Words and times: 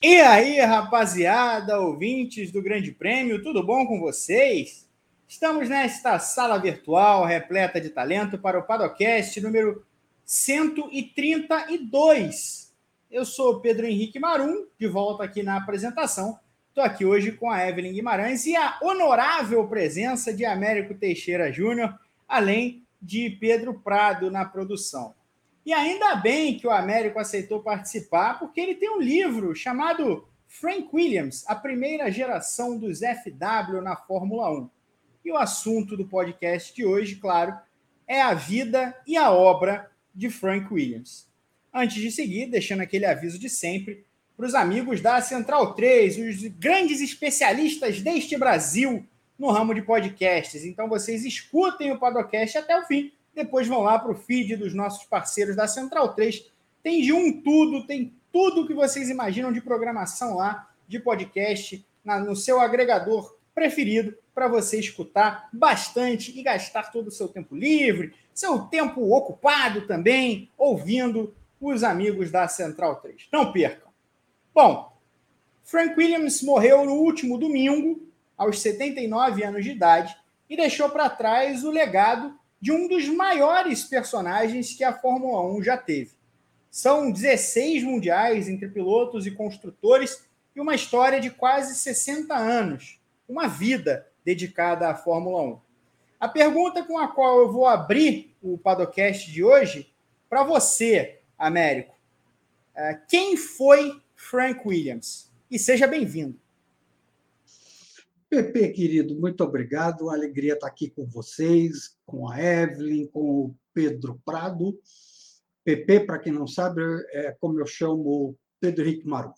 E 0.00 0.20
aí, 0.20 0.60
rapaziada, 0.60 1.80
ouvintes 1.80 2.52
do 2.52 2.62
Grande 2.62 2.92
Prêmio, 2.92 3.42
tudo 3.42 3.66
bom 3.66 3.84
com 3.84 3.98
vocês? 3.98 4.88
Estamos 5.26 5.68
nesta 5.68 6.20
sala 6.20 6.56
virtual 6.56 7.24
repleta 7.24 7.80
de 7.80 7.90
talento 7.90 8.38
para 8.38 8.60
o 8.60 8.62
Padocast 8.62 9.40
número 9.40 9.84
132. 10.24 12.72
Eu 13.10 13.24
sou 13.24 13.58
Pedro 13.58 13.86
Henrique 13.86 14.20
Marum, 14.20 14.68
de 14.78 14.86
volta 14.86 15.24
aqui 15.24 15.42
na 15.42 15.56
apresentação. 15.56 16.38
Estou 16.68 16.84
aqui 16.84 17.04
hoje 17.04 17.32
com 17.32 17.50
a 17.50 17.68
Evelyn 17.68 17.92
Guimarães 17.92 18.46
e 18.46 18.54
a 18.54 18.78
honorável 18.80 19.66
presença 19.66 20.32
de 20.32 20.44
Américo 20.44 20.94
Teixeira 20.94 21.52
Júnior, 21.52 21.92
além 22.28 22.84
de 23.02 23.30
Pedro 23.30 23.80
Prado 23.80 24.30
na 24.30 24.44
produção. 24.44 25.12
E 25.68 25.72
ainda 25.74 26.14
bem 26.14 26.58
que 26.58 26.66
o 26.66 26.70
Américo 26.70 27.18
aceitou 27.18 27.62
participar, 27.62 28.38
porque 28.38 28.58
ele 28.58 28.76
tem 28.76 28.88
um 28.88 29.02
livro 29.02 29.54
chamado 29.54 30.26
Frank 30.46 30.88
Williams, 30.90 31.44
a 31.46 31.54
primeira 31.54 32.10
geração 32.10 32.78
dos 32.78 33.00
FW 33.00 33.82
na 33.82 33.94
Fórmula 33.94 34.50
1. 34.50 34.70
E 35.26 35.30
o 35.30 35.36
assunto 35.36 35.94
do 35.94 36.06
podcast 36.06 36.74
de 36.74 36.86
hoje, 36.86 37.16
claro, 37.16 37.54
é 38.06 38.18
a 38.18 38.32
vida 38.32 38.96
e 39.06 39.14
a 39.14 39.30
obra 39.30 39.90
de 40.14 40.30
Frank 40.30 40.72
Williams. 40.72 41.28
Antes 41.70 42.00
de 42.00 42.10
seguir, 42.12 42.46
deixando 42.46 42.80
aquele 42.80 43.04
aviso 43.04 43.38
de 43.38 43.50
sempre 43.50 44.06
para 44.38 44.46
os 44.46 44.54
amigos 44.54 45.02
da 45.02 45.20
Central 45.20 45.74
3, 45.74 46.16
os 46.16 46.44
grandes 46.52 47.02
especialistas 47.02 48.00
deste 48.00 48.38
Brasil 48.38 49.04
no 49.38 49.50
ramo 49.50 49.74
de 49.74 49.82
podcasts. 49.82 50.64
Então 50.64 50.88
vocês 50.88 51.26
escutem 51.26 51.92
o 51.92 51.98
podcast 51.98 52.56
até 52.56 52.80
o 52.80 52.86
fim 52.86 53.12
depois 53.38 53.68
vão 53.68 53.82
lá 53.82 53.98
para 53.98 54.10
o 54.10 54.16
feed 54.16 54.56
dos 54.56 54.74
nossos 54.74 55.04
parceiros 55.04 55.54
da 55.54 55.68
Central 55.68 56.12
3. 56.12 56.50
Tem 56.82 57.00
de 57.00 57.12
um 57.12 57.40
tudo, 57.40 57.86
tem 57.86 58.12
tudo 58.32 58.66
que 58.66 58.74
vocês 58.74 59.08
imaginam 59.08 59.52
de 59.52 59.60
programação 59.60 60.36
lá, 60.36 60.68
de 60.86 60.98
podcast, 60.98 61.86
na, 62.04 62.18
no 62.18 62.34
seu 62.34 62.60
agregador 62.60 63.36
preferido, 63.54 64.16
para 64.34 64.48
você 64.48 64.78
escutar 64.78 65.48
bastante 65.52 66.36
e 66.36 66.42
gastar 66.42 66.92
todo 66.92 67.08
o 67.08 67.12
seu 67.12 67.28
tempo 67.28 67.56
livre, 67.56 68.14
seu 68.34 68.60
tempo 68.60 69.12
ocupado 69.14 69.86
também, 69.86 70.50
ouvindo 70.56 71.34
os 71.60 71.82
amigos 71.82 72.30
da 72.30 72.46
Central 72.46 72.96
3. 72.96 73.28
Não 73.32 73.52
percam. 73.52 73.88
Bom, 74.54 74.96
Frank 75.64 75.96
Williams 75.98 76.42
morreu 76.42 76.84
no 76.84 76.94
último 76.94 77.36
domingo, 77.36 78.00
aos 78.36 78.60
79 78.60 79.44
anos 79.44 79.64
de 79.64 79.70
idade, 79.70 80.16
e 80.48 80.56
deixou 80.56 80.88
para 80.88 81.10
trás 81.10 81.64
o 81.64 81.70
legado 81.70 82.37
de 82.60 82.72
um 82.72 82.88
dos 82.88 83.08
maiores 83.08 83.84
personagens 83.84 84.74
que 84.74 84.84
a 84.84 84.92
Fórmula 84.92 85.42
1 85.56 85.62
já 85.62 85.76
teve. 85.76 86.12
São 86.70 87.10
16 87.10 87.84
mundiais 87.84 88.48
entre 88.48 88.68
pilotos 88.68 89.26
e 89.26 89.30
construtores 89.30 90.24
e 90.54 90.60
uma 90.60 90.74
história 90.74 91.20
de 91.20 91.30
quase 91.30 91.74
60 91.74 92.36
anos, 92.36 93.00
uma 93.28 93.46
vida 93.46 94.06
dedicada 94.24 94.88
à 94.88 94.94
Fórmula 94.94 95.42
1. 95.42 95.60
A 96.20 96.28
pergunta 96.28 96.84
com 96.84 96.98
a 96.98 97.08
qual 97.08 97.38
eu 97.38 97.52
vou 97.52 97.66
abrir 97.66 98.34
o 98.42 98.58
Padocast 98.58 99.30
de 99.30 99.44
hoje, 99.44 99.92
para 100.28 100.42
você, 100.42 101.20
Américo, 101.38 101.96
é, 102.74 102.94
quem 103.08 103.36
foi 103.36 104.00
Frank 104.14 104.60
Williams? 104.66 105.30
E 105.50 105.58
seja 105.58 105.86
bem-vindo. 105.86 106.38
Pepe, 108.28 108.68
querido, 108.68 109.14
muito 109.14 109.42
obrigado. 109.42 110.02
Uma 110.02 110.14
alegria 110.14 110.52
estar 110.52 110.66
aqui 110.66 110.90
com 110.90 111.06
vocês, 111.06 111.97
com 112.08 112.26
a 112.26 112.40
Evelyn, 112.42 113.06
com 113.08 113.44
o 113.44 113.56
Pedro 113.74 114.18
Prado. 114.24 114.80
Pepe, 115.62 116.00
para 116.00 116.18
quem 116.18 116.32
não 116.32 116.46
sabe, 116.46 116.80
é 117.10 117.32
como 117.32 117.60
eu 117.60 117.66
chamo 117.66 118.34
Pedro 118.58 118.86
Henrique 118.86 119.06
Maru. 119.06 119.34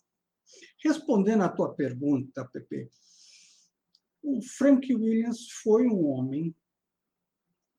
Respondendo 0.82 1.42
à 1.42 1.48
tua 1.48 1.74
pergunta, 1.74 2.48
Pepe, 2.52 2.88
o 4.22 4.40
Frank 4.40 4.94
Williams 4.94 5.50
foi 5.50 5.88
um 5.88 6.06
homem 6.06 6.54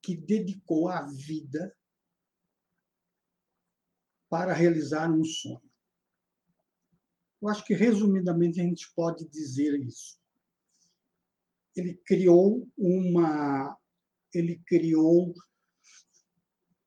que 0.04 0.18
dedicou 0.18 0.90
a 0.90 1.04
vida 1.04 1.74
para 4.30 4.52
realizar 4.52 5.10
um 5.10 5.24
sonho. 5.24 5.62
Eu 7.42 7.48
acho 7.48 7.64
que, 7.64 7.74
resumidamente, 7.74 8.60
a 8.60 8.64
gente 8.64 8.92
pode 8.94 9.26
dizer 9.30 9.80
isso 9.80 10.22
ele 11.76 11.96
criou 12.06 12.68
uma 12.78 13.78
ele 14.40 14.62
criou 14.66 15.34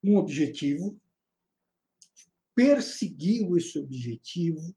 um 0.02 0.16
objetivo, 0.16 1.00
perseguiu 2.54 3.56
esse 3.56 3.78
objetivo, 3.78 4.74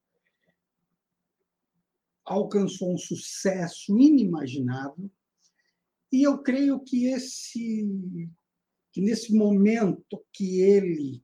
alcançou 2.25 2.94
um 2.94 2.97
sucesso 2.97 3.97
inimaginável, 3.97 5.11
e 6.11 6.23
eu 6.23 6.41
creio 6.41 6.79
que 6.79 7.05
esse 7.05 7.85
que 8.91 9.01
nesse 9.01 9.31
momento 9.31 10.25
que 10.34 10.61
ele 10.61 11.23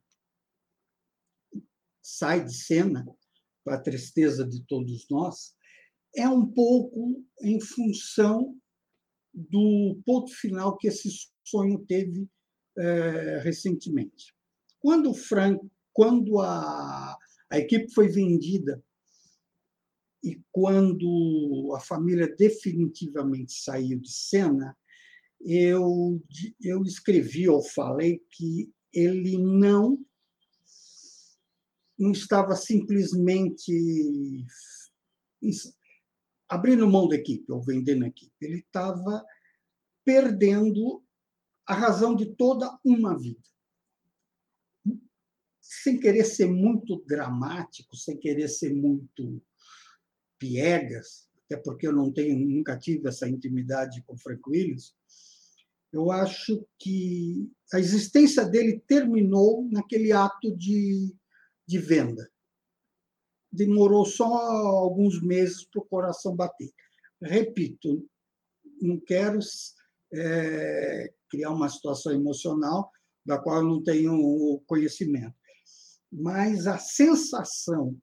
sai 2.03 2.45
de 2.45 2.53
cena, 2.53 3.03
para 3.63 3.77
a 3.77 3.81
tristeza 3.81 4.45
de 4.45 4.63
todos 4.65 5.07
nós, 5.09 5.55
é 6.15 6.27
um 6.27 6.45
pouco 6.45 7.25
em 7.41 7.59
função 7.59 8.55
do 9.33 9.99
ponto 10.05 10.31
final 10.31 10.77
que 10.77 10.87
esse 10.87 11.09
sonho 11.43 11.79
teve 11.87 12.27
é, 12.77 13.39
recentemente. 13.43 14.33
Quando 14.79 15.11
o 15.11 15.13
Frank, 15.13 15.65
quando 15.91 16.39
a, 16.39 17.17
a 17.49 17.59
equipe 17.59 17.93
foi 17.93 18.07
vendida 18.07 18.83
e 20.23 20.41
quando 20.51 21.73
a 21.75 21.79
família 21.79 22.33
definitivamente 22.35 23.53
saiu 23.53 23.99
de 23.99 24.11
cena, 24.11 24.75
eu, 25.41 26.23
eu 26.61 26.83
escrevi 26.83 27.49
ou 27.49 27.61
falei 27.61 28.21
que 28.31 28.71
ele 28.93 29.37
não, 29.37 29.99
não 31.99 32.11
estava 32.11 32.55
simplesmente 32.55 34.45
abrindo 36.47 36.89
mão 36.89 37.07
da 37.07 37.15
equipe 37.15 37.51
ou 37.51 37.61
vendendo 37.61 38.05
a 38.05 38.07
equipe. 38.07 38.33
Ele 38.39 38.59
estava 38.59 39.25
perdendo 40.05 41.03
a 41.65 41.73
razão 41.73 42.15
de 42.15 42.35
toda 42.35 42.77
uma 42.83 43.17
vida. 43.17 43.41
Sem 45.61 45.99
querer 45.99 46.25
ser 46.25 46.47
muito 46.47 47.03
dramático, 47.05 47.95
sem 47.95 48.17
querer 48.17 48.47
ser 48.47 48.73
muito 48.73 49.41
piegas, 50.37 51.29
até 51.45 51.57
porque 51.57 51.87
eu 51.87 51.93
não 51.93 52.11
tenho, 52.11 52.37
nunca 52.37 52.77
tive 52.77 53.07
essa 53.07 53.27
intimidade 53.27 54.03
com 54.03 54.17
Frank 54.17 54.41
Williams, 54.47 54.93
eu 55.91 56.11
acho 56.11 56.67
que 56.79 57.49
a 57.71 57.79
existência 57.79 58.43
dele 58.43 58.83
terminou 58.87 59.67
naquele 59.71 60.11
ato 60.11 60.55
de, 60.55 61.15
de 61.67 61.77
venda 61.77 62.29
demorou 63.53 64.03
só 64.03 64.25
alguns 64.25 65.21
meses 65.21 65.63
para 65.63 65.79
o 65.79 65.85
coração 65.85 66.35
bater. 66.35 66.71
Repito, 67.21 68.09
não 68.81 68.99
quero 68.99 69.39
é, 70.11 71.13
criar 71.33 71.49
uma 71.49 71.67
situação 71.67 72.11
emocional 72.11 72.91
da 73.25 73.39
qual 73.39 73.57
eu 73.57 73.63
não 73.63 73.83
tenho 73.83 74.61
conhecimento, 74.67 75.33
mas 76.11 76.67
a 76.67 76.77
sensação 76.77 77.97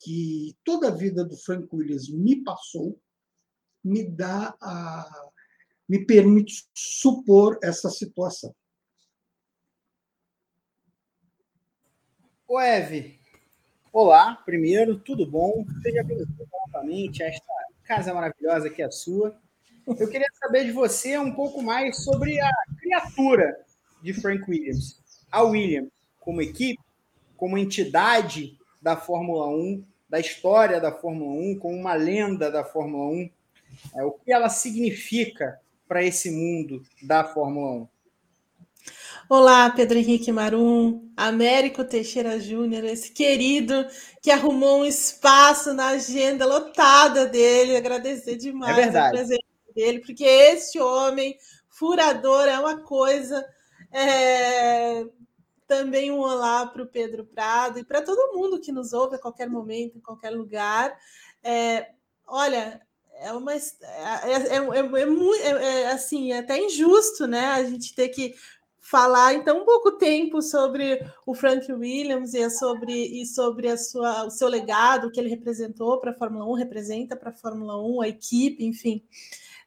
que 0.00 0.56
toda 0.64 0.86
a 0.86 0.94
vida 0.94 1.24
do 1.24 1.36
Frank 1.36 1.66
Williams 1.72 2.08
me 2.08 2.44
passou 2.44 3.00
me 3.82 4.08
dá 4.08 4.54
a 4.60 5.32
me 5.88 6.06
permite 6.06 6.68
supor 6.72 7.58
essa 7.60 7.90
situação. 7.90 8.54
O 12.46 12.60
Olá, 13.92 14.36
primeiro, 14.36 15.00
tudo 15.00 15.28
bom? 15.28 15.64
Seja 15.82 16.04
bem-vindo 16.04 16.48
novamente 16.52 17.24
a 17.24 17.26
esta 17.26 17.52
casa 17.82 18.14
maravilhosa 18.14 18.70
que 18.70 18.80
é 18.80 18.84
a 18.84 18.90
sua. 18.92 19.36
Eu 19.86 20.08
queria 20.08 20.28
saber 20.38 20.64
de 20.64 20.72
você 20.72 21.18
um 21.18 21.32
pouco 21.32 21.62
mais 21.62 22.04
sobre 22.04 22.40
a 22.40 22.50
criatura 22.78 23.56
de 24.02 24.12
Frank 24.12 24.48
Williams. 24.48 25.00
A 25.30 25.42
Williams, 25.42 25.90
como 26.18 26.42
equipe, 26.42 26.80
como 27.36 27.58
entidade 27.58 28.58
da 28.80 28.96
Fórmula 28.96 29.48
1, 29.48 29.84
da 30.08 30.18
história 30.18 30.80
da 30.80 30.92
Fórmula 30.92 31.32
1, 31.32 31.58
como 31.58 31.76
uma 31.76 31.94
lenda 31.94 32.50
da 32.50 32.64
Fórmula 32.64 33.10
1. 33.12 33.30
É, 33.96 34.04
o 34.04 34.12
que 34.12 34.32
ela 34.32 34.48
significa 34.48 35.60
para 35.86 36.04
esse 36.04 36.30
mundo 36.30 36.82
da 37.02 37.24
Fórmula 37.24 37.82
1? 37.82 37.88
Olá, 39.28 39.70
Pedro 39.70 39.98
Henrique 39.98 40.32
Marum, 40.32 41.08
Américo 41.16 41.84
Teixeira 41.84 42.40
Júnior, 42.40 42.84
esse 42.84 43.12
querido 43.12 43.86
que 44.20 44.30
arrumou 44.30 44.80
um 44.80 44.84
espaço 44.84 45.72
na 45.72 45.88
agenda 45.88 46.44
lotada 46.44 47.26
dele. 47.26 47.76
Agradecer 47.76 48.36
demais 48.36 48.92
é 48.92 48.98
a 48.98 49.10
presença 49.10 49.49
dele, 49.80 50.00
porque 50.00 50.24
este 50.24 50.78
homem 50.78 51.36
furador 51.68 52.46
é 52.46 52.58
uma 52.58 52.82
coisa. 52.82 53.44
É... 53.92 55.06
Também 55.66 56.10
um 56.10 56.18
olá 56.18 56.66
para 56.66 56.82
o 56.82 56.86
Pedro 56.86 57.24
Prado 57.24 57.78
e 57.78 57.84
para 57.84 58.02
todo 58.02 58.36
mundo 58.36 58.60
que 58.60 58.72
nos 58.72 58.92
ouve 58.92 59.16
a 59.16 59.20
qualquer 59.20 59.48
momento, 59.48 59.96
em 59.96 60.00
qualquer 60.00 60.30
lugar. 60.30 60.96
É, 61.44 61.92
olha, 62.26 62.80
é 63.20 63.32
uma 63.32 63.54
é, 63.54 63.60
é, 63.60 64.56
é, 64.56 65.82
é, 65.82 65.86
assim, 65.92 66.32
é 66.32 66.38
até 66.38 66.58
injusto, 66.58 67.26
né? 67.28 67.46
A 67.52 67.62
gente 67.62 67.94
ter 67.94 68.08
que 68.08 68.34
falar 68.80 69.34
em 69.34 69.44
tão 69.44 69.64
pouco 69.64 69.92
tempo 69.92 70.42
sobre 70.42 71.00
o 71.24 71.32
Frank 71.32 71.72
Williams 71.72 72.34
e 72.34 72.50
sobre, 72.50 72.92
e 72.92 73.24
sobre 73.24 73.68
a 73.68 73.76
sua, 73.76 74.24
o 74.26 74.30
seu 74.30 74.48
legado 74.48 75.12
que 75.12 75.20
ele 75.20 75.28
representou 75.28 76.00
para 76.00 76.10
a 76.10 76.14
Fórmula 76.14 76.44
1, 76.46 76.54
representa 76.54 77.14
para 77.14 77.30
a 77.30 77.32
Fórmula 77.32 77.80
1, 77.80 78.00
a 78.00 78.08
equipe, 78.08 78.64
enfim. 78.64 79.04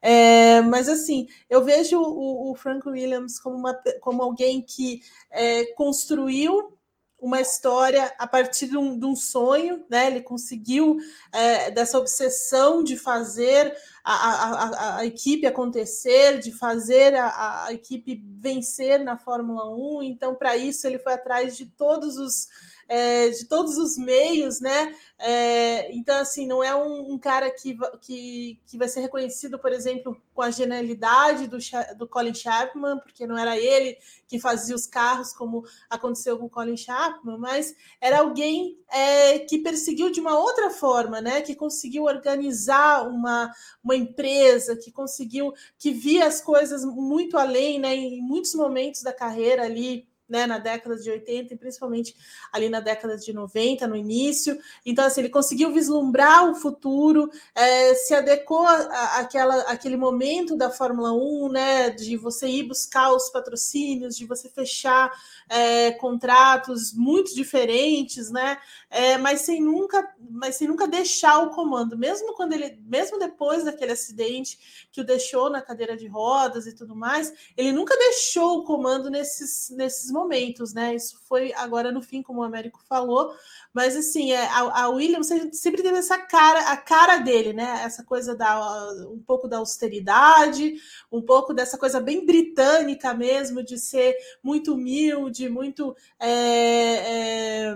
É, 0.05 0.59
mas 0.59 0.89
assim, 0.89 1.29
eu 1.49 1.63
vejo 1.63 1.97
o, 1.97 2.51
o, 2.51 2.55
Frank 2.55 2.85
Williams 2.89 3.39
como, 3.39 3.55
uma, 3.55 3.73
como 4.01 4.21
alguém 4.21 4.61
que 4.61 5.01
é, 5.31 5.63
construiu 5.75 6.77
uma 7.17 7.39
história 7.39 8.13
a 8.19 8.27
partir 8.27 8.67
de 8.67 8.77
um, 8.77 8.99
de 8.99 9.05
um, 9.05 9.15
sonho, 9.15 9.85
né? 9.89 10.07
Ele 10.07 10.19
conseguiu 10.19 10.97
é, 11.31 11.71
dessa 11.71 11.97
obsessão 11.97 12.83
de 12.83 12.97
fazer 12.97 13.73
a, 14.03 14.13
a, 14.13 14.97
a, 14.97 15.05
equipe 15.05 15.47
acontecer, 15.47 16.39
de 16.39 16.51
fazer 16.51 17.15
a, 17.15 17.67
a 17.67 17.73
equipe 17.73 18.21
vencer 18.41 19.01
na 19.01 19.17
Fórmula 19.17 19.73
1. 19.73 20.03
Então, 20.03 20.35
para 20.35 20.57
isso, 20.57 20.85
ele 20.85 20.99
foi 20.99 21.13
atrás 21.13 21.55
de 21.55 21.65
todos 21.65 22.17
os 22.17 22.49
é, 22.93 23.29
de 23.29 23.45
todos 23.45 23.75
os 23.79 23.97
meios, 23.97 24.61
né? 24.61 24.95
É, 25.17 25.91
então, 25.95 26.15
assim, 26.19 26.45
não 26.45 26.63
é 26.63 26.75
um, 26.75 27.13
um, 27.13 27.17
cara 27.17 27.49
que, 27.49 27.75
que, 28.01 28.59
que 28.67 28.77
vai 28.77 28.87
ser 28.87 28.99
reconhecido, 29.01 29.57
por 29.57 29.73
exemplo, 29.73 30.15
com 30.31 30.43
a 30.43 30.51
genialidade 30.51 31.47
do, 31.47 31.57
do 31.97 32.07
Colin 32.07 32.35
Chapman, 32.35 32.99
porque 32.99 33.25
não 33.25 33.35
era 33.35 33.57
ele 33.57 33.97
que 34.27 34.39
fazia 34.39 34.75
os 34.75 34.85
carros, 34.85 35.33
como 35.33 35.63
aconteceu 35.89 36.37
com 36.37 36.45
o 36.45 36.49
Colin 36.49 36.77
Chapman, 36.77 37.39
mas 37.39 37.75
era 37.99 38.19
alguém 38.19 38.77
é, 38.91 39.39
que 39.39 39.57
perseguiu 39.57 40.11
de 40.11 40.21
uma 40.21 40.37
outra 40.37 40.69
forma, 40.69 41.19
né? 41.19 41.41
Que 41.41 41.55
conseguiu 41.55 42.03
organizar 42.03 43.09
uma, 43.09 43.51
uma 43.83 43.95
empresa, 43.95 44.75
que 44.75 44.91
conseguiu, 44.91 45.51
que 45.79 45.89
via 45.91 46.27
as 46.27 46.41
coisas 46.41 46.85
muito 46.85 47.39
além, 47.39 47.79
né? 47.79 47.95
Em 47.95 48.21
muitos 48.21 48.53
momentos 48.53 49.01
da 49.01 49.11
carreira 49.11 49.63
ali 49.63 50.07
né, 50.27 50.47
na 50.47 50.57
década 50.57 50.95
de 50.95 51.09
80 51.09 51.53
e 51.53 51.57
principalmente 51.57 52.15
ali 52.51 52.69
na 52.69 52.79
década 52.79 53.17
de 53.17 53.33
90, 53.33 53.85
no 53.87 53.95
início. 53.95 54.57
Então, 54.85 55.05
assim, 55.05 55.21
ele 55.21 55.29
conseguiu 55.29 55.71
vislumbrar 55.71 56.49
o 56.49 56.55
futuro, 56.55 57.29
é, 57.53 57.93
se 57.95 58.13
adequou 58.13 58.65
àquela, 58.65 59.61
àquele 59.63 59.97
momento 59.97 60.55
da 60.55 60.69
Fórmula 60.69 61.11
1, 61.11 61.49
né, 61.49 61.89
de 61.89 62.15
você 62.15 62.47
ir 62.47 62.63
buscar 62.63 63.11
os 63.11 63.29
patrocínios, 63.29 64.15
de 64.15 64.25
você 64.25 64.49
fechar 64.49 65.11
é, 65.49 65.91
contratos 65.91 66.93
muito 66.93 67.35
diferentes, 67.35 68.31
né, 68.31 68.57
é, 68.89 69.17
mas 69.17 69.41
sem 69.41 69.61
nunca, 69.61 70.15
mas 70.31 70.55
sem 70.55 70.67
nunca 70.67 70.87
deixar 70.87 71.39
o 71.39 71.49
comando, 71.49 71.97
mesmo 71.97 72.33
quando 72.33 72.53
ele, 72.53 72.79
mesmo 72.85 73.19
depois 73.19 73.63
daquele 73.63 73.91
acidente 73.91 74.87
que 74.91 75.01
o 75.01 75.03
deixou 75.03 75.49
na 75.49 75.61
cadeira 75.61 75.97
de 75.97 76.07
rodas 76.07 76.65
e 76.65 76.73
tudo 76.73 76.95
mais, 76.95 77.33
ele 77.57 77.71
nunca 77.71 77.97
deixou 77.97 78.59
o 78.59 78.63
comando 78.63 79.09
nesses, 79.09 79.69
nesses 79.71 80.12
momentos, 80.13 80.73
né? 80.73 80.95
Isso 80.95 81.19
foi 81.27 81.51
agora 81.55 81.91
no 81.91 82.01
fim, 82.01 82.21
como 82.21 82.41
o 82.41 82.43
Américo 82.43 82.79
falou, 82.87 83.33
mas 83.73 83.97
assim, 83.97 84.31
é, 84.31 84.45
a, 84.45 84.83
a 84.83 84.89
Williams 84.89 85.27
sempre 85.51 85.81
teve 85.81 85.97
essa 85.97 86.17
cara, 86.17 86.71
a 86.71 86.77
cara 86.77 87.17
dele, 87.17 87.51
né? 87.51 87.81
Essa 87.83 88.03
coisa 88.03 88.35
da 88.35 88.91
um 89.11 89.19
pouco 89.19 89.47
da 89.47 89.57
austeridade, 89.57 90.75
um 91.11 91.21
pouco 91.21 91.53
dessa 91.53 91.77
coisa 91.77 91.99
bem 91.99 92.25
britânica 92.25 93.13
mesmo, 93.13 93.63
de 93.63 93.77
ser 93.77 94.15
muito 94.43 94.73
humilde, 94.75 95.49
muito. 95.49 95.95
É, 96.19 97.71
é, 97.71 97.75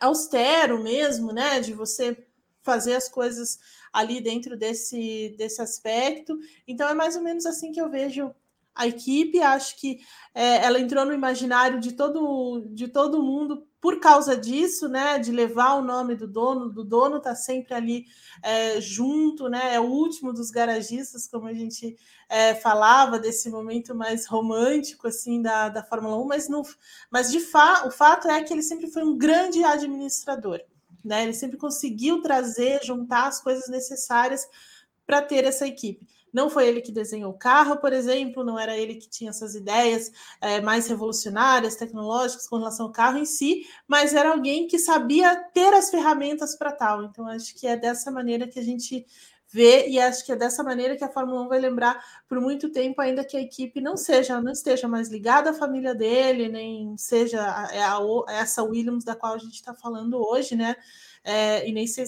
austero 0.00 0.82
mesmo, 0.82 1.32
né? 1.32 1.60
De 1.60 1.72
você 1.72 2.16
fazer 2.62 2.94
as 2.94 3.08
coisas 3.08 3.58
ali 3.92 4.20
dentro 4.20 4.56
desse, 4.56 5.34
desse 5.38 5.62
aspecto. 5.62 6.38
Então 6.66 6.88
é 6.88 6.94
mais 6.94 7.16
ou 7.16 7.22
menos 7.22 7.46
assim 7.46 7.72
que 7.72 7.80
eu 7.80 7.88
vejo 7.88 8.34
a 8.78 8.86
equipe. 8.86 9.40
Acho 9.40 9.76
que 9.76 9.98
é, 10.34 10.64
ela 10.64 10.80
entrou 10.80 11.04
no 11.04 11.12
imaginário 11.12 11.80
de 11.80 11.92
todo, 11.92 12.64
de 12.70 12.88
todo 12.88 13.22
mundo 13.22 13.66
por 13.80 14.00
causa 14.00 14.36
disso, 14.36 14.88
né? 14.88 15.18
De 15.18 15.32
levar 15.32 15.74
o 15.74 15.82
nome 15.82 16.14
do 16.14 16.26
dono, 16.26 16.70
do 16.70 16.84
dono 16.84 17.20
tá 17.20 17.34
sempre 17.34 17.74
ali 17.74 18.06
é, 18.42 18.80
junto, 18.80 19.48
né? 19.48 19.74
É 19.74 19.80
o 19.80 19.84
último 19.84 20.32
dos 20.32 20.50
garagistas, 20.50 21.26
como 21.26 21.46
a 21.46 21.54
gente 21.54 21.96
é, 22.28 22.54
falava 22.54 23.18
desse 23.18 23.50
momento 23.50 23.94
mais 23.94 24.26
romântico 24.26 25.08
assim 25.08 25.42
da, 25.42 25.68
da 25.68 25.82
Fórmula 25.82 26.16
1, 26.18 26.24
mas, 26.26 26.48
não, 26.48 26.62
mas 27.10 27.30
de 27.30 27.40
fa 27.40 27.86
o 27.86 27.90
fato 27.90 28.28
é 28.28 28.42
que 28.42 28.52
ele 28.52 28.62
sempre 28.62 28.88
foi 28.90 29.02
um 29.04 29.16
grande 29.16 29.62
administrador. 29.64 30.60
Né? 31.04 31.22
Ele 31.24 31.34
sempre 31.34 31.56
conseguiu 31.56 32.20
trazer, 32.20 32.84
juntar 32.84 33.26
as 33.26 33.40
coisas 33.40 33.68
necessárias 33.68 34.46
para 35.06 35.22
ter 35.22 35.44
essa 35.44 35.66
equipe. 35.66 36.06
Não 36.32 36.50
foi 36.50 36.66
ele 36.66 36.80
que 36.80 36.92
desenhou 36.92 37.32
o 37.32 37.38
carro, 37.38 37.76
por 37.78 37.92
exemplo, 37.92 38.44
não 38.44 38.58
era 38.58 38.76
ele 38.76 38.96
que 38.96 39.08
tinha 39.08 39.30
essas 39.30 39.54
ideias 39.54 40.10
é, 40.40 40.60
mais 40.60 40.86
revolucionárias, 40.86 41.76
tecnológicas 41.76 42.48
com 42.48 42.56
relação 42.58 42.86
ao 42.86 42.92
carro 42.92 43.18
em 43.18 43.24
si, 43.24 43.66
mas 43.86 44.14
era 44.14 44.30
alguém 44.30 44.66
que 44.66 44.78
sabia 44.78 45.34
ter 45.54 45.72
as 45.74 45.90
ferramentas 45.90 46.56
para 46.56 46.72
tal. 46.72 47.04
Então, 47.04 47.26
acho 47.26 47.54
que 47.54 47.66
é 47.66 47.76
dessa 47.76 48.10
maneira 48.10 48.46
que 48.46 48.58
a 48.58 48.64
gente 48.64 49.06
ver 49.50 49.88
e 49.88 49.98
acho 49.98 50.24
que 50.24 50.32
é 50.32 50.36
dessa 50.36 50.62
maneira 50.62 50.96
que 50.96 51.04
a 51.04 51.08
Fórmula 51.08 51.42
1 51.42 51.48
vai 51.48 51.58
lembrar 51.58 52.04
por 52.28 52.40
muito 52.40 52.70
tempo, 52.70 53.00
ainda 53.00 53.24
que 53.24 53.36
a 53.36 53.40
equipe 53.40 53.80
não 53.80 53.96
seja, 53.96 54.40
não 54.40 54.52
esteja 54.52 54.86
mais 54.86 55.08
ligada 55.08 55.50
à 55.50 55.54
família 55.54 55.94
dele, 55.94 56.48
nem 56.48 56.96
seja 56.98 57.40
a, 57.42 57.74
é 57.74 57.82
a, 57.82 57.96
a 57.96 58.32
essa 58.34 58.62
Williams 58.62 59.04
da 59.04 59.16
qual 59.16 59.34
a 59.34 59.38
gente 59.38 59.54
está 59.54 59.74
falando 59.74 60.18
hoje, 60.18 60.54
né? 60.54 60.76
É, 61.24 61.68
e 61.68 61.72
nem 61.72 61.86
sei 61.86 62.04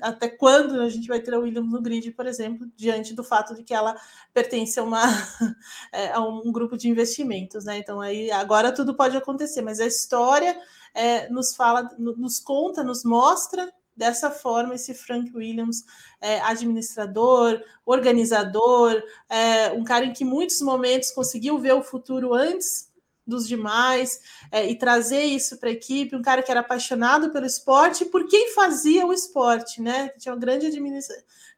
até 0.00 0.28
quando 0.28 0.80
a 0.80 0.88
gente 0.88 1.06
vai 1.08 1.20
ter 1.20 1.34
a 1.34 1.38
Williams 1.38 1.70
no 1.70 1.80
grid, 1.80 2.10
por 2.12 2.26
exemplo, 2.26 2.66
diante 2.76 3.14
do 3.14 3.22
fato 3.22 3.54
de 3.54 3.62
que 3.62 3.74
ela 3.74 3.96
pertence 4.32 4.78
a, 4.80 4.82
uma, 4.82 5.02
é, 5.92 6.12
a 6.12 6.20
um 6.20 6.50
grupo 6.50 6.76
de 6.76 6.88
investimentos, 6.88 7.64
né? 7.64 7.78
Então 7.78 8.00
aí 8.00 8.30
agora 8.30 8.72
tudo 8.72 8.94
pode 8.94 9.16
acontecer, 9.16 9.62
mas 9.62 9.80
a 9.80 9.86
história 9.86 10.58
é, 10.94 11.28
nos 11.28 11.54
fala, 11.54 11.88
nos 11.98 12.40
conta, 12.40 12.82
nos 12.82 13.04
mostra 13.04 13.72
dessa 13.96 14.30
forma 14.30 14.76
esse 14.76 14.94
Frank 14.94 15.36
Williams, 15.36 15.84
é, 16.20 16.40
administrador, 16.40 17.60
organizador, 17.84 19.02
é, 19.28 19.72
um 19.72 19.82
cara 19.82 20.04
em 20.04 20.12
que 20.12 20.24
muitos 20.24 20.62
momentos 20.62 21.10
conseguiu 21.10 21.58
ver 21.58 21.72
o 21.72 21.82
futuro 21.82 22.32
antes 22.32 22.87
dos 23.28 23.46
demais 23.46 24.20
é, 24.50 24.66
e 24.66 24.74
trazer 24.74 25.22
isso 25.22 25.58
para 25.58 25.68
a 25.68 25.72
equipe, 25.72 26.16
um 26.16 26.22
cara 26.22 26.42
que 26.42 26.50
era 26.50 26.60
apaixonado 26.60 27.30
pelo 27.30 27.44
esporte 27.44 28.06
por 28.06 28.26
quem 28.26 28.54
fazia 28.54 29.06
o 29.06 29.12
esporte, 29.12 29.82
né? 29.82 30.08
Tinha 30.18 30.32
uma 30.32 30.40
grande, 30.40 30.66
admira 30.66 30.98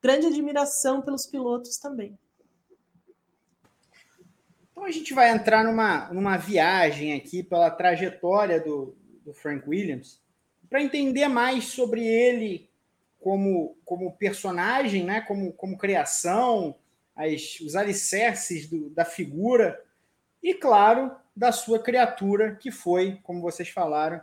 grande 0.03 0.27
admiração 0.27 1.01
pelos 1.01 1.27
pilotos 1.27 1.79
também. 1.79 2.19
Então 4.73 4.85
a 4.85 4.91
gente 4.91 5.15
vai 5.15 5.31
entrar 5.31 5.63
numa, 5.63 6.13
numa 6.13 6.37
viagem 6.37 7.15
aqui 7.15 7.43
pela 7.43 7.71
trajetória 7.71 8.59
do, 8.59 8.97
do 9.25 9.33
Frank 9.33 9.69
Williams 9.69 10.21
para 10.69 10.83
entender 10.83 11.29
mais 11.29 11.67
sobre 11.67 12.05
ele 12.05 12.69
como, 13.21 13.77
como 13.85 14.17
personagem, 14.17 15.05
né? 15.05 15.21
como, 15.21 15.53
como 15.53 15.77
criação, 15.77 16.75
as, 17.15 17.61
os 17.61 17.77
alicerces 17.77 18.69
do, 18.69 18.89
da 18.91 19.05
figura 19.05 19.79
e, 20.43 20.55
claro, 20.55 21.15
da 21.41 21.53
sua 21.53 21.79
criatura, 21.79 22.55
que 22.55 22.71
foi, 22.71 23.19
como 23.23 23.41
vocês 23.41 23.71
falaram, 23.71 24.21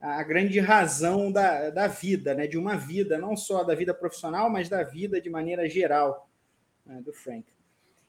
a 0.00 0.22
grande 0.22 0.60
razão 0.60 1.32
da, 1.32 1.68
da 1.68 1.88
vida, 1.88 2.32
né? 2.32 2.46
de 2.46 2.56
uma 2.56 2.76
vida, 2.76 3.18
não 3.18 3.36
só 3.36 3.64
da 3.64 3.74
vida 3.74 3.92
profissional, 3.92 4.48
mas 4.48 4.68
da 4.68 4.84
vida 4.84 5.20
de 5.20 5.28
maneira 5.28 5.68
geral 5.68 6.30
né? 6.86 7.02
do 7.04 7.12
Frank. 7.12 7.44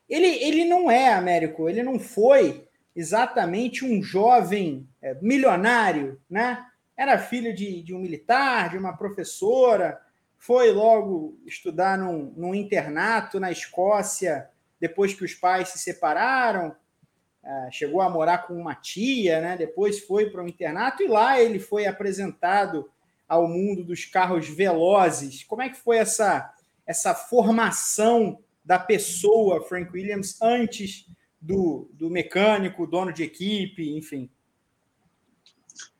Ele, 0.08 0.28
ele 0.28 0.66
não 0.66 0.92
é, 0.92 1.12
Américo, 1.12 1.68
ele 1.68 1.82
não 1.82 2.00
foi 2.00 2.68
exatamente 2.96 3.84
um 3.84 4.00
jovem 4.04 4.88
é, 5.02 5.16
milionário, 5.16 6.22
né? 6.30 6.64
Era 6.96 7.18
filho 7.18 7.56
de, 7.56 7.82
de 7.82 7.96
um 7.96 8.00
militar, 8.00 8.70
de 8.70 8.78
uma 8.78 8.96
professora, 8.96 10.00
foi 10.38 10.72
logo 10.72 11.36
estudar 11.48 11.98
num, 11.98 12.32
num 12.38 12.54
internato 12.54 13.40
na 13.40 13.52
Escócia 13.52 14.48
depois 14.80 15.16
que 15.16 15.26
os 15.26 15.34
pais 15.34 15.70
se 15.70 15.80
separaram. 15.80 16.76
É, 17.44 17.70
chegou 17.72 18.02
a 18.02 18.10
morar 18.10 18.46
com 18.46 18.54
uma 18.54 18.76
tia, 18.76 19.42
né? 19.42 19.58
depois 19.58 20.00
foi 20.00 20.30
para 20.30 20.44
um 20.44 20.48
internato 20.48 21.02
e 21.02 21.08
lá 21.08 21.42
ele 21.42 21.60
foi 21.60 21.88
apresentado 21.88 22.90
ao 23.28 23.48
mundo 23.48 23.84
dos 23.84 24.06
carros 24.06 24.48
velozes. 24.48 25.44
Como 25.44 25.62
é 25.62 25.70
que 25.70 25.78
foi 25.78 25.98
essa, 25.98 26.54
essa 26.86 27.16
formação 27.16 28.40
da 28.64 28.78
pessoa, 28.78 29.64
Frank 29.64 29.92
Williams, 29.92 30.40
antes 30.42 31.08
do, 31.42 31.90
do 31.94 32.10
mecânico, 32.10 32.86
dono 32.86 33.12
de 33.12 33.24
equipe, 33.24 33.98
enfim? 33.98 34.30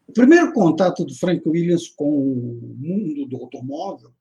O 0.08 0.14
primeiro 0.14 0.54
contato 0.54 1.04
do 1.06 1.16
Frank 1.16 1.48
Williams 1.48 1.88
com 1.88 2.06
o 2.06 2.76
mundo 2.78 3.26
do 3.26 3.38
automóvel, 3.38 4.12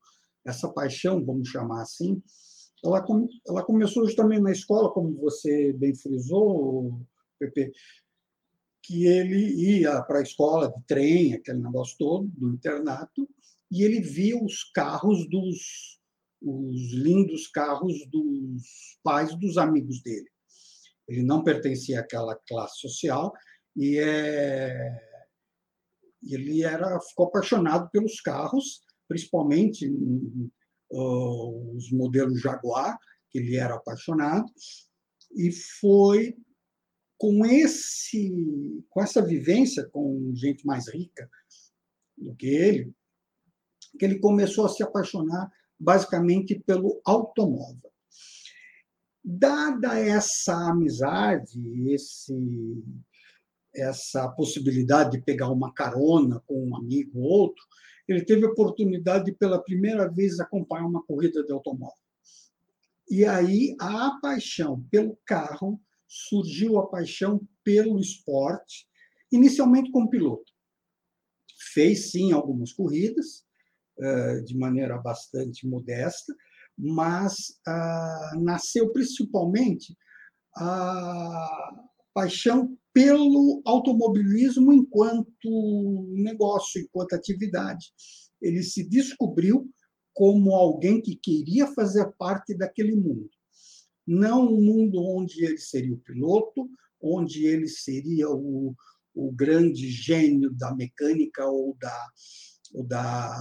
essa 0.44 0.68
paixão, 0.68 1.22
vamos 1.22 1.48
chamar 1.48 1.82
assim, 1.82 2.22
ela, 2.84 3.04
ela 3.46 3.62
começou 3.62 4.06
justamente 4.06 4.40
na 4.40 4.52
escola, 4.52 4.90
como 4.90 5.14
você 5.16 5.72
bem 5.72 5.94
frisou, 5.94 7.00
Pepe. 7.40 7.72
que 8.82 9.06
ele 9.06 9.78
ia 9.78 10.02
para 10.02 10.18
a 10.18 10.22
escola 10.22 10.70
de 10.70 10.82
trem, 10.86 11.34
aquele 11.34 11.60
negócio 11.60 11.96
todo, 11.98 12.28
do 12.28 12.50
internato, 12.50 13.28
e 13.70 13.82
ele 13.82 14.00
via 14.00 14.36
os 14.42 14.64
carros 14.72 15.28
dos 15.28 15.98
os 16.42 16.92
lindos 16.94 17.46
carros 17.48 18.06
dos 18.06 18.98
pais 19.02 19.38
dos 19.38 19.58
amigos 19.58 20.02
dele. 20.02 20.28
Ele 21.06 21.22
não 21.22 21.44
pertencia 21.44 22.00
àquela 22.00 22.34
classe 22.48 22.80
social 22.80 23.32
e 23.76 23.98
é, 23.98 24.98
ele 26.22 26.62
era 26.62 27.00
ficou 27.00 27.26
apaixonado 27.26 27.90
pelos 27.90 28.20
carros, 28.20 28.82
principalmente 29.08 29.88
uh, 30.90 31.76
os 31.76 31.90
modelos 31.92 32.40
Jaguar, 32.40 32.98
que 33.30 33.38
ele 33.38 33.56
era 33.56 33.74
apaixonado, 33.74 34.46
e 35.36 35.52
foi 35.52 36.36
com 37.20 37.44
esse 37.44 38.82
com 38.88 39.02
essa 39.02 39.20
vivência 39.20 39.86
com 39.90 40.32
gente 40.34 40.66
mais 40.66 40.88
rica 40.88 41.28
do 42.16 42.34
que 42.34 42.46
ele 42.46 42.94
que 43.98 44.06
ele 44.06 44.18
começou 44.18 44.64
a 44.64 44.70
se 44.70 44.82
apaixonar 44.82 45.52
basicamente 45.78 46.58
pelo 46.58 47.00
automóvel. 47.04 47.90
Dada 49.22 49.98
essa 49.98 50.54
amizade, 50.70 51.60
esse, 51.92 52.34
essa 53.74 54.26
possibilidade 54.30 55.12
de 55.12 55.22
pegar 55.22 55.50
uma 55.50 55.72
carona 55.74 56.42
com 56.46 56.68
um 56.68 56.76
amigo 56.76 57.20
ou 57.20 57.24
outro, 57.24 57.62
ele 58.08 58.24
teve 58.24 58.46
a 58.46 58.50
oportunidade 58.50 59.26
de, 59.26 59.32
pela 59.32 59.62
primeira 59.62 60.08
vez, 60.08 60.40
acompanhar 60.40 60.86
uma 60.86 61.02
corrida 61.02 61.44
de 61.44 61.52
automóvel. 61.52 61.94
E 63.10 63.26
aí 63.26 63.76
a 63.78 64.18
paixão 64.22 64.82
pelo 64.90 65.18
carro 65.26 65.78
surgiu 66.10 66.78
a 66.78 66.88
paixão 66.88 67.40
pelo 67.62 68.00
esporte, 68.00 68.84
inicialmente 69.30 69.92
como 69.92 70.10
piloto. 70.10 70.52
Fez 71.72 72.10
sim 72.10 72.32
algumas 72.32 72.72
corridas, 72.72 73.44
eh, 74.00 74.40
de 74.40 74.58
maneira 74.58 74.98
bastante 74.98 75.68
modesta, 75.68 76.34
mas 76.76 77.60
ah, 77.66 78.32
nasceu 78.40 78.90
principalmente 78.92 79.96
a 80.56 81.84
paixão 82.12 82.76
pelo 82.92 83.62
automobilismo 83.64 84.72
enquanto 84.72 86.08
negócio, 86.14 86.80
enquanto 86.80 87.12
atividade. 87.12 87.92
Ele 88.42 88.62
se 88.62 88.82
descobriu 88.88 89.70
como 90.12 90.54
alguém 90.54 91.00
que 91.00 91.14
queria 91.14 91.68
fazer 91.68 92.10
parte 92.18 92.56
daquele 92.56 92.96
mundo. 92.96 93.30
Não 94.12 94.44
um 94.44 94.60
mundo 94.60 95.00
onde 95.04 95.44
ele 95.44 95.58
seria 95.58 95.94
o 95.94 96.00
piloto, 96.00 96.68
onde 97.00 97.46
ele 97.46 97.68
seria 97.68 98.28
o, 98.28 98.74
o 99.14 99.30
grande 99.30 99.88
gênio 99.88 100.50
da 100.50 100.74
mecânica 100.74 101.46
ou 101.46 101.76
da, 101.78 102.08
ou 102.74 102.84
da, 102.84 103.32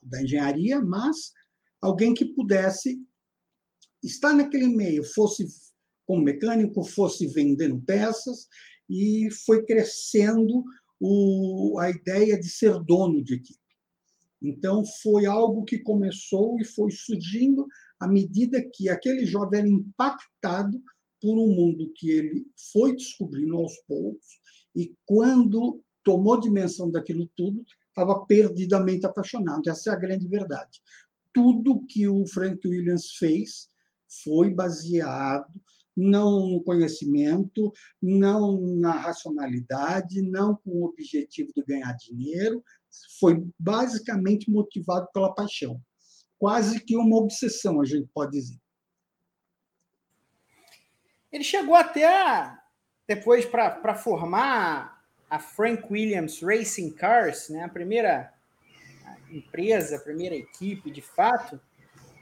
da 0.00 0.22
engenharia, 0.22 0.80
mas 0.80 1.32
alguém 1.82 2.14
que 2.14 2.26
pudesse 2.26 2.96
estar 4.04 4.32
naquele 4.32 4.68
meio, 4.68 5.02
fosse 5.02 5.48
como 6.06 6.22
mecânico, 6.22 6.84
fosse 6.84 7.26
vendendo 7.26 7.82
peças, 7.82 8.46
e 8.88 9.28
foi 9.44 9.64
crescendo 9.64 10.62
o, 11.00 11.76
a 11.80 11.90
ideia 11.90 12.38
de 12.38 12.48
ser 12.48 12.78
dono 12.84 13.20
de 13.20 13.34
equipe. 13.34 13.58
Então, 14.40 14.84
foi 15.02 15.26
algo 15.26 15.64
que 15.64 15.80
começou 15.80 16.56
e 16.60 16.64
foi 16.64 16.92
surgindo 16.92 17.66
à 18.04 18.06
medida 18.06 18.62
que 18.62 18.90
aquele 18.90 19.24
jovem 19.24 19.60
era 19.60 19.68
impactado 19.68 20.78
por 21.20 21.38
um 21.38 21.48
mundo 21.48 21.90
que 21.96 22.10
ele 22.10 22.46
foi 22.70 22.94
descobrindo 22.94 23.56
aos 23.56 23.74
poucos, 23.88 24.26
e 24.76 24.94
quando 25.06 25.82
tomou 26.04 26.38
dimensão 26.38 26.90
daquilo 26.90 27.30
tudo, 27.34 27.64
estava 27.88 28.26
perdidamente 28.26 29.06
apaixonado. 29.06 29.70
Essa 29.70 29.90
é 29.90 29.92
a 29.94 29.98
grande 29.98 30.28
verdade. 30.28 30.82
Tudo 31.32 31.86
que 31.86 32.06
o 32.06 32.26
Frank 32.26 32.60
Williams 32.68 33.12
fez 33.12 33.70
foi 34.22 34.50
baseado 34.50 35.50
não 35.96 36.46
no 36.48 36.62
conhecimento, 36.62 37.72
não 38.02 38.60
na 38.76 38.92
racionalidade, 38.92 40.20
não 40.20 40.56
com 40.56 40.70
o 40.72 40.84
objetivo 40.84 41.52
de 41.56 41.62
ganhar 41.62 41.92
dinheiro, 41.94 42.62
foi 43.18 43.46
basicamente 43.58 44.50
motivado 44.50 45.08
pela 45.14 45.34
paixão. 45.34 45.80
Quase 46.38 46.80
que 46.80 46.96
uma 46.96 47.16
obsessão, 47.16 47.80
a 47.80 47.84
gente 47.84 48.08
pode 48.12 48.32
dizer. 48.32 48.58
Ele 51.32 51.44
chegou 51.44 51.74
até, 51.74 52.52
depois, 53.06 53.44
para 53.44 53.94
formar 53.94 55.04
a 55.28 55.38
Frank 55.38 55.86
Williams 55.90 56.40
Racing 56.40 56.92
Cars, 56.92 57.48
né, 57.48 57.64
a 57.64 57.68
primeira 57.68 58.32
empresa, 59.30 59.96
a 59.96 60.00
primeira 60.00 60.34
equipe, 60.34 60.90
de 60.90 61.02
fato, 61.02 61.60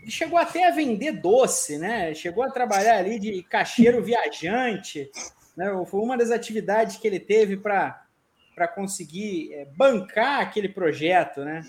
ele 0.00 0.10
chegou 0.10 0.38
até 0.38 0.66
a 0.66 0.72
vender 0.72 1.12
doce, 1.12 1.78
né? 1.78 2.12
Chegou 2.12 2.42
a 2.42 2.50
trabalhar 2.50 2.98
ali 2.98 3.20
de 3.20 3.42
caixeiro 3.44 4.02
viajante, 4.02 5.08
né? 5.56 5.66
Foi 5.86 6.00
uma 6.00 6.16
das 6.16 6.30
atividades 6.30 6.96
que 6.96 7.06
ele 7.06 7.20
teve 7.20 7.56
para 7.56 8.68
conseguir 8.74 9.52
é, 9.54 9.64
bancar 9.76 10.40
aquele 10.40 10.68
projeto, 10.68 11.44
né? 11.44 11.62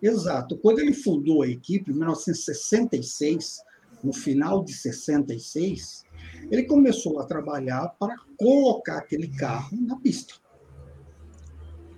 Exato. 0.00 0.56
Quando 0.58 0.78
ele 0.78 0.92
fundou 0.92 1.42
a 1.42 1.48
equipe 1.48 1.90
em 1.90 1.94
1966, 1.94 3.62
no 4.02 4.12
final 4.12 4.64
de 4.64 4.72
66, 4.72 6.04
ele 6.50 6.64
começou 6.64 7.20
a 7.20 7.26
trabalhar 7.26 7.88
para 7.98 8.16
colocar 8.38 8.98
aquele 8.98 9.28
carro 9.28 9.76
na 9.80 9.96
pista. 9.96 10.34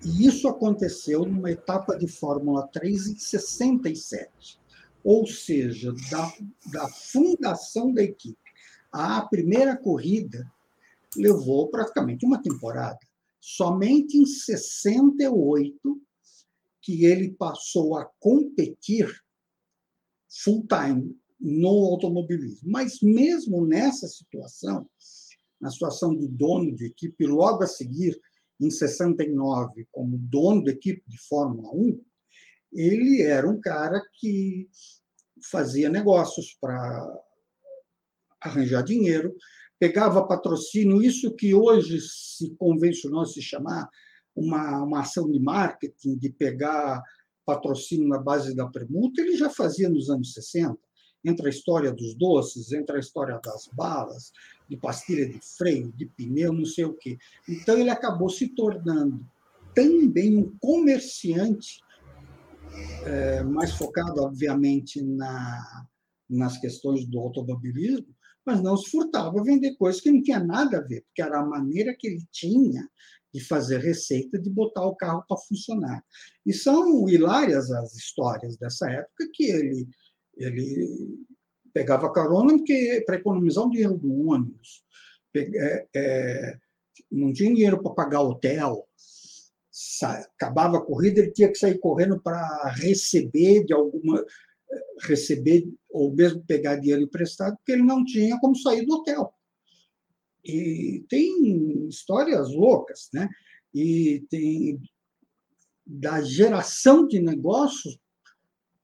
E 0.05 0.27
isso 0.27 0.49
aconteceu 0.49 1.25
numa 1.25 1.51
etapa 1.51 1.97
de 1.97 2.09
Fórmula 2.09 2.67
3 2.69 3.07
em 3.07 3.19
67, 3.19 4.59
ou 5.05 5.27
seja, 5.27 5.95
da, 6.11 6.33
da 6.73 6.89
fundação 6.89 7.93
da 7.93 8.03
equipe. 8.03 8.37
A 8.91 9.23
primeira 9.23 9.77
corrida 9.77 10.45
levou 11.17 11.69
praticamente 11.69 12.27
uma 12.27 12.43
temporada. 12.43 12.99
Somente 13.41 14.19
em 14.19 14.27
68 14.27 16.01
que 16.83 17.05
ele 17.05 17.33
passou 17.33 17.97
a 17.97 18.05
competir 18.19 19.09
full 20.29 20.67
time 20.67 21.17
no 21.41 21.85
automobilismo. 21.87 22.71
Mas 22.71 23.01
mesmo 23.01 23.67
nessa 23.67 24.07
situação, 24.09 24.89
na 25.61 25.71
situação 25.71 26.17
de 26.17 26.27
dono 26.29 26.75
de 26.75 26.87
equipe, 26.87 27.27
logo 27.27 27.63
a 27.63 27.67
seguir 27.67 28.21
em 28.61 28.71
69 28.71 29.87
como 29.91 30.19
dono 30.19 30.65
da 30.65 30.73
equipe 30.73 31.03
de 31.09 31.19
Fórmula 31.29 31.71
1, 31.73 32.01
ele 32.73 33.23
era 33.23 33.49
um 33.49 33.61
cara 33.61 34.01
que 34.15 34.69
fazia 35.51 35.89
negócios 35.89 36.57
para 36.61 37.07
arranjar 38.41 38.83
dinheiro, 38.83 39.35
pegava 39.79 40.27
patrocínio, 40.27 41.03
isso 41.03 41.35
que 41.35 41.55
hoje 41.55 42.01
se 42.01 42.55
convencionou 42.57 43.27
se 43.27 43.43
chamar 43.43 43.89
uma, 44.35 44.83
uma 44.83 45.01
ação 45.01 45.31
de 45.31 45.39
marketing, 45.39 46.17
de 46.17 46.31
pegar 46.31 47.03
patrocínio 47.45 48.09
na 48.09 48.19
base 48.19 48.55
da 48.55 48.67
permuta, 48.67 49.21
ele 49.21 49.37
já 49.37 49.51
fazia 49.51 49.89
nos 49.89 50.09
anos 50.11 50.33
60 50.33 50.79
entre 51.25 51.47
a 51.47 51.51
história 51.51 51.93
dos 51.93 52.15
doces, 52.15 52.73
entre 52.73 52.97
a 52.97 53.01
história 53.01 53.41
das 53.45 53.69
balas, 53.73 54.33
de 54.69 54.77
pastilha 54.77 55.29
de 55.29 55.39
freio, 55.57 55.93
de 55.93 56.07
pneu, 56.07 56.53
não 56.53 56.65
sei 56.65 56.85
o 56.85 56.95
quê. 56.95 57.17
Então, 57.49 57.79
ele 57.79 57.91
acabou 57.91 58.29
se 58.29 58.49
tornando 58.49 59.25
também 59.75 60.37
um 60.37 60.57
comerciante, 60.59 61.81
é, 63.05 63.43
mais 63.43 63.73
focado, 63.73 64.23
obviamente, 64.23 65.03
na, 65.03 65.87
nas 66.29 66.59
questões 66.59 67.07
do 67.07 67.21
automobilismo, 67.21 68.09
mas 68.45 68.61
não 68.61 68.77
se 68.77 68.91
furtava 68.91 69.41
a 69.41 69.45
vender 69.45 69.77
coisas 69.77 70.01
que 70.01 70.11
não 70.11 70.23
tinha 70.23 70.41
nada 70.41 70.79
a 70.79 70.81
ver, 70.81 71.03
porque 71.03 71.23
era 71.23 71.39
a 71.39 71.47
maneira 71.47 71.95
que 71.97 72.09
ele 72.09 72.27
tinha 72.33 72.89
de 73.33 73.41
fazer 73.41 73.79
receita, 73.79 74.39
de 74.39 74.51
botar 74.51 74.85
o 74.85 74.97
carro 74.97 75.25
para 75.27 75.37
funcionar. 75.39 76.05
E 76.45 76.53
são 76.53 77.09
hilárias 77.09 77.71
as 77.71 77.95
histórias 77.95 78.57
dessa 78.57 78.91
época 78.91 79.29
que 79.33 79.45
ele 79.45 79.89
ele 80.37 81.27
pegava 81.75 82.13
carona 82.13 82.55
para 83.07 83.17
economizar 83.17 83.65
o 83.65 83.71
dinheiro 83.71 83.97
do 83.97 84.29
ônibus. 84.29 84.83
É, 85.35 85.87
é, 85.95 86.59
não 87.11 87.33
tinha 87.33 87.55
dinheiro 87.55 87.83
para 87.83 87.95
pagar 87.95 88.21
hotel. 88.21 88.87
Acabava 90.35 90.79
a 90.79 90.83
corrida, 90.85 91.21
ele 91.21 91.33
tinha 91.33 91.49
que 91.49 91.59
sair 91.59 91.79
correndo 91.79 92.21
para 92.21 92.69
receber 92.77 93.65
de 93.65 93.73
alguma 93.73 94.25
receber 95.03 95.69
ou 95.91 96.15
mesmo 96.15 96.43
pegar 96.45 96.77
dinheiro 96.77 97.03
emprestado, 97.03 97.57
porque 97.57 97.73
ele 97.73 97.83
não 97.83 98.05
tinha 98.05 98.39
como 98.41 98.57
sair 98.57 98.87
do 98.87 98.95
hotel. 98.95 99.35
E 100.45 101.05
tem 101.09 101.89
histórias 101.89 102.53
loucas, 102.53 103.09
né? 103.13 103.29
E 103.75 104.25
tem 104.29 104.81
da 105.87 106.23
geração 106.23 107.07
de 107.07 107.21
negócios 107.21 107.99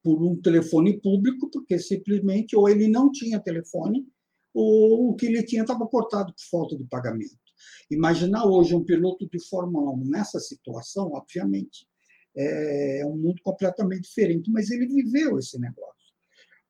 por 0.02 0.22
um 0.22 0.40
telefone 0.40 1.00
público, 1.00 1.50
porque 1.50 1.78
simplesmente 1.78 2.56
ou 2.56 2.68
ele 2.68 2.88
não 2.88 3.10
tinha 3.10 3.40
telefone, 3.40 4.06
ou 4.54 5.10
o 5.10 5.14
que 5.14 5.26
ele 5.26 5.42
tinha 5.42 5.62
estava 5.62 5.86
cortado 5.86 6.32
por 6.32 6.42
falta 6.50 6.76
de 6.76 6.84
pagamento. 6.84 7.36
Imaginar 7.90 8.46
hoje 8.46 8.74
um 8.74 8.84
piloto 8.84 9.28
de 9.28 9.38
Fórmula 9.48 9.90
1 9.92 10.04
nessa 10.04 10.38
situação, 10.38 11.12
obviamente, 11.12 11.86
é 12.36 13.04
um 13.04 13.16
mundo 13.16 13.42
completamente 13.42 14.02
diferente, 14.02 14.50
mas 14.50 14.70
ele 14.70 14.86
viveu 14.86 15.38
esse 15.38 15.58
negócio. 15.58 15.88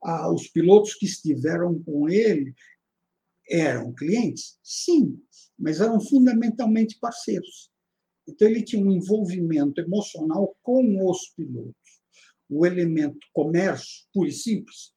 Ah, 0.02 0.33
os 0.33 0.49
pilotos 0.49 0.95
que 0.95 1.07
estiveram 1.07 1.83
com 1.83 2.09
ele 2.09 2.54
eram 3.49 3.95
clientes? 3.95 4.59
Sim, 4.62 5.21
mas 5.59 5.81
eram 5.81 6.00
fundamentalmente 6.00 6.99
parceiros. 6.99 7.71
Então, 8.28 8.47
ele 8.47 8.62
tinha 8.62 8.85
um 8.85 8.93
envolvimento 8.93 9.81
emocional 9.81 10.55
com 10.62 11.11
os 11.11 11.28
pilotos. 11.31 11.75
O 12.49 12.67
elemento 12.67 13.19
comércio, 13.33 14.07
puro 14.12 14.28
e 14.28 14.33
simples. 14.33 14.93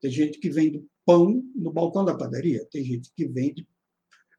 Tem 0.00 0.10
gente 0.10 0.38
que 0.38 0.50
vende 0.50 0.84
pão 1.06 1.42
no 1.54 1.72
balcão 1.72 2.04
da 2.04 2.16
padaria, 2.16 2.66
tem 2.70 2.84
gente 2.84 3.12
que 3.14 3.26
vende 3.26 3.66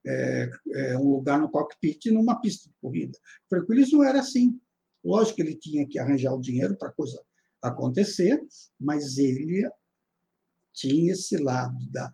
é, 0.05 0.49
é, 0.73 0.97
um 0.97 1.09
lugar 1.09 1.39
no 1.39 1.49
cockpit 1.49 2.05
numa 2.11 2.39
pista 2.39 2.69
de 2.69 2.75
corrida. 2.81 3.17
Tranquilismo 3.49 4.03
era 4.03 4.19
assim. 4.19 4.59
Lógico 5.03 5.37
que 5.37 5.41
ele 5.41 5.55
tinha 5.55 5.87
que 5.87 5.99
arranjar 5.99 6.33
o 6.33 6.41
dinheiro 6.41 6.77
para 6.77 6.89
a 6.89 6.93
coisa 6.93 7.19
acontecer, 7.61 8.43
mas 8.79 9.17
ele 9.17 9.67
tinha 10.73 11.13
esse 11.13 11.37
lado 11.37 11.77
da. 11.91 12.13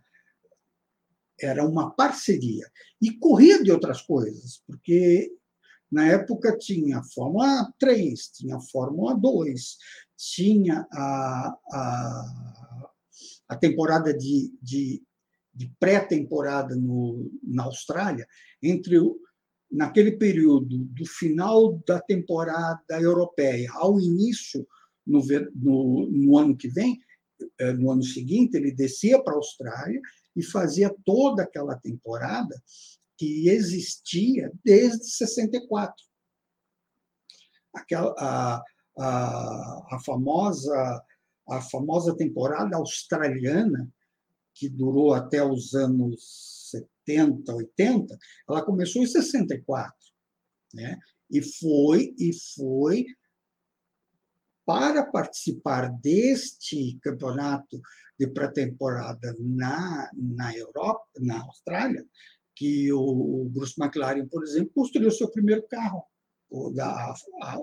Era 1.42 1.66
uma 1.66 1.92
parceria. 1.92 2.70
E 3.02 3.18
corria 3.18 3.64
de 3.64 3.72
outras 3.72 4.02
coisas, 4.02 4.62
porque 4.68 5.32
na 5.92 6.08
época 6.08 6.58
tinha 6.58 7.04
Fórmula 7.04 7.72
3, 7.78 8.32
tinha 8.34 8.60
Fórmula 8.72 9.14
2, 9.16 9.78
tinha 10.18 10.88
a, 10.92 11.58
a, 11.72 12.92
a 13.50 13.56
temporada 13.58 14.14
de, 14.14 14.54
de, 14.62 15.04
de 15.54 15.72
pré-temporada 15.80 16.76
na 17.44 17.64
Austrália, 17.64 18.26
entre 18.64 19.00
o, 19.00 19.20
naquele 19.70 20.14
período 20.14 20.78
do 20.78 21.06
final 21.06 21.82
da 21.88 22.00
temporada 22.00 22.82
europeia 22.92 23.70
ao 23.74 24.00
início 24.00 24.66
no, 25.06 25.22
no, 25.56 26.10
no 26.10 26.38
ano 26.38 26.56
que 26.56 26.68
vem, 26.68 27.00
eh, 27.60 27.74
no 27.74 27.92
ano 27.92 28.04
seguinte, 28.04 28.56
ele 28.56 28.72
descia 28.72 29.22
para 29.22 29.34
a 29.34 29.38
Austrália 29.38 30.00
e 30.36 30.44
fazia 30.44 30.94
toda 31.06 31.44
aquela 31.44 31.76
temporada 31.78 32.62
que 33.18 33.50
existia 33.50 34.52
desde 34.64 35.06
64. 35.06 35.94
Aquela, 37.74 38.14
a, 38.18 38.64
a, 38.98 39.96
a, 39.96 40.00
famosa, 40.04 41.04
a 41.50 41.62
famosa 41.62 42.16
temporada 42.16 42.76
australiana, 42.78 43.88
que 44.54 44.68
durou 44.68 45.14
até 45.14 45.44
os 45.44 45.74
anos 45.74 46.70
70, 47.06 47.54
80, 47.54 48.18
ela 48.50 48.66
começou 48.66 49.02
em 49.02 49.08
64. 49.08 49.94
Né? 50.74 50.98
E 51.30 51.42
foi, 51.42 52.16
e 52.18 52.32
foi 52.56 53.06
para 54.66 55.04
participar 55.06 55.92
deste 56.02 57.00
campeonato 57.02 57.82
de 58.20 58.28
pré-temporada 58.28 59.36
na, 59.40 60.10
na 60.14 60.56
Europa, 60.56 61.06
na 61.20 61.42
Austrália, 61.42 62.06
que 62.56 62.94
o, 62.94 63.50
Bruce 63.50 63.74
McLaren, 63.80 64.28
por 64.28 64.44
exemplo, 64.44 64.72
construiu 64.76 65.10
seu 65.10 65.30
primeiro 65.30 65.64
carro, 65.68 66.04
da 66.74 67.14
a, 67.42 67.58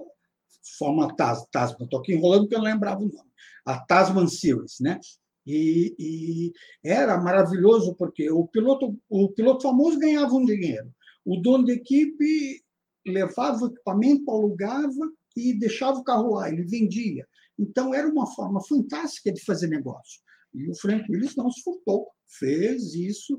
forma 0.77 1.15
Tas, 1.17 1.47
Tasman. 1.51 1.85
Estou 1.85 2.01
aqui 2.01 2.15
enrolando 2.15 2.43
porque 2.43 2.57
eu 2.57 2.59
não 2.59 2.67
lembrava 2.67 3.01
o 3.01 3.09
nome. 3.09 3.31
A 3.65 3.79
Tasman 3.79 4.27
Series, 4.27 4.81
né? 4.81 4.99
E, 5.47 5.95
e, 5.99 6.53
era 6.85 7.17
maravilhoso 7.19 7.95
porque 7.95 8.31
o 8.31 8.47
piloto, 8.47 8.99
o 9.09 9.29
piloto 9.31 9.63
famoso 9.63 9.99
ganhava 9.99 10.35
um 10.35 10.45
dinheiro, 10.45 10.93
o 11.25 11.37
dono 11.37 11.65
da 11.65 11.73
equipe 11.73 12.63
levava 13.07 13.65
o 13.65 13.69
equipamento, 13.69 14.31
alugava 14.31 15.11
e 15.39 15.59
deixava 15.59 15.99
o 15.99 16.05
carro 16.05 16.35
lá, 16.35 16.49
ele 16.49 16.65
vendia. 16.65 17.27
Então 17.59 17.95
era 17.95 18.09
uma 18.09 18.27
forma 18.35 18.61
fantástica 18.63 19.33
de 19.33 19.45
fazer 19.45 19.69
negócio. 19.69 20.21
E 20.55 20.69
o 20.69 20.75
Frank 20.75 21.11
Willis 21.11 21.37
não 21.37 21.51
se 21.51 21.63
furtou, 21.63 22.09
fez 22.39 22.95
isso 22.95 23.39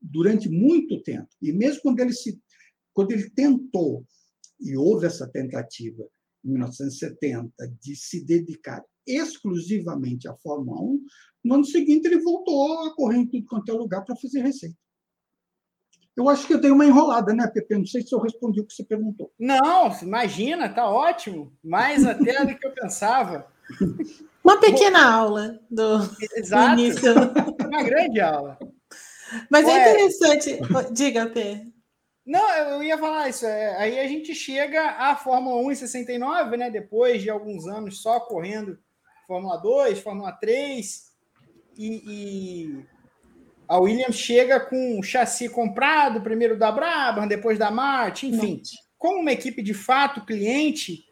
durante 0.00 0.48
muito 0.48 1.02
tempo. 1.02 1.28
E 1.40 1.52
mesmo 1.52 1.82
quando 1.82 2.00
ele 2.00 2.12
se 2.12 2.40
quando 2.92 3.12
ele 3.12 3.28
tentou 3.30 4.04
e 4.58 4.74
houve 4.74 5.06
essa 5.06 5.28
tentativa 5.28 6.02
em 6.42 6.52
1970 6.52 7.52
de 7.80 7.94
se 7.94 8.24
dedicar 8.24 8.82
exclusivamente 9.06 10.26
à 10.26 10.34
Fórmula 10.36 10.80
1, 10.80 11.04
no 11.44 11.54
ano 11.56 11.64
seguinte 11.64 12.06
ele 12.06 12.20
voltou 12.20 12.86
a 12.86 12.94
correr 12.94 13.18
em 13.18 13.26
tudo 13.26 13.46
quanto 13.46 13.70
é 13.70 13.74
lugar 13.74 14.02
para 14.02 14.16
fazer 14.16 14.40
receita. 14.40 14.76
Eu 16.16 16.28
acho 16.30 16.46
que 16.46 16.54
eu 16.54 16.60
dei 16.60 16.70
uma 16.70 16.86
enrolada, 16.86 17.34
né, 17.34 17.46
Pepe? 17.46 17.76
Não 17.76 17.84
sei 17.84 18.00
se 18.00 18.14
eu 18.14 18.20
respondi 18.20 18.60
o 18.60 18.66
que 18.66 18.72
você 18.72 18.82
perguntou. 18.82 19.30
Não, 19.38 19.94
imagina, 20.00 20.68
tá 20.68 20.88
ótimo. 20.88 21.52
Mais 21.62 22.06
até 22.06 22.44
do 22.44 22.56
que 22.56 22.66
eu 22.66 22.72
pensava. 22.72 23.46
Uma 24.42 24.58
pequena 24.58 25.00
Bom, 25.00 25.08
aula 25.08 25.60
do, 25.70 25.98
Exato. 26.36 26.74
do 26.74 26.80
início. 26.80 27.12
Uma 27.68 27.82
grande 27.82 28.20
aula. 28.20 28.58
Mas 29.50 29.68
é 29.68 29.90
interessante. 29.92 30.58
Diga, 30.92 31.26
P. 31.26 31.66
Não, 32.24 32.50
eu 32.54 32.82
ia 32.82 32.96
falar 32.96 33.28
isso. 33.28 33.44
É, 33.44 33.76
aí 33.76 34.00
a 34.00 34.08
gente 34.08 34.34
chega 34.34 34.92
à 34.92 35.14
Fórmula 35.16 35.60
1 35.62 35.72
em 35.72 35.74
69, 35.74 36.56
né? 36.56 36.70
Depois 36.70 37.22
de 37.22 37.28
alguns 37.28 37.66
anos 37.66 38.00
só 38.00 38.18
correndo 38.20 38.78
Fórmula 39.26 39.56
2, 39.58 40.00
Fórmula 40.00 40.32
3. 40.32 41.06
E, 41.76 42.02
e 42.06 42.86
a 43.68 43.78
Williams 43.78 44.16
chega 44.16 44.60
com 44.60 44.98
o 44.98 45.02
chassi 45.02 45.48
comprado, 45.48 46.20
primeiro 46.20 46.58
da 46.58 46.70
Brabham, 46.70 47.26
depois 47.26 47.58
da 47.58 47.70
Martin, 47.70 48.28
enfim. 48.28 48.62
Como 48.98 49.20
uma 49.20 49.32
equipe 49.32 49.62
de 49.62 49.74
fato 49.74 50.24
cliente, 50.24 51.04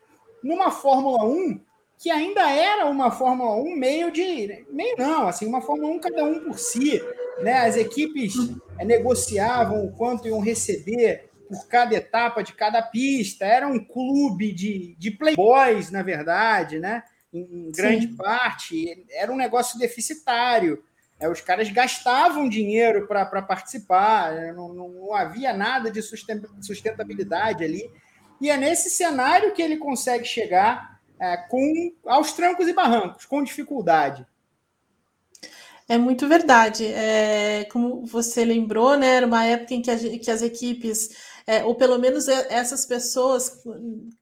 numa 0.43 0.71
Fórmula 0.71 1.25
1 1.25 1.61
que 1.99 2.11
ainda 2.11 2.51
era 2.51 2.87
uma 2.87 3.11
Fórmula 3.11 3.55
1 3.57 3.77
meio 3.77 4.11
de. 4.11 4.67
meio 4.71 4.97
não, 4.99 5.29
assim, 5.29 5.47
uma 5.47 5.63
Fórmula 5.63 5.95
1 5.95 6.01
cada 6.01 6.25
um 6.25 6.41
por 6.41 6.59
si. 6.59 7.03
Né? 7.41 7.53
As 7.67 7.77
equipes 7.77 8.35
é, 8.79 8.85
negociavam 8.85 9.85
o 9.85 9.93
quanto 9.93 10.29
iam 10.29 10.41
receber 10.41 11.31
por 11.49 11.67
cada 11.67 11.95
etapa 11.95 12.43
de 12.43 12.53
cada 12.53 12.83
pista. 12.83 13.47
Era 13.47 13.67
um 13.67 13.83
clube 13.83 14.53
de, 14.53 14.95
de 14.99 15.13
playboys, 15.13 15.91
na 15.91 16.03
verdade, 16.03 16.79
né? 16.79 17.05
em, 17.35 17.71
grande 17.73 18.09
Sim. 18.09 18.17
parte. 18.17 19.07
Era 19.11 19.33
um 19.33 19.37
negócio 19.37 19.79
deficitário. 19.79 20.83
É, 21.25 21.29
os 21.29 21.41
caras 21.41 21.71
gastavam 21.71 22.49
dinheiro 22.49 23.07
para 23.07 23.41
participar, 23.41 24.37
é, 24.37 24.53
não, 24.53 24.75
não, 24.75 24.89
não 24.91 25.15
havia 25.15 25.55
nada 25.55 25.91
de 25.91 26.03
sustentabilidade 26.03 27.65
ali. 27.65 27.91
E 28.41 28.51
é 28.51 28.57
nesse 28.59 28.91
cenário 28.91 29.55
que 29.55 29.63
ele 29.63 29.79
consegue 29.79 30.27
chegar 30.27 31.01
é, 31.19 31.39
com 31.49 31.95
aos 32.05 32.35
trancos 32.35 32.69
e 32.69 32.75
barrancos, 32.75 33.25
com 33.25 33.43
dificuldade. 33.43 34.27
É 35.89 35.97
muito 35.97 36.29
verdade. 36.29 36.87
É, 36.87 37.65
como 37.73 38.05
você 38.05 38.45
lembrou, 38.45 38.95
né, 38.99 39.17
era 39.17 39.27
uma 39.27 39.47
época 39.47 39.73
em 39.73 39.81
que, 39.81 39.91
a, 39.91 39.97
que 39.97 40.31
as 40.31 40.43
equipes, 40.43 41.34
é, 41.47 41.65
ou 41.65 41.75
pelo 41.75 41.99
menos 41.99 42.27
essas 42.29 42.87
pessoas 42.87 43.63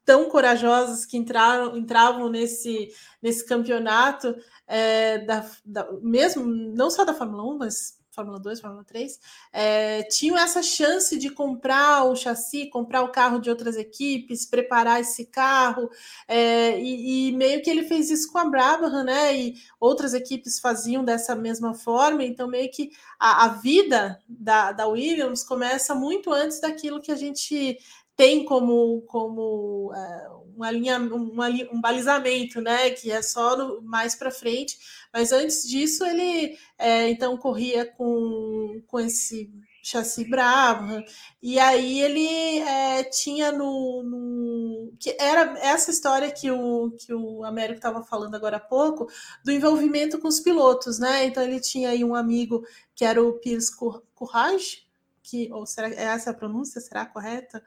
tão 0.05 0.29
corajosas 0.29 1.07
que 1.07 1.17
entraram, 1.17 1.77
entravam 1.77 2.29
nesse, 2.29 2.89
nesse 3.23 3.47
campeonato, 3.47 4.35
é, 4.67 5.19
da, 5.19 5.49
da, 5.65 5.89
mesmo 6.03 6.45
não 6.45 6.91
só 6.91 7.05
da 7.05 7.15
Fórmula 7.15 7.45
1, 7.55 7.59
mas 7.59 8.02
Fórmula 8.13 8.39
2, 8.39 8.61
Fórmula 8.61 8.85
3, 8.85 9.19
é, 9.53 10.03
tinham 10.03 10.37
essa 10.37 10.63
chance 10.63 11.19
de 11.19 11.31
comprar 11.31 12.05
o 12.05 12.15
chassi, 12.15 12.67
comprar 12.67 13.03
o 13.03 13.11
carro 13.11 13.39
de 13.39 13.49
outras 13.49 13.75
equipes, 13.77 14.45
preparar 14.45 15.01
esse 15.01 15.25
carro, 15.25 15.89
é, 16.29 16.79
e, 16.79 17.29
e, 17.29 17.33
meio 17.33 17.63
que 17.63 17.71
ele 17.71 17.85
fez 17.85 18.11
isso 18.11 18.31
com 18.31 18.39
a 18.39 18.45
Brabham, 18.45 19.03
né? 19.03 19.35
E 19.35 19.55
outras 19.81 20.13
equipes 20.13 20.61
faziam 20.61 21.03
dessa 21.03 21.35
mesma 21.35 21.75
forma, 21.75 22.23
então 22.23 22.47
meio 22.47 22.71
que 22.71 22.91
a, 23.19 23.47
a 23.47 23.49
vida 23.49 24.21
da, 24.29 24.73
da 24.73 24.87
Williams 24.87 25.43
começa 25.43 25.95
muito 25.95 26.31
antes 26.31 26.61
daquilo 26.61 27.01
que 27.01 27.13
a 27.13 27.17
gente 27.17 27.79
tem 28.15 28.45
como, 28.45 29.01
como 29.07 29.91
é, 29.97 30.29
uma 30.55 30.71
linha, 30.71 30.99
um 30.99 31.81
balizamento, 31.81 32.61
né? 32.61 32.91
Que 32.91 33.11
é 33.11 33.23
só 33.23 33.57
no, 33.57 33.81
mais 33.81 34.15
para 34.15 34.31
frente 34.31 34.77
mas 35.13 35.33
antes 35.33 35.69
disso, 35.69 36.05
ele 36.05 36.57
é, 36.79 37.09
então 37.11 37.37
corria 37.37 37.85
com, 37.85 38.83
com 38.87 39.01
esse 39.01 39.51
chassi 39.83 40.25
Brabham, 40.25 41.05
e 41.43 41.59
aí 41.59 42.01
ele 42.01 42.59
é, 42.61 43.03
tinha 43.05 43.51
no, 43.51 44.03
no, 44.05 44.93
que 44.99 45.17
era 45.19 45.59
essa 45.59 45.91
história 45.91 46.31
que 46.31 46.51
o, 46.51 46.93
que 46.93 47.13
o 47.13 47.45
Américo 47.45 47.79
estava 47.79 48.03
falando 48.05 48.37
agora 48.37 48.59
há 48.59 48.61
pouco, 48.61 49.09
do 49.45 49.51
envolvimento 49.51 50.21
com 50.21 50.29
os 50.29 50.39
pilotos, 50.39 50.99
né? 51.01 51.25
Então 51.25 51.43
ele 51.43 51.61
tinha 51.61 51.91
aí 51.91 52.05
um 52.05 52.15
amigo 52.15 52.65
que 52.95 53.05
era 53.05 53.23
o 53.23 53.35
Pires 53.35 53.71
Courage, 54.15 54.87
que, 55.23 55.53
ou 55.53 55.67
será 55.67 55.89
é 55.89 56.05
essa 56.05 56.31
a 56.31 56.35
pronúncia? 56.35 56.81
Será 56.81 57.05
correta? 57.05 57.63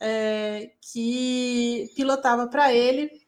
É, 0.00 0.70
que 0.80 1.90
pilotava 1.96 2.46
para 2.46 2.72
ele 2.72 3.27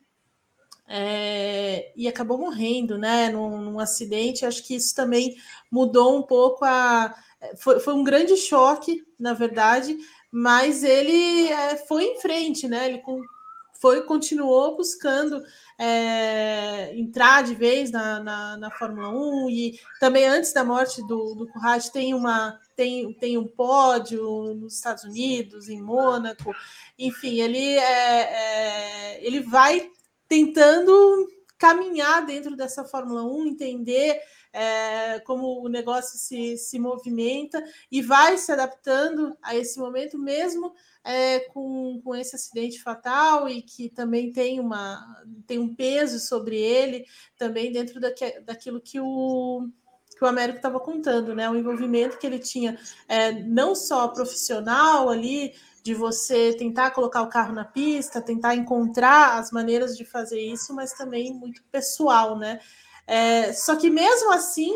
é, 0.93 1.93
e 1.95 2.09
acabou 2.09 2.37
morrendo, 2.37 2.99
né, 2.99 3.29
num, 3.29 3.59
num, 3.63 3.79
acidente. 3.79 4.45
Acho 4.45 4.65
que 4.65 4.75
isso 4.75 4.93
também 4.93 5.37
mudou 5.71 6.19
um 6.19 6.23
pouco 6.23 6.65
a. 6.65 7.15
Foi, 7.57 7.79
foi 7.79 7.95
um 7.95 8.03
grande 8.03 8.37
choque, 8.37 9.05
na 9.19 9.33
verdade, 9.33 9.97
mas 10.33 10.83
ele 10.83 11.49
é, 11.49 11.77
foi 11.77 12.05
em 12.05 12.21
frente, 12.21 12.67
né? 12.67 12.89
Ele 12.89 13.03
foi 13.81 14.03
continuou 14.03 14.77
buscando 14.77 15.41
é, 15.79 16.93
entrar 16.99 17.45
de 17.45 17.55
vez 17.55 17.93
na, 17.93 18.21
na, 18.21 18.57
na, 18.57 18.71
Fórmula 18.73 19.09
1 19.09 19.49
e 19.49 19.81
também 20.01 20.27
antes 20.27 20.53
da 20.53 20.65
morte 20.65 21.01
do, 21.07 21.35
do 21.35 21.47
Courage 21.47 21.91
tem 21.91 22.13
uma 22.13 22.59
tem, 22.77 23.15
tem 23.15 23.39
um 23.39 23.47
pódio 23.47 24.55
nos 24.55 24.75
Estados 24.75 25.05
Unidos, 25.05 25.69
em 25.69 25.81
Mônaco, 25.81 26.53
enfim, 26.99 27.41
ele 27.41 27.79
é, 27.79 28.21
é, 28.23 29.27
ele 29.27 29.41
vai 29.41 29.91
tentando 30.31 31.27
caminhar 31.59 32.25
dentro 32.25 32.55
dessa 32.55 32.85
Fórmula 32.85 33.25
1, 33.25 33.47
entender 33.49 34.21
é, 34.53 35.19
como 35.21 35.61
o 35.61 35.69
negócio 35.69 36.17
se, 36.19 36.57
se 36.57 36.79
movimenta 36.79 37.63
e 37.91 38.01
vai 38.01 38.39
se 38.39 38.53
adaptando 38.53 39.37
a 39.43 39.57
esse 39.57 39.77
momento, 39.79 40.17
mesmo 40.17 40.73
é, 41.03 41.41
com, 41.41 42.01
com 42.05 42.15
esse 42.15 42.37
acidente 42.37 42.81
fatal 42.81 43.49
e 43.49 43.61
que 43.61 43.91
também 43.91 44.31
tem, 44.31 44.61
uma, 44.61 45.05
tem 45.49 45.59
um 45.59 45.75
peso 45.75 46.21
sobre 46.21 46.57
ele, 46.57 47.05
também 47.37 47.73
dentro 47.73 47.99
daque, 47.99 48.41
daquilo 48.41 48.81
que 48.81 49.01
o, 49.01 49.69
que 50.17 50.25
o 50.25 50.29
Américo 50.29 50.59
estava 50.59 50.79
contando, 50.79 51.35
né? 51.35 51.51
O 51.51 51.57
envolvimento 51.57 52.19
que 52.19 52.27
ele 52.27 52.39
tinha, 52.39 52.79
é, 53.09 53.33
não 53.33 53.75
só 53.75 54.07
profissional 54.09 55.09
ali, 55.09 55.55
de 55.83 55.95
você 55.95 56.55
tentar 56.55 56.91
colocar 56.91 57.23
o 57.23 57.29
carro 57.29 57.53
na 57.53 57.65
pista, 57.65 58.21
tentar 58.21 58.55
encontrar 58.55 59.39
as 59.39 59.51
maneiras 59.51 59.97
de 59.97 60.05
fazer 60.05 60.41
isso, 60.41 60.75
mas 60.75 60.93
também 60.93 61.33
muito 61.33 61.63
pessoal, 61.71 62.39
né? 62.39 62.61
É, 63.07 63.53
só 63.53 63.77
que 63.77 63.91
mesmo 63.91 64.33
assim, 64.33 64.73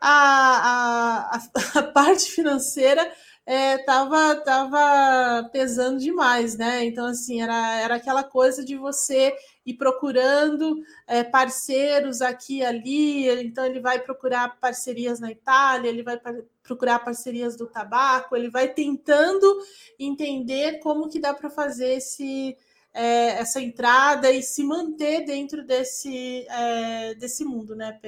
a, 0.00 1.36
a, 1.36 1.78
a 1.78 1.82
parte 1.92 2.30
financeira 2.30 3.10
estava 3.48 4.32
é, 4.32 4.34
tava 4.36 5.48
pesando 5.50 5.98
demais, 5.98 6.54
né? 6.58 6.84
Então, 6.84 7.06
assim, 7.06 7.40
era, 7.40 7.80
era 7.80 7.94
aquela 7.94 8.22
coisa 8.22 8.62
de 8.62 8.76
você 8.76 9.34
ir 9.64 9.74
procurando 9.74 10.82
é, 11.06 11.24
parceiros 11.24 12.20
aqui 12.20 12.58
e 12.58 12.64
ali. 12.64 13.42
Então, 13.42 13.64
ele 13.64 13.80
vai 13.80 14.00
procurar 14.00 14.60
parcerias 14.60 15.18
na 15.18 15.30
Itália, 15.30 15.88
ele 15.88 16.02
vai 16.02 16.20
procurar 16.62 16.98
parcerias 16.98 17.56
do 17.56 17.66
tabaco, 17.66 18.36
ele 18.36 18.50
vai 18.50 18.68
tentando 18.68 19.62
entender 19.98 20.80
como 20.80 21.08
que 21.08 21.18
dá 21.18 21.32
para 21.32 21.48
fazer 21.48 21.94
esse, 21.94 22.54
é, 22.92 23.40
essa 23.40 23.62
entrada 23.62 24.30
e 24.30 24.42
se 24.42 24.62
manter 24.62 25.24
dentro 25.24 25.64
desse, 25.64 26.46
é, 26.50 27.14
desse 27.14 27.46
mundo, 27.46 27.74
né? 27.74 27.98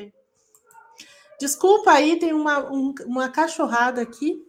Desculpa 1.38 1.92
aí, 1.92 2.18
tem 2.18 2.34
uma, 2.34 2.70
um, 2.70 2.94
uma 3.06 3.30
cachorrada 3.30 4.02
aqui. 4.02 4.46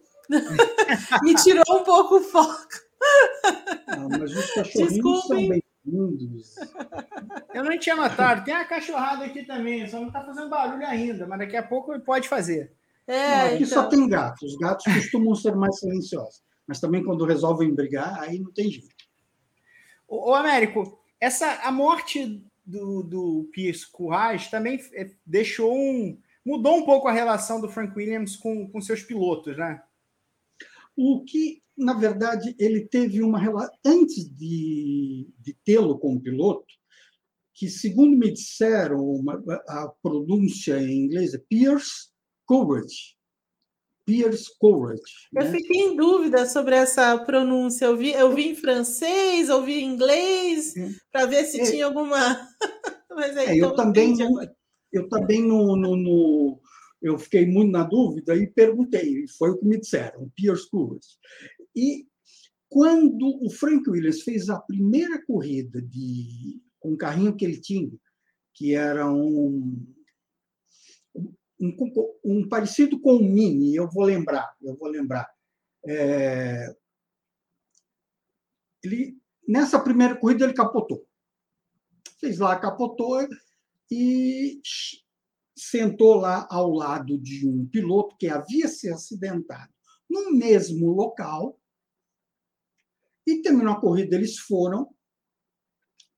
Me 1.22 1.34
tirou 1.36 1.64
um 1.70 1.84
pouco 1.84 2.16
o 2.16 2.22
foco. 2.22 2.68
Não, 3.88 4.08
mas 4.08 4.36
os 4.36 4.50
cachorrinhos 4.52 5.26
são 5.26 5.36
bem-vindos. 5.36 6.54
Eu 7.52 7.64
não 7.64 7.78
tinha 7.78 7.96
notado. 7.96 8.44
Tem 8.44 8.54
uma 8.54 8.64
cachorrada 8.64 9.24
aqui 9.24 9.44
também, 9.44 9.86
só 9.88 10.00
não 10.00 10.08
está 10.08 10.24
fazendo 10.24 10.48
barulho 10.48 10.86
ainda, 10.86 11.26
mas 11.26 11.38
daqui 11.38 11.56
a 11.56 11.62
pouco 11.62 11.98
pode 12.00 12.28
fazer. 12.28 12.72
É, 13.06 13.28
não, 13.28 13.46
aqui 13.46 13.64
então... 13.64 13.82
só 13.82 13.88
tem 13.88 14.08
gatos. 14.08 14.52
Os 14.52 14.58
gatos 14.58 14.84
costumam 14.92 15.34
ser 15.34 15.54
mais 15.54 15.78
silenciosos. 15.78 16.42
Mas 16.66 16.80
também 16.80 17.04
quando 17.04 17.24
resolvem 17.24 17.74
brigar, 17.74 18.20
aí 18.20 18.38
não 18.38 18.52
tem 18.52 18.70
jeito. 18.70 18.94
Ô, 20.06 20.30
ô 20.30 20.34
Américo, 20.34 20.98
essa, 21.20 21.60
a 21.62 21.72
morte 21.72 22.44
do, 22.64 23.02
do 23.02 23.50
Pierce 23.52 23.90
Courage 23.90 24.50
também 24.50 24.80
é, 24.94 25.10
deixou 25.26 25.74
um. 25.76 26.18
mudou 26.44 26.76
um 26.76 26.84
pouco 26.84 27.08
a 27.08 27.12
relação 27.12 27.60
do 27.60 27.68
Frank 27.68 27.92
Williams 27.96 28.36
com, 28.36 28.68
com 28.70 28.80
seus 28.80 29.02
pilotos, 29.02 29.56
né? 29.56 29.82
O 30.96 31.24
que, 31.24 31.62
na 31.76 31.94
verdade, 31.94 32.54
ele 32.58 32.86
teve 32.86 33.22
uma 33.22 33.38
relação. 33.38 33.74
Antes 33.84 34.28
de, 34.28 35.28
de 35.38 35.56
tê-lo 35.64 35.98
como 35.98 36.20
piloto, 36.20 36.66
que, 37.54 37.68
segundo 37.68 38.16
me 38.16 38.30
disseram, 38.32 38.98
uma, 38.98 39.34
a 39.68 39.92
pronúncia 40.02 40.80
em 40.80 41.04
inglês 41.04 41.34
é 41.34 41.38
Pierce 41.48 42.10
Courage. 42.46 43.16
Pierce 44.04 44.50
Courage. 44.58 45.02
Eu 45.34 45.44
né? 45.44 45.50
fiquei 45.52 45.80
em 45.82 45.96
dúvida 45.96 46.46
sobre 46.46 46.74
essa 46.74 47.16
pronúncia. 47.18 47.86
Eu 47.86 47.96
vi, 47.96 48.12
eu 48.12 48.34
vi 48.34 48.50
em 48.50 48.54
francês, 48.54 49.48
ouvi 49.48 49.80
em 49.80 49.92
inglês, 49.92 50.74
para 51.10 51.26
ver 51.26 51.44
se 51.44 51.60
é, 51.60 51.70
tinha 51.70 51.86
alguma. 51.86 52.18
Mas 53.10 53.36
aí, 53.36 53.60
é, 53.60 53.62
eu, 53.62 53.74
também 53.74 54.16
não, 54.16 54.40
eu 54.92 55.08
também 55.08 55.42
no, 55.42 55.76
no, 55.76 55.96
no, 55.96 56.60
eu 57.02 57.18
fiquei 57.18 57.44
muito 57.44 57.72
na 57.72 57.82
dúvida 57.82 58.36
e 58.36 58.46
perguntei, 58.46 59.26
foi 59.36 59.50
o 59.50 59.58
que 59.58 59.66
me 59.66 59.78
disseram, 59.78 60.30
Pierce 60.36 60.70
Courage. 60.70 61.18
E 61.74 62.06
quando 62.68 63.44
o 63.44 63.50
Frank 63.50 63.88
Williams 63.90 64.22
fez 64.22 64.48
a 64.48 64.58
primeira 64.60 65.22
corrida 65.24 65.82
de 65.82 66.62
com 66.78 66.92
um 66.92 66.96
carrinho 66.96 67.36
que 67.36 67.44
ele 67.44 67.60
tinha, 67.60 67.92
que 68.54 68.74
era 68.74 69.10
um 69.10 69.84
um, 71.60 71.76
um, 72.24 72.48
parecido 72.48 72.98
com 73.00 73.16
o 73.16 73.22
Mini, 73.22 73.76
eu 73.76 73.88
vou 73.88 74.04
lembrar, 74.04 74.52
eu 74.60 74.76
vou 74.76 74.88
lembrar. 74.88 75.28
É, 75.86 76.74
ele, 78.82 79.16
nessa 79.46 79.78
primeira 79.78 80.16
corrida 80.16 80.44
ele 80.44 80.54
capotou. 80.54 81.06
Fez 82.18 82.38
lá, 82.38 82.58
capotou 82.58 83.28
e 83.88 84.60
sentou 85.56 86.14
lá 86.14 86.46
ao 86.50 86.70
lado 86.70 87.18
de 87.18 87.46
um 87.46 87.66
piloto 87.66 88.16
que 88.16 88.28
havia 88.28 88.68
se 88.68 88.90
acidentado 88.90 89.72
no 90.08 90.32
mesmo 90.32 90.90
local 90.90 91.58
e 93.26 93.40
terminou 93.42 93.74
a 93.74 93.80
corrida. 93.80 94.16
Eles 94.16 94.38
foram 94.38 94.88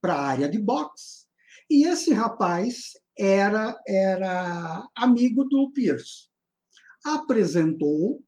para 0.01 0.15
a 0.15 0.27
área 0.27 0.49
de 0.49 0.59
boxe 0.59 1.25
e 1.69 1.87
esse 1.87 2.13
rapaz 2.13 2.91
era, 3.17 3.79
era 3.87 4.87
amigo 4.95 5.43
do 5.45 5.71
Pierce. 5.71 6.29
Apresentou 7.03 8.23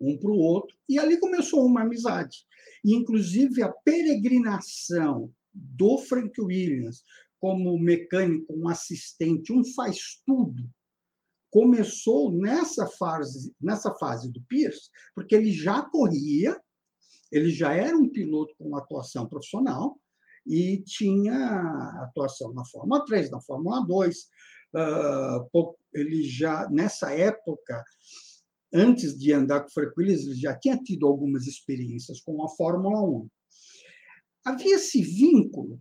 um 0.00 0.18
para 0.18 0.30
o 0.30 0.38
outro 0.38 0.76
e 0.88 0.98
ali 0.98 1.18
começou 1.18 1.64
uma 1.64 1.82
amizade. 1.82 2.38
E, 2.84 2.94
inclusive, 2.94 3.62
a 3.62 3.70
peregrinação 3.70 5.32
do 5.52 5.98
Frank 5.98 6.40
Williams 6.40 7.02
como 7.40 7.78
mecânico, 7.78 8.54
um 8.54 8.68
assistente, 8.68 9.52
um 9.52 9.64
faz 9.74 10.20
tudo, 10.26 10.68
começou 11.50 12.30
nessa 12.30 12.86
fase, 12.86 13.52
nessa 13.60 13.92
fase 13.94 14.30
do 14.30 14.42
Pierce, 14.42 14.90
porque 15.14 15.34
ele 15.34 15.50
já 15.50 15.82
corria, 15.82 16.60
ele 17.32 17.50
já 17.50 17.72
era 17.72 17.96
um 17.96 18.08
piloto 18.08 18.54
com 18.58 18.76
atuação 18.76 19.28
profissional, 19.28 19.98
e 20.46 20.82
tinha 20.82 21.34
atuação 22.02 22.52
na 22.52 22.64
Fórmula 22.64 23.04
3, 23.04 23.30
na 23.30 23.40
Fórmula 23.40 23.86
2. 23.86 24.16
Ah, 24.74 25.46
ele 25.92 26.22
já, 26.24 26.68
nessa 26.70 27.12
época, 27.12 27.84
antes 28.72 29.18
de 29.18 29.32
andar 29.32 29.60
com 29.64 29.68
Williams, 29.98 30.24
ele 30.24 30.34
já 30.34 30.56
tinha 30.58 30.76
tido 30.78 31.06
algumas 31.06 31.46
experiências 31.46 32.20
com 32.20 32.44
a 32.44 32.48
Fórmula 32.48 33.02
1. 33.02 33.28
Havia 34.44 34.76
esse 34.76 35.02
vínculo 35.02 35.80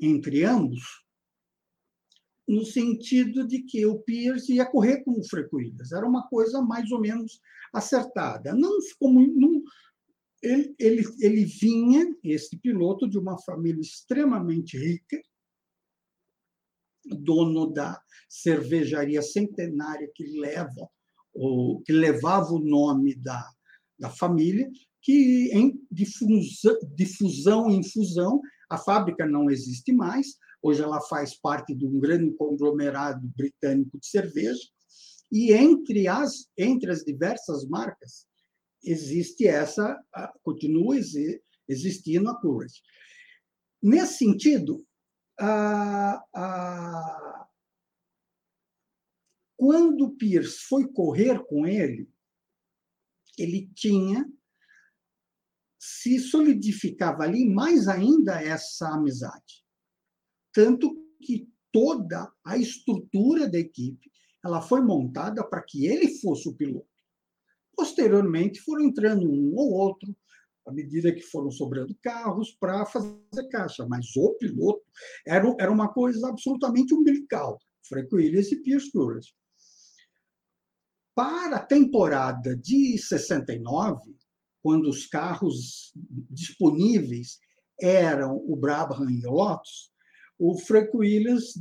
entre 0.00 0.44
ambos, 0.44 0.82
no 2.46 2.64
sentido 2.64 3.46
de 3.46 3.62
que 3.62 3.84
o 3.84 3.98
Pierce 4.00 4.54
ia 4.54 4.64
correr 4.64 5.04
com 5.04 5.22
o. 5.22 5.92
Era 5.92 6.06
uma 6.06 6.26
coisa 6.28 6.62
mais 6.62 6.90
ou 6.90 7.00
menos 7.00 7.40
acertada. 7.72 8.54
Não 8.54 8.80
muito, 9.12 9.38
não, 9.38 9.62
ele, 10.42 10.74
ele, 10.78 11.04
ele 11.20 11.44
vinha, 11.44 12.06
esse 12.24 12.56
piloto, 12.58 13.08
de 13.08 13.18
uma 13.18 13.38
família 13.42 13.80
extremamente 13.80 14.78
rica, 14.78 15.20
dono 17.04 17.66
da 17.66 18.00
cervejaria 18.28 19.22
centenária 19.22 20.10
que 20.14 20.24
leva 20.38 20.88
o, 21.32 21.80
que 21.84 21.92
levava 21.92 22.52
o 22.52 22.58
nome 22.58 23.14
da, 23.14 23.48
da 23.98 24.10
família, 24.10 24.68
que 25.00 25.50
em 25.52 25.80
difusão, 25.90 26.78
difusão 26.94 27.70
em 27.70 27.82
fusão, 27.82 28.40
a 28.68 28.76
fábrica 28.76 29.26
não 29.26 29.50
existe 29.50 29.92
mais, 29.92 30.36
hoje 30.62 30.82
ela 30.82 31.00
faz 31.00 31.38
parte 31.38 31.74
de 31.74 31.86
um 31.86 31.98
grande 31.98 32.32
conglomerado 32.36 33.26
britânico 33.36 33.98
de 33.98 34.06
cerveja, 34.06 34.62
e 35.30 35.52
entre 35.52 36.08
as, 36.08 36.48
entre 36.56 36.90
as 36.90 37.04
diversas 37.04 37.66
marcas, 37.68 38.26
existe 38.82 39.46
essa, 39.46 39.98
continua 40.42 40.96
existindo 41.68 42.30
a 42.30 42.40
Courage. 42.40 42.80
Nesse 43.82 44.18
sentido, 44.18 44.84
a, 45.38 46.22
a, 46.34 47.48
quando 49.56 50.16
Pierce 50.16 50.60
foi 50.68 50.90
correr 50.90 51.44
com 51.46 51.66
ele, 51.66 52.10
ele 53.38 53.70
tinha 53.74 54.28
se 55.78 56.18
solidificava 56.18 57.22
ali 57.22 57.48
mais 57.48 57.86
ainda 57.88 58.42
essa 58.42 58.88
amizade. 58.88 59.64
Tanto 60.52 60.94
que 61.22 61.48
toda 61.72 62.32
a 62.44 62.56
estrutura 62.56 63.48
da 63.48 63.58
equipe 63.58 64.10
ela 64.44 64.60
foi 64.60 64.80
montada 64.80 65.44
para 65.44 65.62
que 65.62 65.86
ele 65.86 66.08
fosse 66.18 66.48
o 66.48 66.54
piloto. 66.54 66.86
Posteriormente, 67.76 68.60
foram 68.60 68.84
entrando 68.84 69.30
um 69.30 69.54
ou 69.56 69.72
outro, 69.72 70.16
à 70.66 70.72
medida 70.72 71.14
que 71.14 71.22
foram 71.22 71.50
sobrando 71.50 71.96
carros 72.02 72.52
para 72.58 72.84
fazer 72.86 73.48
caixa. 73.50 73.86
Mas 73.86 74.14
o 74.16 74.34
piloto 74.34 74.82
era, 75.26 75.54
era 75.60 75.70
uma 75.70 75.92
coisa 75.92 76.28
absolutamente 76.28 76.94
umbilical. 76.94 77.58
Frank 77.88 78.12
Williams 78.14 78.52
e 78.52 78.62
Pierce 78.62 78.90
Coolidge. 78.90 79.32
Para 81.14 81.56
a 81.56 81.64
temporada 81.64 82.56
de 82.56 82.98
69, 82.98 84.17
quando 84.68 84.86
os 84.86 85.06
carros 85.06 85.94
disponíveis 86.28 87.38
eram 87.80 88.36
o 88.36 88.54
Brabham 88.54 89.08
e 89.08 89.26
o 89.26 89.30
Lotus, 89.30 89.90
o 90.38 90.58
Frank 90.58 90.94
Williams 90.94 91.58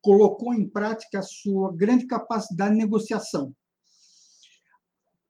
colocou 0.00 0.54
em 0.54 0.66
prática 0.66 1.18
a 1.18 1.22
sua 1.22 1.70
grande 1.76 2.06
capacidade 2.06 2.70
de 2.70 2.78
negociação. 2.78 3.54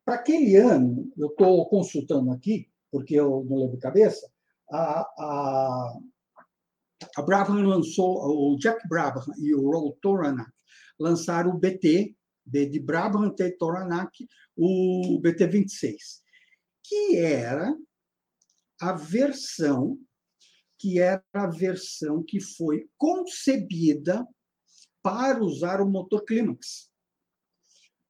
Para 0.05 0.15
aquele 0.15 0.55
ano, 0.55 1.13
eu 1.17 1.27
estou 1.27 1.69
consultando 1.69 2.31
aqui, 2.31 2.71
porque 2.93 3.17
eu 3.17 3.45
não 3.51 3.57
lembro 3.57 3.75
de 3.75 3.83
cabeça, 3.83 4.31
a, 4.71 5.01
a, 5.01 5.99
a 7.17 7.23
Brabham 7.23 7.61
lançou, 7.67 8.53
o 8.53 8.57
Jack 8.57 8.87
Brabham 8.89 9.35
e 9.37 9.53
o 9.53 9.69
Roll 9.69 9.99
Toranak 10.01 10.53
lançaram 10.97 11.51
o 11.51 11.59
BT, 11.59 12.15
de 12.47 12.79
Brabham, 12.79 13.35
T 13.35 13.51
Toranak, 13.59 14.29
o 14.57 15.21
BT-26, 15.21 16.28
que 16.89 17.17
era 17.17 17.77
a 18.81 18.93
versão 18.93 19.99
que 20.81 21.01
era 21.01 21.25
a 21.35 21.49
versão 21.49 22.23
que 22.23 22.41
foi 22.41 22.89
concebida 22.97 24.25
para 25.03 25.43
usar 25.43 25.81
o 25.81 25.91
motor 25.91 26.25
Climax 26.25 26.89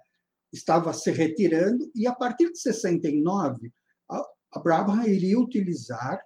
estava 0.51 0.91
se 0.91 1.11
retirando 1.11 1.89
e 1.95 2.05
a 2.07 2.13
partir 2.13 2.51
de 2.51 2.59
69 2.59 3.71
a, 4.11 4.21
a 4.51 4.59
Brabham 4.59 5.07
iria 5.07 5.39
utilizar 5.39 6.19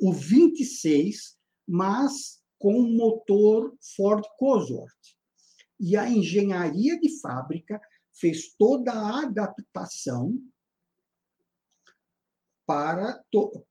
o 0.00 0.14
26, 0.14 1.36
mas 1.68 2.40
com 2.58 2.82
motor 2.82 3.74
Ford 3.96 4.24
Cosworth. 4.38 4.92
E 5.78 5.96
a 5.96 6.08
engenharia 6.08 6.98
de 6.98 7.20
fábrica 7.20 7.80
fez 8.12 8.54
toda 8.56 8.92
a 8.92 9.22
adaptação 9.22 10.38
para, 12.66 13.22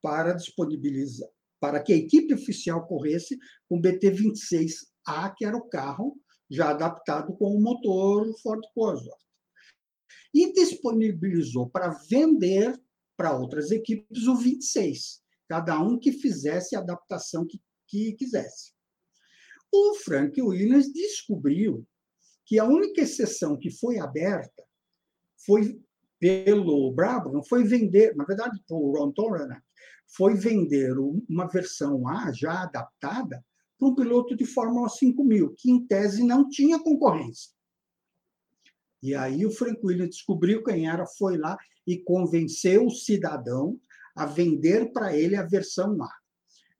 para 0.01 0.33
disponibilizar, 0.33 1.29
para 1.59 1.81
que 1.81 1.93
a 1.93 1.97
equipe 1.97 2.33
oficial 2.33 2.85
corresse 2.85 3.37
com 3.67 3.77
o 3.77 3.81
BT-26A, 3.81 5.33
que 5.35 5.45
era 5.45 5.57
o 5.57 5.67
carro 5.69 6.19
já 6.49 6.69
adaptado 6.69 7.35
com 7.35 7.55
o 7.55 7.61
motor 7.61 8.31
Ford 8.41 8.63
Cosworth. 8.75 9.17
E 10.33 10.51
disponibilizou 10.53 11.69
para 11.69 11.89
vender 11.89 12.79
para 13.17 13.37
outras 13.37 13.71
equipes 13.71 14.27
o 14.27 14.35
26, 14.35 15.21
cada 15.47 15.79
um 15.79 15.97
que 15.97 16.11
fizesse 16.11 16.75
a 16.75 16.79
adaptação 16.79 17.45
que, 17.45 17.61
que 17.93 18.13
quisesse. 18.13 18.71
O 19.71 19.93
Frank 19.95 20.41
Williams 20.41 20.91
descobriu 20.91 21.85
que 22.43 22.57
a 22.57 22.65
única 22.65 23.01
exceção 23.01 23.55
que 23.55 23.69
foi 23.69 23.99
aberta 23.99 24.63
foi 25.45 25.79
pelo 26.19 26.91
Brabham 26.91 27.43
foi 27.43 27.63
vender, 27.63 28.15
na 28.15 28.23
verdade, 28.25 28.59
por 28.67 28.97
Ron 28.97 29.11
Torrena, 29.11 29.63
foi 30.07 30.33
vender 30.35 30.97
uma 31.29 31.47
versão 31.47 32.07
A 32.07 32.31
já 32.31 32.63
adaptada 32.63 33.45
para 33.77 33.87
um 33.87 33.95
piloto 33.95 34.35
de 34.35 34.45
Fórmula 34.45 34.89
5000, 34.89 35.53
que 35.55 35.69
em 35.69 35.85
tese 35.85 36.23
não 36.23 36.49
tinha 36.49 36.81
concorrência. 36.81 37.51
E 39.01 39.13
aí 39.13 39.45
o 39.45 39.51
Frank 39.51 39.79
Williams 39.83 40.15
descobriu 40.15 40.63
quem 40.63 40.89
era, 40.89 41.05
foi 41.05 41.37
lá 41.37 41.57
e 41.85 41.97
convenceu 41.99 42.85
o 42.85 42.91
cidadão 42.91 43.79
a 44.15 44.25
vender 44.25 44.91
para 44.93 45.15
ele 45.15 45.35
a 45.35 45.43
versão 45.43 46.01
A. 46.01 46.22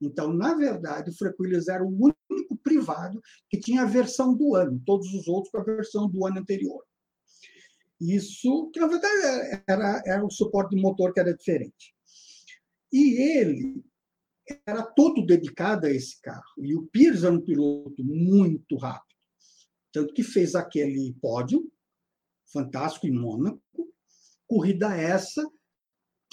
Então, 0.03 0.33
na 0.33 0.53
verdade, 0.53 1.11
o 1.11 1.41
Williams 1.41 1.67
era 1.67 1.83
o 1.83 2.13
único 2.29 2.57
privado 2.63 3.21
que 3.49 3.59
tinha 3.59 3.83
a 3.83 3.85
versão 3.85 4.35
do 4.35 4.55
ano, 4.55 4.81
todos 4.85 5.13
os 5.13 5.27
outros 5.27 5.51
com 5.51 5.59
a 5.59 5.63
versão 5.63 6.09
do 6.09 6.25
ano 6.25 6.39
anterior. 6.39 6.83
Isso, 7.99 8.69
que 8.71 8.79
na 8.79 8.87
verdade 8.87 9.61
era, 9.67 10.03
era 10.05 10.25
o 10.25 10.29
suporte 10.29 10.75
de 10.75 10.81
motor 10.81 11.13
que 11.13 11.19
era 11.19 11.35
diferente. 11.35 11.95
E 12.91 13.39
ele 13.39 13.83
era 14.65 14.83
todo 14.83 15.25
dedicado 15.25 15.87
a 15.87 15.89
esse 15.89 16.19
carro. 16.21 16.43
E 16.57 16.75
o 16.75 16.85
Pires 16.87 17.23
era 17.23 17.33
um 17.33 17.41
piloto 17.41 18.03
muito 18.03 18.75
rápido. 18.75 19.15
Tanto 19.91 20.13
que 20.13 20.23
fez 20.23 20.53
aquele 20.53 21.15
pódio 21.21 21.71
fantástico 22.51 23.07
em 23.07 23.11
Mônaco, 23.11 23.61
corrida 24.45 24.95
essa 24.95 25.43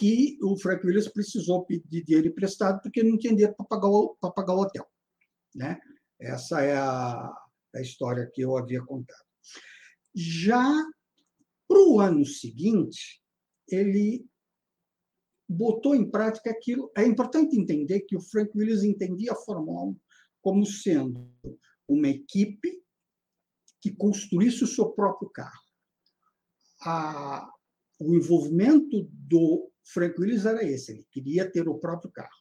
que 0.00 0.38
o 0.42 0.56
Frank 0.56 0.84
Williams 0.86 1.08
precisou 1.08 1.66
pedir 1.66 2.02
dinheiro 2.02 2.28
emprestado 2.28 2.80
porque 2.80 3.02
não 3.02 3.18
tinha 3.18 3.34
dinheiro 3.34 3.54
para 3.54 3.66
pagar, 3.66 3.88
o, 3.88 4.16
pagar 4.34 4.54
o 4.54 4.60
hotel. 4.60 4.86
Né? 5.54 5.78
Essa 6.18 6.62
é 6.62 6.74
a, 6.74 7.30
a 7.74 7.80
história 7.82 8.30
que 8.32 8.40
eu 8.40 8.56
havia 8.56 8.82
contado. 8.82 9.22
Já 10.14 10.72
para 11.68 11.78
o 11.78 12.00
ano 12.00 12.24
seguinte, 12.24 13.22
ele 13.68 14.26
botou 15.46 15.94
em 15.94 16.10
prática 16.10 16.50
aquilo. 16.50 16.90
É 16.96 17.04
importante 17.04 17.54
entender 17.54 18.00
que 18.00 18.16
o 18.16 18.22
Frank 18.22 18.56
Williams 18.56 18.82
entendia 18.82 19.32
a 19.32 19.36
Fórmula 19.36 19.82
1 19.82 20.00
como 20.40 20.64
sendo 20.64 21.30
uma 21.86 22.08
equipe 22.08 22.82
que 23.82 23.94
construísse 23.94 24.64
o 24.64 24.66
seu 24.66 24.92
próprio 24.92 25.28
carro. 25.28 25.62
A, 26.80 27.50
o 28.00 28.14
envolvimento 28.14 29.08
do 29.12 29.70
Frank 29.84 30.18
Williams 30.18 30.46
era 30.46 30.64
esse, 30.64 30.92
ele 30.92 31.06
queria 31.10 31.50
ter 31.50 31.68
o 31.68 31.78
próprio 31.78 32.10
carro. 32.10 32.40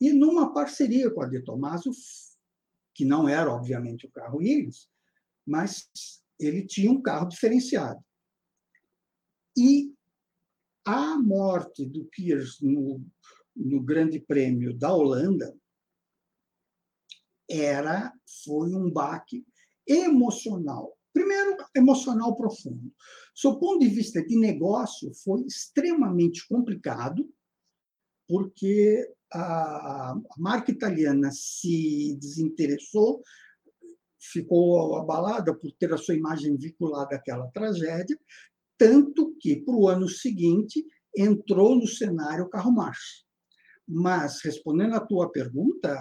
E 0.00 0.12
numa 0.12 0.52
parceria 0.52 1.10
com 1.10 1.22
a 1.22 1.26
De 1.26 1.42
Tomaso, 1.42 1.90
que 2.94 3.04
não 3.04 3.28
era, 3.28 3.52
obviamente, 3.52 4.06
o 4.06 4.10
carro 4.10 4.38
Williams, 4.38 4.88
mas 5.46 5.88
ele 6.38 6.66
tinha 6.66 6.90
um 6.90 7.02
carro 7.02 7.28
diferenciado. 7.28 8.02
E 9.56 9.92
a 10.84 11.18
morte 11.18 11.84
do 11.84 12.04
Piers 12.06 12.60
no, 12.60 13.04
no 13.54 13.82
Grande 13.82 14.18
Prêmio 14.18 14.76
da 14.76 14.92
Holanda 14.92 15.54
era 17.50 18.12
foi 18.44 18.74
um 18.74 18.90
baque 18.90 19.44
emocional. 19.86 20.97
Primeiro, 21.18 21.56
emocional 21.74 22.36
profundo. 22.36 22.92
Do 23.42 23.58
ponto 23.58 23.80
de 23.80 23.88
vista 23.88 24.24
de 24.24 24.38
negócio, 24.38 25.12
foi 25.24 25.40
extremamente 25.42 26.46
complicado, 26.46 27.28
porque 28.28 29.04
a 29.32 30.14
marca 30.38 30.70
italiana 30.70 31.30
se 31.32 32.16
desinteressou, 32.20 33.20
ficou 34.32 34.96
abalada 34.96 35.52
por 35.52 35.72
ter 35.72 35.92
a 35.92 35.96
sua 35.96 36.14
imagem 36.14 36.56
vinculada 36.56 37.16
àquela 37.16 37.48
tragédia, 37.48 38.16
tanto 38.78 39.34
que, 39.40 39.56
para 39.56 39.74
o 39.74 39.88
ano 39.88 40.08
seguinte, 40.08 40.86
entrou 41.16 41.74
no 41.74 41.88
cenário 41.88 42.44
o 42.44 42.48
carro 42.48 42.70
marcha. 42.70 43.24
Mas, 43.88 44.40
respondendo 44.44 44.94
à 44.94 45.00
tua 45.00 45.32
pergunta, 45.32 45.98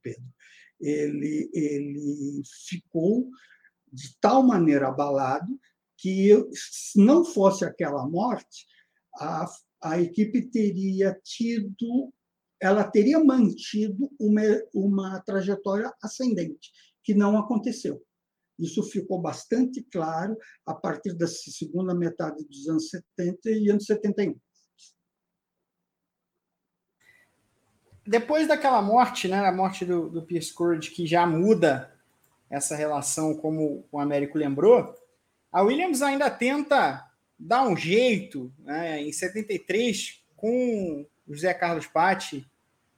Pedro, 0.00 0.32
ele, 0.80 1.50
ele 1.52 2.40
ficou 2.68 3.28
de 3.92 4.16
tal 4.20 4.42
maneira 4.42 4.88
abalado 4.88 5.58
que, 5.96 6.30
se 6.54 6.98
não 6.98 7.24
fosse 7.24 7.64
aquela 7.64 8.06
morte, 8.08 8.66
a, 9.16 9.46
a 9.82 10.00
equipe 10.00 10.42
teria 10.42 11.18
tido, 11.22 12.12
ela 12.60 12.84
teria 12.84 13.22
mantido 13.22 14.10
uma, 14.18 14.42
uma 14.74 15.20
trajetória 15.20 15.92
ascendente, 16.02 16.70
que 17.02 17.14
não 17.14 17.36
aconteceu. 17.36 18.02
Isso 18.58 18.82
ficou 18.82 19.20
bastante 19.20 19.82
claro 19.90 20.36
a 20.66 20.74
partir 20.74 21.14
da 21.14 21.26
segunda 21.26 21.94
metade 21.94 22.44
dos 22.44 22.68
anos 22.68 22.90
70 22.90 23.50
e 23.50 23.70
anos 23.70 23.86
71. 23.86 24.38
Depois 28.06 28.48
daquela 28.48 28.82
morte, 28.82 29.28
né, 29.28 29.38
a 29.46 29.52
morte 29.52 29.84
do, 29.84 30.10
do 30.10 30.26
Pierce 30.26 30.52
Courage, 30.52 30.90
que 30.90 31.06
já 31.06 31.26
muda 31.26 31.96
essa 32.50 32.74
relação, 32.74 33.34
como 33.34 33.86
o 33.90 33.98
Américo 33.98 34.36
lembrou, 34.36 34.94
a 35.52 35.62
Williams 35.62 36.02
ainda 36.02 36.28
tenta 36.28 37.06
dar 37.38 37.62
um 37.66 37.76
jeito, 37.76 38.52
né, 38.58 39.00
em 39.00 39.12
73, 39.12 40.22
com 40.36 41.06
o 41.26 41.34
José 41.34 41.54
Carlos 41.54 41.86
Patti, 41.86 42.46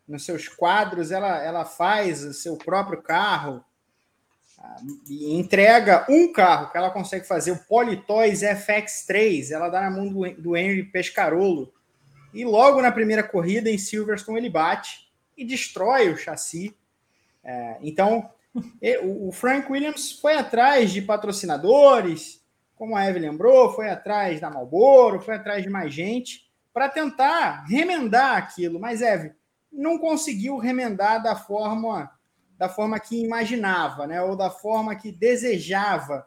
nos 0.08 0.24
seus 0.24 0.48
quadros, 0.48 1.10
ela, 1.10 1.42
ela 1.42 1.64
faz 1.64 2.24
o 2.24 2.32
seu 2.32 2.56
próprio 2.56 3.00
carro, 3.02 3.64
e 5.08 5.34
entrega 5.34 6.06
um 6.08 6.32
carro 6.32 6.70
que 6.70 6.76
ela 6.76 6.90
consegue 6.90 7.26
fazer, 7.26 7.50
o 7.50 7.64
Politoys 7.64 8.42
FX3, 8.42 9.50
ela 9.50 9.68
dá 9.68 9.80
na 9.82 9.90
mão 9.90 10.08
do, 10.08 10.30
do 10.40 10.56
Henry 10.56 10.84
Pescarolo. 10.84 11.72
E 12.32 12.44
logo 12.44 12.80
na 12.80 12.92
primeira 12.92 13.22
corrida 13.22 13.68
em 13.68 13.76
Silverstone 13.76 14.38
ele 14.38 14.50
bate 14.50 15.10
e 15.36 15.44
destrói 15.44 16.10
o 16.10 16.16
chassi. 16.16 16.74
É, 17.44 17.78
então, 17.82 18.30
o 19.02 19.32
Frank 19.32 19.70
Williams 19.70 20.12
foi 20.12 20.34
atrás 20.36 20.90
de 20.90 21.00
patrocinadores, 21.00 22.42
como 22.74 22.96
a 22.96 23.04
Eve 23.04 23.18
lembrou, 23.18 23.72
foi 23.72 23.88
atrás 23.88 24.40
da 24.40 24.50
Malboro, 24.50 25.20
foi 25.20 25.36
atrás 25.36 25.62
de 25.62 25.70
mais 25.70 25.92
gente 25.94 26.50
para 26.72 26.88
tentar 26.88 27.64
remendar 27.64 28.36
aquilo. 28.36 28.80
Mas 28.80 29.00
Eve 29.00 29.32
não 29.72 29.98
conseguiu 29.98 30.58
remendar 30.58 31.22
da 31.22 31.36
forma 31.36 32.10
da 32.58 32.68
forma 32.68 33.00
que 33.00 33.20
imaginava, 33.20 34.06
né? 34.06 34.22
Ou 34.22 34.36
da 34.36 34.48
forma 34.48 34.94
que 34.94 35.10
desejava. 35.10 36.26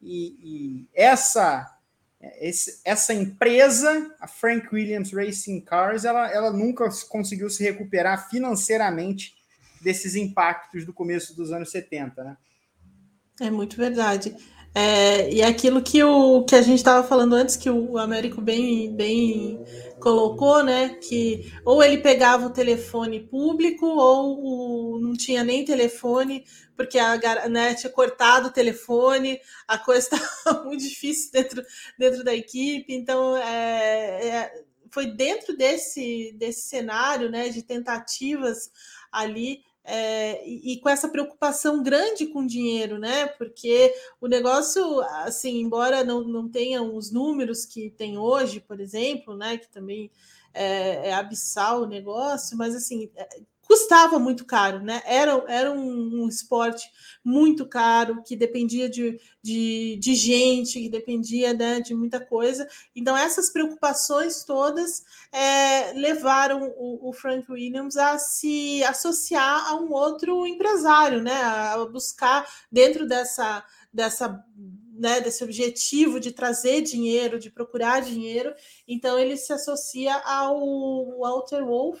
E, 0.00 0.36
e 0.40 0.88
essa 0.94 1.70
essa 2.84 3.12
empresa, 3.12 4.14
a 4.18 4.26
Frank 4.26 4.68
Williams 4.72 5.12
Racing 5.12 5.60
Cars, 5.60 6.04
ela, 6.04 6.30
ela 6.30 6.50
nunca 6.50 6.88
conseguiu 7.08 7.50
se 7.50 7.62
recuperar 7.62 8.30
financeiramente 8.30 9.33
desses 9.84 10.16
impactos 10.16 10.84
do 10.84 10.92
começo 10.92 11.36
dos 11.36 11.52
anos 11.52 11.70
70, 11.70 12.24
né? 12.24 12.36
É 13.40 13.50
muito 13.50 13.76
verdade. 13.76 14.34
É, 14.76 15.32
e 15.32 15.40
aquilo 15.40 15.80
que, 15.80 16.02
o, 16.02 16.44
que 16.44 16.56
a 16.56 16.62
gente 16.62 16.78
estava 16.78 17.06
falando 17.06 17.34
antes, 17.34 17.54
que 17.54 17.70
o 17.70 17.96
Américo 17.96 18.40
bem, 18.40 18.92
bem 18.96 19.64
colocou, 20.00 20.64
né? 20.64 20.98
Que 21.00 21.52
ou 21.64 21.80
ele 21.82 21.98
pegava 21.98 22.46
o 22.46 22.50
telefone 22.50 23.20
público, 23.20 23.86
ou 23.86 24.96
o, 24.96 25.00
não 25.00 25.12
tinha 25.12 25.44
nem 25.44 25.64
telefone, 25.64 26.44
porque 26.76 26.98
a 26.98 27.48
né, 27.48 27.74
tinha 27.74 27.92
cortado 27.92 28.48
o 28.48 28.52
telefone, 28.52 29.38
a 29.68 29.78
coisa 29.78 30.08
estava 30.10 30.64
muito 30.64 30.82
difícil 30.82 31.30
dentro, 31.30 31.62
dentro 31.96 32.24
da 32.24 32.34
equipe. 32.34 32.92
Então, 32.92 33.36
é, 33.36 34.28
é, 34.28 34.64
foi 34.90 35.06
dentro 35.06 35.56
desse, 35.56 36.34
desse 36.36 36.68
cenário 36.68 37.30
né, 37.30 37.48
de 37.48 37.62
tentativas 37.62 38.70
ali 39.12 39.62
é, 39.84 40.46
e, 40.48 40.72
e, 40.72 40.80
com 40.80 40.88
essa 40.88 41.08
preocupação 41.08 41.82
grande 41.82 42.26
com 42.26 42.46
dinheiro, 42.46 42.98
né? 42.98 43.26
Porque 43.26 43.94
o 44.20 44.26
negócio, 44.26 45.00
assim, 45.24 45.60
embora 45.60 46.02
não, 46.02 46.24
não 46.24 46.48
tenha 46.48 46.82
os 46.82 47.10
números 47.10 47.66
que 47.66 47.90
tem 47.90 48.16
hoje, 48.16 48.60
por 48.60 48.80
exemplo, 48.80 49.36
né? 49.36 49.58
Que 49.58 49.68
também 49.68 50.10
é, 50.54 51.08
é 51.10 51.14
abissal 51.14 51.82
o 51.82 51.86
negócio, 51.86 52.56
mas 52.56 52.74
assim, 52.74 53.10
custava 53.66 54.18
muito 54.18 54.44
caro, 54.44 54.80
né? 54.80 55.02
Era, 55.04 55.42
era 55.48 55.72
um, 55.72 56.22
um 56.22 56.28
esporte 56.28 56.88
muito 57.24 57.66
caro, 57.66 58.22
que 58.22 58.36
dependia 58.36 58.88
de, 58.88 59.18
de, 59.42 59.96
de 60.00 60.14
gente, 60.14 60.80
que 60.80 60.88
dependia 60.88 61.52
né, 61.52 61.80
de 61.80 61.94
muita 61.94 62.20
coisa. 62.20 62.68
Então, 62.94 63.16
essas 63.16 63.50
preocupações 63.50 64.44
todas 64.44 65.04
é, 65.32 65.92
levaram 65.94 66.72
o, 66.76 67.08
o, 67.08 67.12
Frank 67.12 67.50
Williams 67.50 67.96
a 67.96 68.18
se 68.18 68.82
associar 68.84 69.70
a 69.70 69.76
um 69.76 69.92
outro 69.92 70.46
empresário, 70.46 71.22
né? 71.22 71.42
A 71.42 71.84
buscar 71.86 72.46
dentro 72.70 73.06
dessa, 73.06 73.64
dessa 73.92 74.44
né, 74.96 75.20
desse 75.20 75.42
objetivo 75.42 76.20
de 76.20 76.30
trazer 76.30 76.80
dinheiro, 76.82 77.38
de 77.38 77.50
procurar 77.50 78.00
dinheiro. 78.00 78.54
Então 78.86 79.18
ele 79.18 79.36
se 79.36 79.52
associa 79.52 80.14
ao 80.18 81.18
Walter 81.18 81.64
Wolf, 81.64 82.00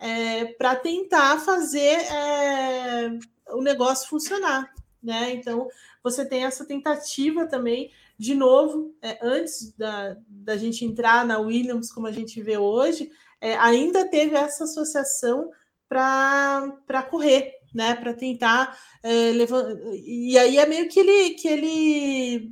é, 0.00 0.46
para 0.46 0.74
tentar 0.74 1.38
fazer 1.40 1.78
é, 1.78 3.18
o 3.50 3.60
negócio 3.60 4.08
funcionar. 4.08 4.72
Né? 5.02 5.32
Então, 5.34 5.68
você 6.02 6.24
tem 6.24 6.44
essa 6.44 6.64
tentativa 6.64 7.46
também, 7.46 7.92
de 8.18 8.34
novo, 8.34 8.94
é, 9.02 9.18
antes 9.22 9.72
da, 9.76 10.16
da 10.26 10.56
gente 10.56 10.84
entrar 10.84 11.24
na 11.24 11.38
Williams, 11.38 11.92
como 11.92 12.06
a 12.06 12.12
gente 12.12 12.42
vê 12.42 12.56
hoje, 12.56 13.10
é, 13.40 13.54
ainda 13.56 14.08
teve 14.08 14.34
essa 14.36 14.64
associação 14.64 15.50
para 15.88 17.02
correr, 17.10 17.54
né? 17.74 17.94
Para 17.94 18.14
tentar 18.14 18.78
é, 19.02 19.32
levar. 19.32 19.64
E 20.04 20.38
aí 20.38 20.58
é 20.58 20.66
meio 20.66 20.88
que 20.88 21.00
ele 21.00 21.30
que 21.30 21.48
ele. 21.48 22.50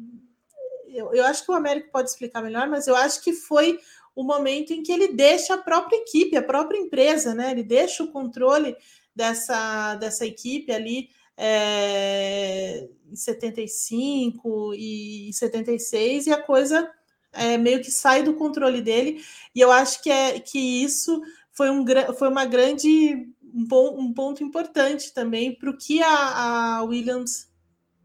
Eu, 0.88 1.12
eu 1.14 1.24
acho 1.26 1.44
que 1.44 1.52
o 1.52 1.54
Américo 1.54 1.92
pode 1.92 2.08
explicar 2.08 2.42
melhor, 2.42 2.66
mas 2.68 2.88
eu 2.88 2.96
acho 2.96 3.22
que 3.22 3.32
foi 3.32 3.78
o 4.18 4.24
momento 4.24 4.72
em 4.72 4.82
que 4.82 4.90
ele 4.90 5.12
deixa 5.12 5.54
a 5.54 5.58
própria 5.58 5.96
equipe, 5.98 6.36
a 6.36 6.42
própria 6.42 6.76
empresa, 6.76 7.36
né? 7.36 7.52
Ele 7.52 7.62
deixa 7.62 8.02
o 8.02 8.10
controle 8.10 8.74
dessa, 9.14 9.94
dessa 9.94 10.26
equipe 10.26 10.72
ali 10.72 11.08
é, 11.36 12.88
em 13.08 13.14
75 13.14 14.74
e 14.74 15.30
76 15.32 16.26
e 16.26 16.32
a 16.32 16.42
coisa 16.42 16.90
é, 17.32 17.56
meio 17.56 17.80
que 17.80 17.92
sai 17.92 18.24
do 18.24 18.34
controle 18.34 18.82
dele. 18.82 19.22
E 19.54 19.60
eu 19.60 19.70
acho 19.70 20.02
que, 20.02 20.10
é, 20.10 20.40
que 20.40 20.58
isso 20.58 21.22
foi, 21.52 21.70
um, 21.70 21.84
foi 22.18 22.26
uma 22.26 22.44
grande 22.44 23.28
um, 23.54 24.00
um 24.00 24.12
ponto 24.12 24.42
importante 24.42 25.14
também 25.14 25.54
para 25.54 25.70
o 25.70 25.78
que 25.78 26.02
a, 26.02 26.78
a 26.78 26.82
Williams 26.82 27.48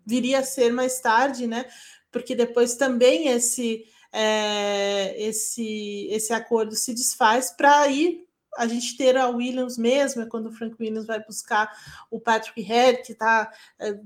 viria 0.05 0.41
a 0.41 0.43
ser 0.43 0.71
mais 0.71 0.99
tarde, 0.99 1.47
né? 1.47 1.65
Porque 2.11 2.35
depois 2.35 2.75
também 2.75 3.29
esse 3.29 3.91
é, 4.13 5.19
esse, 5.19 6.07
esse 6.11 6.31
acordo 6.31 6.75
se 6.75 6.93
desfaz 6.93 7.51
para 7.51 7.81
aí 7.81 8.23
a 8.55 8.67
gente 8.67 8.95
ter 8.95 9.17
a 9.17 9.27
Williams 9.27 9.79
mesmo, 9.79 10.21
é 10.21 10.27
quando 10.27 10.45
o 10.45 10.51
Frank 10.51 10.75
Williams 10.79 11.07
vai 11.07 11.19
buscar 11.23 11.71
o 12.11 12.19
Patrick 12.19 12.61
Head, 12.61 13.01
que 13.01 13.13
está, 13.13 13.51
é, 13.79 13.99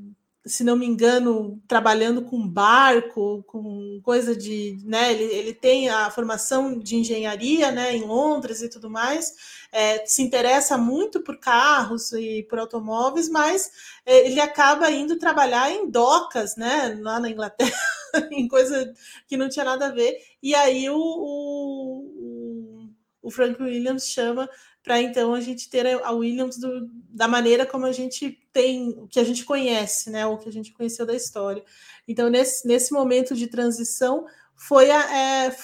se 0.47 0.63
não 0.63 0.75
me 0.75 0.86
engano, 0.86 1.62
trabalhando 1.67 2.21
com 2.23 2.47
barco, 2.47 3.43
com 3.47 3.99
coisa 4.03 4.36
de. 4.36 4.77
Né, 4.83 5.13
ele, 5.13 5.23
ele 5.23 5.53
tem 5.53 5.89
a 5.89 6.10
formação 6.10 6.79
de 6.79 6.95
engenharia 6.95 7.71
né, 7.71 7.95
em 7.95 8.03
Londres 8.03 8.62
e 8.62 8.69
tudo 8.69 8.89
mais, 8.89 9.33
é, 9.71 10.05
se 10.05 10.21
interessa 10.21 10.77
muito 10.77 11.21
por 11.21 11.39
carros 11.39 12.12
e 12.13 12.43
por 12.49 12.60
automóveis, 12.60 13.29
mas 13.29 13.69
é, 14.05 14.27
ele 14.27 14.39
acaba 14.39 14.89
indo 14.89 15.19
trabalhar 15.19 15.71
em 15.71 15.89
docas 15.89 16.55
né, 16.55 16.97
lá 17.01 17.19
na 17.19 17.29
Inglaterra. 17.29 17.77
em 18.31 18.47
coisa 18.47 18.93
que 19.27 19.38
não 19.38 19.49
tinha 19.49 19.65
nada 19.65 19.88
a 19.88 19.91
ver. 19.91 20.17
E 20.41 20.55
aí 20.55 20.89
o, 20.89 20.97
o, 20.97 22.89
o 23.21 23.31
Frank 23.31 23.62
Williams 23.62 24.07
chama 24.07 24.49
para 24.88 25.02
então 25.02 25.34
a 25.34 25.41
gente 25.41 25.69
ter 25.69 25.86
a 26.02 26.12
Williams 26.12 26.58
do, 26.58 26.89
da 27.10 27.28
maneira 27.28 27.65
como 27.65 27.86
a 27.86 27.91
gente 27.91 28.39
tem, 28.54 28.91
o 28.97 29.06
que 29.06 29.19
a 29.19 29.23
gente 29.26 29.43
conhece, 29.43 30.10
né? 30.10 30.26
O 30.26 30.38
que 30.38 30.47
a 30.47 30.52
gente 30.52 30.71
conheceu 30.71 31.06
da 31.06 31.13
história. 31.13 31.62
Então, 32.08 32.30
nesse, 32.30 32.65
nesse 32.65 32.93
momento 32.93 33.36
de 33.36 33.47
transição, 33.47 34.26
foi 34.56 34.89
a, 34.89 35.15
é, 35.15 35.56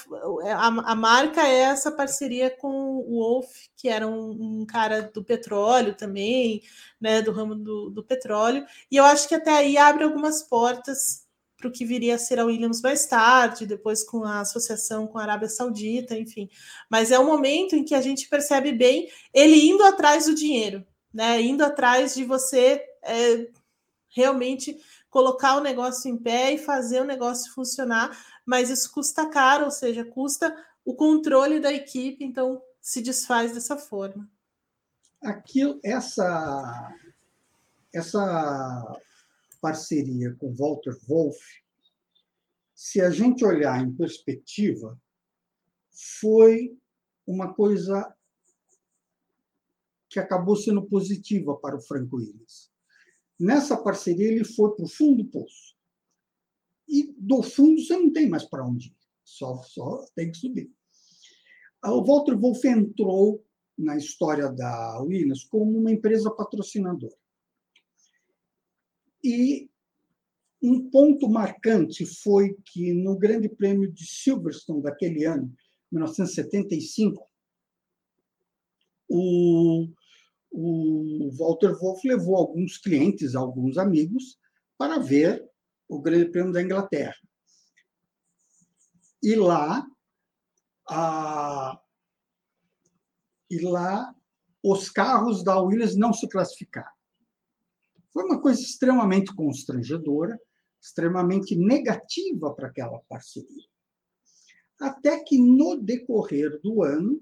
a, 0.51 0.67
a, 0.67 0.95
marca 0.95 1.47
é 1.47 1.61
essa 1.61 1.89
parceria 1.89 2.49
com 2.49 2.67
o 2.67 3.17
Wolf, 3.17 3.47
que 3.77 3.87
era 3.87 4.05
um, 4.05 4.61
um, 4.61 4.65
cara 4.65 5.03
do 5.03 5.23
petróleo 5.23 5.95
também, 5.95 6.61
né, 6.99 7.21
do 7.21 7.31
ramo 7.31 7.55
do, 7.55 7.89
do 7.89 8.03
petróleo, 8.03 8.65
e 8.91 8.97
eu 8.97 9.05
acho 9.05 9.27
que 9.27 9.35
até 9.35 9.51
aí 9.51 9.77
abre 9.77 10.03
algumas 10.03 10.43
portas 10.43 11.22
para 11.63 11.69
o 11.69 11.71
que 11.71 11.85
viria 11.85 12.15
a 12.15 12.19
ser 12.19 12.39
a 12.39 12.45
Williams 12.45 12.81
mais 12.81 13.05
tarde, 13.05 13.65
depois 13.65 14.03
com 14.03 14.25
a 14.25 14.41
associação 14.41 15.07
com 15.07 15.17
a 15.17 15.23
Arábia 15.23 15.47
Saudita, 15.47 16.17
enfim. 16.17 16.49
Mas 16.89 17.09
é 17.09 17.17
um 17.17 17.25
momento 17.25 17.73
em 17.73 17.85
que 17.85 17.95
a 17.95 18.01
gente 18.01 18.27
percebe 18.27 18.73
bem 18.73 19.09
ele 19.33 19.65
indo 19.65 19.81
atrás 19.85 20.25
do 20.25 20.35
dinheiro, 20.35 20.85
né? 21.13 21.41
Indo 21.41 21.63
atrás 21.63 22.13
de 22.15 22.25
você 22.25 22.83
é, 23.01 23.47
realmente 24.09 24.77
colocar 25.09 25.55
o 25.55 25.61
negócio 25.61 26.11
em 26.11 26.17
pé 26.17 26.51
e 26.51 26.57
fazer 26.57 27.01
o 27.01 27.05
negócio 27.05 27.53
funcionar, 27.53 28.11
mas 28.45 28.69
isso 28.69 28.91
custa 28.91 29.29
caro, 29.29 29.65
ou 29.65 29.71
seja, 29.71 30.03
custa 30.03 30.53
o 30.83 30.93
controle 30.93 31.61
da 31.61 31.71
equipe, 31.71 32.25
então 32.25 32.61
se 32.81 33.01
desfaz 33.01 33.53
dessa 33.53 33.77
forma. 33.77 34.29
Aquilo, 35.21 35.79
essa, 35.81 36.93
essa 37.93 38.99
parceria 39.63 40.35
com 40.35 40.53
Walter 40.53 40.93
Wolff, 41.07 41.39
se 42.75 42.99
a 42.99 43.09
gente 43.09 43.45
olhar 43.45 43.81
em 43.81 43.95
perspectiva, 43.95 45.01
foi 46.19 46.77
uma 47.25 47.53
coisa 47.53 48.13
que 50.09 50.19
acabou 50.19 50.57
sendo 50.57 50.85
positiva 50.85 51.55
para 51.55 51.77
o 51.77 51.81
Franco 51.81 52.17
Willis. 52.17 52.69
Nessa 53.39 53.81
parceria, 53.81 54.27
ele 54.27 54.43
foi 54.43 54.75
para 54.75 54.83
o 54.83 54.89
fundo 54.89 55.23
do 55.23 55.29
poço. 55.29 55.77
E 56.85 57.15
do 57.17 57.41
fundo 57.41 57.81
você 57.81 57.95
não 57.95 58.11
tem 58.11 58.27
mais 58.27 58.43
para 58.43 58.67
onde 58.67 58.89
ir, 58.89 58.97
só, 59.23 59.63
só 59.63 60.05
tem 60.13 60.29
que 60.29 60.39
subir. 60.39 60.69
O 61.85 62.03
Walter 62.03 62.37
Wolff 62.37 62.67
entrou 62.67 63.45
na 63.77 63.95
história 63.95 64.51
da 64.51 64.99
Williams 65.01 65.45
como 65.45 65.79
uma 65.79 65.91
empresa 65.91 66.29
patrocinadora. 66.29 67.22
E 69.23 69.69
um 70.61 70.89
ponto 70.89 71.29
marcante 71.29 72.05
foi 72.05 72.55
que 72.65 72.93
no 72.93 73.17
Grande 73.17 73.47
Prêmio 73.47 73.91
de 73.91 74.05
Silverstone 74.05 74.81
daquele 74.81 75.25
ano, 75.25 75.53
1975, 75.91 77.29
o, 79.07 79.87
o 80.51 81.31
Walter 81.37 81.77
Wolff 81.77 82.07
levou 82.07 82.35
alguns 82.35 82.77
clientes, 82.77 83.35
alguns 83.35 83.77
amigos, 83.77 84.37
para 84.77 84.97
ver 84.99 85.47
o 85.87 86.01
Grande 86.01 86.31
Prêmio 86.31 86.51
da 86.51 86.61
Inglaterra. 86.61 87.15
E 89.21 89.35
lá, 89.35 89.85
a, 90.89 91.79
e 93.49 93.59
lá 93.59 94.13
os 94.61 94.89
carros 94.89 95.43
da 95.43 95.59
Williams 95.59 95.95
não 95.95 96.11
se 96.13 96.27
classificaram 96.27 97.02
Foi 98.13 98.23
uma 98.23 98.39
coisa 98.39 98.61
extremamente 98.61 99.33
constrangedora, 99.33 100.39
extremamente 100.79 101.55
negativa 101.55 102.53
para 102.53 102.67
aquela 102.67 102.99
parceria. 103.09 103.65
Até 104.79 105.23
que, 105.23 105.37
no 105.37 105.81
decorrer 105.81 106.59
do 106.61 106.83
ano, 106.83 107.21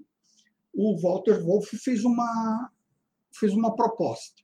o 0.72 1.00
Walter 1.00 1.42
Wolff 1.42 1.76
fez 1.78 2.04
uma, 2.04 2.70
fez 3.34 3.52
uma 3.52 3.74
proposta. 3.74 4.42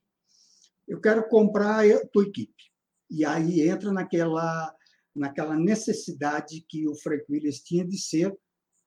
Eu 0.86 1.00
quero 1.00 1.28
comprar 1.28 1.84
a 1.84 2.06
tua 2.08 2.24
equipe. 2.24 2.64
E 3.10 3.24
aí 3.24 3.68
entra 3.68 3.92
naquela, 3.92 4.74
naquela 5.14 5.56
necessidade 5.56 6.64
que 6.68 6.88
o 6.88 6.94
Frank 6.94 7.24
Williams 7.28 7.60
tinha 7.60 7.84
de 7.86 7.98
ser 7.98 8.36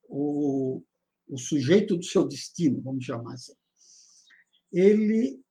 o, 0.07 0.81
o 1.27 1.37
sujeito 1.37 1.95
do 1.95 2.03
seu 2.03 2.27
destino, 2.27 2.81
vamos 2.81 3.05
chamar 3.05 3.33
assim. 3.33 3.53
Ele, 4.71 5.41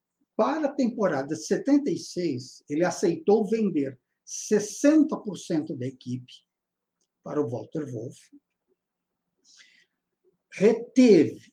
para 0.41 0.69
a 0.69 0.73
temporada 0.73 1.37
76, 1.37 2.65
ele 2.67 2.83
aceitou 2.83 3.47
vender 3.47 4.01
60% 4.27 5.77
da 5.77 5.87
equipe 5.87 6.33
para 7.23 7.43
o 7.43 7.47
Walter 7.47 7.85
Wolff, 7.93 8.19
reteve 10.51 11.53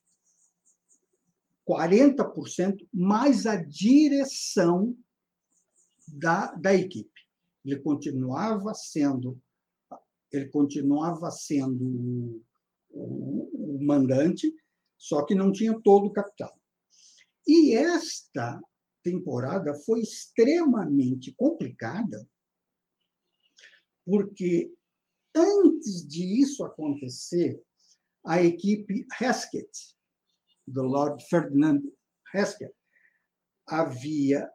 40% 1.68 2.88
mais 2.94 3.46
a 3.46 3.58
direção 3.58 4.98
da, 6.08 6.54
da 6.54 6.74
equipe. 6.74 7.28
Ele 7.66 7.82
continuava 7.82 8.74
sendo 8.74 9.38
ele 10.32 10.48
continuava 10.48 11.30
sendo 11.30 12.42
o, 12.90 13.78
o 13.80 13.84
mandante, 13.84 14.50
só 14.98 15.26
que 15.26 15.36
não 15.36 15.52
tinha 15.52 15.78
todo 15.82 16.08
o 16.08 16.14
capital. 16.14 16.58
E 17.46 17.74
esta 17.74 18.62
temporada 19.08 19.74
foi 19.74 20.02
extremamente 20.02 21.34
complicada, 21.34 22.28
porque 24.06 24.74
antes 25.34 26.06
de 26.06 26.42
isso 26.42 26.66
acontecer, 26.66 27.64
a 28.26 28.44
equipe 28.44 29.08
Heskett, 29.22 29.96
do 30.68 30.84
Lord 30.84 31.24
Ferdinand 31.30 31.82
Heskett, 32.34 32.76
havia 33.66 34.52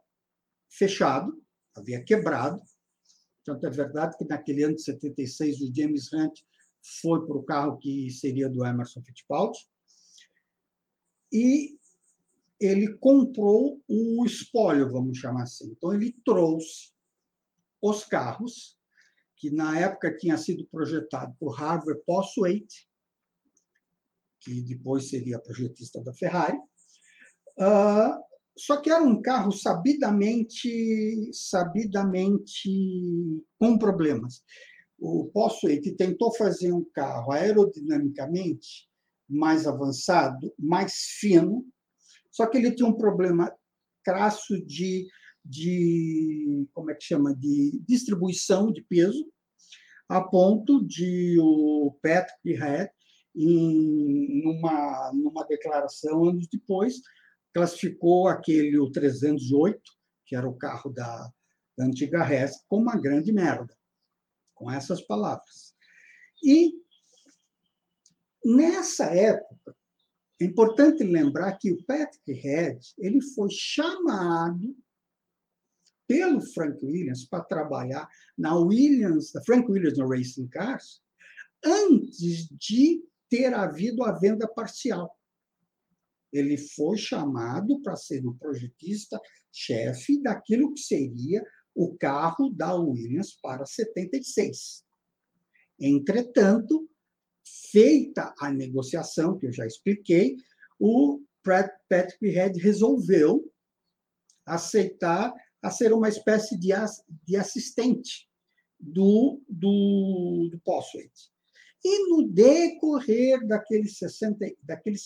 fechado, 0.69 1.43
havia 1.75 2.03
quebrado. 2.03 2.61
Tanto 3.43 3.65
é 3.65 3.69
verdade 3.71 4.15
que 4.17 4.25
naquele 4.25 4.63
ano 4.63 4.75
de 4.75 4.83
76 4.83 5.61
o 5.61 5.75
James 5.75 6.13
Hunt 6.13 6.39
foi 7.01 7.25
para 7.25 7.35
o 7.35 7.43
carro 7.43 7.79
que 7.79 8.11
seria 8.11 8.47
do 8.47 8.63
Emerson 8.63 9.01
Fittipaldi 9.01 9.57
e 11.31 11.79
ele 12.65 12.97
comprou 12.97 13.81
o 13.87 14.25
espólio, 14.25 14.91
vamos 14.91 15.17
chamar 15.17 15.43
assim. 15.43 15.71
Então 15.71 15.93
ele 15.93 16.15
trouxe 16.25 16.91
os 17.81 18.03
carros 18.05 18.77
que 19.35 19.49
na 19.51 19.79
época 19.79 20.15
tinha 20.15 20.37
sido 20.37 20.65
projetado 20.67 21.35
por 21.39 21.61
Harvey 21.61 21.95
Poswaite, 22.05 22.87
que 24.39 24.61
depois 24.61 25.09
seria 25.09 25.39
projetista 25.39 26.01
da 26.01 26.13
Ferrari, 26.13 26.57
uh, 27.59 28.23
só 28.57 28.79
que 28.79 28.89
era 28.89 29.03
um 29.03 29.21
carro 29.21 29.51
sabidamente, 29.51 31.31
sabidamente 31.33 32.69
com 33.59 33.77
problemas. 33.77 34.43
O 34.99 35.25
Possuete 35.33 35.95
tentou 35.95 36.33
fazer 36.35 36.71
um 36.71 36.85
carro 36.93 37.31
aerodinamicamente 37.31 38.87
mais 39.27 39.65
avançado, 39.65 40.53
mais 40.57 40.93
fino, 41.19 41.65
só 42.33 42.47
que 42.47 42.57
ele 42.57 42.71
tinha 42.71 42.89
um 42.89 42.97
problema 42.97 43.55
crasso 44.03 44.59
de, 44.65 45.07
de 45.45 46.67
como 46.73 46.89
é 46.89 46.95
que 46.95 47.05
chama, 47.05 47.33
de 47.35 47.79
distribuição 47.87 48.71
de 48.71 48.81
peso, 48.81 49.31
a 50.09 50.19
ponto 50.19 50.83
de 50.85 51.37
o 51.39 51.95
Patrick 52.01 52.59
Head, 52.59 52.89
em 53.35 54.43
numa, 54.43 55.11
numa 55.13 55.45
declaração 55.45 56.29
anos 56.29 56.47
depois, 56.47 56.95
classificou 57.53 58.27
aquele 58.27 58.79
o 58.79 58.91
308, 58.91 59.79
que 60.25 60.35
era 60.35 60.49
o 60.49 60.57
carro 60.57 60.91
da, 60.91 61.29
da 61.77 61.85
antiga 61.85 62.27
Hess, 62.27 62.63
como 62.67 62.83
uma 62.83 62.99
grande 62.99 63.31
merda, 63.31 63.75
com 64.55 64.71
essas 64.71 65.01
palavras. 65.01 65.75
E 66.43 66.73
nessa 68.43 69.05
época, 69.05 69.75
é 70.43 70.47
importante 70.47 71.03
lembrar 71.03 71.57
que 71.57 71.71
o 71.71 71.83
Patrick 71.85 72.31
Head 72.31 72.79
ele 72.97 73.21
foi 73.21 73.49
chamado 73.49 74.75
pelo 76.07 76.41
Frank 76.41 76.83
Williams 76.85 77.25
para 77.25 77.43
trabalhar 77.43 78.07
na 78.37 78.55
Williams, 78.55 79.31
da 79.31 79.41
Frank 79.43 79.71
Williams 79.71 79.97
no 79.97 80.07
Racing 80.07 80.47
Cars, 80.47 81.01
antes 81.63 82.47
de 82.49 83.03
ter 83.29 83.53
havido 83.53 84.03
a 84.03 84.11
venda 84.11 84.47
parcial 84.47 85.17
ele 86.33 86.57
foi 86.57 86.97
chamado 86.97 87.79
para 87.81 87.95
ser 87.95 88.25
o 88.25 88.33
projetista-chefe 88.33 90.19
daquilo 90.21 90.73
que 90.73 90.81
seria 90.81 91.45
o 91.75 91.95
carro 91.95 92.49
da 92.49 92.73
Williams 92.75 93.37
para 93.41 93.65
76. 93.65 94.83
Entretanto, 95.79 96.89
feita 97.43 98.33
a 98.39 98.51
negociação, 98.51 99.37
que 99.37 99.47
eu 99.47 99.51
já 99.51 99.65
expliquei, 99.65 100.37
o 100.79 101.21
Patrick 101.89 102.27
Head 102.27 102.59
resolveu 102.59 103.51
aceitar 104.45 105.33
a 105.61 105.71
ser 105.71 105.93
uma 105.93 106.09
espécie 106.09 106.57
de, 106.57 106.69
de 107.25 107.37
assistente 107.37 108.27
do, 108.79 109.41
do, 109.47 110.49
do. 110.51 110.61
E 111.85 112.09
no 112.09 112.27
decorrer 112.27 113.45
daqueles 113.45 113.97
60, 113.97 114.45
daqueles 114.63 115.05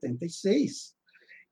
76, 0.00 0.94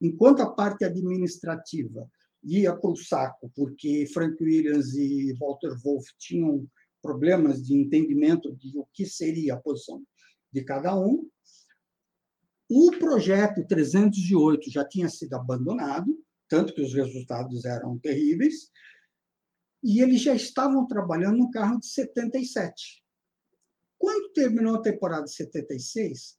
enquanto 0.00 0.40
a 0.40 0.50
parte 0.50 0.84
administrativa 0.84 2.10
ia 2.42 2.74
para 2.74 2.90
o 2.90 2.96
saco, 2.96 3.50
porque 3.54 4.06
Frank 4.12 4.42
Williams 4.42 4.94
e 4.94 5.32
Walter 5.34 5.74
Wolff 5.82 6.12
tinham 6.18 6.66
problemas 7.02 7.62
de 7.62 7.74
entendimento 7.74 8.54
de 8.54 8.76
o 8.78 8.86
que 8.92 9.06
seria 9.06 9.54
a 9.54 9.60
posição 9.60 10.02
de 10.56 10.64
cada 10.64 10.98
um, 10.98 11.28
o 12.66 12.90
projeto 12.92 13.66
308 13.66 14.70
já 14.70 14.88
tinha 14.88 15.06
sido 15.06 15.34
abandonado, 15.34 16.18
tanto 16.48 16.72
que 16.74 16.80
os 16.80 16.94
resultados 16.94 17.66
eram 17.66 17.98
terríveis, 17.98 18.70
e 19.84 20.00
eles 20.00 20.22
já 20.22 20.34
estavam 20.34 20.86
trabalhando 20.86 21.36
no 21.36 21.50
carro 21.50 21.78
de 21.78 21.86
77. 21.86 23.04
Quando 23.98 24.32
terminou 24.32 24.76
a 24.76 24.82
temporada 24.82 25.24
de 25.24 25.34
76, 25.34 26.38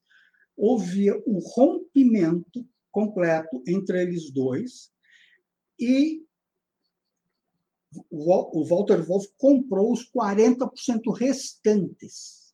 houve 0.55 1.11
o 1.11 1.37
rompimento 1.37 2.67
completo 2.91 3.61
entre 3.67 4.01
eles 4.01 4.31
dois 4.31 4.91
e 5.79 6.25
o 8.09 8.65
Walter 8.65 9.05
Wolff 9.05 9.31
comprou 9.37 9.93
os 9.93 10.11
40% 10.11 11.15
restantes. 11.15 12.46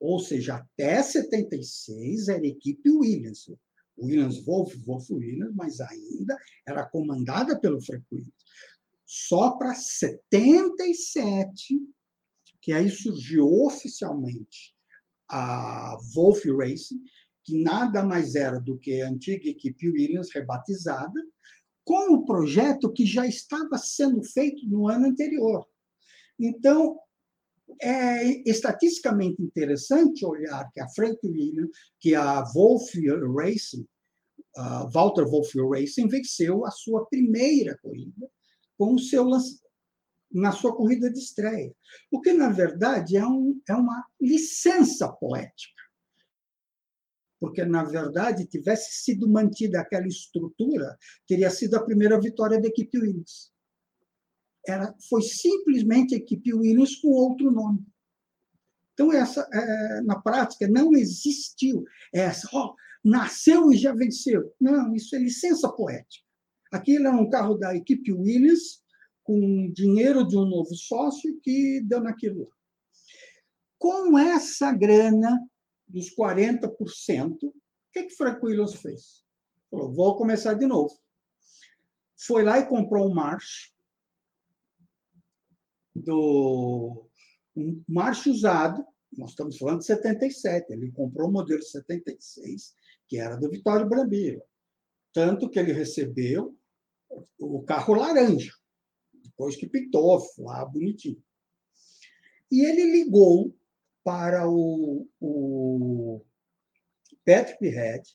Ou 0.00 0.18
seja, 0.18 0.56
até 0.56 1.02
76 1.02 2.28
era 2.28 2.46
equipe 2.46 2.90
Williams. 2.90 3.50
Williams 3.98 4.42
Wolff, 4.44 4.74
Wolff 4.78 5.12
Williams, 5.12 5.54
mas 5.54 5.80
ainda 5.80 6.38
era 6.66 6.88
comandada 6.88 7.60
pelo 7.60 7.82
Frank 7.82 8.04
Williams. 8.10 8.32
Só 9.04 9.58
para 9.58 9.74
77, 9.74 11.78
que 12.62 12.72
aí 12.72 12.88
surgiu 12.88 13.46
oficialmente 13.64 14.74
a 15.28 15.98
Wolf 16.14 16.44
Racing, 16.46 17.02
que 17.44 17.62
nada 17.62 18.02
mais 18.02 18.34
era 18.34 18.58
do 18.58 18.78
que 18.78 19.02
a 19.02 19.08
antiga 19.08 19.48
equipe 19.48 19.90
Williams 19.90 20.32
rebatizada, 20.32 21.20
com 21.84 22.14
o 22.14 22.24
projeto 22.24 22.92
que 22.92 23.04
já 23.04 23.26
estava 23.26 23.76
sendo 23.76 24.22
feito 24.22 24.66
no 24.68 24.88
ano 24.88 25.06
anterior. 25.06 25.66
Então, 26.38 26.98
é 27.80 28.48
estatisticamente 28.48 29.42
interessante 29.42 30.24
olhar 30.24 30.70
que 30.72 30.80
a 30.80 30.88
Frank 30.90 31.18
Williams, 31.24 31.70
que 31.98 32.14
a 32.14 32.42
Wolf 32.54 32.90
Racing, 33.36 33.86
a 34.56 34.84
Walter 34.86 35.24
Wolf 35.24 35.52
Racing 35.54 36.08
venceu 36.08 36.64
a 36.64 36.70
sua 36.70 37.06
primeira 37.06 37.78
corrida 37.82 38.28
com 38.78 38.94
o 38.94 38.98
seu 38.98 39.24
na 40.32 40.52
sua 40.52 40.74
corrida 40.74 41.10
de 41.10 41.18
estreia. 41.18 41.74
O 42.10 42.20
que, 42.20 42.32
na 42.32 42.48
verdade, 42.50 43.16
é, 43.16 43.26
um, 43.26 43.60
é 43.68 43.74
uma 43.74 44.06
licença 44.20 45.08
poética. 45.08 45.82
Porque, 47.40 47.64
na 47.64 47.82
verdade, 47.82 48.46
tivesse 48.46 49.02
sido 49.02 49.28
mantida 49.28 49.80
aquela 49.80 50.06
estrutura, 50.06 50.96
teria 51.26 51.50
sido 51.50 51.74
a 51.74 51.82
primeira 51.82 52.20
vitória 52.20 52.60
da 52.60 52.68
equipe 52.68 52.98
Williams. 52.98 53.50
Era, 54.66 54.94
foi 55.08 55.22
simplesmente 55.22 56.14
a 56.14 56.18
equipe 56.18 56.52
Williams 56.52 56.96
com 56.96 57.08
outro 57.08 57.50
nome. 57.50 57.84
Então, 58.92 59.12
essa, 59.12 59.48
é, 59.52 60.00
na 60.02 60.20
prática, 60.20 60.68
não 60.68 60.92
existiu 60.92 61.84
essa, 62.12 62.48
oh, 62.52 62.74
nasceu 63.02 63.72
e 63.72 63.76
já 63.76 63.94
venceu. 63.94 64.54
Não, 64.60 64.94
isso 64.94 65.16
é 65.16 65.18
licença 65.18 65.70
poética. 65.70 66.24
Aquilo 66.70 67.06
é 67.06 67.10
um 67.10 67.28
carro 67.28 67.54
da 67.54 67.74
equipe 67.74 68.12
Williams, 68.12 68.82
com 69.24 69.72
dinheiro 69.72 70.26
de 70.26 70.36
um 70.36 70.44
novo 70.44 70.74
sócio 70.74 71.40
que 71.42 71.80
deu 71.82 72.00
naquilo 72.00 72.42
lá. 72.42 72.56
Com 73.78 74.18
essa 74.18 74.70
grana 74.72 75.40
dos 75.88 76.14
40%, 76.14 76.68
o 77.42 77.52
que, 77.92 78.04
que 78.04 78.14
Frank 78.14 78.44
Williams 78.44 78.74
fez? 78.74 79.24
Falou, 79.70 79.92
vou 79.92 80.16
começar 80.16 80.54
de 80.54 80.66
novo. 80.66 80.94
Foi 82.18 82.44
lá 82.44 82.58
e 82.58 82.66
comprou 82.66 83.08
um 83.08 83.14
March, 83.14 83.72
do 86.00 87.06
um 87.56 87.82
March 87.88 88.26
usado, 88.26 88.84
nós 89.16 89.30
estamos 89.30 89.58
falando 89.58 89.80
de 89.80 89.86
77, 89.86 90.72
ele 90.72 90.92
comprou 90.92 91.28
o 91.28 91.32
modelo 91.32 91.62
76, 91.62 92.74
que 93.08 93.18
era 93.18 93.36
do 93.36 93.50
Vitório 93.50 93.88
Brambila. 93.88 94.42
Tanto 95.12 95.50
que 95.50 95.58
ele 95.58 95.72
recebeu 95.72 96.56
o 97.38 97.62
carro 97.62 97.94
laranja, 97.94 98.52
depois 99.12 99.56
que 99.56 99.68
pintou 99.68 100.22
lá 100.38 100.64
bonitinho. 100.64 101.22
E 102.50 102.64
ele 102.64 102.84
ligou 102.92 103.54
para 104.04 104.48
o, 104.48 105.08
o 105.20 106.24
Patrick 107.24 107.68
Head, 107.68 108.08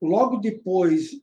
logo 0.00 0.38
depois 0.38 1.20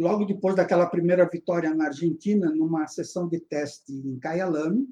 logo 0.00 0.24
depois 0.24 0.56
daquela 0.56 0.86
primeira 0.86 1.28
vitória 1.28 1.74
na 1.74 1.86
Argentina, 1.86 2.50
numa 2.50 2.86
sessão 2.86 3.28
de 3.28 3.38
teste 3.40 3.92
em 3.92 4.18
Kyalami, 4.18 4.86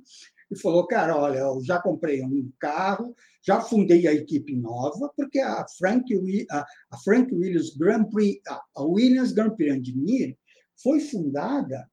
e 0.51 0.59
falou: 0.59 0.87
Cara, 0.87 1.17
olha, 1.17 1.39
eu 1.39 1.61
já 1.63 1.81
comprei 1.81 2.23
um 2.23 2.51
carro, 2.59 3.15
já 3.43 3.61
fundei 3.61 4.07
a 4.07 4.13
equipe 4.13 4.55
nova, 4.57 5.11
porque 5.17 5.39
a 5.41 5.67
Frank, 5.79 6.05
a 6.51 6.99
Frank 6.99 7.35
Williams 7.35 7.77
Grand 7.77 8.05
Prix, 8.05 8.41
a 8.77 8.83
Williams 8.83 9.33
Grand 9.33 9.55
Prix 9.57 9.75
Engineer 9.75 10.37
foi 10.83 11.01
fundada 11.01 11.91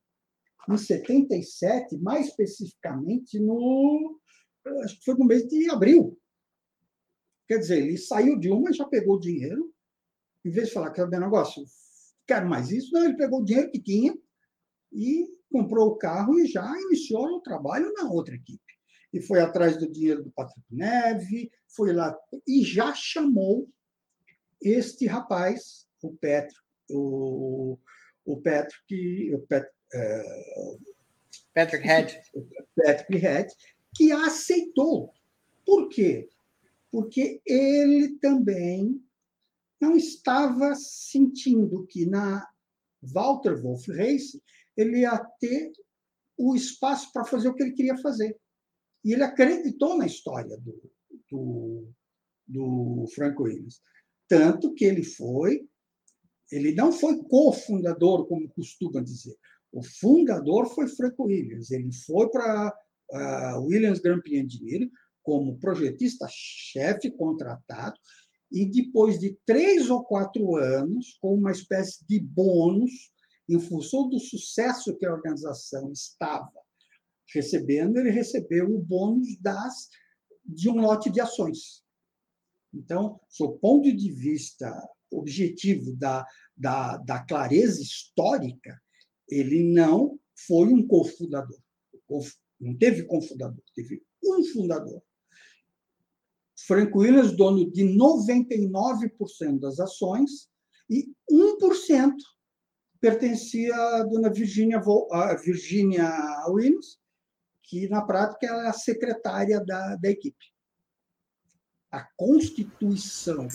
em 0.69 0.77
77, 0.77 1.97
mais 1.97 2.27
especificamente 2.27 3.39
no 3.39 4.19
acho 4.83 4.97
que 4.97 5.05
foi 5.05 5.15
no 5.15 5.25
mês 5.25 5.47
de 5.47 5.69
abril. 5.69 6.19
Quer 7.47 7.59
dizer, 7.59 7.83
ele 7.83 7.97
saiu 7.97 8.39
de 8.39 8.49
uma 8.49 8.73
já 8.73 8.85
pegou 8.85 9.15
o 9.15 9.19
dinheiro, 9.19 9.71
em 10.43 10.49
vez 10.49 10.67
de 10.67 10.73
falar 10.73 10.91
que 10.91 10.99
é 10.99 11.03
o 11.03 11.07
negócio, 11.07 11.63
quero 12.27 12.47
mais 12.47 12.71
isso, 12.71 12.91
não, 12.93 13.05
ele 13.05 13.17
pegou 13.17 13.41
o 13.41 13.45
dinheiro 13.45 13.71
que 13.71 13.81
tinha 13.81 14.15
e 14.91 15.27
comprou 15.51 15.89
o 15.89 15.97
carro 15.97 16.39
e 16.39 16.47
já 16.47 16.65
iniciou 16.81 17.25
o 17.27 17.41
trabalho 17.41 17.91
na 17.93 18.09
outra 18.09 18.35
equipe. 18.35 18.61
E 19.13 19.21
foi 19.21 19.39
atrás 19.39 19.77
do 19.77 19.89
dinheiro 19.89 20.23
do 20.23 20.31
Patrick 20.31 20.65
Neve, 20.69 21.49
foi 21.67 21.93
lá 21.93 22.17
e 22.47 22.63
já 22.63 22.93
chamou 22.93 23.69
este 24.61 25.05
rapaz, 25.05 25.87
o 26.01 26.13
Petro, 26.15 26.55
o, 26.89 27.77
o 28.25 28.41
Patrick, 28.41 29.33
o 29.33 29.39
Pet, 29.47 29.67
uh, 29.93 30.95
Patrick 31.53 31.85
Head. 31.85 32.21
Patrick 32.75 33.17
Head, 33.17 33.53
que 33.95 34.11
aceitou. 34.11 35.13
Por 35.65 35.87
quê? 35.89 36.29
Porque 36.91 37.41
ele 37.45 38.17
também 38.19 39.04
não 39.85 39.95
estava 39.95 40.73
sentindo 40.75 41.85
que 41.85 42.05
na 42.05 42.45
Walter 43.01 43.61
Wolf 43.61 43.87
Race 43.87 44.41
ele 44.75 45.01
ia 45.01 45.17
ter 45.39 45.71
o 46.37 46.55
espaço 46.55 47.11
para 47.13 47.23
fazer 47.23 47.47
o 47.47 47.53
que 47.53 47.63
ele 47.63 47.73
queria 47.73 47.97
fazer. 47.97 48.35
E 49.03 49.13
ele 49.13 49.23
acreditou 49.23 49.97
na 49.97 50.07
história 50.07 50.57
do, 50.57 50.91
do, 51.29 51.87
do 52.47 53.05
Frank 53.13 53.39
Williams. 53.39 53.79
Tanto 54.27 54.73
que 54.73 54.83
ele 54.83 55.03
foi, 55.03 55.67
ele 56.51 56.73
não 56.73 56.91
foi 56.91 57.23
cofundador, 57.23 58.25
como 58.25 58.49
costuma 58.49 59.01
dizer. 59.01 59.37
O 59.71 59.83
fundador 59.83 60.67
foi 60.73 60.87
Frank 60.87 61.15
Williams. 61.19 61.69
Ele 61.69 61.93
foi 61.93 62.29
para 62.29 62.75
uh, 63.11 63.61
Williams 63.61 63.99
Prix 63.99 64.31
Engineering 64.31 64.91
como 65.21 65.57
projetista-chefe 65.59 67.11
contratado 67.11 67.99
e 68.55 68.65
depois 68.65 69.19
de 69.19 69.37
três 69.45 69.89
ou 69.89 70.01
quatro 70.05 70.55
anos, 70.55 71.17
com 71.19 71.35
uma 71.35 71.51
espécie 71.51 72.05
de 72.07 72.21
bônus, 72.21 73.11
em 73.49 73.59
função 73.59 74.07
do 74.07 74.17
sucesso 74.17 74.95
que 74.95 75.05
a 75.05 75.11
organização 75.11 75.91
estava 75.91 76.49
recebendo, 77.33 77.97
ele 77.97 78.11
recebeu 78.11 78.73
o 78.73 78.81
bônus 78.81 79.37
das 79.41 79.89
de 80.45 80.69
um 80.69 80.77
lote 80.77 81.09
de 81.09 81.19
ações. 81.19 81.83
Então, 82.73 83.19
do 83.37 83.57
ponto 83.57 83.93
de 83.93 84.11
vista 84.11 84.71
objetivo 85.11 85.93
da, 85.97 86.25
da, 86.55 86.95
da 86.97 87.25
clareza 87.25 87.81
histórica, 87.81 88.81
ele 89.29 89.63
não 89.73 90.17
foi 90.47 90.67
um 90.67 90.87
cofundador. 90.87 91.59
Não 92.59 92.77
teve 92.77 93.03
cofundador, 93.03 93.63
teve 93.75 94.01
um 94.23 94.43
fundador. 94.45 95.01
Frank 96.67 96.91
Williams, 96.95 97.35
dono 97.35 97.69
de 97.71 97.83
99% 97.83 99.59
das 99.59 99.79
ações, 99.79 100.49
e 100.89 101.11
1% 101.31 102.13
pertencia 102.99 103.75
à 103.75 104.03
dona 104.03 104.31
Virginia, 104.31 104.81
Virginia 105.43 106.11
Williams, 106.49 106.99
que 107.61 107.87
na 107.87 108.01
prática 108.01 108.47
ela 108.47 108.65
é 108.65 108.67
a 108.67 108.73
secretária 108.73 109.63
da, 109.63 109.95
da 109.95 110.09
equipe. 110.09 110.45
A 111.91 112.03
constituição 112.17 113.47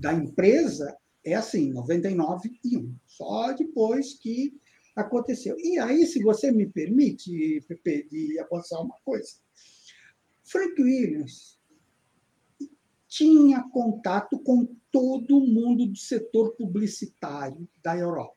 da 0.00 0.12
empresa 0.14 0.96
é 1.24 1.34
assim, 1.34 1.70
99 1.70 2.50
e 2.64 2.78
1. 2.78 2.96
Só 3.06 3.52
depois 3.52 4.14
que 4.14 4.58
aconteceu. 4.96 5.54
E 5.58 5.78
aí, 5.78 6.06
se 6.06 6.22
você 6.22 6.50
me 6.50 6.66
permite, 6.66 7.60
Pepe, 7.68 8.08
de 8.08 8.38
avançar 8.38 8.80
uma 8.80 8.96
coisa. 9.04 9.32
Frank 10.44 10.80
Williams 10.80 11.57
tinha 13.08 13.62
contato 13.70 14.38
com 14.40 14.68
todo 14.92 15.40
mundo 15.40 15.86
do 15.86 15.96
setor 15.96 16.54
publicitário 16.56 17.66
da 17.82 17.96
Europa 17.96 18.36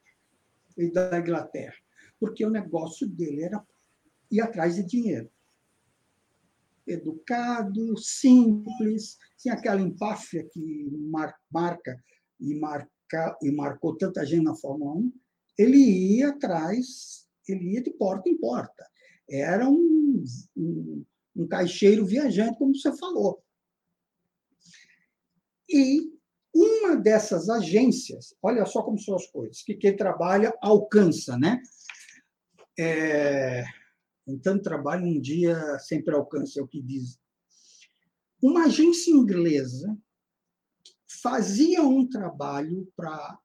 e 0.77 0.89
da 0.91 1.19
Inglaterra, 1.19 1.75
porque 2.19 2.45
o 2.45 2.49
negócio 2.49 3.07
dele 3.07 3.43
era 3.43 3.63
ir 4.31 4.39
atrás 4.39 4.75
de 4.75 4.83
dinheiro. 4.83 5.29
Educado, 6.87 7.97
simples, 7.97 9.17
sem 9.37 9.51
aquela 9.51 9.81
empáfia 9.81 10.47
que 10.51 10.89
marca 11.51 12.01
e, 12.39 12.55
marca 12.55 13.37
e 13.41 13.51
marcou 13.51 13.97
tanta 13.97 14.25
gente 14.25 14.43
na 14.43 14.55
Fórmula 14.55 14.93
1. 14.93 15.13
Ele 15.57 15.77
ia 15.77 16.29
atrás, 16.29 17.27
ele 17.47 17.73
ia 17.73 17.83
de 17.83 17.91
porta 17.91 18.29
em 18.29 18.37
porta. 18.37 18.89
Era 19.29 19.69
um, 19.69 20.23
um, 20.57 21.05
um 21.35 21.47
caixeiro 21.47 22.05
viajante, 22.05 22.57
como 22.57 22.75
você 22.75 22.95
falou. 22.97 23.43
E 25.71 26.11
uma 26.53 26.95
dessas 26.97 27.49
agências, 27.49 28.35
olha 28.41 28.65
só 28.65 28.83
como 28.83 28.99
são 28.99 29.15
as 29.15 29.25
coisas, 29.27 29.63
que 29.63 29.75
quem 29.75 29.95
trabalha 29.95 30.53
alcança, 30.61 31.37
né? 31.37 31.61
É, 32.77 33.63
então, 34.27 34.61
trabalho 34.61 35.05
um 35.05 35.19
dia 35.19 35.79
sempre 35.79 36.13
alcança, 36.13 36.59
é 36.59 36.63
o 36.63 36.67
que 36.67 36.81
diz. 36.81 37.19
Uma 38.41 38.65
agência 38.65 39.11
inglesa 39.11 39.97
fazia 41.21 41.83
um 41.83 42.07
trabalho 42.07 42.91
para 42.95 43.37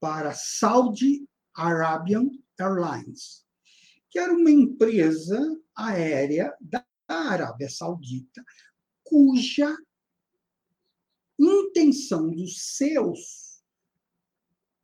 para 0.00 0.34
Saudi 0.34 1.28
Arabian 1.54 2.28
Airlines, 2.58 3.46
que 4.10 4.18
era 4.18 4.32
uma 4.32 4.50
empresa 4.50 5.38
aérea 5.76 6.52
da 6.60 6.84
Arábia 7.06 7.70
Saudita, 7.70 8.44
cuja 9.04 9.76
intenção 11.42 12.30
dos 12.30 12.76
seus 12.76 13.62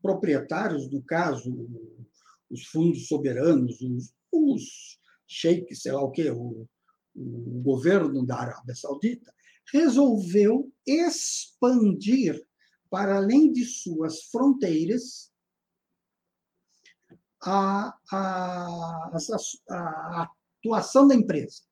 proprietários, 0.03 0.91
no 0.91 1.03
caso, 1.03 1.69
os 2.51 2.67
fundos 2.67 3.07
soberanos, 3.07 3.81
os, 3.81 4.15
os 4.33 4.99
sheiks, 5.27 5.83
sei 5.83 5.93
lá 5.93 6.03
o 6.03 6.11
quê, 6.11 6.31
o, 6.31 6.67
o 7.15 7.63
governo 7.63 8.25
da 8.25 8.37
Arábia 8.37 8.75
Saudita, 8.75 9.33
resolveu 9.73 10.73
expandir 10.87 12.43
para 12.91 13.17
além 13.17 13.53
de 13.53 13.65
suas 13.65 14.23
fronteiras 14.25 15.31
a, 17.43 17.95
a, 18.11 19.11
a, 19.13 19.19
a 19.71 20.31
atuação 20.59 21.07
da 21.07 21.15
empresa. 21.15 21.63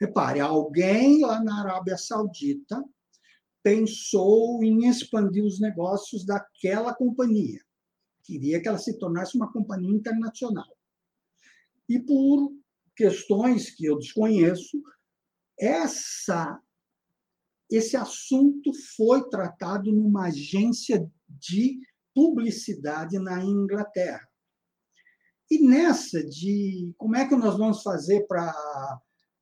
Repare, 0.00 0.40
alguém 0.40 1.22
lá 1.22 1.42
na 1.42 1.60
Arábia 1.60 1.96
Saudita 1.98 2.82
pensou 3.62 4.62
em 4.62 4.88
expandir 4.88 5.44
os 5.44 5.60
negócios 5.60 6.24
daquela 6.24 6.94
companhia. 6.94 7.60
Queria 8.22 8.60
que 8.60 8.68
ela 8.68 8.78
se 8.78 8.98
tornasse 8.98 9.36
uma 9.36 9.52
companhia 9.52 9.94
internacional. 9.94 10.68
E 11.88 11.98
por 11.98 12.52
questões 12.96 13.70
que 13.70 13.84
eu 13.84 13.98
desconheço, 13.98 14.82
essa 15.58 16.60
esse 17.70 17.96
assunto 17.96 18.70
foi 18.96 19.26
tratado 19.30 19.90
numa 19.90 20.26
agência 20.26 21.10
de 21.26 21.80
publicidade 22.14 23.18
na 23.18 23.42
Inglaterra. 23.42 24.28
E 25.50 25.58
nessa 25.58 26.22
de 26.22 26.92
como 26.98 27.16
é 27.16 27.26
que 27.26 27.34
nós 27.34 27.56
vamos 27.56 27.82
fazer 27.82 28.26
para 28.26 28.52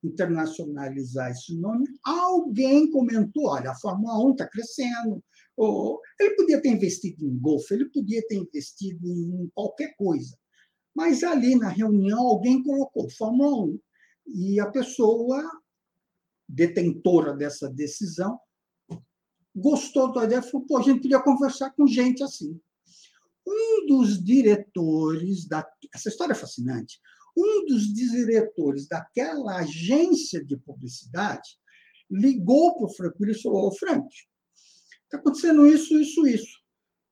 internacionalizar 0.03 1.31
esse 1.31 1.55
nome, 1.57 1.87
alguém 2.03 2.89
comentou: 2.89 3.47
olha, 3.47 3.71
a 3.71 3.75
Fórmula 3.75 4.17
1 4.25 4.31
está 4.31 4.47
crescendo. 4.47 5.23
Ou, 5.55 5.99
ele 6.19 6.35
podia 6.35 6.61
ter 6.61 6.69
investido 6.69 7.25
em 7.25 7.37
golfe, 7.37 7.73
ele 7.73 7.85
podia 7.89 8.21
ter 8.27 8.35
investido 8.35 9.07
em 9.07 9.49
qualquer 9.53 9.95
coisa. 9.95 10.35
Mas 10.95 11.23
ali 11.23 11.55
na 11.55 11.69
reunião, 11.69 12.19
alguém 12.19 12.63
colocou 12.63 13.09
Fórmula 13.11 13.65
1. 13.65 13.79
E 14.27 14.59
a 14.59 14.69
pessoa 14.69 15.43
detentora 16.47 17.33
dessa 17.33 17.69
decisão 17.69 18.39
gostou 19.55 20.11
da 20.11 20.25
ideia 20.25 20.39
e 20.39 20.43
falou: 20.43 20.65
pô, 20.65 20.77
a 20.77 20.81
gente 20.81 21.01
podia 21.01 21.21
conversar 21.21 21.71
com 21.71 21.87
gente 21.87 22.23
assim. 22.23 22.59
Um 23.45 23.87
dos 23.87 24.23
diretores 24.23 25.47
da. 25.47 25.67
Essa 25.93 26.09
história 26.09 26.33
é 26.33 26.35
fascinante. 26.35 26.99
Um 27.37 27.65
dos 27.65 27.93
diretores 27.93 28.87
daquela 28.87 29.57
agência 29.57 30.43
de 30.43 30.57
publicidade 30.57 31.57
ligou 32.09 32.75
para 32.75 32.85
o 32.85 32.89
Frank 32.89 33.15
e 33.21 33.41
falou: 33.41 33.67
Ô, 33.67 33.71
Frank, 33.71 34.07
está 35.03 35.17
acontecendo 35.17 35.65
isso, 35.65 35.97
isso, 35.99 36.27
isso. 36.27 36.61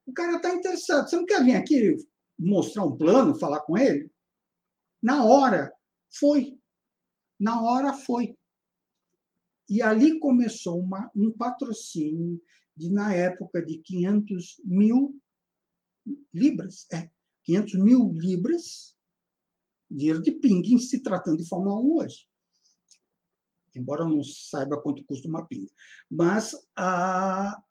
O 0.06 0.14
cara 0.14 0.38
está 0.38 0.54
interessado. 0.54 1.10
Você 1.10 1.16
não 1.16 1.26
quer 1.26 1.44
vir 1.44 1.56
aqui 1.56 1.96
mostrar 2.38 2.84
um 2.86 2.98
plano, 2.98 3.38
falar 3.38 3.62
com 3.62 3.78
ele? 3.78 4.12
Na 5.02 5.24
hora, 5.24 5.72
foi. 6.12 6.58
Na 7.40 7.62
hora, 7.62 7.94
foi. 7.94 8.36
E 9.70 9.82
ali 9.82 10.20
começou 10.20 10.80
uma, 10.80 11.12
um 11.16 11.32
patrocínio 11.32 12.42
de, 12.76 12.90
na 12.90 13.14
época, 13.14 13.64
de 13.64 13.78
500 13.78 14.62
mil 14.66 15.22
libras. 16.34 16.88
É, 16.92 17.10
500 17.44 17.76
mil 17.76 18.12
libras 18.14 18.96
dinheiro 19.90 20.22
de 20.22 20.32
pingue 20.32 20.78
se 20.80 21.02
tratando 21.02 21.38
de 21.38 21.48
Fórmula 21.48 21.80
1 21.80 21.98
hoje. 21.98 22.28
Embora 23.76 24.04
eu 24.04 24.10
não 24.10 24.24
saiba 24.24 24.82
quanto 24.82 25.04
custa 25.06 25.28
uma 25.28 25.46
pinga. 25.46 25.72
Mas 26.10 26.56
a, 26.76 27.62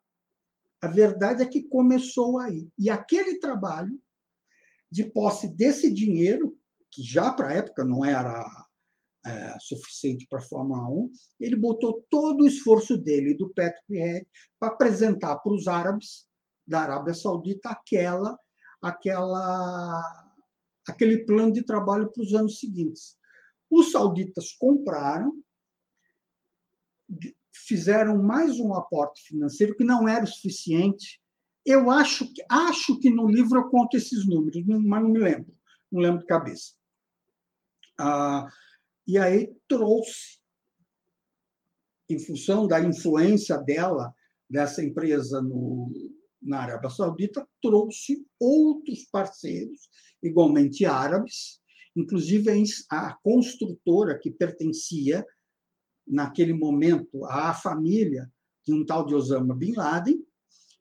a 0.81 0.87
verdade 0.87 1.43
é 1.43 1.45
que 1.45 1.63
começou 1.63 2.39
aí. 2.39 2.67
E 2.77 2.89
aquele 2.89 3.39
trabalho 3.39 3.99
de 4.91 5.03
posse 5.03 5.47
desse 5.47 5.91
dinheiro, 5.91 6.57
que 6.91 7.03
já 7.03 7.31
para 7.31 7.49
a 7.49 7.53
época 7.53 7.85
não 7.85 8.03
era 8.03 8.45
é, 9.25 9.59
suficiente 9.59 10.25
para 10.27 10.39
a 10.39 10.43
Fórmula 10.43 10.89
1, 10.89 11.11
ele 11.39 11.55
botou 11.55 12.05
todo 12.09 12.41
o 12.43 12.47
esforço 12.47 12.97
dele, 12.97 13.35
do 13.35 13.49
Patrick 13.53 13.93
Head, 13.93 14.27
para 14.59 14.69
apresentar 14.69 15.37
para 15.37 15.53
os 15.53 15.67
árabes 15.67 16.27
da 16.65 16.81
Arábia 16.81 17.13
Saudita 17.13 17.69
aquela 17.69 18.37
aquela 18.81 20.28
aquele 20.89 21.25
plano 21.25 21.51
de 21.51 21.63
trabalho 21.63 22.11
para 22.11 22.23
os 22.23 22.33
anos 22.33 22.59
seguintes. 22.59 23.17
Os 23.69 23.91
sauditas 23.91 24.51
compraram, 24.53 25.43
fizeram 27.53 28.21
mais 28.21 28.59
um 28.59 28.73
aporte 28.73 29.21
financeiro 29.23 29.75
que 29.75 29.83
não 29.83 30.07
era 30.07 30.23
o 30.23 30.27
suficiente. 30.27 31.21
Eu 31.65 31.91
acho 31.91 32.31
que 32.33 32.43
acho 32.49 32.99
que 32.99 33.09
no 33.09 33.27
livro 33.27 33.59
eu 33.59 33.69
conto 33.69 33.95
esses 33.95 34.25
números, 34.27 34.63
mas 34.65 35.03
não 35.03 35.09
me 35.09 35.19
lembro, 35.19 35.55
não 35.91 36.01
lembro 36.01 36.21
de 36.21 36.25
cabeça. 36.25 36.73
Ah, 37.99 38.47
e 39.05 39.17
aí 39.17 39.53
trouxe, 39.67 40.39
em 42.09 42.17
função 42.17 42.67
da 42.67 42.79
influência 42.79 43.57
dela, 43.57 44.13
dessa 44.49 44.83
empresa 44.83 45.41
no, 45.41 45.91
na 46.41 46.61
Arábia 46.61 46.89
Saudita, 46.89 47.47
trouxe 47.61 48.25
outros 48.39 49.03
parceiros 49.11 49.89
igualmente 50.21 50.85
árabes, 50.85 51.59
inclusive 51.95 52.49
a 52.89 53.17
construtora 53.23 54.17
que 54.17 54.31
pertencia, 54.31 55.25
naquele 56.07 56.53
momento, 56.53 57.25
à 57.25 57.53
família 57.53 58.31
de 58.65 58.73
um 58.73 58.85
tal 58.85 59.05
de 59.05 59.13
Osama 59.13 59.55
Bin 59.55 59.73
Laden, 59.73 60.23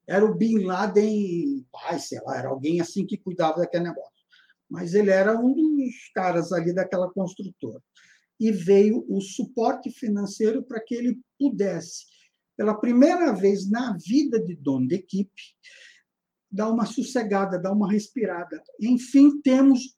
era 0.07 0.25
o 0.25 0.35
Bin 0.35 0.61
Laden, 0.61 1.67
pai, 1.71 1.99
sei 1.99 2.19
lá, 2.23 2.39
era 2.39 2.49
alguém 2.49 2.81
assim 2.81 3.05
que 3.05 3.19
cuidava 3.19 3.59
daquele 3.59 3.85
negócio. 3.85 4.13
Mas 4.69 4.95
ele 4.95 5.11
era 5.11 5.39
um 5.39 5.55
dos 5.55 5.95
caras 6.15 6.51
ali 6.51 6.75
daquela 6.75 7.11
construtora. 7.13 7.83
E 8.41 8.51
veio 8.51 9.05
o 9.09 9.21
suporte 9.21 9.91
financeiro 9.91 10.63
para 10.63 10.81
que 10.81 10.95
ele 10.95 11.21
pudesse, 11.39 12.07
pela 12.57 12.75
primeira 12.75 13.33
vez 13.33 13.71
na 13.71 13.97
vida 13.99 14.43
de 14.43 14.55
dono 14.57 14.89
de 14.89 14.95
equipe, 14.95 15.43
dar 16.51 16.71
uma 16.71 16.87
sossegada, 16.87 17.61
dar 17.61 17.73
uma 17.73 17.91
respirada. 17.91 18.63
Enfim, 18.81 19.41
temos 19.41 19.97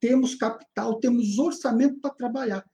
temos 0.00 0.34
capital, 0.34 0.98
temos 0.98 1.38
orçamento 1.38 2.00
para 2.00 2.14
trabalhar. 2.14 2.68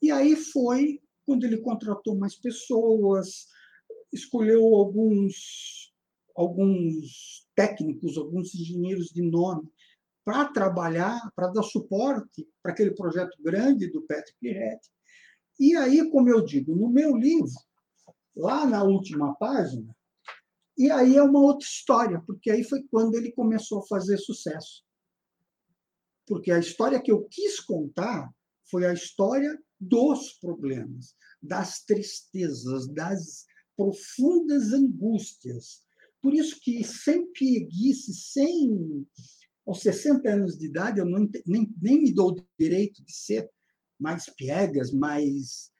E 0.00 0.10
aí 0.10 0.34
foi 0.34 1.00
quando 1.24 1.44
ele 1.44 1.58
contratou 1.58 2.18
mais 2.18 2.34
pessoas, 2.34 3.46
escolheu 4.12 4.62
alguns 4.74 5.92
alguns 6.34 7.46
técnicos, 7.54 8.16
alguns 8.16 8.54
engenheiros 8.54 9.08
de 9.08 9.22
nome 9.22 9.70
para 10.24 10.46
trabalhar, 10.46 11.20
para 11.34 11.48
dar 11.48 11.62
suporte 11.62 12.48
para 12.62 12.72
aquele 12.72 12.92
projeto 12.92 13.36
grande 13.40 13.90
do 13.90 14.02
Patrick 14.02 14.48
Red. 14.48 14.78
E 15.58 15.76
aí, 15.76 16.08
como 16.10 16.28
eu 16.28 16.44
digo, 16.44 16.74
no 16.74 16.88
meu 16.88 17.16
livro, 17.16 17.52
lá 18.34 18.64
na 18.64 18.82
última 18.82 19.34
página, 19.34 19.94
e 20.76 20.90
aí 20.90 21.16
é 21.16 21.22
uma 21.22 21.40
outra 21.40 21.66
história, 21.66 22.22
porque 22.26 22.50
aí 22.50 22.64
foi 22.64 22.82
quando 22.90 23.14
ele 23.14 23.32
começou 23.32 23.80
a 23.80 23.86
fazer 23.86 24.18
sucesso. 24.18 24.84
Porque 26.26 26.50
a 26.50 26.58
história 26.58 27.00
que 27.00 27.12
eu 27.12 27.24
quis 27.24 27.60
contar 27.60 28.30
foi 28.70 28.86
a 28.86 28.92
história 28.92 29.58
dos 29.78 30.32
problemas, 30.34 31.14
das 31.42 31.82
tristezas, 31.84 32.88
das 32.88 33.44
profundas 33.76 34.72
angústias. 34.72 35.82
Por 36.22 36.32
isso 36.32 36.58
que 36.60 36.82
sem 36.84 37.30
pieguice, 37.32 38.14
sem 38.14 39.06
aos 39.66 39.80
60 39.80 40.28
anos 40.28 40.56
de 40.56 40.66
idade, 40.66 41.00
eu 41.00 41.06
não, 41.06 41.28
nem, 41.46 41.72
nem 41.80 42.02
me 42.02 42.12
dou 42.12 42.30
o 42.32 42.46
direito 42.58 43.04
de 43.04 43.12
ser 43.12 43.48
mais 43.98 44.26
piegas, 44.36 44.92
mais 44.92 45.70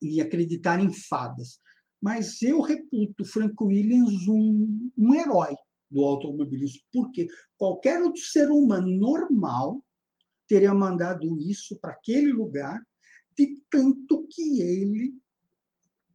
e 0.00 0.20
acreditar 0.20 0.80
em 0.80 0.92
fadas 0.92 1.61
mas 2.02 2.42
eu 2.42 2.60
reputo 2.60 3.24
Frank 3.24 3.54
Williams 3.62 4.26
um, 4.26 4.90
um 4.98 5.14
herói 5.14 5.54
do 5.88 6.02
automobilismo, 6.02 6.80
porque 6.92 7.28
qualquer 7.56 8.02
outro 8.02 8.20
ser 8.20 8.50
humano 8.50 8.88
normal 8.88 9.80
teria 10.48 10.74
mandado 10.74 11.38
isso 11.38 11.78
para 11.78 11.92
aquele 11.92 12.32
lugar, 12.32 12.82
de 13.38 13.62
tanto 13.70 14.26
que 14.28 14.60
ele 14.60 15.14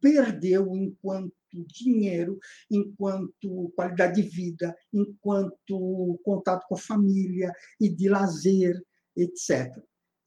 perdeu 0.00 0.76
enquanto 0.76 1.32
dinheiro, 1.52 2.38
enquanto 2.70 3.72
qualidade 3.74 4.20
de 4.20 4.28
vida, 4.28 4.76
enquanto 4.92 6.20
contato 6.22 6.66
com 6.68 6.74
a 6.74 6.78
família 6.78 7.50
e 7.80 7.88
de 7.88 8.08
lazer, 8.08 8.80
etc. 9.16 9.74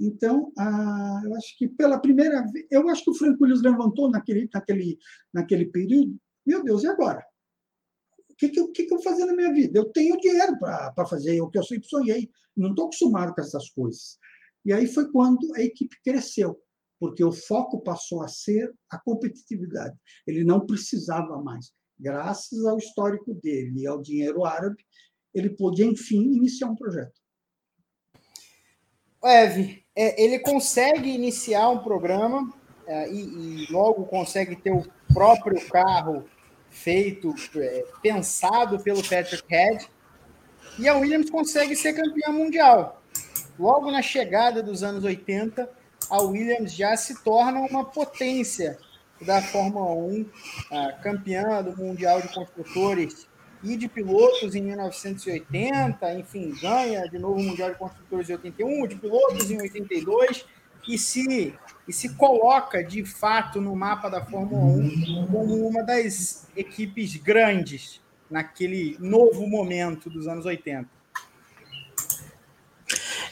Então, 0.03 0.51
eu 1.23 1.35
acho 1.35 1.55
que 1.55 1.67
pela 1.67 1.99
primeira 1.99 2.41
vez, 2.51 2.65
eu 2.71 2.89
acho 2.89 3.03
que 3.03 3.11
o 3.11 3.13
Franco 3.13 3.43
Williams 3.43 3.61
levantou 3.61 4.09
naquele, 4.09 4.49
naquele, 4.51 4.97
naquele 5.31 5.65
período, 5.67 6.19
meu 6.43 6.63
Deus, 6.63 6.83
e 6.83 6.87
agora? 6.87 7.23
O 8.27 8.35
que, 8.35 8.49
que, 8.49 8.59
eu, 8.59 8.71
que, 8.71 8.85
que 8.85 8.93
eu 8.93 8.97
vou 8.97 9.03
fazer 9.03 9.25
na 9.25 9.35
minha 9.35 9.53
vida? 9.53 9.77
Eu 9.77 9.91
tenho 9.91 10.17
dinheiro 10.17 10.57
para 10.57 11.05
fazer 11.05 11.39
o 11.39 11.49
que 11.51 11.59
eu 11.59 11.63
sempre 11.63 11.87
sonhei, 11.87 12.31
não 12.57 12.71
estou 12.71 12.85
acostumado 12.85 13.35
com 13.35 13.41
essas 13.41 13.69
coisas. 13.69 14.17
E 14.65 14.73
aí 14.73 14.87
foi 14.87 15.11
quando 15.11 15.53
a 15.55 15.61
equipe 15.61 15.95
cresceu, 16.03 16.59
porque 16.99 17.23
o 17.23 17.31
foco 17.31 17.79
passou 17.83 18.23
a 18.23 18.27
ser 18.27 18.73
a 18.89 18.99
competitividade. 18.99 19.95
Ele 20.25 20.43
não 20.43 20.65
precisava 20.65 21.39
mais. 21.43 21.71
Graças 21.99 22.65
ao 22.65 22.79
histórico 22.79 23.35
dele 23.35 23.81
e 23.81 23.87
ao 23.87 24.01
dinheiro 24.01 24.43
árabe, 24.45 24.83
ele 25.31 25.51
pôde, 25.51 25.83
enfim, 25.85 26.23
iniciar 26.33 26.71
um 26.71 26.75
projeto. 26.75 27.21
Eve, 29.23 29.80
é, 29.95 30.21
ele 30.21 30.39
consegue 30.39 31.09
iniciar 31.09 31.69
um 31.69 31.79
programa 31.79 32.51
é, 32.87 33.09
e, 33.11 33.65
e, 33.65 33.71
logo 33.71 34.05
consegue 34.05 34.55
ter 34.55 34.71
o 34.71 34.85
próprio 35.13 35.65
carro 35.69 36.25
feito, 36.69 37.33
é, 37.57 37.85
pensado 38.01 38.79
pelo 38.79 39.01
Patrick 39.01 39.43
Head, 39.49 39.87
e 40.79 40.87
a 40.87 40.95
Williams 40.95 41.29
consegue 41.29 41.75
ser 41.75 41.93
campeã 41.93 42.31
mundial. 42.31 43.01
Logo 43.59 43.91
na 43.91 44.01
chegada 44.01 44.63
dos 44.63 44.83
anos 44.83 45.03
80, 45.03 45.69
a 46.09 46.21
Williams 46.21 46.73
já 46.73 46.95
se 46.95 47.21
torna 47.23 47.59
uma 47.59 47.85
potência 47.85 48.79
da 49.21 49.41
Fórmula 49.41 49.93
1, 49.93 50.25
campeã 51.03 51.61
do 51.61 51.77
Mundial 51.77 52.21
de 52.21 52.29
Construtores 52.29 53.27
e 53.63 53.77
de 53.77 53.87
pilotos 53.87 54.55
em 54.55 54.61
1980, 54.63 56.13
enfim, 56.13 56.53
ganha 56.61 57.07
de 57.07 57.19
novo 57.19 57.39
o 57.39 57.43
Mundial 57.43 57.71
de 57.71 57.77
Construtores 57.77 58.29
em 58.29 58.33
81, 58.33 58.87
de 58.87 58.95
pilotos 58.95 59.51
em 59.51 59.61
82, 59.61 60.45
e 60.87 60.97
se, 60.97 61.53
e 61.87 61.93
se 61.93 62.15
coloca 62.15 62.83
de 62.83 63.05
fato 63.05 63.61
no 63.61 63.75
mapa 63.75 64.09
da 64.09 64.25
Fórmula 64.25 64.63
1 64.63 65.27
como 65.27 65.67
uma 65.67 65.83
das 65.83 66.47
equipes 66.55 67.15
grandes 67.17 68.01
naquele 68.29 68.97
novo 68.99 69.45
momento 69.45 70.09
dos 70.09 70.27
anos 70.27 70.45
80. 70.45 70.89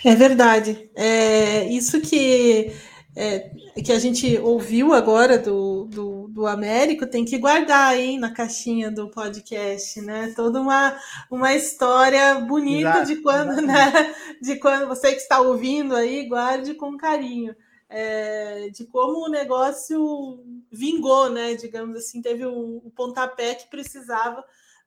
É 0.06 0.16
verdade. 0.16 0.90
É, 0.96 1.66
isso 1.66 2.00
que, 2.02 2.72
é, 3.22 3.52
que 3.84 3.92
a 3.92 4.00
gente 4.00 4.38
ouviu 4.38 4.94
agora 4.94 5.38
do, 5.38 5.84
do, 5.88 6.30
do, 6.30 6.48
Américo 6.48 7.06
tem 7.06 7.26
que 7.26 7.38
guardar 7.38 7.90
aí 7.90 8.18
na 8.18 8.32
caixinha 8.32 8.90
do 8.90 9.10
podcast, 9.10 10.00
né? 10.00 10.32
Toda 10.34 10.62
uma, 10.62 10.98
uma 11.30 11.54
história 11.54 12.36
bonita 12.36 12.90
Exato, 12.92 13.08
de 13.08 13.16
quando, 13.18 13.62
né? 13.62 14.16
De 14.42 14.56
quando 14.56 14.88
você 14.88 15.12
que 15.12 15.18
está 15.18 15.42
ouvindo 15.42 15.98
aí, 15.98 16.30
guarde 16.30 16.74
com 16.76 16.96
carinho. 16.96 17.54
É, 17.90 18.70
de 18.70 18.86
como 18.86 19.26
o 19.26 19.30
negócio 19.30 20.42
vingou, 20.72 21.30
né? 21.30 21.56
Digamos 21.56 21.98
assim, 21.98 22.22
teve 22.22 22.46
o, 22.46 22.78
o 22.78 22.90
pontapé 22.96 23.54
que 23.54 23.70
precisava 23.70 24.46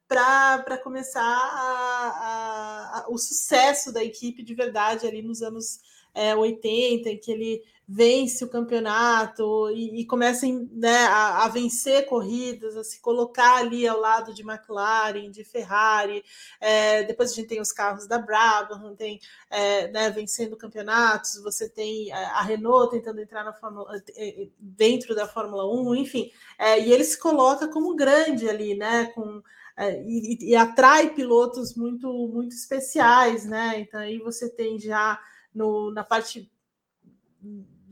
para 0.09 0.79
começar 0.79 1.21
a, 1.21 2.09
a, 2.17 2.99
a, 3.01 3.07
o 3.11 3.19
sucesso 3.19 3.93
da 3.93 4.03
equipe 4.03 4.43
de 4.43 4.55
verdade 4.55 5.07
ali 5.07 5.21
nos 5.21 5.43
anos 5.43 5.81
é, 6.15 6.35
80, 6.35 7.11
em 7.11 7.19
que 7.19 7.31
ele 7.31 7.63
vence 7.95 8.43
o 8.43 8.49
campeonato 8.49 9.71
e, 9.71 10.01
e 10.01 10.07
começa 10.07 10.47
né, 10.47 11.05
a, 11.05 11.45
a, 11.45 11.49
vencer 11.49 12.07
corridas, 12.07 12.75
a 12.75 12.83
se 12.83 12.99
colocar 13.01 13.57
ali 13.57 13.87
ao 13.87 14.01
lado 14.01 14.33
de 14.33 14.41
McLaren, 14.41 15.31
de 15.31 15.45
Ferrari. 15.45 16.25
É, 16.59 17.03
depois 17.03 17.31
a 17.31 17.35
gente 17.35 17.49
tem 17.49 17.61
os 17.61 17.71
carros 17.71 18.07
da 18.07 18.19
Brabham, 18.19 18.97
tem 18.97 19.21
é, 19.51 19.89
né, 19.89 20.09
vencendo 20.09 20.57
campeonatos, 20.57 21.43
você 21.43 21.69
tem 21.69 22.11
a 22.13 22.41
Renault 22.41 22.91
tentando 22.91 23.21
entrar 23.21 23.45
na 23.45 23.53
Fórmula, 23.53 24.03
é, 24.17 24.49
dentro 24.59 25.15
da 25.15 25.29
Fórmula 25.29 25.71
1, 25.71 25.95
enfim. 25.97 26.31
É, 26.59 26.81
e 26.81 26.91
ele 26.91 27.05
se 27.05 27.19
coloca 27.19 27.69
como 27.69 27.95
grande 27.95 28.49
ali, 28.49 28.75
né? 28.75 29.07
Com 29.15 29.43
é, 29.77 30.03
e, 30.03 30.51
e, 30.51 30.57
atrai 30.57 31.15
pilotos 31.15 31.75
muito 31.75 32.07
muito 32.29 32.55
especiais, 32.55 33.47
né? 33.47 33.81
Então 33.81 34.01
aí 34.01 34.19
você 34.19 34.49
tem 34.49 34.79
já 34.79 35.19
no, 35.55 35.91
na 35.93 36.05
parte 36.05 36.51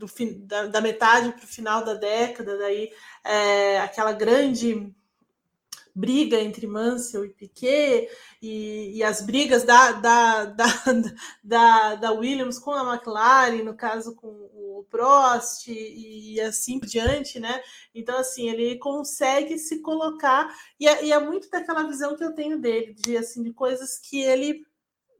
do, 0.05 0.45
da, 0.45 0.67
da 0.67 0.81
metade 0.81 1.31
para 1.31 1.43
o 1.43 1.47
final 1.47 1.85
da 1.85 1.93
década, 1.93 2.57
daí 2.57 2.91
é, 3.23 3.79
aquela 3.79 4.11
grande 4.11 4.93
briga 5.93 6.39
entre 6.39 6.65
Mansell 6.65 7.25
e 7.25 7.29
Piquet 7.29 8.09
e, 8.41 8.97
e 8.97 9.03
as 9.03 9.21
brigas 9.21 9.63
da, 9.63 9.91
da, 9.91 10.45
da, 10.45 10.65
da, 11.43 11.95
da, 11.95 12.11
Williams 12.11 12.57
com 12.57 12.71
a 12.71 12.93
McLaren, 12.93 13.63
no 13.63 13.75
caso 13.75 14.15
com 14.15 14.27
o 14.27 14.85
Prost 14.89 15.67
e, 15.67 16.35
e, 16.35 16.41
assim 16.41 16.79
por 16.79 16.87
diante, 16.87 17.39
né? 17.39 17.61
Então, 17.93 18.17
assim, 18.17 18.49
ele 18.49 18.77
consegue 18.77 19.57
se 19.57 19.81
colocar 19.81 20.53
e 20.79 20.87
é, 20.87 21.05
e 21.05 21.11
é, 21.11 21.19
muito 21.19 21.49
daquela 21.49 21.83
visão 21.83 22.15
que 22.15 22.23
eu 22.23 22.33
tenho 22.33 22.59
dele, 22.59 22.93
de, 22.93 23.17
assim, 23.17 23.43
de 23.43 23.53
coisas 23.53 23.99
que 23.99 24.21
ele 24.21 24.65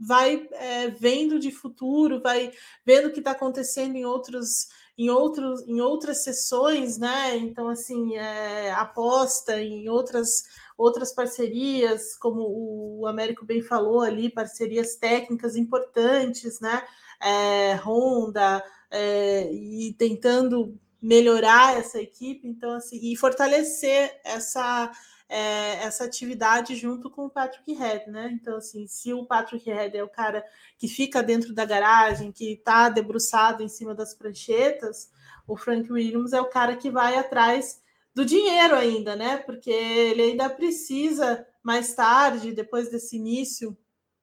vai 0.05 0.47
é, 0.53 0.87
vendo 0.89 1.39
de 1.39 1.51
futuro, 1.51 2.21
vai 2.21 2.51
vendo 2.85 3.07
o 3.07 3.11
que 3.11 3.19
está 3.19 3.31
acontecendo 3.31 3.95
em 3.95 4.05
outros 4.05 4.67
em, 4.97 5.09
outros, 5.09 5.67
em 5.67 5.81
outras 5.81 6.23
sessões, 6.23 6.97
né? 6.97 7.35
Então, 7.37 7.69
assim, 7.69 8.15
é, 8.17 8.71
aposta 8.71 9.59
em 9.59 9.89
outras 9.89 10.43
outras 10.77 11.13
parcerias, 11.13 12.15
como 12.17 12.99
o 12.99 13.05
Américo 13.05 13.45
bem 13.45 13.61
falou 13.61 14.01
ali, 14.01 14.29
parcerias 14.31 14.95
técnicas 14.95 15.55
importantes, 15.55 16.59
né? 16.59 16.83
É, 17.21 17.75
Honda, 17.75 18.63
é, 18.89 19.51
e 19.51 19.93
tentando 19.93 20.77
melhorar 21.01 21.77
essa 21.77 21.99
equipe, 21.99 22.47
então 22.47 22.71
assim, 22.73 22.99
e 23.01 23.15
fortalecer 23.15 24.19
essa 24.23 24.91
é, 25.31 25.85
essa 25.85 26.03
atividade 26.03 26.75
junto 26.75 27.09
com 27.09 27.25
o 27.25 27.29
Patrick 27.29 27.71
Head, 27.71 28.11
né? 28.11 28.29
Então, 28.33 28.57
assim, 28.57 28.85
se 28.85 29.13
o 29.13 29.25
Patrick 29.25 29.69
Head 29.69 29.95
é 29.95 30.03
o 30.03 30.09
cara 30.09 30.43
que 30.77 30.89
fica 30.89 31.23
dentro 31.23 31.53
da 31.53 31.63
garagem, 31.63 32.33
que 32.33 32.51
está 32.51 32.89
debruçado 32.89 33.63
em 33.63 33.69
cima 33.69 33.95
das 33.95 34.13
pranchetas, 34.13 35.09
o 35.47 35.55
Frank 35.55 35.89
Williams 35.89 36.33
é 36.33 36.41
o 36.41 36.49
cara 36.49 36.75
que 36.75 36.91
vai 36.91 37.15
atrás 37.15 37.81
do 38.13 38.25
dinheiro 38.25 38.75
ainda, 38.75 39.15
né? 39.15 39.37
Porque 39.37 39.69
ele 39.69 40.21
ainda 40.21 40.49
precisa, 40.49 41.47
mais 41.63 41.93
tarde, 41.95 42.51
depois 42.51 42.91
desse 42.91 43.15
início, 43.15 43.77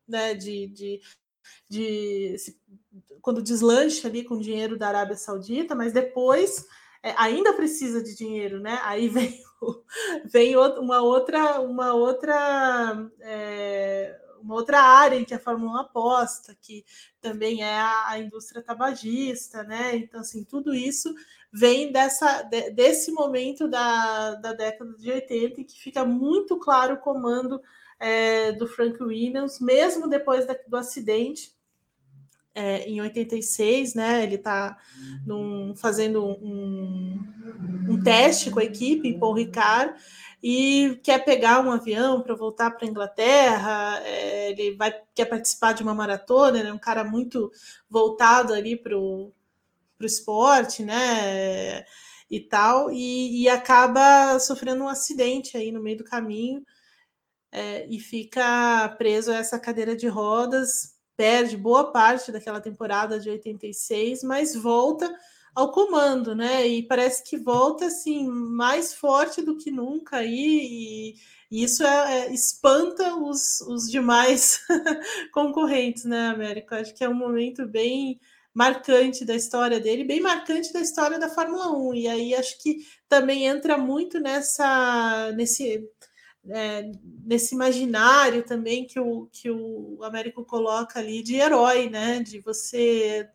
né, 0.07 0.35
de, 0.35 0.67
de, 0.67 1.01
de 1.71 2.37
quando 3.23 3.43
deslancha 3.43 4.09
ali 4.09 4.25
com 4.25 4.39
dinheiro 4.39 4.77
da 4.77 4.89
Arábia 4.89 5.17
Saudita, 5.17 5.75
mas 5.75 5.95
depois 5.95 6.67
é, 7.03 7.15
ainda 7.17 7.55
precisa 7.55 8.03
de 8.03 8.15
dinheiro, 8.15 8.61
né? 8.61 8.79
Aí 8.83 9.09
vem, 9.09 9.41
vem 10.25 10.57
uma 10.57 11.01
outra, 11.01 11.61
uma 11.61 11.95
outra, 11.95 13.11
é, 13.21 14.19
uma 14.41 14.55
outra 14.55 14.81
área 14.81 15.17
em 15.17 15.25
que 15.25 15.35
a 15.35 15.39
Fórmula 15.39 15.73
1 15.73 15.77
aposta, 15.77 16.57
que 16.61 16.85
também 17.21 17.63
é 17.63 17.79
a, 17.79 18.09
a, 18.11 18.19
indústria 18.19 18.63
tabagista, 18.63 19.63
né? 19.63 19.97
Então, 19.97 20.21
assim, 20.21 20.45
tudo 20.45 20.75
isso 20.75 21.15
vem 21.53 21.93
dessa, 21.93 22.43
de, 22.43 22.71
desse 22.71 23.11
momento 23.11 23.69
da, 23.69 24.35
da 24.37 24.53
década 24.53 24.95
de 24.97 25.11
80 25.11 25.61
em 25.61 25.65
que 25.65 25.81
fica 25.81 26.05
muito 26.05 26.59
claro 26.59 26.95
o 26.95 27.01
comando 27.01 27.61
é, 27.99 28.53
do 28.53 28.67
Frank 28.67 29.03
Williams, 29.03 29.61
mesmo 29.61 30.09
depois 30.09 30.47
da, 30.47 30.57
do 30.67 30.77
acidente 30.77 31.58
é, 32.59 32.89
em 32.89 33.01
86, 33.01 33.95
né? 33.95 34.25
Ele 34.25 34.35
está 34.35 34.77
fazendo 35.77 36.25
um, 36.25 37.17
um, 37.89 38.03
teste 38.03 38.51
com 38.51 38.59
a 38.59 38.65
equipe 38.65 39.07
em 39.07 39.17
Paul 39.17 39.35
Ricard 39.35 39.95
e 40.43 40.99
quer 41.05 41.25
pegar 41.25 41.61
um 41.61 41.71
avião 41.71 42.21
para 42.21 42.35
voltar 42.35 42.73
para 42.73 42.85
a 42.85 42.91
Inglaterra. 42.91 44.01
É, 44.05 44.51
ele 44.51 44.75
vai 44.75 44.93
quer 45.15 45.27
participar 45.27 45.73
de 45.73 45.85
uma 45.85 45.95
maratona, 45.95 46.59
ele 46.59 46.69
é 46.69 46.73
um 46.73 46.79
cara 46.79 47.05
muito 47.05 47.49
voltado 47.89 48.53
ali 48.53 48.77
para 48.77 48.99
o 48.99 49.33
esporte, 50.01 50.83
né? 50.83 51.85
E 52.29 52.41
tal, 52.41 52.91
e, 52.91 53.43
e, 53.43 53.49
acaba 53.49 54.39
sofrendo 54.41 54.85
um 54.85 54.89
acidente 54.89 55.57
aí 55.57 55.73
no 55.73 55.81
meio 55.81 55.99
do 55.99 56.05
caminho 56.05 56.63
é, 57.51 57.87
e 57.89 57.99
fica 57.99 58.89
preso 58.99 59.31
a 59.31 59.37
essa 59.37 59.59
cadeira 59.59 59.97
de 59.97 60.09
rodas 60.09 60.98
perde 61.19 61.57
boa 61.57 61.91
parte 61.91 62.31
daquela 62.31 62.61
temporada 62.61 63.19
de 63.19 63.29
86, 63.29 64.23
mas 64.23 64.55
volta 64.55 65.13
ao 65.53 65.73
comando, 65.73 66.33
né? 66.33 66.65
E 66.65 66.85
parece 66.85 67.25
que 67.25 67.37
volta 67.37 67.87
assim 67.87 68.29
mais 68.29 68.95
forte 68.95 69.43
do 69.43 69.57
que 69.57 69.69
nunca 69.69 70.23
e, 70.23 71.17
e 71.51 71.65
isso 71.65 71.83
é, 71.83 72.21
é, 72.29 72.33
espanta 72.33 73.17
os, 73.17 73.61
os 73.63 73.91
demais 73.91 74.61
concorrentes, 75.35 76.05
né, 76.05 76.29
América? 76.29 76.77
Acho 76.81 76.95
que 76.95 77.03
é 77.03 77.09
um 77.09 77.15
momento 77.15 77.67
bem 77.67 78.21
marcante 78.55 79.25
da 79.25 79.35
história 79.35 79.81
dele, 79.81 80.05
bem 80.05 80.21
marcante 80.21 80.73
da 80.73 80.81
história 80.81 81.19
da 81.19 81.29
Fórmula 81.29 81.73
1. 81.77 81.95
E 81.95 82.09
aí 82.09 82.35
acho 82.37 82.63
que 82.63 82.87
também 83.09 83.45
entra 83.45 83.77
muito 83.77 84.21
nessa 84.21 85.33
nesse 85.33 85.89
é, 86.47 86.91
nesse 87.25 87.55
imaginário 87.55 88.43
também 88.43 88.87
que 88.87 88.99
o, 88.99 89.29
que 89.33 89.51
o 89.51 89.99
Américo 90.03 90.45
coloca 90.45 90.99
ali 90.99 91.23
de 91.23 91.37
herói, 91.37 91.89
né? 91.91 92.21
De 92.21 92.41
você 92.41 93.29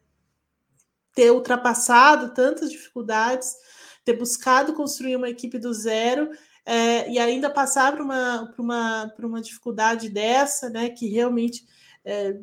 ter 1.14 1.32
ultrapassado 1.32 2.34
tantas 2.34 2.72
dificuldades, 2.72 3.56
ter 4.04 4.14
buscado 4.14 4.74
construir 4.74 5.16
uma 5.16 5.30
equipe 5.30 5.60
do 5.60 5.74
zero 5.74 6.32
é, 6.66 7.10
e 7.10 7.20
ainda 7.20 7.50
passar 7.50 7.92
por 7.92 8.02
uma, 8.02 8.48
por, 8.48 8.62
uma, 8.62 9.14
por 9.16 9.26
uma 9.26 9.42
dificuldade 9.42 10.10
dessa, 10.10 10.70
né? 10.70 10.90
Que 10.90 11.08
realmente 11.08 11.66
é, 12.04 12.40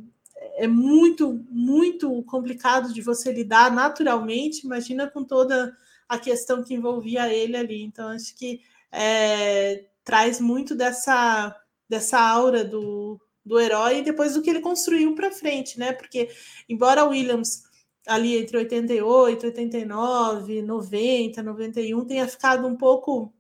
é 0.57 0.67
muito, 0.69 1.45
muito 1.51 2.23
complicado 2.25 2.93
de 2.93 3.03
você 3.03 3.33
lidar 3.33 3.73
naturalmente. 3.73 4.65
Imagina 4.65 5.09
com 5.09 5.25
toda 5.25 5.77
a 6.09 6.19
questão 6.19 6.63
que 6.63 6.75
envolvia 6.75 7.33
ele 7.33 7.57
ali. 7.57 7.83
Então, 7.83 8.09
acho 8.09 8.37
que 8.37 8.61
é, 8.93 9.87
traz 10.11 10.41
muito 10.41 10.75
dessa, 10.75 11.55
dessa 11.89 12.21
aura 12.21 12.65
do, 12.65 13.17
do 13.45 13.61
herói 13.61 13.99
e 13.99 14.03
depois 14.03 14.35
do 14.35 14.43
que 14.43 14.51
ele 14.51 14.61
construiu 14.61 15.15
para 15.15 15.31
frente, 15.31 15.79
né? 15.79 15.93
Porque, 15.93 16.29
embora 16.69 17.05
Williams 17.05 17.63
ali 18.05 18.37
entre 18.37 18.57
88, 18.57 19.47
89, 19.47 20.63
90, 20.63 21.43
91 21.45 22.05
tenha 22.07 22.27
ficado 22.27 22.67
um 22.67 22.77
pouco 22.77 23.33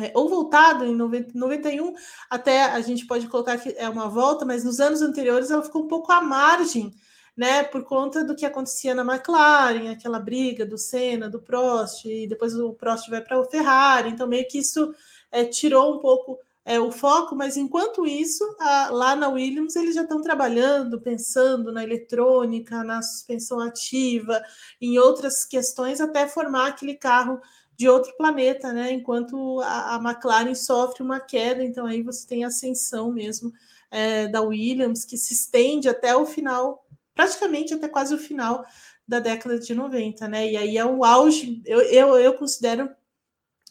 é, 0.00 0.10
ou 0.14 0.30
voltado 0.30 0.86
em 0.86 0.94
90, 0.94 1.32
91, 1.34 1.92
até 2.30 2.64
a 2.64 2.80
gente 2.80 3.06
pode 3.06 3.28
colocar 3.28 3.58
que 3.58 3.74
é 3.76 3.86
uma 3.86 4.08
volta, 4.08 4.46
mas 4.46 4.64
nos 4.64 4.80
anos 4.80 5.02
anteriores 5.02 5.50
ela 5.50 5.62
ficou 5.62 5.82
um 5.82 5.88
pouco 5.88 6.10
à 6.10 6.22
margem, 6.22 6.90
né, 7.36 7.64
por 7.64 7.84
conta 7.84 8.24
do 8.24 8.34
que 8.34 8.46
acontecia 8.46 8.94
na 8.94 9.02
McLaren, 9.02 9.90
aquela 9.90 10.18
briga 10.18 10.64
do 10.64 10.78
Senna, 10.78 11.28
do 11.28 11.42
Prost, 11.42 12.06
e 12.06 12.26
depois 12.26 12.54
o 12.54 12.72
Prost 12.72 13.10
vai 13.10 13.20
para 13.20 13.38
o 13.38 13.44
Ferrari, 13.44 14.08
então 14.08 14.26
meio 14.26 14.48
que 14.48 14.58
isso 14.58 14.94
é, 15.30 15.44
tirou 15.44 15.94
um 15.94 15.98
pouco 15.98 16.38
é, 16.64 16.78
o 16.78 16.92
foco, 16.92 17.34
mas 17.34 17.56
enquanto 17.56 18.06
isso, 18.06 18.44
a, 18.60 18.90
lá 18.90 19.16
na 19.16 19.28
Williams 19.28 19.74
eles 19.74 19.94
já 19.94 20.02
estão 20.02 20.20
trabalhando, 20.20 21.00
pensando 21.00 21.72
na 21.72 21.82
eletrônica, 21.82 22.84
na 22.84 23.00
suspensão 23.00 23.60
ativa, 23.60 24.42
em 24.80 24.98
outras 24.98 25.46
questões, 25.46 26.00
até 26.00 26.28
formar 26.28 26.68
aquele 26.68 26.94
carro 26.94 27.40
de 27.74 27.88
outro 27.88 28.12
planeta, 28.18 28.72
né? 28.72 28.92
Enquanto 28.92 29.60
a, 29.62 29.96
a 29.96 29.98
McLaren 29.98 30.54
sofre 30.54 31.02
uma 31.02 31.20
queda, 31.20 31.64
então 31.64 31.86
aí 31.86 32.02
você 32.02 32.26
tem 32.26 32.44
a 32.44 32.48
ascensão 32.48 33.12
mesmo 33.12 33.52
é, 33.90 34.26
da 34.26 34.42
Williams, 34.42 35.04
que 35.04 35.16
se 35.16 35.32
estende 35.32 35.88
até 35.88 36.14
o 36.14 36.26
final, 36.26 36.84
praticamente 37.14 37.72
até 37.72 37.88
quase 37.88 38.14
o 38.14 38.18
final 38.18 38.66
da 39.06 39.20
década 39.20 39.58
de 39.58 39.74
90, 39.74 40.28
né? 40.28 40.50
E 40.50 40.56
aí 40.56 40.76
é 40.76 40.84
o 40.84 41.04
auge, 41.04 41.62
eu, 41.64 41.80
eu, 41.80 42.18
eu 42.18 42.34
considero, 42.34 42.90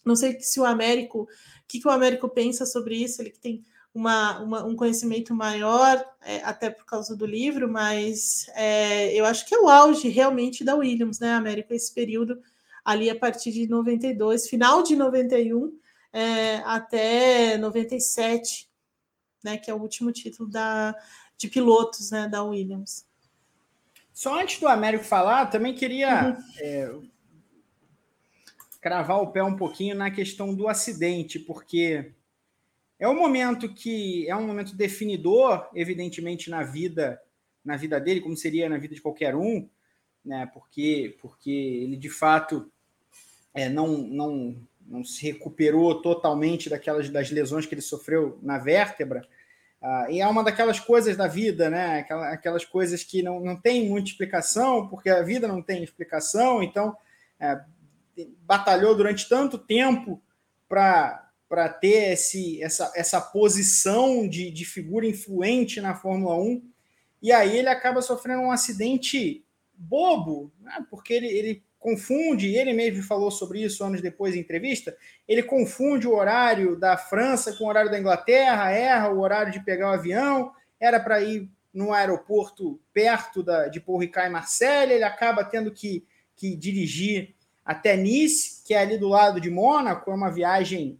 não 0.08 0.16
sei 0.16 0.40
se 0.40 0.60
o 0.60 0.66
Américo, 0.66 1.24
o 1.24 1.28
que, 1.68 1.80
que 1.80 1.88
o 1.88 1.92
Américo 1.92 2.30
pensa 2.30 2.66
sobre 2.66 2.96
isso, 2.96 3.22
ele 3.22 3.30
que 3.30 3.40
tem 3.40 3.64
uma, 3.94 4.40
uma, 4.40 4.64
um 4.64 4.76
conhecimento 4.76 5.34
maior, 5.34 6.04
é, 6.22 6.38
até 6.44 6.70
por 6.70 6.86
causa 6.86 7.16
do 7.16 7.26
livro, 7.26 7.68
mas 7.68 8.48
é, 8.54 9.14
eu 9.14 9.26
acho 9.26 9.46
que 9.46 9.56
é 9.56 9.60
o 9.60 9.68
auge 9.68 10.08
realmente 10.08 10.64
da 10.64 10.76
Williams, 10.76 11.20
né, 11.20 11.34
América, 11.34 11.74
esse 11.74 11.94
período 11.94 12.40
ali 12.86 13.10
a 13.10 13.16
partir 13.18 13.52
de 13.52 13.68
92, 13.68 14.48
final 14.48 14.82
de 14.84 14.96
91 14.96 15.78
é, 16.14 16.58
até 16.58 17.58
97, 17.58 18.70
né, 19.44 19.58
que 19.58 19.70
é 19.70 19.74
o 19.74 19.82
último 19.82 20.12
título 20.12 20.50
da, 20.50 20.96
de 21.38 21.48
pilotos 21.48 22.12
né, 22.12 22.28
da 22.28 22.44
Williams. 22.44 23.06
Só 24.14 24.40
antes 24.40 24.60
do 24.60 24.68
Américo 24.68 25.04
falar, 25.04 25.48
também 25.48 25.76
queria 25.76 26.38
uhum. 26.60 27.10
Cravar 28.88 29.22
o 29.22 29.28
pé 29.28 29.44
um 29.44 29.58
pouquinho 29.58 29.96
na 29.96 30.10
questão 30.10 30.56
do 30.56 30.70
acidente, 30.70 31.38
porque 31.38 32.14
é 32.98 33.06
um 33.06 33.20
momento 33.20 33.68
que 33.74 34.26
é 34.30 34.36
um 34.36 34.48
momento 34.48 34.74
definidor, 34.74 35.68
evidentemente, 35.76 36.50
na 36.50 36.64
vida 36.64 37.22
na 37.66 37.76
vida 37.76 38.00
dele, 38.00 38.22
como 38.22 38.38
seria 38.38 38.70
na 38.70 38.78
vida 38.78 38.96
de 38.96 39.02
qualquer 39.02 39.36
um, 39.36 39.68
né? 40.24 40.50
Porque 40.54 41.18
porque 41.22 41.52
ele 41.52 41.98
de 41.98 42.10
fato 42.10 42.72
é, 43.54 43.68
não, 43.68 43.98
não 43.98 44.56
não 44.86 45.04
se 45.04 45.22
recuperou 45.22 46.02
totalmente 46.02 46.70
daquelas 46.70 47.10
das 47.10 47.30
lesões 47.30 47.66
que 47.66 47.76
ele 47.76 47.82
sofreu 47.82 48.40
na 48.42 48.58
vértebra. 48.58 49.28
Ah, 49.82 50.08
e 50.10 50.22
é 50.22 50.28
uma 50.28 50.46
daquelas 50.46 50.80
coisas 50.80 51.18
da 51.18 51.28
vida, 51.28 51.70
né? 51.70 52.00
Aquelas, 52.00 52.34
aquelas 52.34 52.64
coisas 52.64 53.04
que 53.04 53.22
não, 53.22 53.42
não 53.42 53.60
tem 53.60 53.90
muita 53.90 54.10
explicação, 54.10 54.88
porque 54.88 55.10
a 55.10 55.22
vida 55.24 55.46
não 55.46 55.62
tem 55.62 55.84
explicação, 55.84 56.64
então 56.64 56.96
é, 57.38 57.60
batalhou 58.42 58.96
durante 58.96 59.28
tanto 59.28 59.58
tempo 59.58 60.22
para 60.68 61.70
ter 61.80 62.14
esse, 62.14 62.62
essa, 62.62 62.92
essa 62.96 63.22
posição 63.22 64.28
de, 64.28 64.52
de 64.52 64.66
figura 64.66 65.06
influente 65.06 65.80
na 65.82 65.96
Fórmula 65.96 66.36
1. 66.36 66.62
E 67.22 67.32
aí 67.32 67.58
ele 67.58 67.70
acaba 67.70 68.02
sofrendo 68.02 68.42
um 68.42 68.52
acidente 68.52 69.44
bobo, 69.74 70.52
né? 70.60 70.86
porque 70.90 71.14
ele, 71.14 71.28
ele 71.28 71.64
confunde, 71.80 72.56
ele 72.56 72.74
mesmo 72.74 73.04
falou 73.04 73.32
sobre 73.32 73.64
isso 73.64 73.84
anos 73.84 74.02
depois 74.02 74.36
em 74.36 74.40
entrevista, 74.40 74.96
ele 75.28 75.44
confunde 75.44 76.08
o 76.08 76.14
horário 76.14 76.76
da 76.76 76.98
França 76.98 77.54
com 77.54 77.64
o 77.64 77.68
horário 77.68 77.92
da 77.92 78.00
Inglaterra, 78.00 78.72
erra 78.72 79.10
o 79.10 79.20
horário 79.20 79.52
de 79.52 79.64
pegar 79.64 79.92
o 79.92 79.94
avião, 79.94 80.52
era 80.80 81.00
para 81.00 81.22
ir 81.22 81.50
no 81.74 81.94
aeroporto 81.94 82.80
perto 82.92 83.44
da, 83.44 83.68
de 83.68 83.80
Paul 83.80 84.00
Ricard 84.00 84.30
e 84.30 84.34
Marseille, 84.34 84.94
ele 84.94 85.04
acaba 85.04 85.44
tendo 85.44 85.72
que, 85.72 86.06
que 86.36 86.56
dirigir 86.56 87.36
até 87.68 87.98
Nice, 87.98 88.64
que 88.66 88.74
é 88.74 88.80
ali 88.80 88.98
do 88.98 89.10
lado 89.10 89.42
de 89.42 89.50
Mônaco, 89.50 90.10
é 90.10 90.14
uma 90.14 90.32
viagem 90.32 90.98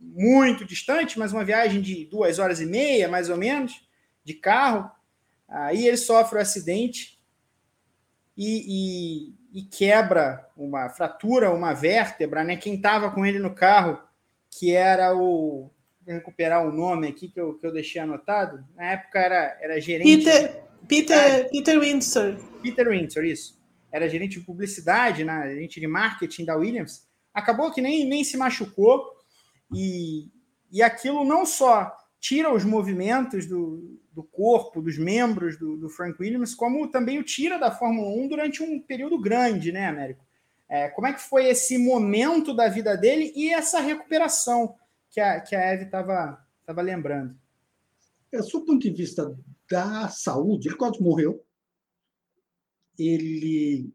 muito 0.00 0.64
distante, 0.64 1.16
mas 1.16 1.32
uma 1.32 1.44
viagem 1.44 1.80
de 1.80 2.04
duas 2.06 2.40
horas 2.40 2.60
e 2.60 2.66
meia, 2.66 3.08
mais 3.08 3.30
ou 3.30 3.36
menos, 3.36 3.86
de 4.24 4.34
carro. 4.34 4.90
Aí 5.48 5.86
ele 5.86 5.96
sofre 5.96 6.34
o 6.34 6.38
um 6.38 6.42
acidente 6.42 7.20
e, 8.36 9.30
e, 9.52 9.60
e, 9.60 9.62
quebra 9.62 10.44
uma 10.56 10.88
fratura, 10.88 11.52
uma 11.52 11.72
vértebra, 11.72 12.42
né? 12.42 12.56
Quem 12.56 12.74
estava 12.74 13.08
com 13.12 13.24
ele 13.24 13.38
no 13.38 13.54
carro, 13.54 14.02
que 14.50 14.74
era 14.74 15.14
o. 15.14 15.70
Vou 16.04 16.14
recuperar 16.14 16.66
o 16.66 16.72
nome 16.72 17.06
aqui 17.06 17.28
que 17.28 17.40
eu, 17.40 17.54
que 17.54 17.64
eu 17.64 17.72
deixei 17.72 18.02
anotado. 18.02 18.64
Na 18.74 18.90
época 18.90 19.20
era, 19.20 19.56
era 19.60 19.80
gerente. 19.80 20.24
Peter, 20.24 20.64
Peter, 20.88 21.48
Peter 21.48 21.78
Windsor. 21.78 22.36
Peter 22.60 22.88
Windsor, 22.88 23.24
isso. 23.24 23.61
Era 23.92 24.08
gerente 24.08 24.40
de 24.40 24.46
publicidade, 24.46 25.24
né? 25.24 25.48
gerente 25.48 25.78
de 25.78 25.86
marketing 25.86 26.44
da 26.44 26.56
Williams. 26.56 27.06
Acabou 27.32 27.70
que 27.70 27.80
nem, 27.80 28.06
nem 28.06 28.24
se 28.24 28.36
machucou 28.36 29.04
e, 29.72 30.30
e 30.70 30.82
aquilo 30.82 31.24
não 31.24 31.44
só 31.44 31.94
tira 32.18 32.52
os 32.52 32.64
movimentos 32.64 33.46
do, 33.46 34.00
do 34.12 34.22
corpo, 34.22 34.80
dos 34.80 34.96
membros 34.96 35.58
do, 35.58 35.76
do, 35.76 35.88
Frank 35.88 36.16
Williams, 36.20 36.54
como 36.54 36.88
também 36.88 37.18
o 37.18 37.24
tira 37.24 37.58
da 37.58 37.70
Fórmula 37.70 38.08
1 38.08 38.28
durante 38.28 38.62
um 38.62 38.80
período 38.80 39.20
grande, 39.20 39.72
né, 39.72 39.88
Américo? 39.88 40.24
É, 40.68 40.88
como 40.88 41.06
é 41.06 41.12
que 41.12 41.20
foi 41.20 41.46
esse 41.48 41.76
momento 41.76 42.54
da 42.54 42.68
vida 42.68 42.96
dele 42.96 43.32
e 43.36 43.52
essa 43.52 43.80
recuperação 43.80 44.74
que 45.10 45.20
a, 45.20 45.40
que 45.40 45.54
a 45.54 45.60
Eve 45.60 45.84
estava 45.84 46.42
tava 46.64 46.80
lembrando? 46.80 47.36
É, 48.32 48.38
do 48.38 48.60
ponto 48.60 48.78
de 48.78 48.90
vista 48.90 49.36
da 49.70 50.08
saúde, 50.08 50.68
ele 50.68 50.76
quase 50.76 51.02
morreu. 51.02 51.44
Ele 52.98 53.92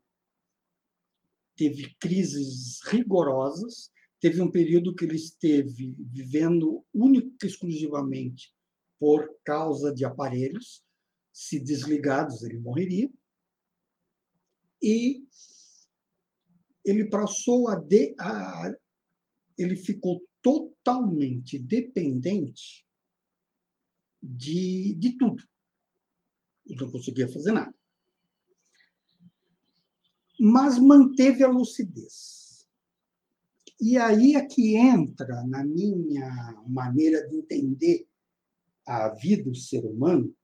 teve 1.55 1.95
crises 1.99 2.79
rigorosas 2.83 3.91
Teve 4.19 4.41
um 4.41 4.49
período 4.49 4.95
que 4.95 5.05
ele 5.05 5.15
esteve 5.15 5.95
vivendo 5.99 6.83
única 6.93 7.45
e 7.45 7.49
exclusivamente 7.49 8.53
por 8.99 9.29
causa 9.43 9.93
de 9.93 10.03
aparelhos, 10.05 10.83
se 11.31 11.59
desligados 11.59 12.41
ele 12.41 12.57
morreria. 12.57 13.11
E 14.81 15.23
ele 16.83 17.07
passou 17.09 17.67
a, 17.67 17.75
de, 17.75 18.15
a 18.19 18.73
ele 19.55 19.75
ficou 19.75 20.25
totalmente 20.41 21.59
dependente 21.59 22.87
de, 24.21 24.95
de 24.95 25.15
tudo. 25.15 25.43
Ele 26.65 26.79
não 26.79 26.91
conseguia 26.91 27.27
fazer 27.27 27.51
nada. 27.51 27.75
Mas 30.39 30.77
manteve 30.77 31.43
a 31.43 31.47
lucidez 31.47 32.37
e 33.79 33.97
aí 33.97 34.35
é 34.35 34.45
que 34.45 34.75
entra, 34.75 35.43
na 35.45 35.63
minha 35.63 36.63
maneira 36.67 37.27
de 37.27 37.35
entender 37.35 38.09
a 38.85 39.09
vida 39.09 39.43
do 39.43 39.55
ser 39.55 39.85
humano, 39.85 40.35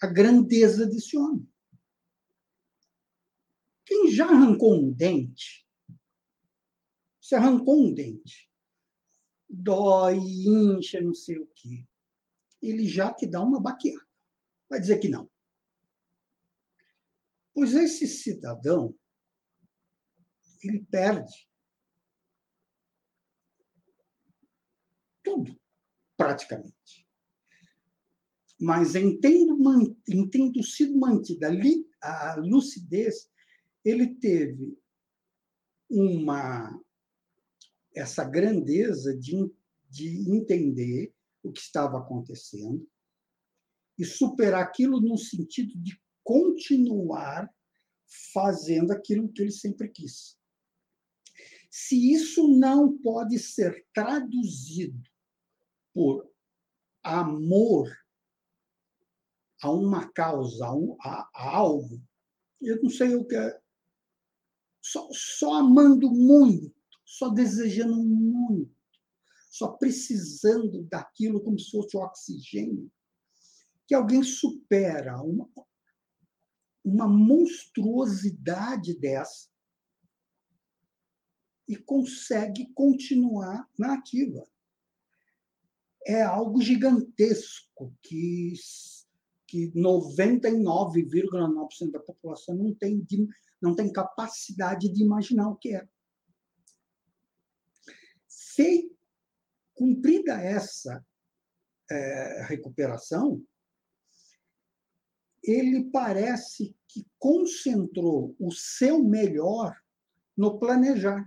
a 0.00 0.06
grandeza 0.06 0.86
desse 0.86 1.16
homem. 1.16 1.46
Quem 3.84 4.10
já 4.10 4.24
arrancou 4.24 4.74
um 4.74 4.90
dente, 4.90 5.66
se 7.20 7.34
arrancou 7.34 7.86
um 7.86 7.92
dente, 7.92 8.50
dói, 9.48 10.16
incha, 10.16 11.00
não 11.00 11.14
sei 11.14 11.38
o 11.38 11.46
quê, 11.54 11.86
ele 12.62 12.88
já 12.88 13.12
te 13.12 13.26
dá 13.26 13.42
uma 13.42 13.60
baqueada. 13.60 14.04
Vai 14.68 14.80
dizer 14.80 14.98
que 14.98 15.08
não. 15.08 15.30
Pois 17.54 17.72
esse 17.74 18.06
cidadão 18.06 18.94
ele 20.62 20.84
perde 20.90 21.48
tudo, 25.22 25.58
praticamente. 26.16 27.08
Mas 28.60 28.94
em 28.94 29.18
tendo, 29.18 29.56
em 30.08 30.28
tendo 30.28 30.62
sido 30.62 30.98
mantida 30.98 31.48
a 32.00 32.36
lucidez, 32.36 33.30
ele 33.84 34.14
teve 34.16 34.78
uma 35.88 36.80
essa 37.94 38.24
grandeza 38.24 39.16
de, 39.16 39.52
de 39.88 40.30
entender 40.30 41.14
o 41.42 41.52
que 41.52 41.60
estava 41.60 41.98
acontecendo 41.98 42.88
e 43.96 44.04
superar 44.04 44.62
aquilo 44.62 45.00
no 45.00 45.16
sentido 45.16 45.78
de 45.78 45.96
continuar 46.24 47.48
fazendo 48.32 48.90
aquilo 48.92 49.30
que 49.32 49.42
ele 49.42 49.52
sempre 49.52 49.88
quis. 49.88 50.36
Se 51.70 52.12
isso 52.12 52.48
não 52.48 52.96
pode 52.98 53.38
ser 53.38 53.86
traduzido 53.92 55.02
por 55.92 56.28
amor 57.02 57.92
a 59.60 59.70
uma 59.70 60.08
causa, 60.12 60.66
a, 60.66 60.74
um, 60.74 60.96
a, 61.00 61.30
a 61.34 61.56
algo, 61.56 62.00
eu 62.60 62.82
não 62.82 62.90
sei 62.90 63.14
o 63.14 63.24
que 63.24 63.36
é. 63.36 63.60
Só, 64.80 65.08
só 65.12 65.54
amando 65.54 66.10
muito, 66.10 66.74
só 67.04 67.28
desejando 67.28 67.96
muito, 67.96 68.74
só 69.50 69.72
precisando 69.72 70.82
daquilo 70.84 71.42
como 71.42 71.58
se 71.58 71.70
fosse 71.70 71.96
oxigênio, 71.96 72.90
que 73.86 73.94
alguém 73.94 74.22
supera 74.22 75.20
uma, 75.22 75.48
uma 76.84 77.08
monstruosidade 77.08 78.98
dessa 78.98 79.48
e 81.66 81.76
consegue 81.76 82.70
continuar 82.74 83.66
na 83.78 83.94
ativa. 83.94 84.46
É 86.06 86.20
algo 86.22 86.60
gigantesco 86.60 87.96
que, 88.02 88.52
que 89.46 89.72
99,9% 89.72 91.90
da 91.90 92.00
população 92.00 92.54
não 92.54 92.74
tem 92.74 93.02
não 93.62 93.74
tem 93.74 93.90
capacidade 93.90 94.92
de 94.92 95.02
imaginar 95.02 95.48
o 95.48 95.56
que 95.56 95.74
é. 95.74 95.88
Feita, 98.28 98.94
cumprida 99.72 100.34
essa 100.34 101.02
é, 101.90 102.44
recuperação, 102.46 103.42
ele 105.46 105.90
parece 105.90 106.74
que 106.88 107.06
concentrou 107.18 108.34
o 108.38 108.50
seu 108.50 109.02
melhor 109.02 109.76
no 110.36 110.58
planejar. 110.58 111.24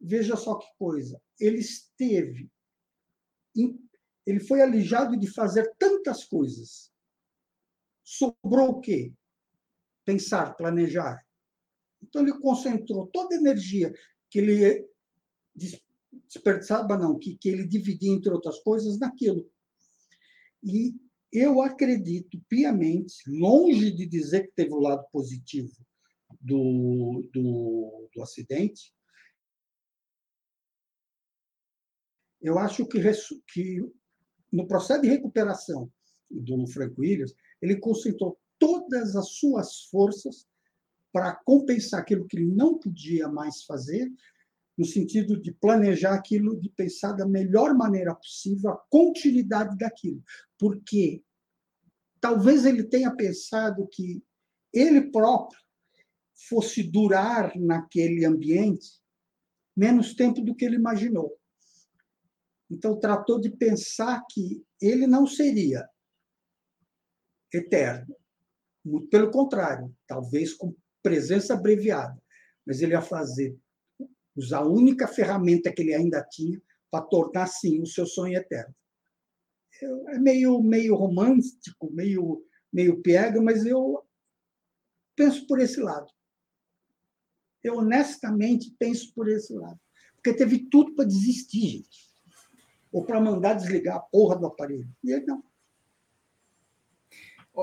Veja 0.00 0.36
só 0.36 0.56
que 0.56 0.66
coisa. 0.78 1.20
Ele 1.40 1.58
esteve. 1.58 2.50
Ele 4.26 4.40
foi 4.40 4.60
alijado 4.60 5.16
de 5.18 5.26
fazer 5.26 5.74
tantas 5.78 6.24
coisas. 6.24 6.92
Sobrou 8.04 8.70
o 8.70 8.80
quê? 8.80 9.12
Pensar, 10.04 10.54
planejar. 10.54 11.26
Então, 12.00 12.22
ele 12.22 12.38
concentrou 12.38 13.08
toda 13.08 13.34
a 13.34 13.38
energia 13.38 13.92
que 14.30 14.38
ele 14.38 14.88
desperdiçava, 16.26 16.96
não, 16.96 17.18
que, 17.18 17.36
que 17.36 17.48
ele 17.48 17.66
dividia, 17.66 18.12
entre 18.12 18.30
outras 18.30 18.60
coisas, 18.60 18.98
naquilo. 18.98 19.50
E 20.62 20.94
eu 21.32 21.60
acredito 21.62 22.40
piamente, 22.48 23.14
longe 23.26 23.90
de 23.90 24.06
dizer 24.06 24.46
que 24.46 24.54
teve 24.54 24.72
o 24.72 24.80
lado 24.80 25.06
positivo 25.12 25.72
do, 26.40 27.28
do, 27.32 28.08
do 28.14 28.22
acidente, 28.22 28.92
eu 32.40 32.58
acho 32.58 32.86
que, 32.86 33.00
que 33.52 33.80
no 34.52 34.66
processo 34.66 35.02
de 35.02 35.08
recuperação 35.08 35.90
do 36.30 36.66
Frank 36.66 36.94
Williams, 36.98 37.34
ele 37.60 37.76
concentrou 37.76 38.38
todas 38.58 39.16
as 39.16 39.30
suas 39.30 39.84
forças 39.84 40.46
para 41.12 41.34
compensar 41.34 42.00
aquilo 42.00 42.26
que 42.26 42.36
ele 42.36 42.46
não 42.46 42.78
podia 42.78 43.28
mais 43.28 43.64
fazer, 43.64 44.10
no 44.78 44.84
sentido 44.84 45.40
de 45.40 45.52
planejar 45.52 46.14
aquilo, 46.14 46.58
de 46.58 46.70
pensar 46.70 47.12
da 47.12 47.26
melhor 47.26 47.74
maneira 47.74 48.14
possível 48.14 48.70
a 48.70 48.76
continuidade 48.88 49.76
daquilo. 49.76 50.22
Porque 50.56 51.20
talvez 52.20 52.64
ele 52.64 52.84
tenha 52.84 53.10
pensado 53.14 53.88
que 53.88 54.22
ele 54.72 55.10
próprio 55.10 55.60
fosse 56.48 56.84
durar 56.84 57.58
naquele 57.58 58.24
ambiente 58.24 59.02
menos 59.76 60.14
tempo 60.14 60.40
do 60.40 60.54
que 60.54 60.64
ele 60.64 60.76
imaginou. 60.76 61.36
Então, 62.70 62.98
tratou 62.98 63.40
de 63.40 63.50
pensar 63.50 64.24
que 64.30 64.64
ele 64.80 65.06
não 65.06 65.26
seria 65.26 65.88
eterno. 67.52 68.14
Muito 68.84 69.08
pelo 69.08 69.30
contrário, 69.30 69.92
talvez 70.06 70.54
com 70.54 70.74
presença 71.02 71.54
abreviada, 71.54 72.20
mas 72.66 72.80
ele 72.80 72.92
ia 72.92 73.00
fazer, 73.00 73.56
usar 74.38 74.58
a 74.58 74.66
única 74.66 75.06
ferramenta 75.06 75.72
que 75.72 75.82
ele 75.82 75.94
ainda 75.94 76.22
tinha 76.22 76.60
para 76.90 77.04
tornar, 77.04 77.46
sim, 77.46 77.82
o 77.82 77.86
seu 77.86 78.06
sonho 78.06 78.36
eterno. 78.36 78.74
É 80.08 80.18
meio, 80.18 80.60
meio 80.62 80.94
romântico, 80.94 81.92
meio, 81.92 82.44
meio 82.72 83.02
pega, 83.02 83.40
mas 83.40 83.66
eu 83.66 84.02
penso 85.14 85.46
por 85.46 85.60
esse 85.60 85.80
lado. 85.80 86.10
Eu 87.62 87.76
honestamente 87.76 88.74
penso 88.78 89.12
por 89.14 89.28
esse 89.28 89.52
lado. 89.52 89.78
Porque 90.14 90.34
teve 90.34 90.68
tudo 90.68 90.94
para 90.94 91.04
desistir, 91.04 91.68
gente 91.68 92.08
ou 92.92 93.04
para 93.04 93.20
mandar 93.20 93.54
desligar 93.54 93.96
a 93.96 94.00
porra 94.00 94.36
do 94.36 94.46
aparelho. 94.46 94.88
E 95.02 95.12
ele 95.12 95.26
não. 95.26 95.42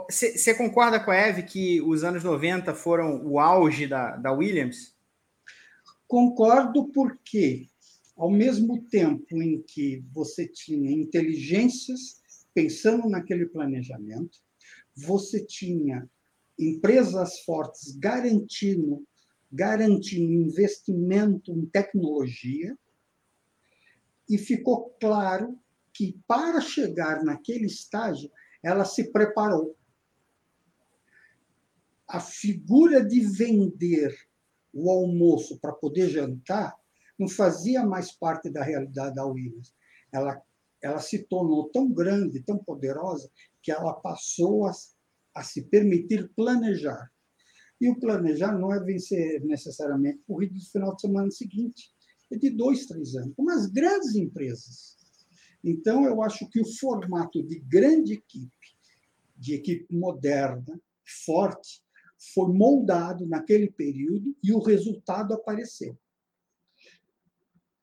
Você 0.09 0.53
concorda 0.53 0.99
com 0.99 1.09
a 1.09 1.15
Eve 1.15 1.43
que 1.43 1.81
os 1.81 2.03
anos 2.03 2.23
90 2.23 2.73
foram 2.75 3.25
o 3.25 3.39
auge 3.39 3.87
da, 3.87 4.17
da 4.17 4.31
Williams? 4.31 4.94
Concordo 6.07 6.87
porque, 6.89 7.67
ao 8.15 8.29
mesmo 8.29 8.83
tempo 8.83 9.41
em 9.41 9.61
que 9.61 10.03
você 10.13 10.47
tinha 10.47 10.91
inteligências 10.91 12.21
pensando 12.53 13.09
naquele 13.09 13.47
planejamento, 13.47 14.39
você 14.95 15.43
tinha 15.43 16.09
empresas 16.57 17.39
fortes 17.39 17.97
garantindo, 17.97 19.05
garantindo 19.51 20.31
investimento 20.31 21.51
em 21.51 21.65
tecnologia, 21.65 22.77
e 24.29 24.37
ficou 24.37 24.89
claro 24.99 25.59
que, 25.93 26.19
para 26.27 26.59
chegar 26.59 27.23
naquele 27.23 27.65
estágio, 27.65 28.31
ela 28.63 28.85
se 28.85 29.11
preparou. 29.11 29.77
A 32.07 32.19
figura 32.19 33.03
de 33.03 33.19
vender 33.19 34.15
o 34.75 34.91
almoço 34.91 35.57
para 35.59 35.71
poder 35.71 36.09
jantar 36.09 36.75
não 37.17 37.29
fazia 37.29 37.85
mais 37.85 38.11
parte 38.11 38.49
da 38.49 38.61
realidade 38.61 39.15
da 39.15 39.25
Williams. 39.25 39.73
Ela, 40.11 40.41
ela 40.83 40.99
se 40.99 41.19
tornou 41.23 41.69
tão 41.69 41.89
grande, 41.89 42.43
tão 42.43 42.57
poderosa, 42.57 43.31
que 43.63 43.71
ela 43.71 43.93
passou 43.93 44.67
a, 44.67 44.71
a 45.33 45.41
se 45.41 45.63
permitir 45.63 46.29
planejar. 46.35 47.09
E 47.79 47.89
o 47.89 47.97
planejar 47.99 48.57
não 48.57 48.73
é 48.73 48.79
vencer 48.79 49.41
necessariamente 49.45 50.21
corrida 50.27 50.53
do 50.53 50.65
final 50.65 50.93
de 50.93 51.01
semana 51.01 51.31
seguinte 51.31 51.95
é 52.31 52.37
de 52.37 52.49
dois, 52.49 52.85
três 52.85 53.15
anos, 53.15 53.33
como 53.35 53.51
as 53.51 53.67
grandes 53.67 54.15
empresas. 54.15 54.97
Então, 55.63 56.05
eu 56.05 56.21
acho 56.21 56.49
que 56.49 56.59
o 56.59 56.77
formato 56.79 57.43
de 57.43 57.59
grande 57.59 58.13
equipe, 58.13 58.75
de 59.35 59.53
equipe 59.53 59.95
moderna, 59.95 60.79
forte, 61.25 61.84
foi 62.33 62.51
moldado 62.51 63.25
naquele 63.27 63.69
período 63.69 64.35
e 64.43 64.51
o 64.51 64.59
resultado 64.59 65.33
apareceu. 65.33 65.97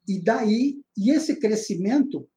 E 0.08 0.22
daí, 0.22 0.82
e 0.96 1.10
esse 1.10 1.38
crescimento 1.38 2.28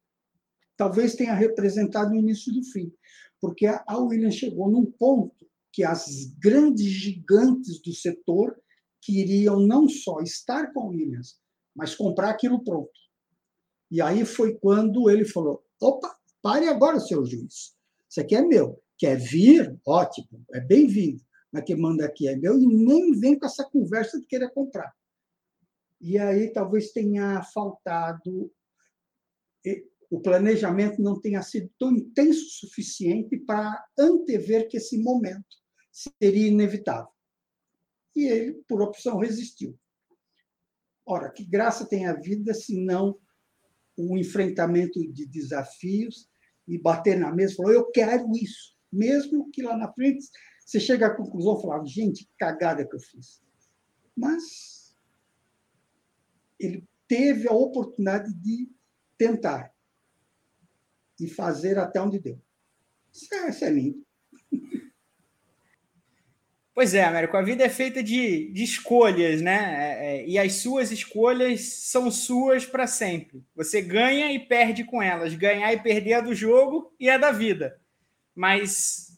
talvez 0.78 1.16
tenha 1.16 1.34
representado 1.34 2.12
o 2.12 2.16
início 2.16 2.54
do 2.54 2.64
fim, 2.64 2.92
porque 3.40 3.66
a 3.66 3.98
Williams 3.98 4.36
chegou 4.36 4.70
num 4.70 4.86
ponto 4.86 5.46
que 5.72 5.84
as 5.84 6.26
grandes 6.40 6.88
gigantes 6.88 7.82
do 7.82 7.94
setor 7.94 8.56
queriam 9.02 9.60
não 9.60 9.88
só 9.88 10.20
estar 10.22 10.72
com 10.74 10.82
a 10.82 10.86
Williams, 10.88 11.40
mas 11.76 11.96
comprar 11.96 12.30
aquilo 12.30 12.64
pronto. 12.64 12.92
E 13.92 14.02
aí 14.02 14.26
foi 14.26 14.56
quando 14.56 15.10
ele 15.10 15.26
falou: 15.26 15.64
opa, 15.80 16.16
pare 16.42 16.68
agora, 16.68 17.00
seu 17.00 17.26
juiz. 17.26 17.76
Isso 18.10 18.22
aqui 18.22 18.36
é 18.36 18.42
meu. 18.42 18.82
Quer 18.98 19.18
vir? 19.18 19.78
Ótimo, 19.86 20.46
é 20.54 20.62
bem-vindo. 20.62 21.25
Mas 21.56 21.64
quem 21.64 21.78
manda 21.78 22.06
aqui 22.06 22.28
é 22.28 22.36
meu 22.36 22.60
e 22.60 22.68
nem 22.68 23.18
vem 23.18 23.40
com 23.40 23.46
essa 23.46 23.64
conversa 23.64 24.20
de 24.20 24.26
querer 24.26 24.52
comprar. 24.54 24.94
E 26.02 26.20
aí 26.20 26.52
talvez 26.52 26.92
tenha 26.92 27.42
faltado. 27.44 28.52
O 30.10 30.20
planejamento 30.20 31.02
não 31.02 31.18
tenha 31.18 31.42
sido 31.42 31.72
tão 31.80 31.94
intenso 31.94 32.42
o 32.42 32.68
suficiente 32.68 33.38
para 33.38 33.86
antever 33.98 34.68
que 34.68 34.76
esse 34.76 34.98
momento 34.98 35.56
seria 36.20 36.50
inevitável. 36.50 37.08
E 38.14 38.26
ele, 38.26 38.54
por 38.68 38.82
opção, 38.82 39.20
resistiu. 39.20 39.80
Ora, 41.06 41.32
que 41.32 41.46
graça 41.46 41.88
tem 41.88 42.06
a 42.06 42.14
vida 42.14 42.54
se 42.54 42.84
não 42.84 43.18
o 43.96 44.18
enfrentamento 44.18 45.00
de 45.10 45.26
desafios 45.26 46.30
e 46.68 46.78
bater 46.78 47.18
na 47.18 47.34
mesa 47.34 47.54
e 47.54 47.56
falar, 47.56 47.72
eu 47.72 47.90
quero 47.92 48.30
isso. 48.36 48.76
Mesmo 48.92 49.50
que 49.52 49.62
lá 49.62 49.78
na 49.78 49.92
frente 49.94 50.26
você 50.66 50.80
chegue 50.80 51.04
à 51.04 51.14
conclusão 51.14 51.58
e 51.58 51.62
falar, 51.62 51.86
gente, 51.86 52.26
que 52.26 52.32
cagada 52.40 52.86
que 52.86 52.96
eu 52.96 53.00
fiz. 53.00 53.42
Mas 54.18 54.98
ele 56.60 56.84
teve 57.08 57.48
a 57.48 57.54
oportunidade 57.54 58.34
de 58.34 58.68
tentar 59.16 59.72
e 61.20 61.28
fazer 61.28 61.78
até 61.78 62.02
onde 62.02 62.20
deu. 62.20 62.42
Isso 63.14 63.34
é, 63.34 63.50
isso 63.50 63.64
é 63.64 63.70
lindo. 63.70 64.04
Pois 66.74 66.94
é, 66.94 67.06
Américo, 67.06 67.38
a 67.38 67.42
vida 67.42 67.64
é 67.64 67.70
feita 67.70 68.04
de, 68.04 68.52
de 68.52 68.64
escolhas, 68.64 69.42
né? 69.42 69.78
É, 69.78 70.18
é, 70.18 70.28
e 70.28 70.38
as 70.38 70.56
suas 70.56 70.92
escolhas 70.92 71.62
são 71.62 72.12
suas 72.12 72.66
para 72.66 72.86
sempre. 72.86 73.46
Você 73.56 73.82
ganha 73.82 74.34
e 74.34 74.40
perde 74.40 74.84
com 74.84 75.02
elas. 75.02 75.34
Ganhar 75.36 75.72
e 75.72 75.82
perder 75.82 76.12
é 76.12 76.22
do 76.22 76.36
jogo 76.36 76.94
e 77.00 77.08
é 77.10 77.18
da 77.18 77.32
vida. 77.32 77.80
Mas 78.36 79.15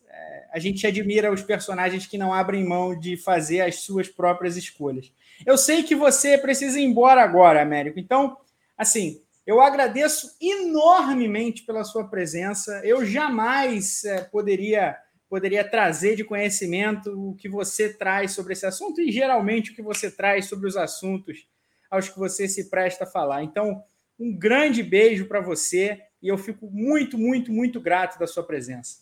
a 0.51 0.59
gente 0.59 0.88
admira 0.88 1.32
os 1.32 1.41
personagens 1.41 2.05
que 2.05 2.18
não 2.18 2.34
abrem 2.34 2.65
mão 2.65 2.97
de 2.97 3.18
fazer 3.18 3.61
as 3.61 3.82
suas 3.82 4.07
próprias 4.07 4.57
escolhas. 4.57 5.11
Eu 5.45 5.57
sei 5.57 5.84
que 5.84 5.95
você 5.95 6.38
precisa 6.38 6.80
ir 6.80 6.84
embora 6.84 7.22
agora, 7.22 7.61
Américo. 7.61 7.99
Então, 7.99 8.38
assim, 8.78 9.22
eu 9.45 9.61
agradeço 9.61 10.36
enormemente 10.41 11.63
pela 11.63 11.84
sua 11.84 12.07
presença. 12.07 12.82
Eu 12.84 13.05
jamais 13.05 14.03
é, 14.03 14.22
poderia 14.22 14.97
poderia 15.30 15.61
trazer 15.70 16.15
de 16.15 16.24
conhecimento 16.24 17.11
o 17.11 17.36
que 17.36 17.49
você 17.49 17.93
traz 17.93 18.32
sobre 18.32 18.53
esse 18.53 18.65
assunto 18.65 19.01
e 19.01 19.11
geralmente 19.11 19.72
o 19.72 19.76
que 19.76 19.82
você 19.82 20.09
traz 20.09 20.45
sobre 20.45 20.68
os 20.68 20.78
assuntos 20.78 21.45
aos 21.91 22.07
que 22.07 22.18
você 22.18 22.47
se 22.47 22.70
presta 22.70 23.03
a 23.03 23.07
falar. 23.07 23.43
Então, 23.43 23.84
um 24.18 24.34
grande 24.34 24.82
beijo 24.82 25.26
para 25.26 25.41
você 25.41 26.01
e 26.22 26.30
eu 26.30 26.38
fico 26.38 26.70
muito, 26.72 27.18
muito, 27.18 27.51
muito 27.51 27.80
grato 27.80 28.18
da 28.18 28.26
sua 28.26 28.43
presença. 28.43 28.99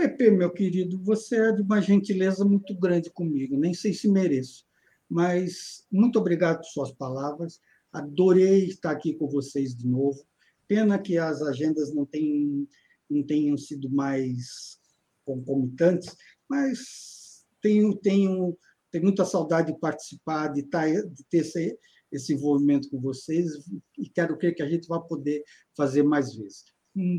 Pepe, 0.00 0.30
meu 0.30 0.50
querido, 0.50 0.98
você 0.98 1.36
é 1.36 1.52
de 1.52 1.60
uma 1.60 1.78
gentileza 1.78 2.42
muito 2.42 2.74
grande 2.74 3.10
comigo, 3.10 3.54
nem 3.54 3.74
sei 3.74 3.92
se 3.92 4.10
mereço, 4.10 4.64
mas 5.06 5.84
muito 5.92 6.18
obrigado 6.18 6.56
por 6.56 6.64
suas 6.64 6.90
palavras. 6.90 7.60
Adorei 7.92 8.64
estar 8.64 8.92
aqui 8.92 9.12
com 9.12 9.28
vocês 9.28 9.76
de 9.76 9.86
novo. 9.86 10.24
Pena 10.66 10.98
que 10.98 11.18
as 11.18 11.42
agendas 11.42 11.94
não 11.94 12.06
tenham, 12.06 12.66
não 13.10 13.22
tenham 13.22 13.58
sido 13.58 13.90
mais 13.90 14.78
concomitantes, 15.22 16.16
mas 16.48 17.44
tenho, 17.60 17.94
tenho, 17.94 18.56
tenho 18.90 19.04
muita 19.04 19.26
saudade 19.26 19.70
de 19.70 19.78
participar, 19.78 20.48
de, 20.48 20.60
estar, 20.60 20.86
de 20.88 21.24
ter 21.28 21.40
esse, 21.40 21.78
esse 22.10 22.32
envolvimento 22.32 22.88
com 22.88 22.98
vocês 23.02 23.50
e 23.98 24.08
quero 24.08 24.38
crer 24.38 24.54
que 24.54 24.62
a 24.62 24.70
gente 24.70 24.88
vai 24.88 25.00
poder 25.06 25.44
fazer 25.76 26.02
mais 26.02 26.34
vezes. 26.34 26.64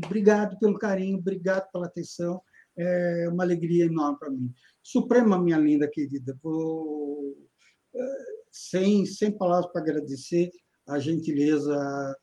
Obrigado 0.04 0.58
pelo 0.58 0.76
carinho, 0.76 1.18
obrigado 1.18 1.70
pela 1.70 1.86
atenção. 1.86 2.42
É 2.76 3.28
uma 3.28 3.44
alegria 3.44 3.86
enorme 3.86 4.18
para 4.18 4.30
mim. 4.30 4.52
Suprema, 4.82 5.40
minha 5.40 5.58
linda 5.58 5.88
querida, 5.88 6.36
vou, 6.42 7.36
é, 7.94 8.00
sem, 8.50 9.04
sem 9.06 9.30
palavras 9.30 9.70
para 9.72 9.82
agradecer 9.82 10.50
a 10.88 10.98
gentileza 10.98 12.16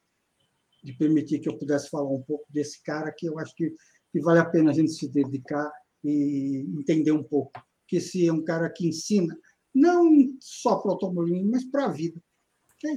de 0.84 0.94
permitir 0.94 1.40
que 1.40 1.50
eu 1.50 1.58
pudesse 1.58 1.90
falar 1.90 2.10
um 2.10 2.22
pouco 2.22 2.46
desse 2.50 2.82
cara 2.84 3.14
que 3.16 3.28
eu 3.28 3.38
acho 3.40 3.54
que, 3.56 3.74
que 4.12 4.20
vale 4.22 4.40
a 4.40 4.46
pena 4.46 4.72
a 4.72 4.74
gente 4.74 4.92
se 4.92 5.08
dedicar 5.10 5.72
e 6.04 6.66
entender 6.78 7.12
um 7.12 7.24
pouco. 7.24 7.52
Que 7.88 7.98
esse 7.98 8.28
é 8.28 8.32
um 8.32 8.44
cara 8.44 8.70
que 8.70 8.88
ensina, 8.88 9.38
não 9.74 10.10
só 10.40 10.78
para 10.78 10.90
o 10.90 10.92
automobilismo, 10.94 11.52
mas 11.52 11.66
para 11.66 11.86
a 11.86 11.92
vida. 11.92 12.22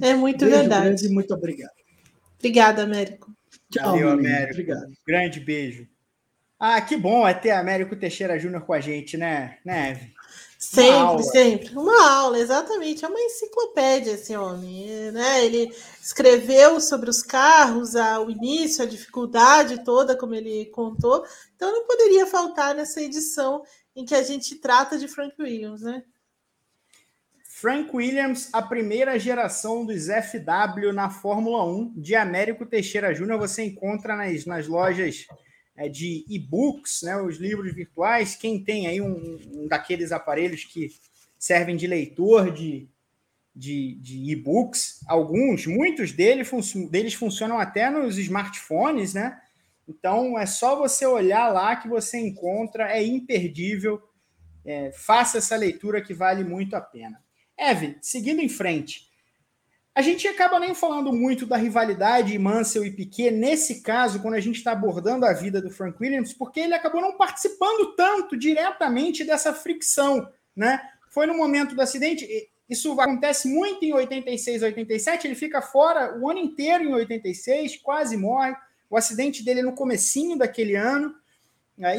É, 0.02 0.10
é 0.10 0.14
muito 0.14 0.44
Beijo 0.44 0.58
verdade. 0.58 0.86
Grande, 0.86 1.08
muito 1.08 1.34
obrigado. 1.34 1.72
Obrigada, 2.38 2.82
Américo. 2.82 3.32
Tchau, 3.70 3.92
Valeu, 3.92 4.10
Américo. 4.10 4.52
Obrigado. 4.52 4.92
Grande 5.06 5.40
beijo. 5.40 5.91
Ah, 6.64 6.80
que 6.80 6.96
bom 6.96 7.26
é 7.26 7.34
ter 7.34 7.50
Américo 7.50 7.96
Teixeira 7.96 8.38
Júnior 8.38 8.62
com 8.64 8.72
a 8.72 8.78
gente, 8.78 9.16
né, 9.16 9.58
Neve? 9.64 10.14
Sempre, 10.56 11.24
sempre. 11.24 11.76
Uma 11.76 12.08
aula, 12.08 12.38
exatamente. 12.38 13.04
É 13.04 13.08
uma 13.08 13.20
enciclopédia 13.20 14.12
esse 14.12 14.36
homem. 14.36 15.10
Né? 15.10 15.44
Ele 15.44 15.74
escreveu 16.00 16.80
sobre 16.80 17.10
os 17.10 17.20
carros, 17.20 17.94
o 17.94 18.30
início, 18.30 18.84
a 18.84 18.86
dificuldade 18.86 19.82
toda, 19.82 20.16
como 20.16 20.36
ele 20.36 20.66
contou. 20.66 21.26
Então 21.56 21.72
não 21.72 21.84
poderia 21.84 22.28
faltar 22.28 22.76
nessa 22.76 23.02
edição 23.02 23.64
em 23.96 24.04
que 24.04 24.14
a 24.14 24.22
gente 24.22 24.54
trata 24.54 24.96
de 24.96 25.08
Frank 25.08 25.34
Williams, 25.42 25.82
né? 25.82 26.04
Frank 27.44 27.90
Williams, 27.92 28.48
a 28.52 28.62
primeira 28.62 29.18
geração 29.18 29.84
dos 29.84 30.04
FW 30.04 30.92
na 30.94 31.10
Fórmula 31.10 31.64
1 31.64 31.94
de 31.96 32.14
Américo 32.14 32.64
Teixeira 32.64 33.12
Júnior, 33.12 33.40
você 33.40 33.64
encontra 33.64 34.14
nas, 34.14 34.46
nas 34.46 34.68
lojas 34.68 35.26
de 35.88 36.24
e-books, 36.28 37.02
né, 37.02 37.20
os 37.20 37.36
livros 37.38 37.74
virtuais. 37.74 38.34
Quem 38.34 38.62
tem 38.62 38.86
aí 38.86 39.00
um, 39.00 39.38
um 39.54 39.68
daqueles 39.68 40.12
aparelhos 40.12 40.64
que 40.64 40.90
servem 41.38 41.76
de 41.76 41.86
leitor 41.86 42.52
de, 42.52 42.88
de, 43.54 43.94
de 43.96 44.30
e-books, 44.30 45.00
alguns, 45.06 45.66
muitos 45.66 46.12
deles, 46.12 46.50
deles 46.90 47.14
funcionam 47.14 47.58
até 47.58 47.90
nos 47.90 48.16
smartphones, 48.18 49.14
né? 49.14 49.40
Então 49.88 50.38
é 50.38 50.46
só 50.46 50.76
você 50.76 51.04
olhar 51.04 51.48
lá 51.52 51.76
que 51.76 51.88
você 51.88 52.18
encontra, 52.18 52.90
é 52.90 53.04
imperdível. 53.04 54.00
É, 54.64 54.92
faça 54.92 55.38
essa 55.38 55.56
leitura 55.56 56.00
que 56.00 56.14
vale 56.14 56.44
muito 56.44 56.74
a 56.76 56.80
pena. 56.80 57.20
Evan, 57.58 57.96
seguindo 58.00 58.40
em 58.40 58.48
frente, 58.48 59.11
a 59.94 60.00
gente 60.00 60.26
acaba 60.26 60.58
nem 60.58 60.74
falando 60.74 61.12
muito 61.12 61.44
da 61.44 61.56
rivalidade 61.56 62.38
Mansell 62.38 62.84
e 62.84 62.90
Piquet 62.90 63.30
nesse 63.30 63.82
caso, 63.82 64.20
quando 64.20 64.34
a 64.34 64.40
gente 64.40 64.56
está 64.56 64.72
abordando 64.72 65.26
a 65.26 65.34
vida 65.34 65.60
do 65.60 65.70
Frank 65.70 65.98
Williams, 66.00 66.32
porque 66.32 66.60
ele 66.60 66.74
acabou 66.74 67.02
não 67.02 67.16
participando 67.16 67.94
tanto 67.94 68.36
diretamente 68.36 69.22
dessa 69.22 69.52
fricção, 69.52 70.26
né? 70.56 70.80
Foi 71.10 71.26
no 71.26 71.36
momento 71.36 71.74
do 71.74 71.82
acidente, 71.82 72.26
isso 72.68 72.98
acontece 72.98 73.46
muito 73.48 73.84
em 73.84 73.92
86, 73.92 74.62
87, 74.62 75.26
ele 75.26 75.34
fica 75.34 75.60
fora 75.60 76.18
o 76.18 76.30
ano 76.30 76.40
inteiro 76.40 76.84
em 76.84 76.94
86, 76.94 77.76
quase 77.76 78.16
morre. 78.16 78.54
O 78.88 78.96
acidente 78.96 79.44
dele 79.44 79.60
é 79.60 79.62
no 79.62 79.74
comecinho 79.74 80.38
daquele 80.38 80.74
ano, 80.74 81.14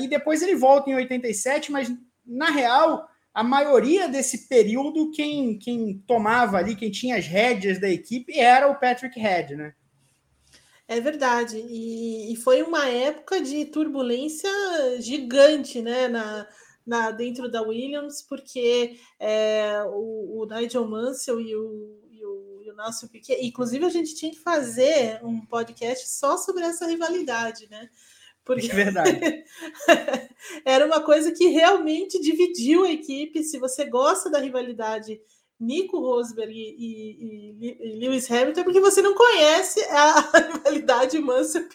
e 0.01 0.07
depois 0.07 0.41
ele 0.41 0.55
volta 0.55 0.89
em 0.89 0.95
87, 0.95 1.71
mas 1.71 1.91
na 2.25 2.49
real 2.49 3.07
a 3.33 3.43
maioria 3.43 4.07
desse 4.07 4.47
período, 4.47 5.11
quem, 5.11 5.57
quem 5.57 5.97
tomava 6.05 6.57
ali, 6.57 6.75
quem 6.75 6.91
tinha 6.91 7.17
as 7.17 7.25
rédeas 7.25 7.79
da 7.79 7.89
equipe 7.89 8.37
era 8.37 8.69
o 8.69 8.79
Patrick 8.79 9.19
Head, 9.19 9.55
né? 9.55 9.73
É 10.87 10.99
verdade. 10.99 11.57
E, 11.57 12.31
e, 12.31 12.35
foi 12.35 12.61
uma 12.61 12.87
época 12.87 13.41
de 13.41 13.65
turbulência 13.65 14.51
gigante, 14.99 15.81
né? 15.81 16.07
Na, 16.07 16.47
na, 16.85 17.11
dentro 17.11 17.49
da 17.49 17.61
Williams, 17.61 18.21
porque 18.21 18.99
é, 19.19 19.81
o, 19.87 20.41
o, 20.41 20.45
Nigel 20.45 20.87
Mansell 20.87 21.39
e 21.39 21.55
o, 21.55 21.99
e 22.11 22.25
o, 22.25 22.61
e 22.61 22.69
o 22.69 22.75
Nelson 22.75 23.07
Piquet, 23.07 23.39
inclusive 23.41 23.85
a 23.85 23.89
gente 23.89 24.13
tinha 24.15 24.31
que 24.31 24.39
fazer 24.39 25.23
um 25.23 25.43
podcast 25.45 26.07
só 26.09 26.37
sobre 26.37 26.63
essa 26.63 26.85
rivalidade, 26.85 27.67
né? 27.69 27.89
Porque 28.45 28.69
é 28.71 28.75
verdade. 28.75 29.19
era 30.65 30.85
uma 30.85 31.01
coisa 31.01 31.31
que 31.31 31.47
realmente 31.47 32.19
dividiu 32.19 32.85
a 32.85 32.91
equipe. 32.91 33.43
Se 33.43 33.57
você 33.59 33.85
gosta 33.85 34.29
da 34.29 34.39
rivalidade 34.39 35.19
Nico 35.59 35.99
Rosberg 35.99 36.53
e, 36.53 37.55
e, 37.59 37.77
e 37.79 37.99
Lewis 37.99 38.29
Hamilton, 38.29 38.61
é 38.61 38.63
porque 38.63 38.79
você 38.79 39.01
não 39.01 39.15
conhece 39.15 39.81
a, 39.85 40.19
rivalidade 40.53 41.19
Mansell, 41.19 41.67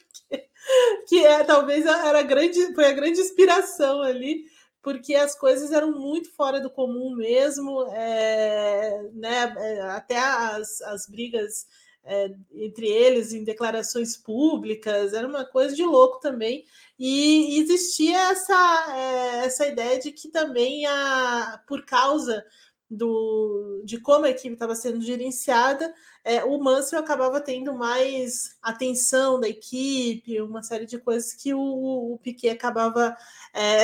que 1.08 1.24
é 1.24 1.42
talvez 1.44 1.86
era 1.86 2.22
grande, 2.22 2.74
foi 2.74 2.86
a 2.86 2.92
grande 2.92 3.20
inspiração 3.20 4.02
ali, 4.02 4.44
porque 4.82 5.14
as 5.14 5.34
coisas 5.34 5.72
eram 5.72 5.92
muito 5.92 6.30
fora 6.34 6.60
do 6.60 6.70
comum 6.70 7.14
mesmo, 7.14 7.86
é, 7.92 9.10
né, 9.14 9.54
é, 9.56 9.80
até 9.82 10.18
as, 10.18 10.80
as 10.82 11.06
brigas 11.08 11.66
é, 12.09 12.34
entre 12.54 12.86
eles 12.88 13.34
em 13.34 13.44
declarações 13.44 14.16
públicas, 14.16 15.12
era 15.12 15.28
uma 15.28 15.44
coisa 15.44 15.76
de 15.76 15.84
louco 15.84 16.18
também. 16.20 16.64
E 16.98 17.61
existia 17.61 18.30
essa, 18.30 18.94
é, 18.96 19.44
essa 19.44 19.66
ideia 19.66 20.00
de 20.00 20.11
que 20.11 20.28
também, 20.28 20.86
a, 20.86 21.62
por 21.68 21.84
causa 21.84 22.42
do, 22.90 23.82
de 23.84 24.00
como 24.00 24.24
a 24.24 24.30
equipe 24.30 24.54
estava 24.54 24.74
sendo 24.74 25.02
gerenciada, 25.02 25.94
é, 26.24 26.42
o 26.42 26.59
Mansell 26.59 26.98
acabava 26.98 27.42
tendo 27.42 27.74
mais 27.74 28.56
atenção 28.62 29.38
da 29.38 29.48
equipe, 29.48 30.40
uma 30.40 30.62
série 30.62 30.86
de 30.86 30.98
coisas 30.98 31.34
que 31.34 31.52
o, 31.52 31.61
o 31.61 32.18
Piquet 32.22 32.48
acabava 32.48 33.14
é, 33.52 33.82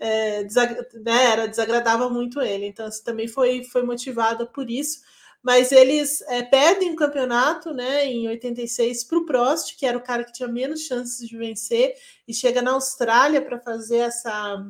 é, 0.00 0.44
desag, 0.44 0.74
né, 0.94 1.24
era, 1.26 1.46
desagradava 1.46 2.10
muito 2.10 2.40
ele. 2.40 2.66
Então, 2.66 2.88
isso 2.88 3.04
também 3.04 3.28
foi, 3.28 3.62
foi 3.62 3.84
motivada 3.84 4.44
por 4.44 4.68
isso 4.68 5.00
mas 5.46 5.70
eles 5.70 6.22
é, 6.22 6.42
perdem 6.42 6.90
o 6.90 6.96
campeonato 6.96 7.72
né, 7.72 8.04
em 8.04 8.26
86 8.26 9.04
para 9.04 9.18
o 9.18 9.24
Prost, 9.24 9.76
que 9.76 9.86
era 9.86 9.96
o 9.96 10.02
cara 10.02 10.24
que 10.24 10.32
tinha 10.32 10.48
menos 10.48 10.80
chances 10.80 11.28
de 11.28 11.38
vencer, 11.38 11.94
e 12.26 12.34
chega 12.34 12.60
na 12.60 12.72
Austrália 12.72 13.40
para 13.40 13.60
fazer 13.60 13.98
essa, 13.98 14.66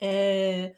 é, 0.00 0.72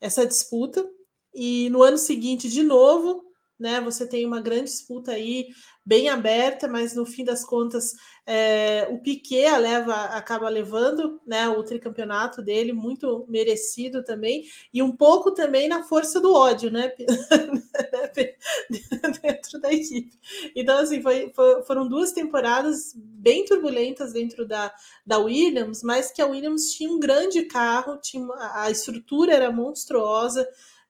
essa 0.00 0.26
disputa. 0.26 0.88
E 1.34 1.68
no 1.68 1.82
ano 1.82 1.98
seguinte, 1.98 2.48
de 2.48 2.62
novo, 2.62 3.25
né, 3.58 3.80
você 3.80 4.06
tem 4.06 4.26
uma 4.26 4.40
grande 4.40 4.64
disputa 4.64 5.12
aí, 5.12 5.48
bem 5.84 6.08
aberta, 6.08 6.66
mas 6.66 6.94
no 6.94 7.06
fim 7.06 7.24
das 7.24 7.44
contas 7.44 7.94
é, 8.26 8.88
o 8.90 8.98
Piquet 8.98 9.56
leva, 9.56 9.94
acaba 10.06 10.48
levando 10.48 11.20
né, 11.24 11.48
o 11.48 11.62
tricampeonato 11.62 12.42
dele, 12.42 12.72
muito 12.72 13.24
merecido 13.28 14.04
também, 14.04 14.44
e 14.74 14.82
um 14.82 14.90
pouco 14.90 15.32
também 15.32 15.68
na 15.68 15.84
força 15.84 16.20
do 16.20 16.34
ódio, 16.34 16.72
né? 16.72 16.90
dentro 19.22 19.60
da 19.60 19.72
equipe. 19.72 20.10
Então, 20.56 20.78
assim, 20.78 21.00
foi, 21.00 21.30
foi, 21.34 21.62
foram 21.62 21.88
duas 21.88 22.10
temporadas 22.10 22.92
bem 22.96 23.44
turbulentas 23.44 24.12
dentro 24.12 24.46
da, 24.46 24.74
da 25.06 25.18
Williams, 25.18 25.84
mas 25.84 26.10
que 26.10 26.20
a 26.20 26.26
Williams 26.26 26.72
tinha 26.72 26.90
um 26.90 26.98
grande 26.98 27.44
carro, 27.44 27.96
tinha, 27.98 28.26
a 28.54 28.68
estrutura 28.70 29.34
era 29.34 29.52
monstruosa 29.52 30.46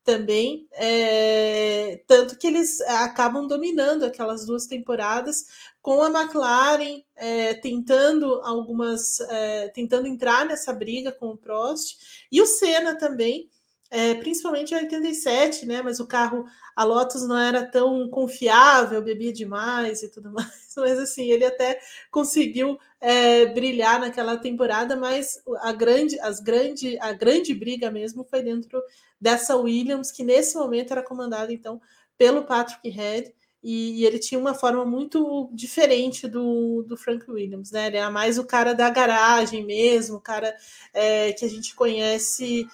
também, 0.07 0.69
é, 0.73 2.01
tanto 2.07 2.39
que 2.39 2.47
eles 2.47 2.81
acabam 2.83 3.49
dominando 3.49 4.05
aquelas 4.05 4.47
duas 4.47 4.65
temporadas 4.65 5.47
com 5.83 6.01
a 6.01 6.09
McLaren 6.09 7.03
é, 7.17 7.55
tentando 7.55 8.41
algumas, 8.45 9.19
é, 9.21 9.69
tentando 9.71 10.07
entrar 10.07 10.47
nessa 10.47 10.73
briga 10.73 11.11
com 11.11 11.31
o 11.31 11.37
Prost 11.37 12.27
e 12.31 12.41
o 12.41 12.47
Senna 12.47 12.97
também, 12.97 13.51
é, 13.91 14.15
principalmente 14.15 14.75
em 14.75 14.79
87, 14.79 15.67
né? 15.67 15.83
Mas 15.83 16.01
o 16.01 16.07
carro, 16.07 16.45
a 16.75 16.85
Lotus 16.85 17.27
não 17.27 17.39
era 17.39 17.65
tão 17.65 18.09
confiável, 18.09 19.03
bebia 19.03 19.33
demais 19.33 20.03
e 20.03 20.09
tudo 20.11 20.31
mais. 20.33 20.75
Mas 20.77 20.99
assim, 20.99 21.31
ele 21.31 21.45
até 21.45 21.79
conseguiu 22.11 22.79
é, 23.01 23.47
brilhar 23.47 24.01
naquela 24.01 24.37
temporada, 24.37 24.97
mas 24.97 25.41
a 25.61 25.73
grande, 25.73 26.19
as 26.21 26.41
grande, 26.41 26.99
a 27.01 27.13
grande 27.13 27.55
briga 27.55 27.91
mesmo 27.91 28.25
foi 28.25 28.43
dentro 28.43 28.83
dessa 29.21 29.57
Williams, 29.57 30.11
que 30.11 30.23
nesse 30.23 30.57
momento 30.57 30.93
era 30.93 31.03
comandada 31.03 31.53
então 31.53 31.81
pelo 32.19 32.45
Patrick 32.45 32.89
Head. 32.89 33.33
e, 33.63 34.01
e, 34.03 34.07
ele 34.07 34.19
tinha 34.19 34.39
uma 34.39 34.55
forma 34.55 34.85
muito 34.85 35.51
diferente 35.53 36.29
do, 36.29 36.83
do 36.83 36.97
Frank 36.97 37.31
Williams, 37.31 37.71
né? 37.73 37.87
Ele 37.87 37.97
era 37.97 38.11
mais 38.11 38.39
o 38.39 38.45
cara 38.45 38.75
da 38.75 38.91
garagem 38.91 39.65
mesmo, 39.65 40.17
o 40.17 40.21
cara 40.21 40.55
é, 40.93 41.33
que 41.33 41.45
a 41.45 41.49
gente 41.49 41.75
conhece 41.75 42.69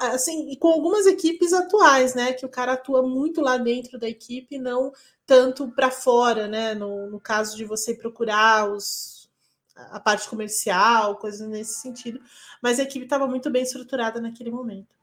assim, 0.00 0.50
e 0.50 0.56
com 0.56 0.68
algumas 0.68 1.06
equipes 1.06 1.52
atuais, 1.52 2.14
né? 2.14 2.32
Que 2.32 2.44
o 2.44 2.48
cara 2.48 2.72
atua 2.72 3.02
muito 3.02 3.40
lá 3.40 3.56
dentro 3.56 3.98
da 3.98 4.08
equipe, 4.08 4.58
não 4.58 4.92
tanto 5.24 5.68
para 5.68 5.90
fora, 5.90 6.48
né? 6.48 6.74
No, 6.74 7.10
no 7.10 7.20
caso 7.20 7.56
de 7.56 7.64
você 7.64 7.94
procurar 7.94 8.70
os, 8.70 9.30
a 9.76 10.00
parte 10.00 10.28
comercial, 10.28 11.16
coisas 11.16 11.48
nesse 11.48 11.80
sentido. 11.80 12.20
Mas 12.62 12.80
a 12.80 12.82
equipe 12.82 13.04
estava 13.04 13.26
muito 13.26 13.50
bem 13.50 13.62
estruturada 13.62 14.20
naquele 14.20 14.50
momento. 14.50 14.94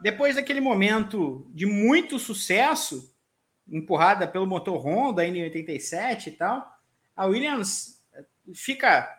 Depois 0.00 0.36
daquele 0.36 0.60
momento 0.60 1.46
de 1.50 1.66
muito 1.66 2.18
sucesso, 2.18 3.12
empurrada 3.68 4.28
pelo 4.28 4.46
motor 4.46 4.76
Honda 4.76 5.24
em 5.24 5.42
87 5.42 6.28
e 6.28 6.32
tal, 6.32 6.70
a 7.16 7.26
Williams 7.26 8.02
fica 8.54 9.10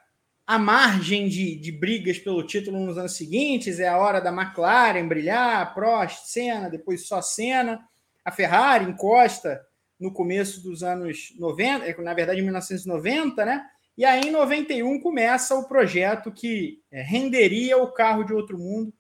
à 0.48 0.58
margem 0.58 1.28
de, 1.28 1.58
de 1.58 1.74
brigas 1.74 2.18
pelo 2.18 2.42
título 2.42 2.80
nos 2.80 2.98
anos 2.98 3.18
seguintes. 3.18 3.82
É 3.82 3.90
a 3.90 3.98
hora 3.98 4.22
da 4.22 4.32
McLaren 4.32 5.06
brilhar, 5.06 5.74
Prost, 5.74 6.26
Senna, 6.28 6.70
depois 6.70 7.06
só 7.06 7.22
Senna. 7.22 7.86
A 8.24 8.32
Ferrari 8.32 8.86
encosta 8.86 9.62
no 10.00 10.14
começo 10.14 10.64
dos 10.64 10.84
anos 10.84 11.34
90, 11.38 11.86
é, 11.86 12.02
na 12.02 12.14
verdade 12.14 12.40
em 12.40 12.44
1990, 12.44 13.44
né? 13.44 13.66
E 13.98 14.06
aí 14.06 14.28
em 14.28 14.32
91 14.32 15.02
começa 15.02 15.56
o 15.56 15.68
projeto 15.68 16.32
que 16.32 16.82
é, 16.90 17.02
renderia 17.02 17.78
o 17.78 17.92
carro 17.92 18.24
de 18.24 18.34
outro 18.34 18.58
mundo, 18.58 18.94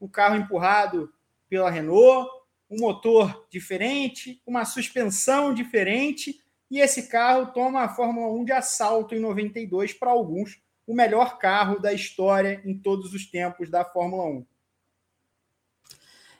o 0.00 0.08
carro 0.08 0.36
empurrado 0.36 1.12
pela 1.48 1.70
Renault, 1.70 2.30
um 2.70 2.80
motor 2.80 3.46
diferente, 3.50 4.40
uma 4.46 4.64
suspensão 4.64 5.52
diferente, 5.52 6.40
e 6.70 6.80
esse 6.80 7.08
carro 7.08 7.52
toma 7.52 7.82
a 7.82 7.88
Fórmula 7.88 8.32
1 8.40 8.44
de 8.44 8.52
assalto 8.52 9.14
em 9.14 9.20
92 9.20 9.92
para 9.92 10.10
alguns, 10.10 10.60
o 10.86 10.94
melhor 10.94 11.38
carro 11.38 11.80
da 11.80 11.92
história 11.92 12.62
em 12.64 12.78
todos 12.78 13.12
os 13.12 13.26
tempos 13.26 13.68
da 13.70 13.84
Fórmula 13.84 14.24
1. 14.24 14.46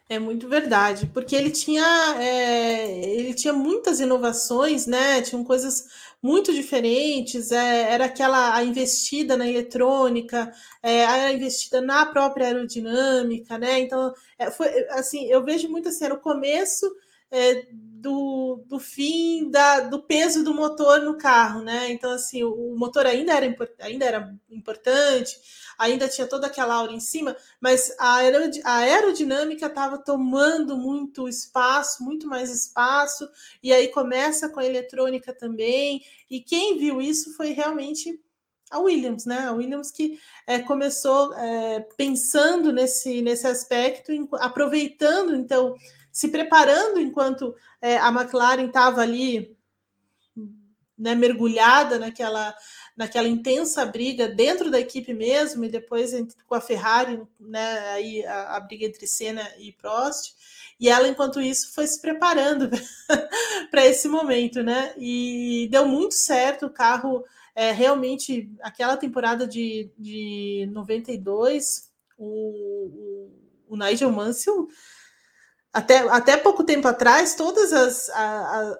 É 0.08 0.20
muito 0.20 0.48
verdade, 0.48 1.10
porque 1.12 1.34
ele 1.34 1.50
tinha, 1.50 1.84
é, 2.20 3.16
ele 3.18 3.34
tinha 3.34 3.52
muitas 3.52 3.98
inovações, 3.98 4.86
né? 4.86 5.20
Tinham 5.20 5.42
coisas 5.42 5.88
muito 6.22 6.54
diferentes. 6.54 7.50
É, 7.50 7.92
era 7.92 8.04
aquela 8.04 8.54
a 8.54 8.62
investida 8.62 9.36
na 9.36 9.48
eletrônica, 9.48 10.52
é, 10.80 11.04
a 11.04 11.32
investida 11.32 11.80
na 11.80 12.06
própria 12.06 12.46
aerodinâmica, 12.46 13.58
né? 13.58 13.80
Então, 13.80 14.14
é, 14.38 14.48
foi 14.48 14.68
assim, 14.90 15.26
eu 15.26 15.44
vejo 15.44 15.68
muito 15.68 15.88
assim, 15.88 16.04
era 16.04 16.14
o 16.14 16.20
começo 16.20 16.86
é, 17.28 17.66
do, 18.06 18.62
do 18.68 18.78
fim 18.78 19.50
da, 19.50 19.80
do 19.80 20.00
peso 20.00 20.44
do 20.44 20.54
motor 20.54 21.00
no 21.00 21.18
carro, 21.18 21.60
né? 21.62 21.90
Então, 21.90 22.12
assim, 22.12 22.44
o, 22.44 22.52
o 22.52 22.78
motor 22.78 23.04
ainda 23.04 23.32
era, 23.32 23.56
ainda 23.80 24.04
era 24.04 24.32
importante, 24.48 25.36
ainda 25.76 26.08
tinha 26.08 26.28
toda 26.28 26.46
aquela 26.46 26.76
aura 26.76 26.92
em 26.92 27.00
cima, 27.00 27.36
mas 27.60 27.92
a, 27.98 28.20
a 28.64 28.76
aerodinâmica 28.76 29.66
estava 29.66 29.98
tomando 29.98 30.76
muito 30.76 31.28
espaço, 31.28 32.04
muito 32.04 32.28
mais 32.28 32.48
espaço, 32.48 33.28
e 33.60 33.72
aí 33.72 33.88
começa 33.88 34.48
com 34.48 34.60
a 34.60 34.64
eletrônica 34.64 35.32
também. 35.32 36.00
E 36.30 36.40
quem 36.40 36.78
viu 36.78 37.02
isso 37.02 37.34
foi 37.34 37.50
realmente 37.50 38.20
a 38.70 38.78
Williams, 38.78 39.26
né? 39.26 39.48
A 39.48 39.52
Williams 39.52 39.90
que 39.90 40.20
é, 40.46 40.60
começou 40.60 41.34
é, 41.34 41.80
pensando 41.96 42.72
nesse, 42.72 43.20
nesse 43.20 43.48
aspecto, 43.48 44.12
aproveitando 44.34 45.34
então 45.34 45.74
se 46.16 46.28
preparando 46.28 46.98
enquanto 46.98 47.54
é, 47.78 47.98
a 47.98 48.08
McLaren 48.08 48.68
estava 48.68 49.02
ali 49.02 49.54
né, 50.96 51.14
mergulhada 51.14 51.98
naquela, 51.98 52.56
naquela 52.96 53.28
intensa 53.28 53.84
briga 53.84 54.26
dentro 54.26 54.70
da 54.70 54.80
equipe 54.80 55.12
mesmo, 55.12 55.66
e 55.66 55.68
depois 55.68 56.12
com 56.46 56.54
a 56.54 56.60
Ferrari, 56.60 57.20
né, 57.38 57.90
aí 57.90 58.24
a, 58.24 58.56
a 58.56 58.60
briga 58.60 58.86
entre 58.86 59.06
Senna 59.06 59.46
e 59.58 59.72
Prost. 59.72 60.34
E 60.80 60.88
ela, 60.88 61.06
enquanto 61.06 61.38
isso, 61.38 61.74
foi 61.74 61.86
se 61.86 62.00
preparando 62.00 62.70
para 63.70 63.84
esse 63.84 64.08
momento, 64.08 64.62
né? 64.62 64.94
E 64.96 65.68
deu 65.70 65.86
muito 65.86 66.14
certo. 66.14 66.66
O 66.66 66.70
carro 66.70 67.22
é, 67.54 67.72
realmente, 67.72 68.50
aquela 68.62 68.96
temporada 68.96 69.46
de, 69.46 69.90
de 69.98 70.66
92, 70.72 71.90
o, 72.16 72.26
o, 72.26 73.74
o 73.74 73.76
Nigel 73.76 74.10
Mansell 74.10 74.66
até, 75.76 75.98
até 76.08 76.36
pouco 76.38 76.64
tempo 76.64 76.88
atrás, 76.88 77.34
todos 77.34 77.70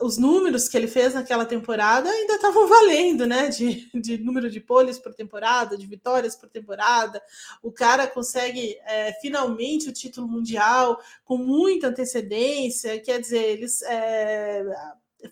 os 0.01 0.16
números 0.16 0.66
que 0.66 0.78
ele 0.78 0.89
fez 0.89 1.12
naquela 1.12 1.44
temporada 1.44 2.09
ainda 2.09 2.36
estavam 2.36 2.66
valendo, 2.66 3.27
né? 3.27 3.48
De, 3.48 3.90
de 3.93 4.16
número 4.16 4.48
de 4.51 4.60
poles 4.60 4.98
por 4.98 5.12
temporada, 5.12 5.77
de 5.77 5.86
vitórias 5.86 6.35
por 6.35 6.48
temporada. 6.48 7.23
O 7.62 7.70
cara 7.70 8.06
consegue 8.06 8.78
é, 8.86 9.12
finalmente 9.20 9.90
o 9.90 9.93
título 9.93 10.27
mundial 10.27 10.98
com 11.23 11.36
muita 11.36 11.89
antecedência. 11.89 12.98
Quer 12.98 13.20
dizer, 13.20 13.44
eles 13.44 13.82
é, 13.82 14.64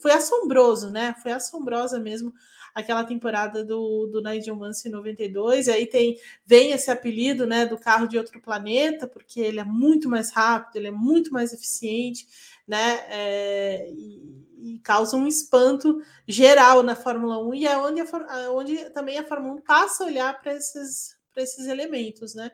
foi 0.00 0.12
assombroso, 0.12 0.90
né? 0.90 1.14
Foi 1.22 1.32
assombrosa 1.32 1.98
mesmo 1.98 2.30
aquela 2.74 3.04
temporada 3.04 3.64
do, 3.64 4.06
do 4.06 4.20
em 4.28 4.90
92, 4.90 5.68
e 5.68 5.70
aí 5.70 5.86
tem, 5.86 6.18
vem 6.44 6.72
esse 6.72 6.90
apelido 6.90 7.46
né, 7.46 7.64
do 7.64 7.78
carro 7.78 8.08
de 8.08 8.18
outro 8.18 8.40
planeta, 8.40 9.06
porque 9.06 9.40
ele 9.40 9.60
é 9.60 9.64
muito 9.64 10.08
mais 10.08 10.30
rápido, 10.32 10.76
ele 10.76 10.88
é 10.88 10.90
muito 10.90 11.32
mais 11.32 11.52
eficiente, 11.52 12.26
né? 12.66 13.04
É, 13.08 13.90
e, 13.92 14.74
e, 14.74 14.78
causa 14.80 15.16
um 15.16 15.28
espanto 15.28 16.02
geral 16.26 16.82
na 16.82 16.96
Fórmula 16.96 17.38
1, 17.38 17.54
e 17.54 17.66
é 17.66 17.76
onde, 17.76 18.00
a, 18.00 18.50
onde 18.50 18.90
também 18.90 19.18
a 19.18 19.24
Fórmula 19.24 19.54
1 19.54 19.60
passa 19.60 20.02
a 20.02 20.06
olhar 20.06 20.40
para 20.40 20.54
esses, 20.54 21.16
esses 21.36 21.66
elementos, 21.66 22.34
né? 22.34 22.50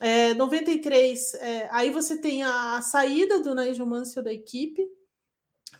É, 0.00 0.34
93, 0.34 1.34
é, 1.34 1.68
aí 1.70 1.90
você 1.90 2.16
tem 2.16 2.42
a, 2.42 2.76
a 2.76 2.82
saída 2.82 3.40
do 3.40 3.54
Nigel 3.54 3.86
Mansell 3.86 4.22
da 4.22 4.32
equipe, 4.32 4.86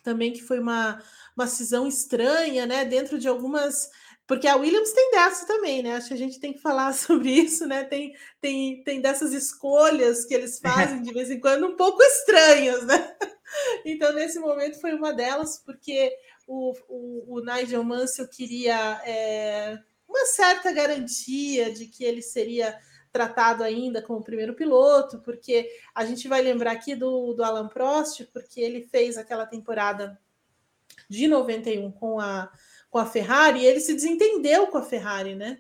também 0.03 0.33
que 0.33 0.43
foi 0.43 0.59
uma, 0.59 1.03
uma 1.37 1.47
cisão 1.47 1.87
estranha, 1.87 2.67
né? 2.67 2.85
Dentro 2.85 3.19
de 3.19 3.29
algumas. 3.29 3.91
Porque 4.27 4.47
a 4.47 4.57
Williams 4.57 4.93
tem 4.93 5.11
dessa 5.11 5.47
também, 5.47 5.83
né? 5.83 5.97
Acho 5.97 6.09
que 6.09 6.15
a 6.15 6.19
gente 6.19 6.41
tem 6.41 6.53
que 6.53 6.61
falar 6.61 6.93
sobre 6.95 7.31
isso, 7.31 7.67
né? 7.67 7.85
Tem, 7.85 8.15
tem, 8.41 8.83
tem 8.83 9.01
dessas 9.01 9.33
escolhas 9.33 10.25
que 10.25 10.35
eles 10.35 10.59
fazem 10.59 11.03
de 11.03 11.13
vez 11.13 11.31
em 11.31 11.41
quando 11.41 11.67
um 11.67 11.77
pouco 11.77 12.03
estranhas, 12.03 12.85
né? 12.87 13.17
Então, 13.85 14.15
nesse 14.15 14.39
momento 14.39 14.81
foi 14.81 14.95
uma 14.95 15.13
delas, 15.13 15.59
porque 15.59 16.11
o, 16.47 16.73
o, 16.89 17.37
o 17.37 17.45
Nigel 17.45 17.85
Mansell 17.85 18.27
queria 18.27 18.99
é, 19.05 19.79
uma 20.09 20.25
certa 20.25 20.73
garantia 20.73 21.71
de 21.71 21.87
que 21.87 22.03
ele 22.03 22.23
seria 22.23 22.79
tratado 23.13 23.63
ainda 23.63 24.01
como 24.01 24.25
primeiro 24.25 24.55
piloto, 24.55 25.19
porque 25.19 25.69
a 25.95 26.05
gente 26.05 26.27
vai 26.27 26.41
lembrar 26.41 26.73
aqui 26.73 26.95
do, 26.95 27.35
do 27.35 27.45
Alan 27.45 27.69
Prost, 27.69 28.25
porque 28.33 28.61
ele 28.61 28.89
fez 28.91 29.19
aquela 29.19 29.45
temporada 29.45 30.19
de 31.09 31.29
91 31.29 31.93
com 31.93 32.19
a, 32.19 32.51
com 32.91 32.99
a 32.99 33.07
Ferrari, 33.07 33.61
e 33.61 33.67
ele 33.67 33.81
se 33.81 33.93
desentendeu 33.93 34.67
com 34.69 34.79
a 34.79 34.83
Ferrari, 34.83 35.35
né? 35.35 35.59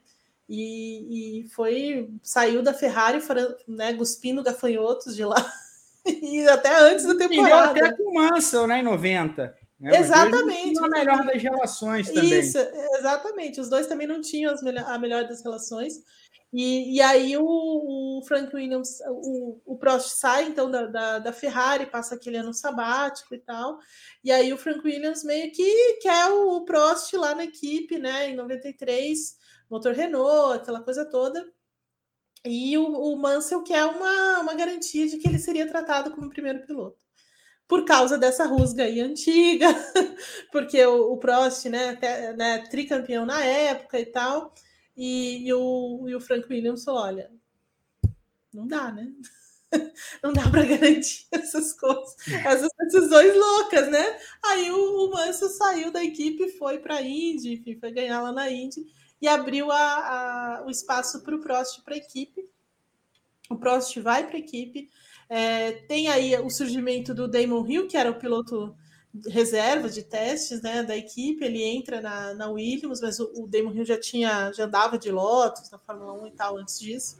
E, 0.49 1.43
e 1.45 1.49
foi, 1.51 2.11
saiu 2.23 2.63
da 2.63 2.75
Ferrari, 2.75 3.21
né, 3.69 3.95
cuspindo 3.95 4.43
gafanhotos 4.43 5.15
de 5.15 5.25
lá, 5.25 5.53
e 6.05 6.47
até 6.49 6.75
antes 6.81 7.07
da 7.07 7.15
temporada. 7.15 7.79
E 7.79 7.83
até 7.83 7.97
com 7.97 8.15
Mansell, 8.15 8.67
né, 8.67 8.81
em 8.81 8.83
90. 8.83 9.55
Né? 9.79 9.99
Exatamente. 9.99 10.79
A 10.79 10.89
melhor 10.89 11.27
das 11.27 11.43
relações 11.43 12.09
também. 12.09 12.39
Isso, 12.39 12.57
exatamente. 12.99 13.61
Os 13.61 13.69
dois 13.69 13.89
também 13.89 14.07
não 14.07 14.21
tinham 14.21 14.55
a 14.87 14.99
melhor 14.99 15.25
das 15.25 15.43
relações. 15.43 15.95
E, 16.53 16.97
e 16.97 17.01
aí 17.01 17.37
o, 17.37 17.45
o, 17.45 18.23
Frank 18.27 18.55
Williams, 18.55 19.01
o, 19.09 19.61
o 19.65 19.79
Prost 19.79 20.11
sai 20.11 20.45
então 20.45 20.71
da, 20.71 20.87
da, 20.87 21.19
da, 21.19 21.33
Ferrari, 21.33 21.87
passa 21.87 22.15
aquele 22.15 22.37
ano 22.37 22.53
sabático 22.53 23.35
e 23.35 23.39
tal. 23.39 23.79
E 24.23 24.31
aí 24.31 24.53
o 24.53 24.59
Frank 24.59 24.81
Williams 24.85 25.25
meio 25.25 25.51
que 25.51 25.99
quer 26.03 26.31
o, 26.31 26.57
o 26.57 26.65
Prost 26.65 27.13
lá 27.15 27.35
na 27.35 27.45
equipe, 27.45 27.99
né? 27.99 28.31
Em 28.31 28.37
93, 28.37 29.37
motor 29.71 29.95
Renault, 29.95 30.59
aquela 30.59 30.83
coisa 30.83 31.09
toda. 31.09 31.43
E 32.45 32.77
o, 32.77 32.85
o 32.85 33.17
Mansell 33.17 33.63
quer 33.63 33.85
uma, 33.87 34.41
uma 34.41 34.55
garantia 34.55 35.07
de 35.07 35.17
que 35.19 35.29
ele 35.29 35.39
seria 35.39 35.67
tratado 35.69 36.11
como 36.11 36.29
primeiro 36.29 36.67
piloto 36.67 37.01
por 37.69 37.87
causa 37.87 38.19
dessa 38.19 38.45
rusga 38.45 38.85
aí 38.85 39.01
antiga, 39.01 39.69
porque 40.53 40.85
o, 40.85 41.13
o 41.13 41.17
Prost, 41.17 41.65
né, 41.71 41.91
até, 41.91 42.35
né, 42.35 42.59
tricampeão 42.69 43.25
na 43.25 43.43
época 43.43 43.99
e 43.99 44.05
tal, 44.05 44.53
e, 45.05 45.49
e, 45.49 45.53
o, 45.53 46.09
e 46.09 46.15
o 46.15 46.21
Frank 46.21 46.47
Williams 46.49 46.85
falou: 46.85 47.03
olha, 47.03 47.29
não 48.55 48.69
dá, 48.69 48.93
né? 48.93 49.13
não 50.23 50.33
dá 50.33 50.49
para 50.49 50.65
garantir 50.65 51.27
essas 51.33 51.73
coisas, 51.73 52.15
essas 52.29 52.69
decisões 52.79 53.35
loucas, 53.35 53.91
né? 53.91 54.17
Aí 54.45 54.71
o, 54.71 55.07
o 55.07 55.11
Manso 55.11 55.49
saiu 55.49 55.91
da 55.91 56.05
equipe, 56.05 56.51
foi 56.51 56.79
para 56.79 56.99
a 56.99 57.03
Indy, 57.03 57.55
enfim, 57.55 57.77
foi 57.81 57.91
ganhar 57.91 58.23
lá 58.23 58.31
na 58.31 58.49
Indy 58.49 58.87
e 59.21 59.27
abriu 59.27 59.73
a, 59.73 59.77
a, 59.77 60.65
o 60.67 60.71
espaço 60.71 61.21
para 61.25 61.35
o 61.35 61.41
Prost 61.41 61.83
para 61.83 61.95
a 61.95 61.99
equipe. 61.99 62.49
O 63.51 63.57
Prost 63.57 63.97
vai 63.99 64.25
para 64.25 64.37
a 64.37 64.41
equipe. 64.41 64.89
É, 65.29 65.73
tem 65.89 66.07
aí 66.07 66.37
o 66.37 66.49
surgimento 66.49 67.13
do 67.13 67.27
Damon 67.27 67.67
Hill, 67.67 67.89
que 67.89 67.97
era 67.97 68.11
o 68.11 68.21
piloto 68.21 68.77
reserva 69.29 69.89
de 69.89 70.03
testes 70.03 70.63
né, 70.63 70.83
da 70.83 70.97
equipe, 70.97 71.45
ele 71.45 71.63
entra 71.63 72.01
na, 72.01 72.35
na 72.35 72.49
Williams, 72.49 73.01
mas 73.01 73.21
o, 73.21 73.31
o 73.35 73.47
Damon 73.47 73.73
Hill 73.73 73.85
já 73.85 74.01
tinha, 74.01 74.53
já 74.53 74.65
andava 74.65 74.99
de 74.99 75.11
Lotus 75.11 75.71
na 75.71 75.79
Fórmula 75.79 76.15
1 76.15 76.27
e 76.27 76.31
tal 76.31 76.57
antes 76.57 76.81
disso. 76.81 77.19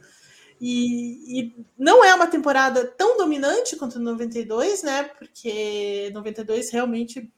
E, 0.59 1.41
e, 1.41 1.65
não 1.77 2.03
é 2.03 2.13
uma 2.15 2.27
temporada 2.27 2.85
tão 2.85 3.17
dominante 3.17 3.75
quanto 3.75 3.99
92, 3.99 4.81
né? 4.81 5.03
Porque 5.03 6.09
92 6.13 6.69
realmente 6.71 7.31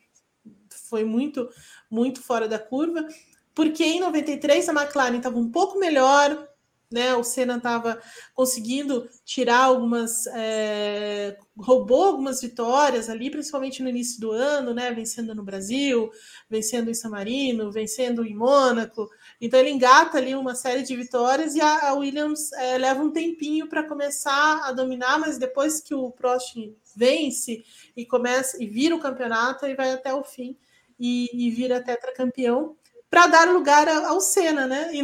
foi 0.70 1.04
muito, 1.04 1.50
muito 1.90 2.22
fora 2.22 2.48
da 2.48 2.60
curva. 2.60 3.08
Porque 3.54 3.84
em 3.84 4.00
93 4.00 4.70
a 4.70 4.74
McLaren 4.74 5.18
estava 5.18 5.38
um 5.38 5.50
pouco 5.50 5.80
melhor, 5.80 6.48
né? 6.92 7.16
O 7.16 7.24
Senna 7.24 7.58
estava 7.58 8.02
conseguindo 8.34 9.10
tirar 9.24 9.64
algumas, 9.64 10.28
é, 10.28 11.38
roubou 11.58 12.04
algumas 12.04 12.42
vitórias 12.42 13.10
ali, 13.10 13.30
principalmente 13.30 13.82
no 13.82 13.90
início 13.90 14.20
do 14.20 14.32
ano, 14.32 14.74
né? 14.74 14.92
Vencendo 14.92 15.34
no 15.34 15.44
Brasil, 15.44 16.12
vencendo 16.50 16.90
em 16.90 16.94
San 16.94 17.10
Marino, 17.10 17.72
vencendo 17.72 18.26
em 18.26 18.36
Mônaco. 18.36 19.10
Então 19.40 19.60
ele 19.60 19.72
engata 19.72 20.18
ali 20.18 20.36
uma 20.36 20.56
série 20.56 20.84
de 20.84 20.96
vitórias 20.96 21.56
e 21.56 21.62
a, 21.62 21.90
a 21.90 21.94
Williams 21.94 22.52
é, 22.54 22.78
leva 22.78 23.04
um 23.04 23.12
tempinho 23.12 23.68
para 23.68 23.84
começar 23.84 24.62
a 24.64 24.72
dominar, 24.72 25.20
mas 25.20 25.38
depois 25.38 25.82
que 25.82 25.94
o 25.94 26.12
Prost 26.12 26.56
vence 26.96 27.64
e 27.96 28.06
começa 28.06 28.62
e 28.62 28.68
vira 28.68 28.96
o 28.96 29.00
campeonato, 29.00 29.66
ele 29.66 29.76
vai 29.76 29.92
até 29.92 30.14
o 30.14 30.24
fim 30.24 30.58
e, 31.00 31.30
e 31.34 31.52
vira 31.52 31.84
tetracampeão 31.84 32.76
para 33.16 33.28
dar 33.28 33.48
lugar 33.48 33.88
ao 33.88 34.20
Senna, 34.20 34.68
né? 34.68 34.92
Em 34.94 35.02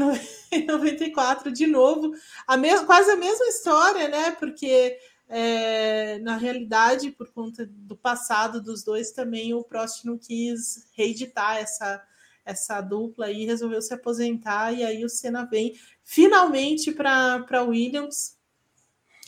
94, 0.66 1.50
de 1.50 1.66
novo, 1.66 2.12
a 2.46 2.58
me, 2.58 2.78
quase 2.84 3.10
a 3.10 3.16
mesma 3.16 3.46
história, 3.46 4.10
né? 4.10 4.32
Porque 4.32 4.98
é, 5.30 6.20
na 6.20 6.36
realidade, 6.36 7.10
por 7.12 7.32
conta 7.32 7.66
do 7.66 7.96
passado 7.96 8.62
dos 8.62 8.84
dois, 8.84 9.12
também 9.12 9.54
o 9.54 9.64
Prost 9.64 10.04
não 10.04 10.18
quis 10.18 10.90
reeditar 10.92 11.56
essa, 11.56 12.04
essa 12.44 12.82
dupla 12.82 13.32
e 13.32 13.46
resolveu 13.46 13.82
se 13.82 13.94
aposentar. 13.94 14.74
E 14.74 14.84
aí 14.84 15.06
o 15.06 15.10
Senna 15.10 15.46
vem 15.46 15.74
finalmente 16.04 16.92
para 16.92 17.64
Williams. 17.64 18.36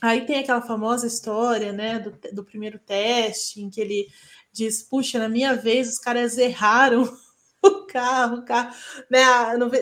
Aí 0.01 0.25
tem 0.25 0.39
aquela 0.39 0.61
famosa 0.61 1.07
história 1.07 1.71
né, 1.71 1.99
do, 1.99 2.11
do 2.33 2.43
primeiro 2.43 2.77
teste, 2.79 3.61
em 3.61 3.69
que 3.69 3.79
ele 3.79 4.09
diz: 4.51 4.83
Puxa, 4.83 5.19
na 5.19 5.29
minha 5.29 5.55
vez 5.55 5.87
os 5.87 5.99
caras 5.99 6.37
erraram 6.37 7.09
o 7.83 7.85
carro, 7.85 8.37
o 8.37 8.45
carro, 8.45 8.75
né? 9.09 9.23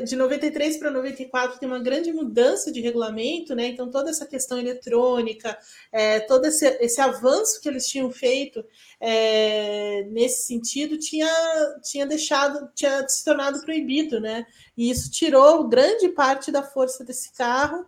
De 0.04 0.16
93 0.16 0.78
para 0.78 0.92
94 0.92 1.60
tem 1.60 1.68
uma 1.68 1.80
grande 1.80 2.14
mudança 2.14 2.72
de 2.72 2.80
regulamento, 2.80 3.56
né? 3.56 3.68
Então, 3.68 3.90
toda 3.90 4.10
essa 4.10 4.26
questão 4.26 4.60
eletrônica, 4.60 5.58
é, 5.92 6.20
todo 6.20 6.46
esse, 6.46 6.66
esse 6.80 7.02
avanço 7.02 7.60
que 7.60 7.68
eles 7.68 7.88
tinham 7.88 8.12
feito 8.12 8.64
é, 9.00 10.04
nesse 10.12 10.44
sentido 10.44 10.98
tinha, 10.98 11.30
tinha 11.82 12.06
deixado, 12.06 12.70
tinha 12.76 13.08
se 13.10 13.26
tornado 13.26 13.62
proibido, 13.62 14.20
né? 14.20 14.46
E 14.78 14.90
isso 14.90 15.10
tirou 15.10 15.68
grande 15.68 16.10
parte 16.10 16.52
da 16.52 16.62
força 16.62 17.04
desse 17.04 17.34
carro. 17.34 17.86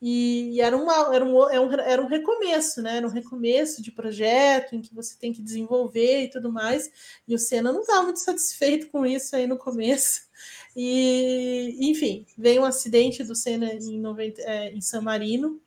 E, 0.00 0.60
era, 0.60 0.76
uma, 0.76 1.14
era, 1.14 1.24
um, 1.24 1.50
era, 1.50 1.60
um, 1.60 1.72
era 1.72 2.02
um 2.02 2.06
recomeço, 2.06 2.80
né? 2.80 2.98
Era 2.98 3.06
um 3.06 3.10
recomeço 3.10 3.82
de 3.82 3.90
projeto 3.90 4.74
em 4.74 4.80
que 4.80 4.94
você 4.94 5.16
tem 5.18 5.32
que 5.32 5.42
desenvolver 5.42 6.24
e 6.24 6.30
tudo 6.30 6.52
mais. 6.52 6.90
E 7.26 7.34
o 7.34 7.38
Senna 7.38 7.72
não 7.72 7.80
estava 7.80 8.04
muito 8.04 8.20
satisfeito 8.20 8.88
com 8.88 9.04
isso 9.04 9.34
aí 9.34 9.46
no 9.46 9.58
começo. 9.58 10.28
E, 10.76 11.76
enfim, 11.80 12.24
veio 12.36 12.62
um 12.62 12.64
acidente 12.64 13.24
do 13.24 13.34
Senna 13.34 13.74
em, 13.74 13.98
90, 13.98 14.40
é, 14.42 14.72
em 14.72 14.80
San 14.80 15.00
Marino, 15.00 15.60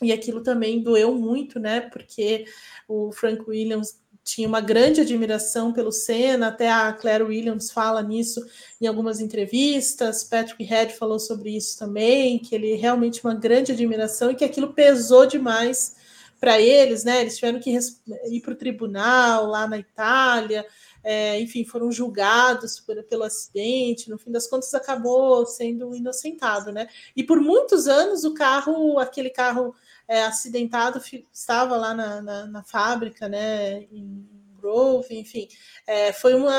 e 0.00 0.12
aquilo 0.12 0.42
também 0.42 0.82
doeu 0.82 1.14
muito, 1.14 1.58
né? 1.58 1.80
Porque 1.80 2.46
o 2.88 3.12
Frank 3.12 3.42
Williams 3.48 4.00
tinha 4.26 4.48
uma 4.48 4.60
grande 4.60 5.00
admiração 5.00 5.72
pelo 5.72 5.92
Senna, 5.92 6.48
até 6.48 6.68
a 6.68 6.92
Claire 6.92 7.22
Williams 7.22 7.70
fala 7.70 8.02
nisso 8.02 8.44
em 8.80 8.86
algumas 8.88 9.20
entrevistas, 9.20 10.24
Patrick 10.24 10.64
Head 10.64 10.94
falou 10.94 11.20
sobre 11.20 11.56
isso 11.56 11.78
também, 11.78 12.40
que 12.40 12.52
ele 12.52 12.74
realmente 12.74 13.22
uma 13.22 13.36
grande 13.36 13.70
admiração 13.70 14.32
e 14.32 14.34
que 14.34 14.44
aquilo 14.44 14.74
pesou 14.74 15.26
demais 15.26 15.94
para 16.40 16.60
eles, 16.60 17.04
né? 17.04 17.20
Eles 17.20 17.36
tiveram 17.36 17.60
que 17.60 17.70
ir 17.70 18.40
para 18.40 18.52
o 18.52 18.56
tribunal 18.56 19.46
lá 19.46 19.68
na 19.68 19.78
Itália, 19.78 20.66
é, 21.04 21.40
enfim, 21.40 21.64
foram 21.64 21.92
julgados 21.92 22.80
por, 22.80 23.00
pelo 23.04 23.22
acidente, 23.22 24.10
no 24.10 24.18
fim 24.18 24.32
das 24.32 24.48
contas 24.48 24.74
acabou 24.74 25.46
sendo 25.46 25.94
inocentado, 25.94 26.72
né? 26.72 26.88
E 27.14 27.22
por 27.22 27.40
muitos 27.40 27.86
anos 27.86 28.24
o 28.24 28.34
carro, 28.34 28.98
aquele 28.98 29.30
carro 29.30 29.72
é, 30.08 30.22
acidentado 30.22 31.00
estava 31.32 31.76
lá 31.76 31.94
na, 31.94 32.22
na, 32.22 32.46
na, 32.46 32.62
fábrica, 32.62 33.28
né, 33.28 33.82
em 33.90 34.26
Grove, 34.56 35.18
enfim, 35.18 35.48
é, 35.86 36.12
foi 36.12 36.34
uma 36.34 36.52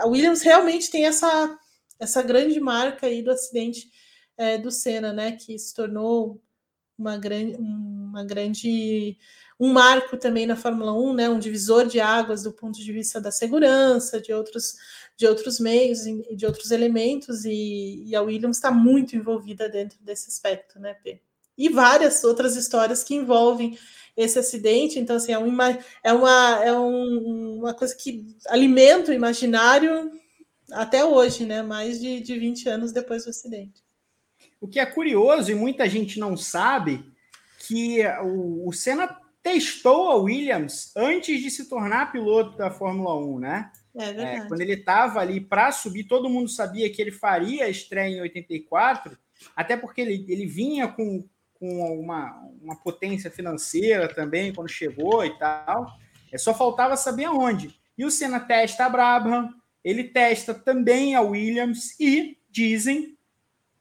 a 0.00 0.06
Williams 0.06 0.42
realmente 0.42 0.90
tem 0.90 1.06
essa 1.06 1.58
essa 1.98 2.22
grande 2.22 2.60
marca 2.60 3.06
aí 3.06 3.22
do 3.22 3.30
acidente 3.30 3.90
é, 4.36 4.58
do 4.58 4.70
Senna, 4.70 5.12
né, 5.12 5.32
que 5.32 5.58
se 5.58 5.74
tornou 5.74 6.40
uma 6.98 7.16
grande 7.18 7.56
uma 7.56 8.24
grande 8.24 9.18
um 9.58 9.72
marco 9.72 10.18
também 10.18 10.46
na 10.46 10.56
Fórmula 10.56 10.92
1, 10.92 11.14
né, 11.14 11.28
um 11.30 11.38
divisor 11.38 11.86
de 11.86 11.98
águas 12.00 12.42
do 12.42 12.52
ponto 12.52 12.78
de 12.78 12.92
vista 12.92 13.20
da 13.20 13.30
segurança, 13.30 14.20
de 14.20 14.32
outros 14.32 14.74
de 15.16 15.26
outros 15.26 15.58
meios 15.58 16.06
e 16.06 16.36
de 16.36 16.44
outros 16.46 16.70
elementos 16.70 17.44
e, 17.44 18.04
e 18.06 18.14
a 18.14 18.22
Williams 18.22 18.58
está 18.58 18.70
muito 18.70 19.16
envolvida 19.16 19.68
dentro 19.68 19.98
desse 20.02 20.28
aspecto, 20.28 20.78
né, 20.78 20.94
Pedro? 21.02 21.25
E 21.56 21.68
várias 21.68 22.22
outras 22.24 22.56
histórias 22.56 23.02
que 23.02 23.14
envolvem 23.14 23.78
esse 24.16 24.38
acidente. 24.38 24.98
Então, 24.98 25.16
assim, 25.16 25.32
é, 25.32 25.38
uma, 25.38 25.78
é, 26.02 26.12
uma, 26.12 26.64
é 26.64 26.72
um, 26.72 27.58
uma 27.58 27.74
coisa 27.74 27.94
que 27.94 28.26
alimenta 28.48 29.10
o 29.10 29.14
imaginário 29.14 30.10
até 30.72 31.04
hoje, 31.04 31.44
né? 31.44 31.62
Mais 31.62 32.00
de, 32.00 32.20
de 32.20 32.38
20 32.38 32.68
anos 32.68 32.92
depois 32.92 33.24
do 33.24 33.30
acidente. 33.30 33.84
O 34.60 34.66
que 34.66 34.80
é 34.80 34.86
curioso, 34.86 35.50
e 35.50 35.54
muita 35.54 35.88
gente 35.88 36.18
não 36.18 36.36
sabe, 36.36 37.04
que 37.58 38.00
o, 38.22 38.68
o 38.68 38.72
Senna 38.72 39.20
testou 39.42 40.10
a 40.10 40.16
Williams 40.16 40.92
antes 40.96 41.40
de 41.40 41.50
se 41.50 41.68
tornar 41.68 42.10
piloto 42.10 42.56
da 42.56 42.70
Fórmula 42.70 43.14
1, 43.16 43.38
né? 43.38 43.70
É, 43.98 44.10
é, 44.10 44.46
quando 44.46 44.60
ele 44.60 44.74
estava 44.74 45.20
ali 45.20 45.40
para 45.40 45.72
subir, 45.72 46.04
todo 46.04 46.28
mundo 46.28 46.48
sabia 46.48 46.90
que 46.90 47.00
ele 47.00 47.12
faria 47.12 47.64
a 47.64 47.68
estreia 47.68 48.16
em 48.16 48.20
84, 48.20 49.16
até 49.54 49.76
porque 49.76 50.00
ele, 50.02 50.26
ele 50.28 50.46
vinha 50.46 50.88
com, 50.88 51.24
com 51.58 52.00
uma, 52.00 52.40
uma 52.60 52.76
potência 52.76 53.30
financeira 53.30 54.12
também 54.12 54.52
quando 54.52 54.68
chegou 54.68 55.24
e 55.24 55.36
tal. 55.38 55.86
É 56.32 56.38
só 56.38 56.54
faltava 56.54 56.96
saber 56.96 57.24
aonde. 57.24 57.74
E 57.96 58.04
o 58.04 58.10
Senna 58.10 58.40
testa 58.40 58.86
a 58.86 58.88
Brabham, 58.88 59.50
ele 59.84 60.04
testa 60.04 60.52
também 60.52 61.14
a 61.14 61.20
Williams 61.20 61.98
e 61.98 62.38
dizem 62.50 63.16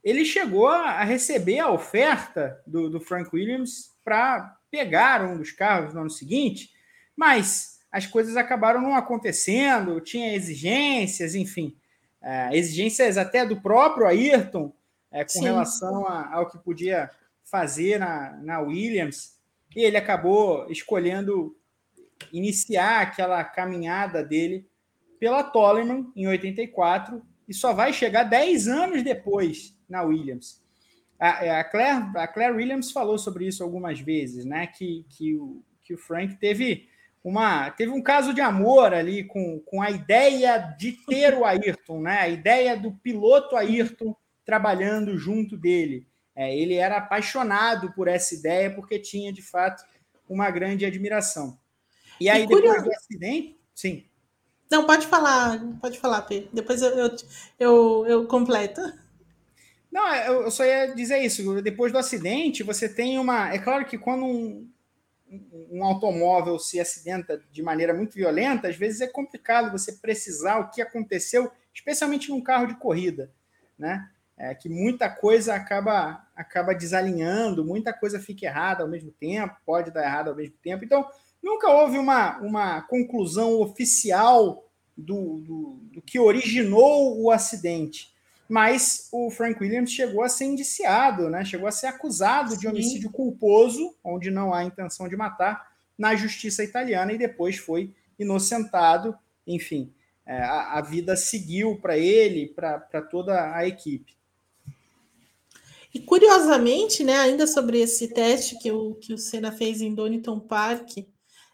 ele 0.03 0.23
chegou 0.23 0.67
a 0.67 1.03
receber 1.03 1.57
a 1.57 1.71
oferta 1.71 2.61
do, 2.67 2.91
do 2.91 2.99
Frank 3.01 3.27
Williams 3.33 3.91
para 4.03 4.55
pegar 4.69 5.25
um 5.25 5.35
dos 5.35 5.51
carros 5.51 5.95
no 5.95 6.01
ano 6.01 6.11
seguinte, 6.11 6.69
mas 7.15 7.79
as 7.91 8.05
coisas 8.05 8.37
acabaram 8.37 8.79
não 8.81 8.93
acontecendo, 8.93 9.99
tinha 9.99 10.35
exigências, 10.35 11.33
enfim, 11.33 11.75
é, 12.21 12.55
exigências 12.55 13.17
até 13.17 13.43
do 13.43 13.59
próprio 13.59 14.05
Ayrton 14.05 14.71
é, 15.11 15.23
com 15.23 15.29
Sim. 15.29 15.43
relação 15.45 16.05
a, 16.05 16.35
ao 16.35 16.51
que 16.51 16.59
podia 16.59 17.09
fazer 17.45 17.99
na, 17.99 18.37
na 18.41 18.59
Williams, 18.59 19.39
e 19.75 19.81
ele 19.81 19.97
acabou 19.97 20.69
escolhendo 20.69 21.55
iniciar 22.31 23.01
aquela 23.01 23.43
caminhada 23.43 24.23
dele 24.23 24.67
pela 25.19 25.43
Toleman 25.43 26.11
em 26.15 26.27
84 26.27 27.21
e 27.47 27.53
só 27.53 27.73
vai 27.73 27.93
chegar 27.93 28.23
10 28.23 28.67
anos 28.67 29.03
depois 29.03 29.77
na 29.87 30.01
Williams. 30.01 30.63
A, 31.19 31.59
a, 31.59 31.63
Claire, 31.63 32.05
a 32.15 32.27
Claire 32.27 32.55
Williams 32.55 32.91
falou 32.91 33.17
sobre 33.17 33.47
isso 33.47 33.63
algumas 33.63 33.99
vezes, 33.99 34.45
né? 34.45 34.67
Que, 34.67 35.05
que, 35.09 35.35
o, 35.35 35.63
que 35.83 35.93
o 35.93 35.97
Frank 35.97 36.35
teve 36.35 36.89
uma 37.23 37.71
teve 37.71 37.91
um 37.91 38.03
caso 38.03 38.33
de 38.33 38.41
amor 38.41 38.93
ali 38.93 39.23
com, 39.23 39.59
com 39.65 39.81
a 39.81 39.89
ideia 39.89 40.57
de 40.77 40.91
ter 40.91 41.33
o 41.33 41.45
Ayrton, 41.45 42.01
né? 42.01 42.19
A 42.19 42.29
ideia 42.29 42.77
do 42.77 42.91
piloto 42.91 43.55
Ayrton 43.55 44.15
trabalhando 44.45 45.17
junto 45.17 45.57
dele. 45.57 46.07
É, 46.35 46.55
ele 46.55 46.75
era 46.75 46.97
apaixonado 46.97 47.93
por 47.93 48.07
essa 48.07 48.35
ideia 48.35 48.73
porque 48.73 48.99
tinha, 48.99 49.31
de 49.31 49.41
fato, 49.41 49.83
uma 50.27 50.51
grande 50.51 50.85
admiração. 50.85 51.57
E 52.19 52.29
aí, 52.29 52.43
e 52.43 52.47
depois 52.47 52.83
do 52.83 52.91
acidente, 52.91 53.57
sim. 53.73 54.05
Não, 54.69 54.85
pode 54.85 55.07
falar, 55.07 55.61
pode 55.79 55.99
falar, 55.99 56.21
Pedro. 56.23 56.49
Depois 56.51 56.81
eu, 56.81 56.89
eu, 56.89 57.15
eu, 57.59 58.05
eu 58.07 58.27
completo. 58.27 58.81
Não, 59.91 60.13
eu 60.13 60.51
só 60.51 60.65
ia 60.65 60.93
dizer 60.93 61.19
isso. 61.19 61.61
Depois 61.61 61.91
do 61.91 61.97
acidente, 61.97 62.63
você 62.63 62.89
tem 62.89 63.17
uma. 63.17 63.53
É 63.53 63.59
claro 63.59 63.85
que 63.85 63.97
quando 63.97 64.25
um, 64.25 64.69
um 65.71 65.83
automóvel 65.83 66.59
se 66.59 66.79
acidenta 66.79 67.41
de 67.51 67.63
maneira 67.63 67.93
muito 67.93 68.15
violenta, 68.15 68.67
às 68.67 68.75
vezes 68.75 69.01
é 69.01 69.07
complicado 69.07 69.71
você 69.71 69.93
precisar 69.93 70.59
o 70.59 70.69
que 70.69 70.81
aconteceu, 70.81 71.49
especialmente 71.73 72.29
num 72.29 72.41
carro 72.41 72.67
de 72.67 72.75
corrida, 72.75 73.31
né? 73.77 74.09
É, 74.37 74.53
que 74.53 74.67
muita 74.67 75.09
coisa 75.09 75.55
acaba, 75.55 76.25
acaba 76.35 76.73
desalinhando, 76.73 77.63
muita 77.63 77.93
coisa 77.93 78.19
fica 78.19 78.45
errada 78.45 78.83
ao 78.83 78.89
mesmo 78.89 79.11
tempo, 79.11 79.55
pode 79.65 79.91
dar 79.91 80.03
errado 80.03 80.29
ao 80.29 80.35
mesmo 80.35 80.55
tempo. 80.61 80.83
Então, 80.83 81.07
nunca 81.41 81.69
houve 81.69 81.97
uma, 81.97 82.37
uma 82.39 82.81
conclusão 82.81 83.61
oficial 83.61 84.65
do, 84.97 85.39
do, 85.39 85.79
do 85.93 86.01
que 86.01 86.19
originou 86.19 87.21
o 87.21 87.31
acidente. 87.31 88.13
Mas 88.47 89.09
o 89.11 89.29
Frank 89.31 89.61
Williams 89.61 89.91
chegou 89.91 90.23
a 90.23 90.29
ser 90.29 90.45
indiciado, 90.45 91.29
né? 91.29 91.43
chegou 91.43 91.67
a 91.67 91.71
ser 91.71 91.87
acusado 91.87 92.51
Sim. 92.51 92.59
de 92.59 92.67
homicídio 92.67 93.09
culposo, 93.09 93.95
onde 94.03 94.29
não 94.29 94.53
há 94.53 94.63
intenção 94.63 95.07
de 95.07 95.15
matar, 95.15 95.73
na 95.97 96.15
justiça 96.15 96.63
italiana 96.63 97.13
e 97.13 97.17
depois 97.17 97.57
foi 97.57 97.93
inocentado. 98.19 99.17
Enfim, 99.47 99.91
é, 100.25 100.37
a, 100.37 100.77
a, 100.77 100.81
vida 100.81 101.15
seguiu 101.15 101.79
para 101.81 101.97
ele, 101.97 102.47
para 102.47 103.01
toda 103.01 103.55
a 103.55 103.67
equipe. 103.67 104.15
E 105.95 105.99
curiosamente, 106.01 107.05
né, 107.05 107.15
ainda 107.15 107.47
sobre 107.47 107.79
esse 107.79 108.09
teste 108.09 108.59
que 108.59 108.69
o, 108.69 108.95
que 108.95 109.13
o 109.13 109.17
Senna 109.17 109.49
fez 109.49 109.79
em 109.79 109.95
Donington 109.95 110.41
Park 110.41 110.97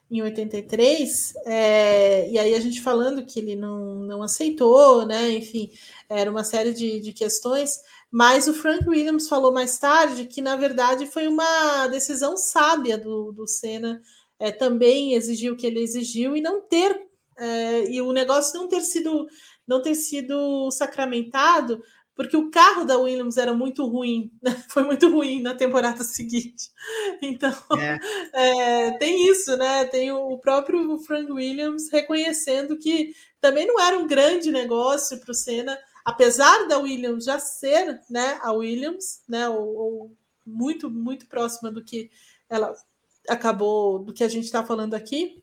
em 0.09 0.19
83, 0.19 1.33
é, 1.45 2.27
e 2.27 2.39
aí 2.39 2.55
a 2.55 2.59
gente 2.59 2.81
falando 2.81 3.23
que 3.23 3.37
ele 3.37 3.55
não, 3.55 3.99
não 3.99 4.23
aceitou, 4.23 5.05
né? 5.05 5.29
Enfim, 5.29 5.69
era 6.09 6.29
uma 6.29 6.43
série 6.43 6.73
de, 6.73 6.99
de 6.99 7.13
questões, 7.13 7.79
mas 8.09 8.47
o 8.47 8.53
Frank 8.55 8.89
Williams 8.89 9.29
falou 9.29 9.53
mais 9.53 9.77
tarde 9.77 10.25
que, 10.25 10.41
na 10.41 10.55
verdade, 10.55 11.05
foi 11.05 11.27
uma 11.27 11.85
decisão 11.87 12.35
sábia 12.35 12.97
do, 12.97 13.31
do 13.31 13.47
Senna 13.47 14.01
é, 14.39 14.51
também 14.51 15.13
exigir 15.13 15.53
o 15.53 15.55
que 15.55 15.67
ele 15.67 15.81
exigiu 15.81 16.35
e 16.35 16.41
não 16.41 16.61
ter, 16.61 16.99
é, 17.37 17.91
e 17.91 18.01
o 18.01 18.11
negócio 18.11 18.59
não 18.59 18.67
ter 18.67 18.81
sido 18.81 19.27
não 19.67 19.81
ter 19.81 19.95
sido 19.95 20.69
sacramentado, 20.71 21.81
porque 22.15 22.35
o 22.35 22.51
carro 22.51 22.83
da 22.83 22.97
Williams 22.97 23.37
era 23.37 23.53
muito 23.53 23.85
ruim, 23.85 24.31
né? 24.41 24.51
foi 24.69 24.83
muito 24.83 25.09
ruim 25.09 25.41
na 25.41 25.55
temporada 25.55 26.03
seguinte. 26.03 26.69
Então, 27.21 27.53
é. 27.77 27.99
É, 28.33 28.91
tem 28.97 29.29
isso, 29.29 29.55
né? 29.57 29.85
Tem 29.85 30.11
o 30.11 30.37
próprio 30.37 30.97
Frank 30.99 31.31
Williams 31.31 31.89
reconhecendo 31.91 32.77
que 32.77 33.13
também 33.39 33.65
não 33.65 33.79
era 33.79 33.97
um 33.97 34.07
grande 34.07 34.51
negócio 34.51 35.19
para 35.19 35.31
o 35.31 35.35
Senna, 35.35 35.77
apesar 36.05 36.67
da 36.67 36.77
Williams 36.77 37.25
já 37.25 37.39
ser 37.39 38.01
né, 38.09 38.39
a 38.41 38.51
Williams, 38.51 39.21
né? 39.27 39.49
Ou, 39.49 39.75
ou 39.75 40.11
muito, 40.45 40.89
muito 40.89 41.27
próxima 41.27 41.71
do 41.71 41.83
que 41.83 42.09
ela 42.49 42.73
acabou, 43.29 43.99
do 43.99 44.13
que 44.13 44.23
a 44.23 44.27
gente 44.27 44.45
está 44.45 44.63
falando 44.63 44.93
aqui. 44.93 45.40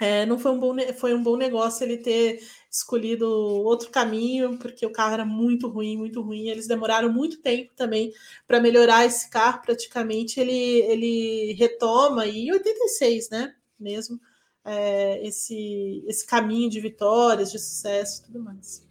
É, 0.00 0.24
não 0.24 0.38
foi 0.38 0.52
um, 0.52 0.60
bom, 0.60 0.76
foi 0.96 1.12
um 1.12 1.22
bom 1.22 1.36
negócio 1.36 1.84
ele 1.84 1.96
ter 1.96 2.40
escolhido 2.70 3.28
outro 3.28 3.90
caminho, 3.90 4.56
porque 4.58 4.86
o 4.86 4.92
carro 4.92 5.14
era 5.14 5.24
muito 5.24 5.66
ruim, 5.66 5.96
muito 5.96 6.22
ruim. 6.22 6.48
Eles 6.48 6.68
demoraram 6.68 7.12
muito 7.12 7.40
tempo 7.42 7.72
também 7.74 8.12
para 8.46 8.60
melhorar 8.60 9.04
esse 9.04 9.28
carro. 9.28 9.62
Praticamente 9.62 10.38
ele, 10.38 10.52
ele 10.52 11.52
retoma, 11.54 12.26
e 12.26 12.46
em 12.46 12.52
86, 12.52 13.30
né? 13.30 13.54
Mesmo, 13.78 14.20
é, 14.64 15.26
esse, 15.26 16.04
esse 16.06 16.24
caminho 16.24 16.70
de 16.70 16.80
vitórias, 16.80 17.50
de 17.50 17.58
sucesso 17.58 18.22
e 18.22 18.26
tudo 18.26 18.40
mais. 18.40 18.86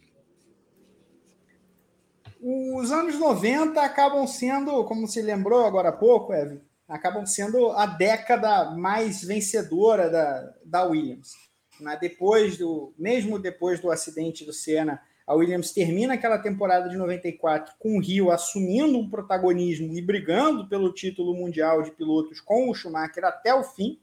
Os 2.42 2.92
anos 2.92 3.18
90 3.18 3.82
acabam 3.82 4.28
sendo, 4.28 4.84
como 4.84 5.08
se 5.08 5.22
lembrou 5.22 5.66
agora 5.66 5.90
há 5.90 5.94
pouco, 5.94 6.34
Evan, 6.34 6.62
acabam 6.88 7.26
sendo 7.26 7.72
a 7.72 7.86
década 7.86 8.72
mais 8.72 9.24
vencedora 9.24 10.10
da, 10.10 10.54
da 10.64 10.84
Williams. 10.86 11.34
Né? 11.80 11.98
Depois 12.00 12.58
do, 12.58 12.94
mesmo 12.98 13.38
depois 13.38 13.80
do 13.80 13.92
acidente 13.92 14.46
do 14.46 14.54
Senna, 14.54 15.02
a 15.26 15.34
Williams 15.34 15.72
termina 15.72 16.14
aquela 16.14 16.38
temporada 16.38 16.88
de 16.88 16.96
94 16.96 17.76
com 17.78 17.98
o 17.98 18.02
Rio 18.02 18.32
assumindo 18.32 18.98
um 18.98 19.10
protagonismo 19.10 19.94
e 19.94 20.02
brigando 20.02 20.70
pelo 20.70 20.94
título 20.94 21.34
mundial 21.34 21.84
de 21.84 21.92
pilotos 21.92 22.40
com 22.40 22.70
o 22.70 22.74
Schumacher 22.74 23.26
até 23.26 23.54
o 23.54 23.64
fim. 23.64 24.00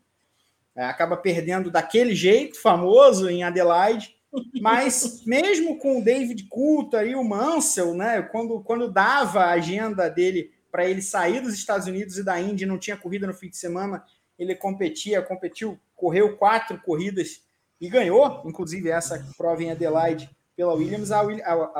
É, 0.76 0.84
acaba 0.84 1.16
perdendo 1.16 1.70
daquele 1.70 2.14
jeito 2.14 2.60
famoso 2.60 3.30
em 3.30 3.42
Adelaide, 3.42 4.14
mas 4.60 5.22
mesmo 5.24 5.78
com 5.78 5.98
o 5.98 6.04
David 6.04 6.46
Coulter 6.48 7.06
e 7.06 7.14
o 7.14 7.24
Mansell, 7.24 7.94
né, 7.94 8.20
quando, 8.20 8.60
quando 8.60 8.92
dava 8.92 9.44
a 9.44 9.52
agenda 9.52 10.10
dele 10.10 10.50
para 10.74 10.90
ele 10.90 11.00
sair 11.00 11.40
dos 11.40 11.54
Estados 11.54 11.86
Unidos 11.86 12.18
e 12.18 12.24
da 12.24 12.40
Índia, 12.40 12.66
não 12.66 12.80
tinha 12.80 12.96
corrida 12.96 13.28
no 13.28 13.32
fim 13.32 13.48
de 13.48 13.56
semana, 13.56 14.04
ele 14.36 14.56
competia, 14.56 15.22
competiu, 15.22 15.78
correu 15.94 16.36
quatro 16.36 16.76
corridas 16.80 17.44
e 17.80 17.88
ganhou, 17.88 18.42
inclusive 18.44 18.90
essa 18.90 19.24
prova 19.38 19.62
em 19.62 19.70
Adelaide 19.70 20.28
pela 20.56 20.74
Williams. 20.74 21.12
A, 21.12 21.22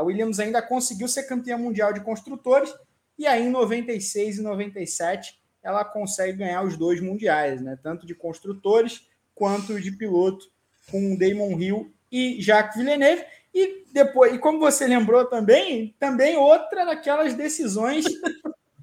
Williams 0.00 0.38
ainda 0.38 0.62
conseguiu 0.62 1.08
ser 1.08 1.24
campeã 1.24 1.58
mundial 1.58 1.92
de 1.92 2.04
construtores 2.04 2.72
e 3.18 3.26
aí 3.26 3.44
em 3.44 3.50
96 3.50 4.38
e 4.38 4.42
97 4.42 5.40
ela 5.60 5.84
consegue 5.84 6.38
ganhar 6.38 6.62
os 6.62 6.76
dois 6.76 7.00
mundiais, 7.00 7.60
né? 7.60 7.76
Tanto 7.82 8.06
de 8.06 8.14
construtores 8.14 9.08
quanto 9.34 9.80
de 9.80 9.90
piloto 9.90 10.46
com 10.88 11.16
Damon 11.16 11.58
Hill 11.58 11.92
e 12.12 12.40
Jacques 12.40 12.76
Villeneuve. 12.76 13.24
E 13.52 13.86
depois, 13.92 14.32
e 14.32 14.38
como 14.38 14.60
você 14.60 14.86
lembrou 14.86 15.24
também, 15.24 15.96
também 15.98 16.36
outra 16.36 16.84
daquelas 16.84 17.34
decisões 17.34 18.04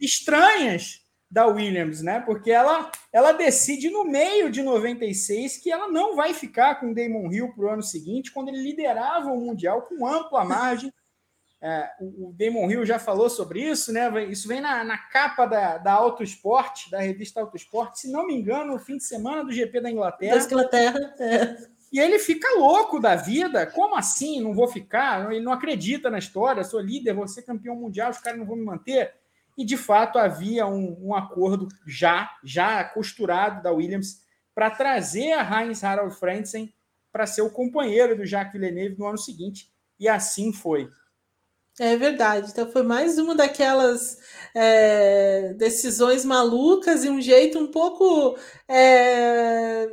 estranhas 0.02 1.02
da 1.32 1.48
Williams, 1.48 2.02
né? 2.02 2.19
Porque 2.19 2.52
ela, 2.52 2.91
ela 3.14 3.32
decide 3.32 3.90
no 3.90 4.03
meio 4.03 4.52
de 4.52 4.61
96 4.61 5.57
que 5.57 5.72
ela 5.72 5.88
não 5.88 6.15
vai 6.15 6.34
ficar 6.34 6.76
com 6.76 6.91
o 6.91 6.94
Damon 6.94 7.32
Hill 7.32 7.53
para 7.53 7.65
o 7.65 7.69
ano 7.69 7.82
seguinte, 7.82 8.32
quando 8.34 8.49
ele 8.49 8.61
liderava 8.61 9.32
o 9.32 9.40
Mundial 9.40 9.84
com 9.84 10.06
ampla 10.06 10.44
margem. 10.44 10.91
É, 11.64 11.91
o 11.99 12.34
Damon 12.36 12.72
Hill 12.72 12.84
já 12.88 12.98
falou 12.98 13.30
sobre 13.30 13.61
isso, 13.61 13.94
né? 13.94 14.26
Isso 14.26 14.48
vem 14.48 14.60
na, 14.60 14.84
na 14.84 14.98
capa 14.98 15.45
da, 15.45 15.78
da 15.78 15.94
Auto 15.94 16.23
Sport, 16.23 16.90
da 16.90 16.99
revista 16.99 17.40
Auto 17.40 17.56
Sport, 17.56 17.98
se 17.98 18.11
não 18.11 18.26
me 18.26 18.34
engano, 18.34 18.73
no 18.73 18.80
fim 18.80 18.98
de 18.98 19.03
semana 19.03 19.44
do 19.44 19.52
GP 19.52 19.80
da 19.80 19.91
Inglaterra. 19.91 20.40
Da 20.40 20.44
Inglaterra, 20.44 21.15
é. 21.19 21.57
E 21.91 21.99
ele 21.99 22.18
fica 22.18 22.57
louco 22.57 22.99
da 22.99 23.15
vida. 23.15 23.68
Como 23.68 23.95
assim? 23.95 24.41
Não 24.41 24.56
vou 24.56 24.68
ficar? 24.68 25.32
Ele 25.32 25.45
não 25.45 25.52
acredita 25.52 26.10
na 26.10 26.18
história. 26.18 26.64
Sou 26.64 26.80
líder, 26.80 27.14
vou 27.14 27.28
ser 27.28 27.44
campeão 27.44 27.76
mundial, 27.76 28.10
os 28.10 28.18
caras 28.18 28.40
não 28.40 28.48
vão 28.48 28.56
me 28.56 28.65
manter 28.65 29.20
e 29.62 29.66
de 29.66 29.78
fato 29.78 30.18
havia 30.18 30.66
um, 30.66 30.98
um 31.00 31.16
acordo 31.16 31.68
já, 31.86 32.36
já 32.44 32.84
costurado 32.84 33.62
da 33.62 33.72
Williams 33.72 34.24
para 34.56 34.72
trazer 34.72 35.34
a 35.34 35.62
Heinz 35.62 35.84
Harald 35.84 36.16
Frentzen 36.16 36.74
para 37.12 37.28
ser 37.28 37.44
o 37.44 37.50
companheiro 37.52 38.18
do 38.18 38.26
Jacques 38.26 38.54
Villeneuve 38.54 38.98
no 38.98 39.06
ano 39.06 39.20
seguinte, 39.20 39.72
e 40.00 40.10
assim 40.10 40.52
foi. 40.52 40.90
É 41.80 41.96
verdade. 41.96 42.50
Então 42.50 42.72
foi 42.72 42.82
mais 42.82 43.20
uma 43.20 43.36
daquelas 43.36 44.18
é, 44.56 45.54
decisões 45.54 46.26
malucas 46.26 47.04
e 47.04 47.10
um 47.10 47.22
jeito 47.22 47.60
um 47.60 47.68
pouco 47.68 48.36
é, 48.68 49.88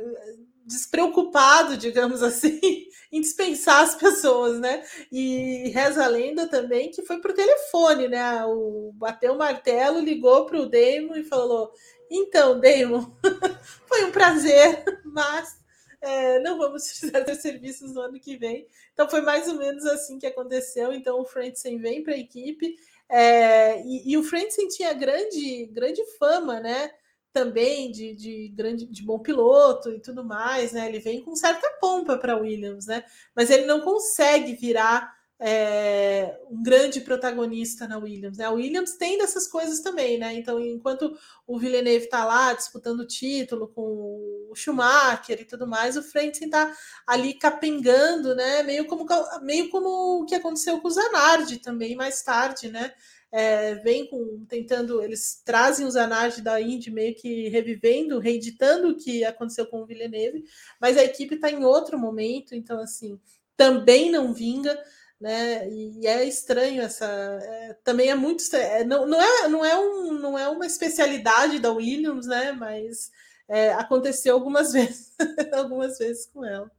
despreocupado, 0.69 1.75
digamos 1.75 2.21
assim, 2.21 2.59
em 3.11 3.19
dispensar 3.19 3.83
as 3.83 3.95
pessoas, 3.95 4.59
né? 4.59 4.83
E 5.11 5.69
reza 5.69 6.05
a 6.05 6.07
lenda 6.07 6.47
também 6.47 6.91
que 6.91 7.01
foi 7.01 7.19
por 7.19 7.33
telefone, 7.33 8.07
né? 8.07 8.45
O 8.45 8.91
bateu 8.93 9.33
o 9.33 9.37
martelo, 9.37 9.99
ligou 9.99 10.45
para 10.45 10.59
o 10.59 10.69
Damon 10.69 11.15
e 11.15 11.23
falou: 11.23 11.73
Então, 12.09 12.59
Damon, 12.59 13.11
foi 13.87 14.05
um 14.05 14.11
prazer, 14.11 14.83
mas 15.03 15.57
é, 16.01 16.39
não 16.39 16.57
vamos 16.59 16.83
precisar 16.83 17.23
ter 17.23 17.35
serviços 17.35 17.93
no 17.93 18.01
ano 18.01 18.19
que 18.19 18.37
vem. 18.37 18.67
Então 18.93 19.09
foi 19.09 19.21
mais 19.21 19.47
ou 19.47 19.55
menos 19.55 19.85
assim 19.87 20.19
que 20.19 20.27
aconteceu. 20.27 20.93
Então 20.93 21.19
o 21.19 21.25
Frentzen 21.25 21.79
vem 21.79 22.03
para 22.03 22.13
a 22.13 22.19
equipe. 22.19 22.75
É, 23.09 23.81
e, 23.81 24.11
e, 24.11 24.17
o 24.17 24.23
Frentzen 24.23 24.67
tinha 24.67 24.93
grande, 24.93 25.65
grande 25.71 26.05
fama, 26.19 26.59
né? 26.59 26.91
Também 27.31 27.91
de, 27.91 28.13
de 28.15 28.49
grande 28.49 28.85
de 28.85 29.03
bom 29.03 29.19
piloto 29.19 29.91
e 29.91 29.99
tudo 29.99 30.23
mais, 30.23 30.71
né? 30.71 30.87
Ele 30.87 30.99
vem 30.99 31.21
com 31.21 31.35
certa 31.35 31.69
pompa 31.79 32.17
para 32.17 32.37
Williams, 32.37 32.85
né? 32.87 33.03
Mas 33.35 33.49
ele 33.49 33.65
não 33.65 33.81
consegue 33.81 34.53
virar 34.55 35.19
é, 35.41 36.37
um 36.51 36.61
grande 36.61 36.99
protagonista 36.99 37.87
na 37.87 37.97
Williams. 37.97 38.37
Né? 38.37 38.45
A 38.45 38.51
Williams 38.51 38.97
tem 38.97 39.17
dessas 39.17 39.47
coisas 39.47 39.79
também, 39.79 40.17
né? 40.17 40.33
Então, 40.33 40.59
enquanto 40.59 41.17
o 41.47 41.57
Villeneuve 41.57 42.05
está 42.05 42.25
lá 42.25 42.53
disputando 42.53 42.99
o 43.01 43.07
título 43.07 43.69
com 43.69 44.49
o 44.51 44.53
Schumacher 44.53 45.39
e 45.39 45.45
tudo 45.45 45.65
mais, 45.65 45.95
o 45.95 46.03
Frentzen 46.03 46.47
está 46.47 46.75
ali 47.07 47.33
capengando, 47.33 48.35
né? 48.35 48.63
Meio 48.63 48.85
como, 48.85 49.05
meio 49.41 49.69
como 49.69 50.21
o 50.21 50.25
que 50.25 50.35
aconteceu 50.35 50.81
com 50.81 50.89
o 50.89 50.91
Zanardi 50.91 51.59
também 51.59 51.95
mais 51.95 52.21
tarde, 52.21 52.69
né? 52.69 52.93
É, 53.31 53.75
vem 53.75 54.07
com 54.07 54.43
tentando, 54.45 55.01
eles 55.01 55.41
trazem 55.45 55.85
os 55.85 55.95
anais 55.95 56.39
da 56.39 56.59
Indy 56.59 56.89
meio 56.89 57.15
que 57.15 57.47
revivendo, 57.49 58.19
reeditando 58.19 58.89
o 58.89 58.97
que 58.97 59.23
aconteceu 59.23 59.67
com 59.67 59.81
o 59.81 59.85
Villeneuve, 59.85 60.43
mas 60.79 60.97
a 60.97 61.03
equipe 61.03 61.35
está 61.35 61.49
em 61.49 61.63
outro 61.63 61.97
momento, 61.97 62.55
então 62.55 62.79
assim 62.79 63.19
também 63.55 64.09
não 64.09 64.33
vinga, 64.33 64.81
né? 65.19 65.69
E 65.69 66.07
é 66.07 66.23
estranho 66.23 66.81
essa, 66.81 67.05
é, 67.05 67.73
também 67.83 68.09
é 68.09 68.15
muito 68.15 68.43
é, 68.55 68.83
não, 68.83 69.05
não 69.05 69.21
é 69.21 69.47
não 69.47 69.65
é 69.65 69.77
um 69.77 70.13
não 70.13 70.39
é 70.39 70.47
uma 70.47 70.65
especialidade 70.65 71.59
da 71.59 71.71
Williams, 71.71 72.25
né? 72.25 72.51
Mas 72.53 73.11
é, 73.47 73.73
aconteceu 73.73 74.33
algumas 74.33 74.71
vezes, 74.73 75.13
algumas 75.53 75.97
vezes 75.97 76.25
com 76.27 76.43
ela. 76.45 76.71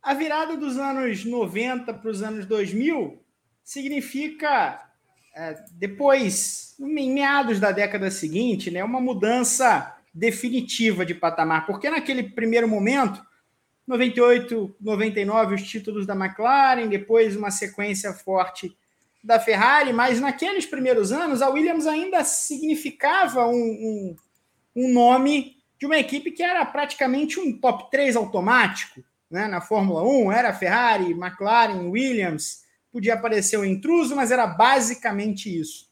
A 0.00 0.14
virada 0.14 0.56
dos 0.56 0.78
anos 0.78 1.24
90 1.24 1.94
para 1.94 2.10
os 2.10 2.22
anos 2.22 2.46
2000 2.46 3.21
significa, 3.64 4.80
é, 5.34 5.56
depois, 5.72 6.74
em 6.80 7.12
meados 7.12 7.60
da 7.60 7.72
década 7.72 8.10
seguinte, 8.10 8.70
né, 8.70 8.82
uma 8.82 9.00
mudança 9.00 9.96
definitiva 10.12 11.06
de 11.06 11.14
patamar, 11.14 11.66
porque 11.66 11.88
naquele 11.88 12.22
primeiro 12.22 12.68
momento, 12.68 13.24
98, 13.86 14.76
99, 14.80 15.54
os 15.54 15.62
títulos 15.62 16.06
da 16.06 16.14
McLaren, 16.14 16.88
depois 16.88 17.36
uma 17.36 17.50
sequência 17.50 18.12
forte 18.12 18.76
da 19.22 19.38
Ferrari, 19.38 19.92
mas 19.92 20.20
naqueles 20.20 20.66
primeiros 20.66 21.12
anos 21.12 21.40
a 21.40 21.48
Williams 21.48 21.86
ainda 21.86 22.24
significava 22.24 23.46
um, 23.46 23.54
um, 23.54 24.16
um 24.76 24.92
nome 24.92 25.56
de 25.78 25.86
uma 25.86 25.98
equipe 25.98 26.30
que 26.30 26.42
era 26.42 26.64
praticamente 26.64 27.40
um 27.40 27.56
top 27.58 27.90
3 27.90 28.16
automático 28.16 29.02
né, 29.30 29.46
na 29.46 29.60
Fórmula 29.60 30.02
1, 30.02 30.32
era 30.32 30.52
Ferrari, 30.52 31.12
McLaren, 31.12 31.88
Williams, 31.88 32.62
podia 32.92 33.14
aparecer 33.14 33.56
o 33.56 33.64
intruso, 33.64 34.14
mas 34.14 34.30
era 34.30 34.46
basicamente 34.46 35.48
isso. 35.48 35.90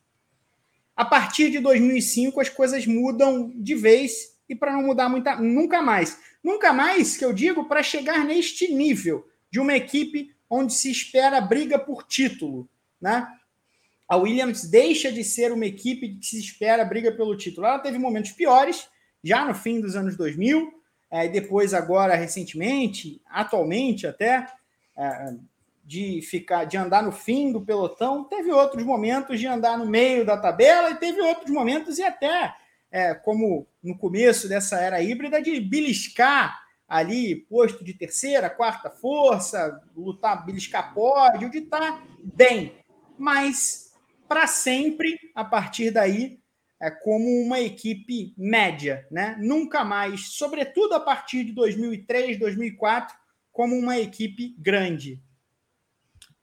A 0.95 1.05
partir 1.05 1.51
de 1.51 1.59
2005 1.59 2.41
as 2.41 2.49
coisas 2.51 2.87
mudam 2.87 3.51
de 3.57 3.75
vez 3.75 4.39
e 4.49 4.55
para 4.55 4.73
não 4.73 4.83
mudar 4.83 5.09
muita, 5.09 5.37
nunca 5.37 5.81
mais. 5.81 6.19
Nunca 6.43 6.73
mais 6.73 7.17
que 7.17 7.25
eu 7.25 7.33
digo 7.33 7.65
para 7.65 7.83
chegar 7.83 8.25
neste 8.25 8.73
nível 8.73 9.27
de 9.51 9.59
uma 9.59 9.75
equipe 9.75 10.35
onde 10.49 10.75
se 10.75 10.91
espera 10.91 11.41
briga 11.41 11.79
por 11.79 12.03
título, 12.03 12.69
né? 13.01 13.27
A 14.09 14.17
Williams 14.17 14.69
deixa 14.69 15.13
de 15.13 15.23
ser 15.23 15.53
uma 15.53 15.65
equipe 15.65 16.17
que 16.17 16.27
se 16.27 16.41
espera 16.41 16.85
briga 16.85 17.13
pelo 17.13 17.37
título. 17.37 17.67
Ela 17.67 17.79
teve 17.79 17.97
momentos 17.97 18.33
piores, 18.33 18.89
já 19.23 19.45
no 19.45 19.55
fim 19.55 19.81
dos 19.81 19.95
anos 19.95 20.17
2000, 20.17 20.69
é, 21.11 21.29
depois 21.29 21.73
agora 21.73 22.17
recentemente, 22.17 23.23
atualmente 23.27 24.07
até, 24.07 24.47
é, 24.97 25.35
de 25.91 26.23
ficar, 26.23 26.65
de 26.65 26.77
andar 26.77 27.03
no 27.03 27.11
fim 27.11 27.51
do 27.51 27.61
pelotão. 27.61 28.23
Teve 28.23 28.53
outros 28.53 28.85
momentos 28.85 29.41
de 29.41 29.47
andar 29.49 29.77
no 29.77 29.87
meio 29.87 30.25
da 30.25 30.37
tabela 30.37 30.91
e 30.91 30.97
teve 30.97 31.21
outros 31.21 31.51
momentos 31.51 31.99
e 31.99 32.05
até, 32.05 32.55
é, 32.93 33.13
como 33.13 33.67
no 33.83 33.99
começo 33.99 34.49
dessa 34.49 34.79
era 34.79 35.03
híbrida, 35.03 35.43
de 35.43 35.59
beliscar 35.59 36.61
ali 36.89 37.35
posto 37.35 37.83
de 37.83 37.95
terceira, 37.95 38.49
quarta 38.49 38.91
força, 38.91 39.81
lutar, 39.97 40.45
beliscar 40.45 40.95
pódio, 40.95 41.51
de 41.51 41.59
estar 41.59 41.81
tá 41.81 42.03
bem 42.23 42.81
mas 43.21 43.93
para 44.27 44.47
sempre, 44.47 45.19
a 45.35 45.45
partir 45.45 45.91
daí, 45.91 46.41
é 46.81 46.91
como 46.91 47.29
uma 47.43 47.61
equipe 47.61 48.33
média, 48.39 49.07
né? 49.11 49.37
Nunca 49.39 49.85
mais, 49.85 50.33
sobretudo 50.33 50.95
a 50.95 51.01
partir 51.01 51.45
de 51.45 51.53
2003, 51.53 52.39
2004, 52.39 53.15
como 53.53 53.77
uma 53.77 53.99
equipe 53.99 54.57
grande. 54.59 55.23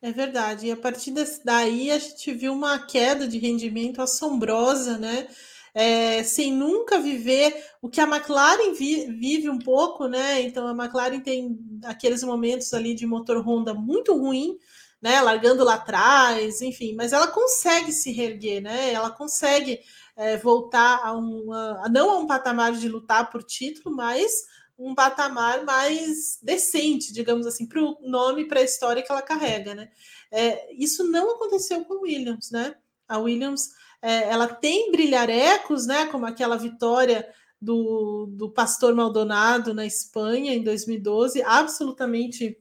É 0.02 0.12
verdade. 0.12 0.68
E 0.68 0.72
a 0.72 0.78
partir 0.78 1.12
daí 1.44 1.90
a 1.92 1.98
gente 1.98 2.32
viu 2.34 2.54
uma 2.54 2.78
queda 2.80 3.28
de 3.28 3.38
rendimento 3.40 4.02
assombrosa, 4.02 4.98
né? 4.98 5.28
É, 5.74 6.24
sem 6.24 6.52
nunca 6.52 7.00
viver 7.00 7.64
o 7.82 7.90
que 7.90 8.02
a 8.02 8.04
McLaren 8.08 8.74
vi, 8.74 9.06
vive 9.12 9.50
um 9.50 9.60
pouco, 9.60 10.08
né? 10.08 10.42
Então 10.42 10.68
a 10.68 10.72
McLaren 10.72 11.20
tem 11.20 11.58
aqueles 11.84 12.24
momentos 12.24 12.74
ali 12.74 12.94
de 12.96 13.06
motor 13.06 13.38
Honda 13.46 13.74
muito 13.74 14.16
ruim, 14.16 14.58
né, 15.00 15.22
largando 15.22 15.64
lá 15.64 15.76
atrás, 15.76 16.62
enfim, 16.62 16.96
mas 16.96 17.14
ela 17.14 17.28
consegue 17.28 17.92
se 17.92 18.12
reerguer, 18.12 18.62
né? 18.62 18.92
Ela 18.92 19.12
consegue 19.12 19.80
é, 20.16 20.38
voltar 20.38 21.00
a, 21.04 21.16
um, 21.16 21.54
a, 21.54 21.90
não 21.90 22.10
a 22.10 22.18
um 22.18 22.28
patamar 22.28 22.72
de 22.74 22.90
lutar 22.90 23.30
por 23.30 23.44
título, 23.44 23.96
mas 23.96 24.46
um 24.78 24.94
patamar 24.94 25.66
mais 25.66 26.38
decente, 26.42 27.12
digamos 27.12 27.48
assim, 27.48 27.66
para 27.66 27.82
o 27.82 27.98
nome, 28.02 28.46
para 28.46 28.60
a 28.60 28.64
história 28.64 29.02
que 29.02 29.12
ela 29.12 29.22
carrega, 29.22 29.74
né? 29.74 29.90
É, 30.32 30.74
isso 30.74 31.04
não 31.04 31.36
aconteceu 31.36 31.84
com 31.86 32.02
Williams, 32.02 32.52
né? 32.52 32.76
A 33.08 33.18
Williams, 33.18 33.72
é, 34.02 34.30
ela 34.30 34.48
tem 34.48 34.92
brilharecos, 34.92 35.88
né? 35.88 36.06
Como 36.08 36.26
aquela 36.26 36.58
vitória 36.58 37.28
do, 37.60 38.28
do 38.28 38.52
Pastor 38.52 38.94
Maldonado 38.94 39.74
na 39.74 39.86
Espanha 39.86 40.54
em 40.54 40.64
2012, 40.64 41.42
absolutamente 41.42 42.58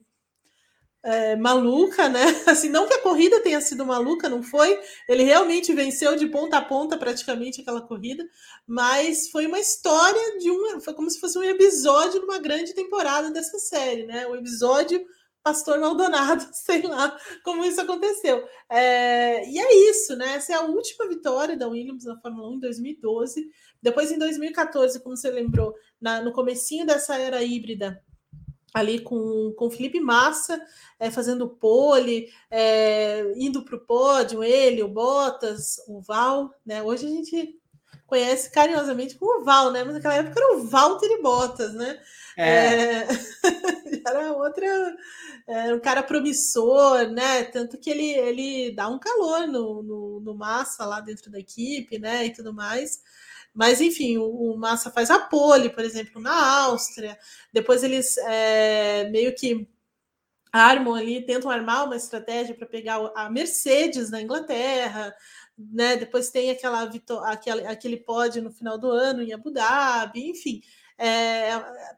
é, 1.07 1.37
maluca, 1.37 2.09
né? 2.09 2.25
Assim, 2.45 2.67
não 2.67 2.85
que 2.85 2.93
a 2.93 3.01
corrida 3.01 3.39
tenha 3.39 3.61
sido 3.61 3.85
maluca, 3.85 4.27
não 4.27 4.43
foi. 4.43 4.77
Ele 5.07 5.23
realmente 5.23 5.73
venceu 5.73 6.17
de 6.17 6.27
ponta 6.27 6.57
a 6.57 6.61
ponta 6.61 6.97
praticamente 6.97 7.61
aquela 7.61 7.81
corrida, 7.81 8.27
mas 8.67 9.29
foi 9.29 9.47
uma 9.47 9.57
história 9.57 10.37
de 10.37 10.51
uma, 10.51 10.81
foi 10.81 10.93
como 10.93 11.09
se 11.09 11.17
fosse 11.17 11.37
um 11.39 11.43
episódio 11.43 12.19
de 12.19 12.25
uma 12.25 12.39
grande 12.39 12.73
temporada 12.73 13.31
dessa 13.31 13.57
série, 13.57 14.05
né? 14.05 14.27
O 14.27 14.35
episódio 14.35 15.01
Pastor 15.41 15.79
Maldonado, 15.79 16.45
sei 16.51 16.81
lá 16.81 17.17
como 17.41 17.63
isso 17.63 17.79
aconteceu. 17.79 18.45
É, 18.69 19.49
e 19.49 19.57
é 19.57 19.89
isso, 19.89 20.13
né? 20.17 20.33
Essa 20.33 20.51
é 20.51 20.55
a 20.57 20.63
última 20.63 21.07
vitória 21.07 21.55
da 21.55 21.69
Williams 21.69 22.03
na 22.03 22.19
Fórmula 22.19 22.49
1 22.49 22.55
em 22.55 22.59
2012. 22.59 23.49
Depois, 23.81 24.11
em 24.11 24.19
2014, 24.19 24.99
como 25.01 25.15
você 25.15 25.31
lembrou, 25.31 25.73
na, 26.01 26.21
no 26.21 26.33
comecinho 26.33 26.85
dessa 26.85 27.17
era 27.17 27.41
híbrida, 27.41 28.03
ali 28.73 28.99
com, 28.99 29.53
com 29.57 29.67
o 29.67 29.71
Felipe 29.71 29.99
Massa 29.99 30.61
é, 30.99 31.09
fazendo 31.09 31.49
pole, 31.49 32.31
é, 32.49 33.33
indo 33.35 33.63
para 33.63 33.75
o 33.75 33.79
pódio, 33.79 34.43
ele, 34.43 34.83
o 34.83 34.87
Bottas, 34.87 35.77
o 35.87 36.01
Val, 36.01 36.53
né? 36.65 36.81
Hoje 36.81 37.05
a 37.05 37.09
gente 37.09 37.59
conhece 38.05 38.49
carinhosamente 38.51 39.15
como 39.15 39.43
Val, 39.43 39.71
né? 39.71 39.83
Mas 39.83 39.95
naquela 39.95 40.15
época 40.15 40.39
era 40.39 40.55
o 40.55 40.63
Valtteri 40.67 41.21
Bottas, 41.21 41.73
né? 41.73 41.99
É. 42.37 42.45
É... 42.45 43.07
era 44.07 44.31
outra, 44.31 44.95
era 45.45 45.75
um 45.75 45.79
cara 45.79 46.01
promissor, 46.01 47.07
né? 47.09 47.43
Tanto 47.43 47.77
que 47.77 47.89
ele, 47.89 48.09
ele 48.11 48.71
dá 48.71 48.87
um 48.87 48.99
calor 48.99 49.47
no, 49.47 49.83
no, 49.83 50.19
no 50.21 50.33
Massa 50.33 50.85
lá 50.85 51.01
dentro 51.01 51.29
da 51.29 51.39
equipe, 51.39 51.99
né? 51.99 52.25
E 52.25 52.33
tudo 52.33 52.53
mais. 52.53 53.01
Mas, 53.57 53.81
enfim, 53.81 54.19
o, 54.19 54.53
o 54.53 54.55
Massa 54.55 54.91
faz 54.91 55.09
a 55.09 55.17
pole, 55.17 55.71
por 55.71 55.83
exemplo, 55.83 56.21
na 56.21 56.61
Áustria. 56.65 57.17
Depois 57.51 57.83
eles 57.83 58.15
é, 58.19 59.09
meio 59.09 59.33
que 59.33 59.67
armam 60.53 60.93
ali, 60.93 61.25
tentam 61.25 61.49
armar 61.49 61.85
uma 61.85 61.95
estratégia 61.95 62.53
para 62.53 62.67
pegar 62.67 63.11
a 63.15 63.31
Mercedes 63.31 64.11
na 64.11 64.21
Inglaterra. 64.21 65.11
Né? 65.57 65.95
Depois 65.95 66.29
tem 66.29 66.51
aquela, 66.51 66.87
aquele, 67.23 67.65
aquele 67.65 67.97
pódio 67.97 68.43
no 68.43 68.51
final 68.51 68.77
do 68.77 68.91
ano 68.91 69.23
em 69.23 69.33
Abu 69.33 69.49
Dhabi, 69.49 70.29
enfim. 70.29 70.61
É, 70.95 71.49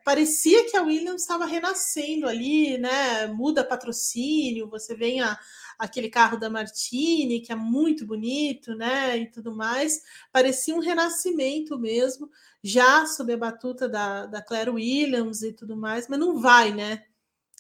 parecia 0.05 0.65
que 0.69 0.77
a 0.77 0.81
Williams 0.81 1.23
estava 1.23 1.45
renascendo 1.45 2.25
ali, 2.25 2.77
né? 2.77 3.27
Muda 3.27 3.65
patrocínio, 3.65 4.69
você 4.69 4.95
vem 4.95 5.19
a, 5.19 5.37
aquele 5.79 6.09
carro 6.09 6.37
da 6.37 6.49
Martini, 6.49 7.39
que 7.39 7.53
é 7.53 7.55
muito 7.55 8.05
bonito, 8.05 8.75
né? 8.75 9.17
E 9.17 9.31
tudo 9.31 9.55
mais. 9.55 10.01
Parecia 10.31 10.75
um 10.75 10.79
renascimento 10.79 11.79
mesmo, 11.79 12.29
já 12.61 13.05
sob 13.05 13.31
a 13.31 13.37
batuta 13.37 13.87
da, 13.87 14.25
da 14.25 14.41
Claire 14.41 14.69
Williams 14.69 15.41
e 15.41 15.53
tudo 15.53 15.77
mais, 15.77 16.07
mas 16.09 16.19
não 16.19 16.39
vai, 16.39 16.73
né? 16.73 17.05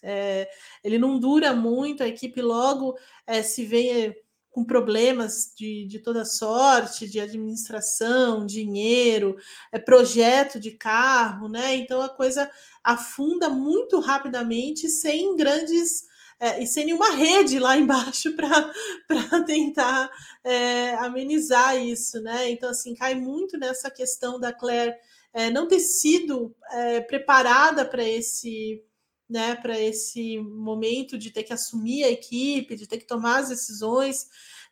É, 0.03 0.49
ele 0.83 0.97
não 0.97 1.17
dura 1.19 1.53
muito, 1.53 2.03
a 2.03 2.07
equipe 2.07 2.41
logo 2.41 2.97
é, 3.25 3.41
se 3.41 3.65
vê 3.65 4.21
com 4.49 4.65
problemas 4.65 5.53
de, 5.55 5.85
de 5.85 5.99
toda 5.99 6.25
sorte, 6.25 7.07
de 7.07 7.19
administração, 7.19 8.45
dinheiro, 8.45 9.37
é, 9.71 9.79
projeto 9.79 10.59
de 10.59 10.71
carro, 10.71 11.47
né? 11.47 11.75
Então 11.75 12.01
a 12.01 12.09
coisa 12.09 12.49
afunda 12.83 13.49
muito 13.49 13.99
rapidamente, 13.99 14.89
sem 14.89 15.35
grandes 15.35 16.08
é, 16.39 16.63
e 16.63 16.67
sem 16.67 16.85
nenhuma 16.85 17.11
rede 17.11 17.59
lá 17.59 17.77
embaixo 17.77 18.33
para 18.35 19.43
tentar 19.45 20.09
é, 20.43 20.95
amenizar 20.95 21.77
isso, 21.77 22.21
né? 22.21 22.49
Então, 22.49 22.69
assim, 22.69 22.95
cai 22.95 23.13
muito 23.15 23.57
nessa 23.57 23.91
questão 23.91 24.39
da 24.39 24.53
Claire 24.53 24.95
é, 25.33 25.49
não 25.49 25.67
ter 25.67 25.79
sido 25.79 26.55
é, 26.71 27.01
preparada 27.01 27.85
para 27.85 28.03
esse 28.03 28.83
né, 29.29 29.55
para 29.55 29.79
esse 29.79 30.39
momento 30.39 31.15
de 31.15 31.29
ter 31.29 31.43
que 31.43 31.53
assumir 31.53 32.03
a 32.03 32.09
equipe, 32.09 32.75
de 32.75 32.87
ter 32.87 32.97
que 32.97 33.05
tomar 33.05 33.41
as 33.41 33.49
decisões. 33.49 34.27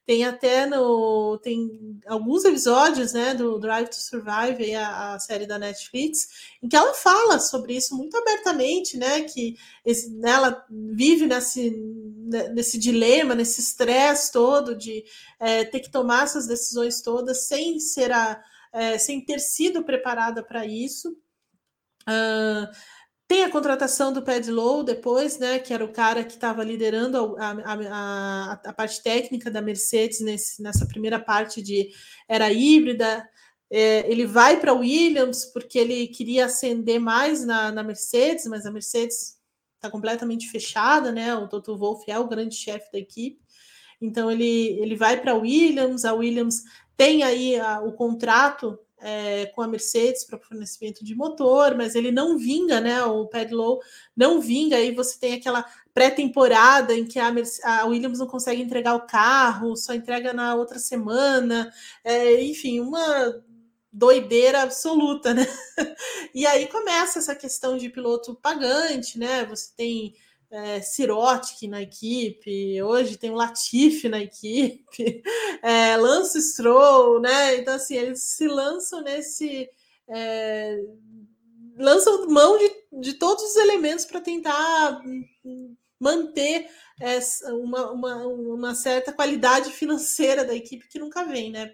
Tem 0.07 0.23
até 0.23 0.65
no 0.65 1.37
tem 1.39 1.99
alguns 2.07 2.45
episódios, 2.45 3.11
né, 3.11 3.33
do 3.33 3.59
Drive 3.59 3.89
to 3.89 3.97
Survive, 3.97 4.73
a, 4.73 5.15
a, 5.15 5.19
série 5.19 5.45
da 5.45 5.59
Netflix, 5.59 6.29
em 6.63 6.69
que 6.69 6.77
ela 6.77 6.93
fala 6.93 7.39
sobre 7.39 7.75
isso 7.75 7.93
muito 7.93 8.15
abertamente, 8.15 8.95
né, 8.95 9.23
que 9.23 9.57
esse, 9.85 10.09
né, 10.11 10.29
ela 10.29 10.65
vive 10.69 11.27
nesse, 11.27 11.71
né, 11.71 12.47
nesse 12.53 12.79
dilema, 12.79 13.35
nesse 13.35 13.59
estresse 13.59 14.31
todo 14.31 14.77
de 14.77 15.03
é, 15.41 15.65
ter 15.65 15.81
que 15.81 15.91
tomar 15.91 16.23
essas 16.23 16.47
decisões 16.47 17.01
todas 17.01 17.45
sem 17.45 17.77
ser 17.77 18.13
a, 18.13 18.41
é, 18.71 18.97
sem 18.97 19.19
ter 19.19 19.41
sido 19.41 19.83
preparada 19.83 20.41
para 20.41 20.65
isso. 20.65 21.17
Uh, 22.07 22.65
tem 23.27 23.43
a 23.43 23.51
contratação 23.51 24.13
do 24.13 24.21
Pad 24.21 24.49
Low 24.49 24.83
depois, 24.83 25.37
né? 25.37 25.59
Que 25.59 25.73
era 25.73 25.83
o 25.83 25.91
cara 25.91 26.23
que 26.23 26.33
estava 26.33 26.63
liderando 26.63 27.35
a, 27.37 27.51
a, 27.51 27.73
a, 27.73 28.51
a, 28.65 28.73
parte 28.73 29.03
técnica 29.03 29.51
da 29.51 29.61
Mercedes 29.61 30.21
nesse, 30.21 30.61
nessa 30.61 30.85
primeira 30.85 31.19
parte 31.19 31.61
de 31.61 31.89
era 32.27 32.51
híbrida. 32.51 33.27
É, 33.69 34.09
ele 34.09 34.25
vai 34.25 34.61
para 34.61 34.73
Williams 34.73 35.43
porque 35.45 35.77
ele 35.77 36.07
queria 36.07 36.45
ascender 36.45 37.01
mais 37.01 37.45
na, 37.45 37.69
na 37.69 37.83
Mercedes, 37.83 38.47
mas 38.47 38.65
a 38.65 38.71
Mercedes 38.71 39.37
está 39.75 39.91
completamente 39.91 40.49
fechada, 40.49 41.11
né? 41.11 41.35
O 41.35 41.49
Toto 41.49 41.77
Wolff 41.77 42.09
é 42.09 42.17
o 42.17 42.27
grande 42.29 42.55
chefe 42.55 42.89
da 42.93 42.97
equipe. 42.97 43.41
Então 43.99 44.31
ele, 44.31 44.79
ele 44.79 44.95
vai 44.95 45.19
para 45.19 45.35
Williams, 45.35 46.05
a 46.05 46.13
Williams 46.13 46.63
tem 46.95 47.23
aí 47.23 47.59
a, 47.59 47.81
o 47.81 47.91
contrato 47.91 48.79
é, 48.99 49.45
com 49.47 49.61
a 49.61 49.67
Mercedes 49.67 50.23
para 50.23 50.39
fornecimento 50.39 51.03
de 51.03 51.15
motor, 51.15 51.75
mas 51.75 51.95
ele 51.95 52.11
não 52.11 52.37
vinga, 52.37 52.79
né? 52.79 53.03
O 53.03 53.27
Padlow 53.27 53.79
não 54.15 54.41
vinga, 54.41 54.75
aí 54.75 54.93
você 54.93 55.19
tem 55.19 55.33
aquela 55.33 55.65
pré-temporada 55.93 56.95
em 56.95 57.05
que 57.05 57.19
a, 57.19 57.33
a, 57.63 57.85
Williams 57.85 58.19
não 58.19 58.27
consegue 58.27 58.61
entregar 58.61 58.95
o 58.95 59.07
carro, 59.07 59.75
só 59.75 59.93
entrega 59.93 60.33
na 60.33 60.55
outra 60.55 60.79
semana, 60.79 61.71
é, 62.03 62.41
enfim, 62.43 62.79
uma 62.79 63.43
doideira 63.91 64.61
absoluta, 64.61 65.33
né? 65.33 65.45
E 66.33 66.45
aí 66.45 66.67
começa 66.67 67.17
essa 67.17 67.35
questão 67.35 67.77
de 67.77 67.89
piloto 67.89 68.35
pagante, 68.35 69.17
né? 69.17 69.43
Você 69.45 69.71
tem 69.75 70.13
é, 70.49 70.81
Sirotic 70.81 71.67
na 71.67 71.81
equipe, 71.81 72.81
hoje 72.81 73.17
tem 73.17 73.31
o 73.31 73.35
Latifi 73.35 74.07
na 74.07 74.21
equipe, 74.21 75.21
é, 75.61 75.97
Lance 75.97 76.41
Stroll, 76.41 77.19
né? 77.19 77.57
Então, 77.57 77.75
assim, 77.75 77.95
eles 77.95 78.23
se 78.23 78.47
lançam 78.47 79.01
nesse. 79.01 79.69
É, 80.09 80.79
lançam 81.77 82.27
mão 82.27 82.57
de, 82.57 82.71
de 83.01 83.13
todos 83.13 83.43
os 83.43 83.55
elementos 83.57 84.05
para 84.05 84.21
tentar 84.21 85.01
manter 85.99 86.69
essa, 86.99 87.53
uma, 87.53 87.91
uma, 87.91 88.27
uma, 88.27 88.75
certa 88.75 89.11
qualidade 89.11 89.71
financeira 89.71 90.45
da 90.45 90.55
equipe 90.55 90.87
que 90.87 90.99
nunca 90.99 91.23
vem, 91.25 91.51
né? 91.51 91.71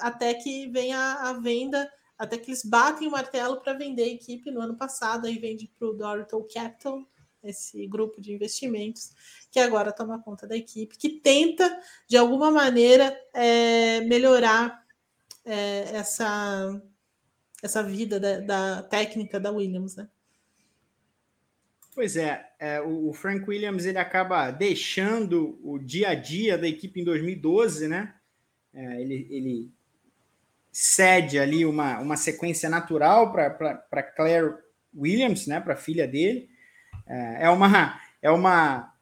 Até 0.00 0.34
que 0.34 0.68
vem 0.68 0.92
a, 0.92 1.30
a 1.30 1.32
venda, 1.32 1.90
até 2.18 2.36
que 2.36 2.50
eles 2.50 2.62
batem 2.64 3.08
o 3.08 3.10
martelo 3.10 3.60
para 3.60 3.72
vender 3.72 4.04
a 4.04 4.14
equipe 4.14 4.50
no 4.50 4.60
ano 4.60 4.76
passado, 4.76 5.26
aí 5.26 5.38
vende 5.38 5.66
para 5.78 5.88
o 5.88 5.94
Dorito 5.94 6.46
Capital, 6.52 7.02
esse 7.48 7.86
grupo 7.86 8.20
de 8.20 8.32
investimentos 8.32 9.12
que 9.50 9.58
agora 9.58 9.92
toma 9.92 10.22
conta 10.22 10.46
da 10.46 10.56
equipe, 10.56 10.98
que 10.98 11.08
tenta, 11.08 11.80
de 12.08 12.16
alguma 12.16 12.50
maneira, 12.50 13.16
é, 13.32 14.00
melhorar 14.02 14.84
é, 15.44 15.96
essa, 15.96 16.82
essa 17.62 17.82
vida 17.82 18.20
da, 18.20 18.40
da, 18.40 18.82
técnica 18.82 19.40
da 19.40 19.50
Williams, 19.50 19.96
né? 19.96 20.08
Pois 21.94 22.16
é, 22.16 22.52
é, 22.58 22.80
o 22.82 23.10
Frank 23.14 23.48
Williams 23.48 23.86
ele 23.86 23.96
acaba 23.96 24.50
deixando 24.50 25.58
o 25.62 25.78
dia 25.78 26.10
a 26.10 26.14
dia 26.14 26.58
da 26.58 26.68
equipe 26.68 27.00
em 27.00 27.04
2012, 27.04 27.88
né? 27.88 28.14
É, 28.74 29.00
ele, 29.00 29.26
ele 29.30 29.72
cede 30.70 31.38
ali 31.38 31.64
uma, 31.64 31.98
uma 32.00 32.18
sequência 32.18 32.68
natural 32.68 33.32
para 33.32 34.02
Claire 34.02 34.54
Williams, 34.94 35.46
né? 35.46 35.58
Para 35.58 35.72
a 35.72 35.78
filha 35.78 36.06
dele. 36.06 36.50
É, 37.06 37.44
é 37.44 37.50
uma, 37.50 38.00
é 38.20 38.30
uma 38.30 38.92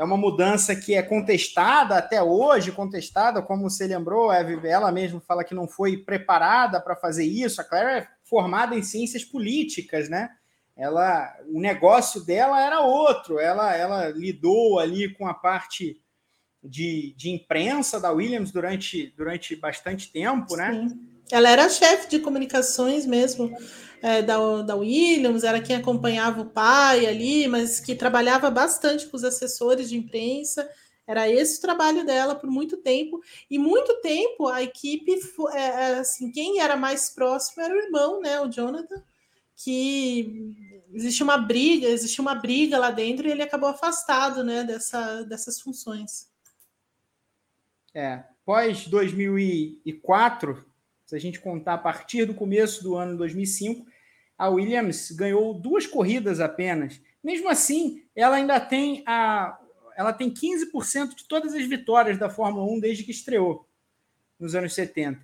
é 0.00 0.04
uma 0.04 0.16
mudança 0.16 0.74
que 0.74 0.94
é 0.94 1.02
contestada 1.02 1.98
até 1.98 2.22
hoje, 2.22 2.72
contestada, 2.72 3.42
como 3.42 3.68
você 3.68 3.86
lembrou, 3.86 4.32
ela 4.32 4.90
mesma 4.90 5.20
fala 5.20 5.44
que 5.44 5.54
não 5.54 5.68
foi 5.68 5.98
preparada 5.98 6.80
para 6.80 6.96
fazer 6.96 7.26
isso. 7.26 7.60
A 7.60 7.64
Claire 7.64 8.00
é 8.00 8.08
formada 8.24 8.74
em 8.74 8.82
ciências 8.82 9.22
políticas, 9.24 10.08
né? 10.08 10.30
Ela, 10.74 11.36
o 11.52 11.60
negócio 11.60 12.24
dela 12.24 12.58
era 12.58 12.80
outro. 12.80 13.38
Ela, 13.38 13.76
ela 13.76 14.08
lidou 14.08 14.78
ali 14.78 15.12
com 15.12 15.26
a 15.26 15.34
parte 15.34 16.00
de, 16.64 17.12
de 17.14 17.28
imprensa 17.28 18.00
da 18.00 18.10
Williams 18.10 18.50
durante, 18.50 19.12
durante 19.14 19.54
bastante 19.54 20.10
tempo, 20.10 20.56
né? 20.56 20.72
Sim. 20.72 20.98
Ela 21.30 21.50
era 21.50 21.68
chefe 21.68 22.08
de 22.08 22.20
comunicações 22.20 23.04
mesmo 23.04 23.54
é, 24.02 24.22
da, 24.22 24.62
da 24.62 24.76
Williams, 24.76 25.44
era 25.44 25.60
quem 25.60 25.76
acompanhava 25.76 26.40
o 26.40 26.50
pai 26.50 27.06
ali, 27.06 27.46
mas 27.46 27.80
que 27.80 27.94
trabalhava 27.94 28.50
bastante 28.50 29.06
com 29.06 29.16
os 29.16 29.24
assessores 29.24 29.88
de 29.88 29.96
imprensa. 29.96 30.68
Era 31.06 31.28
esse 31.28 31.58
o 31.58 31.60
trabalho 31.60 32.04
dela 32.06 32.34
por 32.34 32.48
muito 32.48 32.76
tempo. 32.78 33.20
E 33.50 33.58
muito 33.58 34.00
tempo 34.00 34.48
a 34.48 34.62
equipe, 34.62 35.12
é, 35.52 35.60
é, 35.60 35.98
assim, 35.98 36.30
quem 36.30 36.60
era 36.60 36.76
mais 36.76 37.10
próximo 37.10 37.62
era 37.62 37.74
o 37.74 37.78
irmão, 37.78 38.20
né, 38.20 38.40
o 38.40 38.48
Jonathan, 38.48 39.02
que 39.56 40.54
existe 40.92 41.22
uma 41.22 41.36
briga, 41.36 41.88
existe 41.88 42.20
uma 42.20 42.34
briga 42.34 42.78
lá 42.78 42.90
dentro 42.90 43.28
e 43.28 43.30
ele 43.30 43.42
acabou 43.42 43.68
afastado, 43.68 44.42
né, 44.42 44.64
dessa, 44.64 45.22
dessas 45.22 45.60
funções. 45.60 46.30
É, 47.92 48.24
pós 48.44 48.86
2004, 48.86 50.64
se 51.10 51.16
a 51.16 51.18
gente 51.18 51.40
contar 51.40 51.74
a 51.74 51.78
partir 51.78 52.24
do 52.24 52.34
começo 52.34 52.84
do 52.84 52.94
ano 52.94 53.18
2005, 53.18 53.84
a 54.38 54.48
Williams 54.48 55.10
ganhou 55.10 55.52
duas 55.52 55.84
corridas 55.84 56.38
apenas. 56.38 57.02
Mesmo 57.22 57.48
assim, 57.48 58.04
ela 58.14 58.36
ainda 58.36 58.60
tem 58.60 59.02
a 59.06 59.58
ela 59.96 60.12
tem 60.12 60.32
15% 60.32 61.16
de 61.16 61.24
todas 61.24 61.52
as 61.52 61.66
vitórias 61.66 62.16
da 62.16 62.30
Fórmula 62.30 62.64
1 62.64 62.80
desde 62.80 63.02
que 63.02 63.10
estreou 63.10 63.68
nos 64.38 64.54
anos 64.54 64.72
70. 64.72 65.20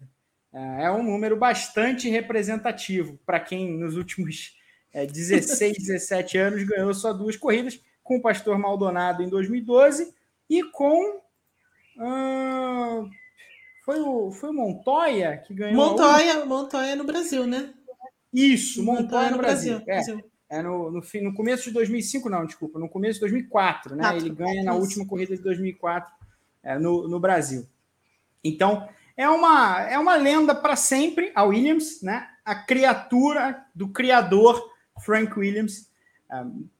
É, 0.52 0.84
é 0.86 0.90
um 0.90 1.04
número 1.04 1.36
bastante 1.36 2.10
representativo 2.10 3.16
para 3.24 3.38
quem 3.38 3.70
nos 3.70 3.96
últimos 3.96 4.56
16, 4.92 5.78
17 5.78 6.36
anos 6.36 6.64
ganhou 6.64 6.92
só 6.92 7.12
duas 7.12 7.36
corridas, 7.36 7.80
com 8.02 8.16
o 8.16 8.20
Pastor 8.20 8.58
Maldonado 8.58 9.22
em 9.22 9.28
2012 9.28 10.12
e 10.50 10.64
com 10.64 11.20
foi 13.86 14.00
o, 14.00 14.32
foi 14.32 14.50
o 14.50 14.52
Montoya 14.52 15.38
que 15.38 15.54
ganhou. 15.54 15.76
Montoya, 15.76 16.44
Montoya 16.44 16.96
no 16.96 17.04
Brasil, 17.04 17.46
né? 17.46 17.72
Isso, 18.34 18.82
Montoya, 18.82 19.02
Montoya 19.02 19.30
no, 19.30 19.38
Brasil. 19.38 19.80
Brasil. 19.80 20.24
É, 20.50 20.58
é 20.58 20.62
no, 20.62 20.90
no, 20.90 21.00
no, 21.22 21.34
começo 21.34 21.64
de 21.64 21.70
2005, 21.70 22.28
não, 22.28 22.44
desculpa, 22.44 22.80
no 22.80 22.88
começo 22.88 23.14
de 23.14 23.20
2004, 23.20 23.94
né? 23.94 24.02
Quatro. 24.02 24.18
Ele 24.18 24.34
ganha 24.34 24.64
na 24.64 24.74
última 24.74 25.06
corrida 25.06 25.36
de 25.36 25.42
2004 25.42 26.12
é, 26.64 26.76
no, 26.76 27.06
no 27.06 27.20
Brasil. 27.20 27.64
Então, 28.42 28.88
é 29.16 29.28
uma, 29.28 29.80
é 29.82 29.96
uma 29.96 30.16
lenda 30.16 30.52
para 30.52 30.74
sempre, 30.74 31.30
a 31.32 31.44
Williams, 31.44 32.02
né? 32.02 32.26
A 32.44 32.56
criatura 32.56 33.64
do 33.72 33.88
criador 33.88 34.68
Frank 35.00 35.38
Williams. 35.38 35.88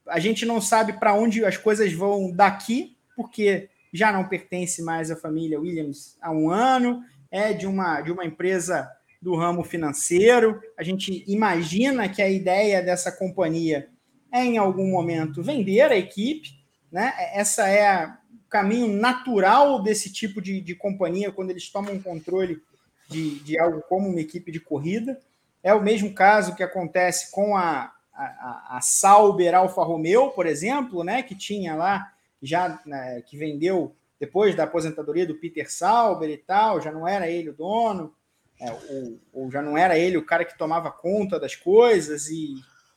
a 0.08 0.18
gente 0.18 0.44
não 0.44 0.60
sabe 0.60 0.94
para 0.94 1.14
onde 1.14 1.44
as 1.44 1.56
coisas 1.56 1.92
vão 1.92 2.32
daqui, 2.32 2.96
porque 3.14 3.70
já 3.97 4.12
não 4.12 4.28
pertence 4.28 4.82
mais 4.82 5.10
à 5.10 5.16
família 5.16 5.60
Williams 5.60 6.16
há 6.20 6.31
um 6.31 6.51
ano, 6.51 7.02
é 7.31 7.52
de 7.52 7.66
uma, 7.66 8.01
de 8.01 8.12
uma 8.12 8.24
empresa 8.24 8.89
do 9.20 9.35
ramo 9.35 9.64
financeiro. 9.64 10.60
A 10.77 10.82
gente 10.82 11.24
imagina 11.27 12.09
que 12.09 12.23
a 12.23 12.31
ideia 12.31 12.82
dessa 12.82 13.10
companhia 13.10 13.89
é, 14.32 14.44
em 14.44 14.59
algum 14.59 14.90
momento, 14.90 15.43
vender 15.43 15.90
a 15.90 15.97
equipe. 15.97 16.51
Né? 16.90 17.12
Essa 17.32 17.68
é 17.68 18.06
o 18.06 18.48
caminho 18.48 18.89
natural 18.89 19.82
desse 19.82 20.12
tipo 20.12 20.40
de, 20.40 20.60
de 20.60 20.74
companhia, 20.74 21.32
quando 21.32 21.51
eles 21.51 21.70
tomam 21.70 22.01
controle 22.01 22.62
de, 23.09 23.39
de 23.40 23.59
algo 23.59 23.82
como 23.89 24.09
uma 24.09 24.20
equipe 24.20 24.52
de 24.52 24.60
corrida. 24.60 25.18
É 25.62 25.73
o 25.73 25.82
mesmo 25.82 26.12
caso 26.12 26.55
que 26.55 26.62
acontece 26.62 27.31
com 27.31 27.56
a, 27.56 27.93
a, 28.12 28.77
a 28.77 28.81
Sauber 28.82 29.55
Alfa 29.55 29.82
Romeo, 29.82 30.31
por 30.31 30.47
exemplo, 30.47 31.02
né, 31.02 31.23
que 31.23 31.35
tinha 31.35 31.74
lá 31.74 32.12
já 32.42 32.80
né, 32.86 33.22
que 33.22 33.36
vendeu 33.36 33.94
depois 34.18 34.54
da 34.54 34.64
aposentadoria 34.64 35.26
do 35.26 35.34
Peter 35.34 35.70
Sauber 35.70 36.30
e 36.30 36.38
tal, 36.38 36.80
já 36.80 36.90
não 36.90 37.06
era 37.06 37.28
ele 37.28 37.50
o 37.50 37.54
dono, 37.54 38.14
é, 38.60 38.72
ou, 38.72 39.20
ou, 39.32 39.50
já 39.50 39.60
não 39.60 39.76
era 39.76 39.98
ele 39.98 40.16
o 40.16 40.24
cara 40.24 40.44
que 40.44 40.56
tomava 40.56 40.90
conta 40.90 41.38
das 41.38 41.54
coisas, 41.54 42.28
e, 42.28 42.54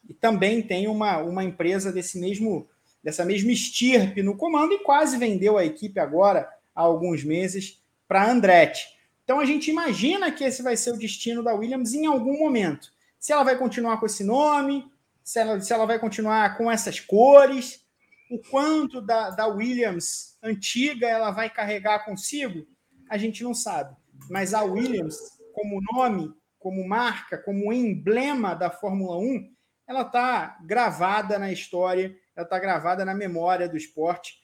e 0.07 0.13
também 0.13 0.61
tem 0.61 0.87
uma, 0.87 1.17
uma 1.17 1.43
empresa 1.43 1.91
desse 1.91 2.19
mesmo 2.19 2.67
dessa 3.01 3.23
mesma 3.23 3.51
estirpe 3.51 4.21
no 4.21 4.35
comando 4.35 4.73
e 4.73 4.79
quase 4.79 5.17
vendeu 5.17 5.57
a 5.57 5.65
equipe 5.65 5.99
agora 6.01 6.49
há 6.75 6.81
alguns 6.81 7.23
meses 7.23 7.81
para 8.07 8.29
Andretti. 8.29 8.87
Então 9.23 9.39
a 9.39 9.45
gente 9.45 9.69
imagina 9.69 10.31
que 10.31 10.43
esse 10.43 10.61
vai 10.61 10.75
ser 10.75 10.91
o 10.91 10.97
destino 10.97 11.41
da 11.41 11.53
Williams 11.53 11.93
em 11.93 12.05
algum 12.05 12.37
momento. 12.37 12.91
Se 13.17 13.31
ela 13.31 13.43
vai 13.43 13.57
continuar 13.57 13.99
com 13.99 14.05
esse 14.05 14.23
nome, 14.23 14.85
se 15.23 15.39
ela, 15.39 15.61
se 15.61 15.71
ela 15.71 15.85
vai 15.85 15.99
continuar 15.99 16.57
com 16.57 16.69
essas 16.71 16.99
cores, 16.99 17.85
o 18.29 18.39
quanto 18.39 19.01
da, 19.01 19.31
da 19.31 19.47
Williams 19.47 20.37
antiga 20.41 21.07
ela 21.07 21.31
vai 21.31 21.49
carregar 21.49 22.05
consigo, 22.05 22.67
a 23.09 23.17
gente 23.17 23.43
não 23.43 23.53
sabe. 23.55 23.95
Mas 24.29 24.53
a 24.53 24.61
Williams, 24.63 25.17
como 25.53 25.81
nome, 25.91 26.31
como 26.59 26.87
marca, 26.87 27.37
como 27.37 27.73
emblema 27.73 28.53
da 28.53 28.69
Fórmula 28.69 29.17
1, 29.17 29.51
ela 29.87 30.01
está 30.01 30.59
gravada 30.63 31.39
na 31.39 31.51
história, 31.51 32.15
ela 32.35 32.45
está 32.45 32.59
gravada 32.59 33.03
na 33.03 33.15
memória 33.15 33.67
do 33.67 33.75
esporte. 33.75 34.35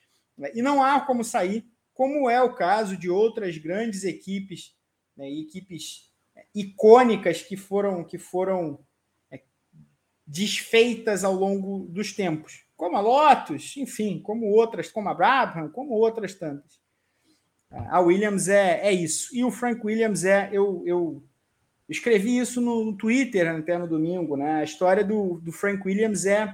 E 0.55 0.61
não 0.61 0.83
há 0.83 1.01
como 1.01 1.23
sair, 1.23 1.63
como 1.93 2.27
é 2.27 2.41
o 2.41 2.55
caso 2.55 2.97
de 2.97 3.09
outras 3.09 3.57
grandes 3.57 4.03
equipes, 4.03 4.75
né, 5.15 5.29
equipes 5.29 6.11
icônicas 6.53 7.43
que 7.43 7.55
foram, 7.55 8.03
que 8.03 8.17
foram 8.17 8.83
é, 9.31 9.43
desfeitas 10.25 11.23
ao 11.23 11.33
longo 11.33 11.87
dos 11.87 12.11
tempos 12.11 12.64
como 12.75 12.97
a 12.97 13.01
Lotus, 13.01 13.77
enfim, 13.77 14.19
como 14.21 14.47
outras, 14.47 14.91
como 14.91 15.09
a 15.09 15.13
Brabham, 15.13 15.69
como 15.69 15.93
outras 15.93 16.33
tantas. 16.35 16.79
A 17.89 17.99
Williams 17.99 18.47
é, 18.47 18.87
é 18.87 18.91
isso. 18.91 19.35
E 19.35 19.43
o 19.43 19.51
Frank 19.51 19.85
Williams 19.85 20.23
é. 20.23 20.49
Eu, 20.51 20.83
eu 20.85 21.23
escrevi 21.89 22.37
isso 22.37 22.61
no, 22.61 22.95
Twitter 22.95 23.47
até 23.47 23.77
no 23.77 23.87
domingo. 23.87 24.37
Né? 24.37 24.55
A 24.55 24.63
história 24.63 25.03
do, 25.03 25.39
do 25.41 25.51
Frank 25.51 25.85
Williams 25.85 26.25
é 26.25 26.53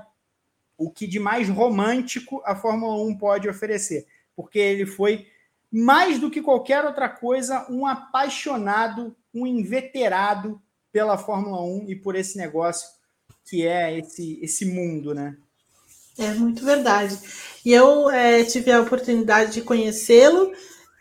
o 0.77 0.89
que 0.89 1.05
de 1.05 1.19
mais 1.19 1.47
romântico 1.47 2.41
a 2.43 2.55
Fórmula 2.55 2.95
1 3.03 3.17
pode 3.17 3.47
oferecer, 3.47 4.07
porque 4.35 4.57
ele 4.57 4.87
foi, 4.87 5.27
mais 5.71 6.17
do 6.17 6.31
que 6.31 6.41
qualquer 6.41 6.83
outra 6.83 7.07
coisa, 7.07 7.67
um 7.69 7.85
apaixonado, 7.85 9.15
um 9.31 9.45
inveterado 9.45 10.59
pela 10.91 11.19
Fórmula 11.19 11.61
1 11.61 11.89
e 11.89 11.95
por 11.95 12.15
esse 12.15 12.35
negócio 12.35 12.89
que 13.45 13.65
é 13.65 13.99
esse, 13.99 14.39
esse 14.41 14.65
mundo, 14.65 15.13
né? 15.13 15.37
É 16.21 16.33
muito 16.35 16.63
verdade. 16.63 17.17
E 17.65 17.73
eu 17.73 18.09
é, 18.09 18.43
tive 18.43 18.71
a 18.71 18.81
oportunidade 18.81 19.53
de 19.53 19.61
conhecê-lo 19.61 20.51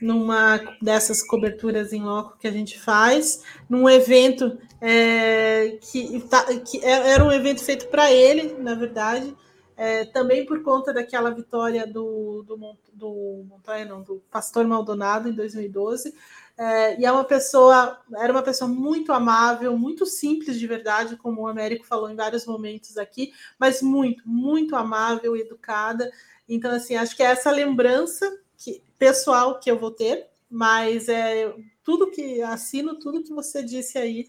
numa 0.00 0.58
dessas 0.80 1.22
coberturas 1.22 1.92
em 1.92 2.02
loco 2.02 2.38
que 2.38 2.48
a 2.48 2.50
gente 2.50 2.80
faz, 2.80 3.42
num 3.68 3.88
evento 3.88 4.58
é, 4.80 5.78
que, 5.82 6.20
tá, 6.20 6.42
que, 6.60 6.82
é, 6.82 7.10
era 7.12 7.22
um 7.22 7.30
evento 7.30 7.62
feito 7.62 7.86
para 7.88 8.10
ele, 8.10 8.54
na 8.58 8.74
verdade, 8.74 9.36
é, 9.76 10.06
também 10.06 10.46
por 10.46 10.62
conta 10.62 10.92
daquela 10.92 11.30
vitória 11.30 11.86
do, 11.86 12.42
do, 12.42 12.76
do 12.94 13.46
não, 13.86 14.02
do 14.02 14.22
Pastor 14.30 14.66
Maldonado 14.66 15.28
em 15.28 15.32
2012. 15.32 16.14
É, 16.62 17.00
e 17.00 17.06
é 17.06 17.10
uma 17.10 17.24
pessoa, 17.24 17.98
era 18.18 18.30
uma 18.30 18.42
pessoa 18.42 18.68
muito 18.68 19.14
amável, 19.14 19.78
muito 19.78 20.04
simples 20.04 20.58
de 20.60 20.66
verdade, 20.66 21.16
como 21.16 21.40
o 21.40 21.48
Américo 21.48 21.86
falou 21.86 22.10
em 22.10 22.14
vários 22.14 22.44
momentos 22.44 22.98
aqui, 22.98 23.32
mas 23.58 23.80
muito, 23.80 24.28
muito 24.28 24.76
amável, 24.76 25.34
educada. 25.34 26.12
Então, 26.46 26.70
assim, 26.72 26.96
acho 26.96 27.16
que 27.16 27.22
é 27.22 27.30
essa 27.30 27.50
lembrança 27.50 28.30
que, 28.58 28.82
pessoal 28.98 29.58
que 29.58 29.70
eu 29.70 29.78
vou 29.78 29.90
ter, 29.90 30.28
mas 30.50 31.08
é 31.08 31.50
tudo 31.82 32.10
que 32.10 32.42
assino, 32.42 32.98
tudo 32.98 33.22
que 33.22 33.32
você 33.32 33.62
disse 33.62 33.96
aí, 33.96 34.26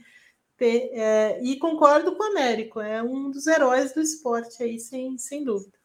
ter, 0.56 0.90
é, 0.94 1.44
e 1.44 1.58
concordo 1.58 2.16
com 2.16 2.24
o 2.24 2.28
Américo, 2.28 2.80
é 2.80 3.04
um 3.04 3.30
dos 3.30 3.46
heróis 3.46 3.94
do 3.94 4.00
esporte 4.00 4.64
aí, 4.64 4.80
sem, 4.80 5.18
sem 5.18 5.44
dúvida. 5.44 5.81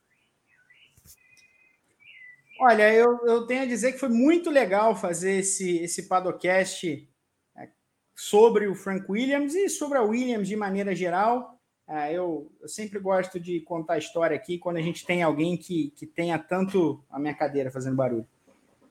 Olha, 2.59 2.93
eu, 2.93 3.19
eu 3.27 3.47
tenho 3.47 3.62
a 3.62 3.66
dizer 3.66 3.93
que 3.93 3.99
foi 3.99 4.09
muito 4.09 4.51
legal 4.51 4.97
fazer 4.97 5.41
esse, 5.41 5.78
esse 5.78 6.09
Padocast 6.09 7.07
é, 7.55 7.69
sobre 8.15 8.66
o 8.66 8.74
Frank 8.74 9.05
Williams 9.11 9.55
e 9.55 9.69
sobre 9.69 9.99
a 9.99 10.03
Williams 10.03 10.49
de 10.49 10.57
maneira 10.57 10.95
geral. 10.95 11.61
É, 11.87 12.12
eu, 12.15 12.51
eu, 12.61 12.69
sempre 12.69 12.99
gosto 12.99 13.39
de 13.39 13.61
contar 13.61 13.95
a 13.95 13.99
história 13.99 14.35
aqui 14.35 14.59
quando 14.59 14.78
a 14.78 14.83
gente 14.83 15.05
tem 15.05 15.23
alguém 15.23 15.57
que, 15.57 15.93
que 15.95 16.07
tenha 16.07 16.39
tanto. 16.39 17.05
A 17.11 17.19
minha 17.19 17.35
cadeira 17.35 17.70
fazendo 17.70 17.97
barulho. 17.97 18.27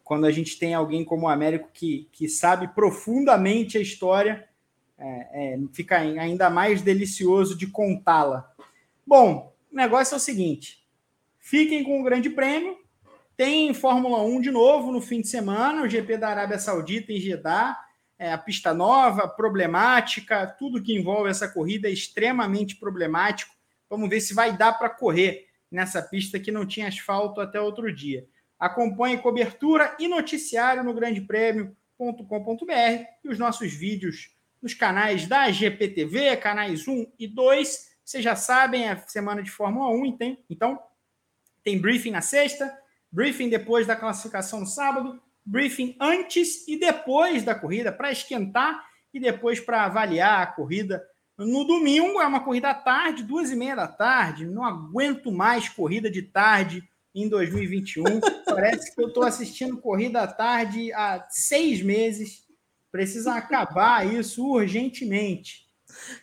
Quando 0.04 0.26
a 0.26 0.32
gente 0.32 0.60
tem 0.60 0.76
alguém 0.76 1.04
como 1.04 1.26
o 1.26 1.30
Américo 1.30 1.70
que, 1.74 2.08
que 2.12 2.30
sabe 2.30 2.68
profundamente 2.68 3.80
a 3.80 3.82
história, 3.82 4.48
é, 4.98 5.56
é, 5.56 5.60
fica 5.74 5.98
ainda 5.98 6.52
mais 6.52 6.84
delicioso 6.84 7.58
de 7.58 7.66
contá-la. 7.66 8.54
Bom, 9.06 9.52
o 9.72 9.76
negócio 9.76 10.14
é 10.14 10.18
o 10.18 10.22
seguinte: 10.22 10.86
fiquem 11.40 11.84
com 11.84 12.00
o 12.00 12.04
Grande 12.04 12.30
Prêmio 12.30 12.85
tem 13.38 13.74
Fórmula 13.74 14.24
1 14.24 14.42
de 14.42 14.52
novo 14.52 14.92
no 14.92 15.02
fim 15.02 15.22
de 15.22 15.28
semana, 15.28 15.82
o 15.82 15.90
GP 15.90 16.18
da 16.18 16.30
Arábia 16.30 16.58
Saudita 16.58 17.12
em 17.12 17.20
Jeddah, 17.20 17.78
é, 18.18 18.32
a 18.32 18.38
pista 18.38 18.74
nova, 18.74 19.28
problemática, 19.28 20.48
tudo 20.48 20.82
que 20.82 20.96
envolve 20.96 21.30
essa 21.30 21.48
corrida 21.48 21.90
é 21.90 21.92
extremamente 21.92 22.78
problemático. 22.78 23.54
Vamos 23.90 24.10
ver 24.10 24.22
se 24.22 24.34
vai 24.34 24.56
dar 24.56 24.74
para 24.74 24.90
correr 24.90 25.48
nessa 25.70 26.02
pista 26.02 26.40
que 26.40 26.52
não 26.52 26.66
tinha 26.66 26.88
asfalto 26.88 27.42
até 27.42 27.60
outro 27.60 27.94
dia. 27.94 28.26
Acompanhe 28.58 29.18
cobertura 29.18 29.96
e 30.00 30.08
noticiário 30.08 30.84
no 30.84 30.94
grandepremio.com.br 30.94 33.06
e 33.24 33.30
os 33.30 33.38
nossos 33.38 33.74
vídeos 33.74 34.34
nos 34.62 34.74
canais 34.74 35.28
da 35.28 35.52
GPTV, 35.52 36.38
canais 36.38 36.88
1 36.88 37.12
e 37.20 37.28
2. 37.28 37.96
Vocês 38.04 38.24
já 38.24 38.36
sabem, 38.36 38.88
é 38.88 38.96
semana 39.08 39.44
de 39.44 39.52
Fórmula 39.52 39.90
1, 39.90 40.18
então 40.50 40.82
tem 41.64 41.80
briefing 41.80 42.12
na 42.12 42.22
sexta, 42.22 42.72
briefing 43.16 43.48
depois 43.48 43.88
da 43.88 43.96
classificação 43.96 44.60
no 44.60 44.66
sábado, 44.68 45.22
briefing 45.46 45.96
antes 46.02 46.68
e 46.68 46.78
depois 46.78 47.44
da 47.44 47.56
corrida, 47.56 47.90
para 47.90 48.12
esquentar 48.12 48.86
e 49.14 49.20
depois 49.22 49.62
para 49.62 49.86
avaliar 49.86 50.44
a 50.44 50.48
corrida. 50.48 51.02
No 51.38 51.64
domingo 51.64 52.22
é 52.22 52.28
uma 52.28 52.44
corrida 52.44 52.70
à 52.70 52.74
tarde, 52.74 53.24
duas 53.24 53.52
e 53.52 53.56
meia 53.56 53.76
da 53.76 53.88
tarde. 53.88 54.46
Não 54.46 54.66
aguento 54.66 55.32
mais 55.32 55.70
corrida 55.70 56.12
de 56.12 56.24
tarde 56.24 56.84
em 57.14 57.30
2021. 57.30 58.04
Parece 58.46 58.94
que 58.94 59.02
eu 59.02 59.08
estou 59.08 59.24
assistindo 59.24 59.78
corrida 59.78 60.22
à 60.22 60.28
tarde 60.28 60.92
há 60.92 61.26
seis 61.30 61.82
meses. 61.82 62.44
Precisa 62.92 63.36
acabar 63.36 64.06
isso 64.06 64.46
urgentemente. 64.46 65.66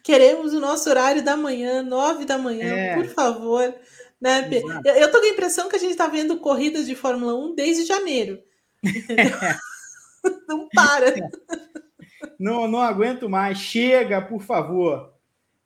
Queremos 0.02 0.52
o 0.52 0.60
nosso 0.60 0.90
horário 0.90 1.24
da 1.24 1.36
manhã, 1.36 1.82
nove 1.82 2.26
da 2.26 2.36
manhã, 2.36 2.74
é. 2.74 2.94
por 2.96 3.06
favor. 3.06 3.74
Né, 4.22 4.48
eu, 4.84 4.94
eu 4.94 5.10
tô 5.10 5.18
com 5.18 5.26
a 5.26 5.30
impressão 5.30 5.68
que 5.68 5.74
a 5.74 5.78
gente 5.80 5.90
está 5.90 6.06
vendo 6.06 6.38
corridas 6.38 6.86
de 6.86 6.94
Fórmula 6.94 7.34
1 7.34 7.56
desde 7.56 7.84
janeiro. 7.84 8.40
não 10.48 10.68
para. 10.68 11.12
Não, 12.38 12.68
não 12.68 12.80
aguento 12.80 13.28
mais. 13.28 13.58
Chega, 13.58 14.22
por 14.22 14.40
favor. 14.40 15.12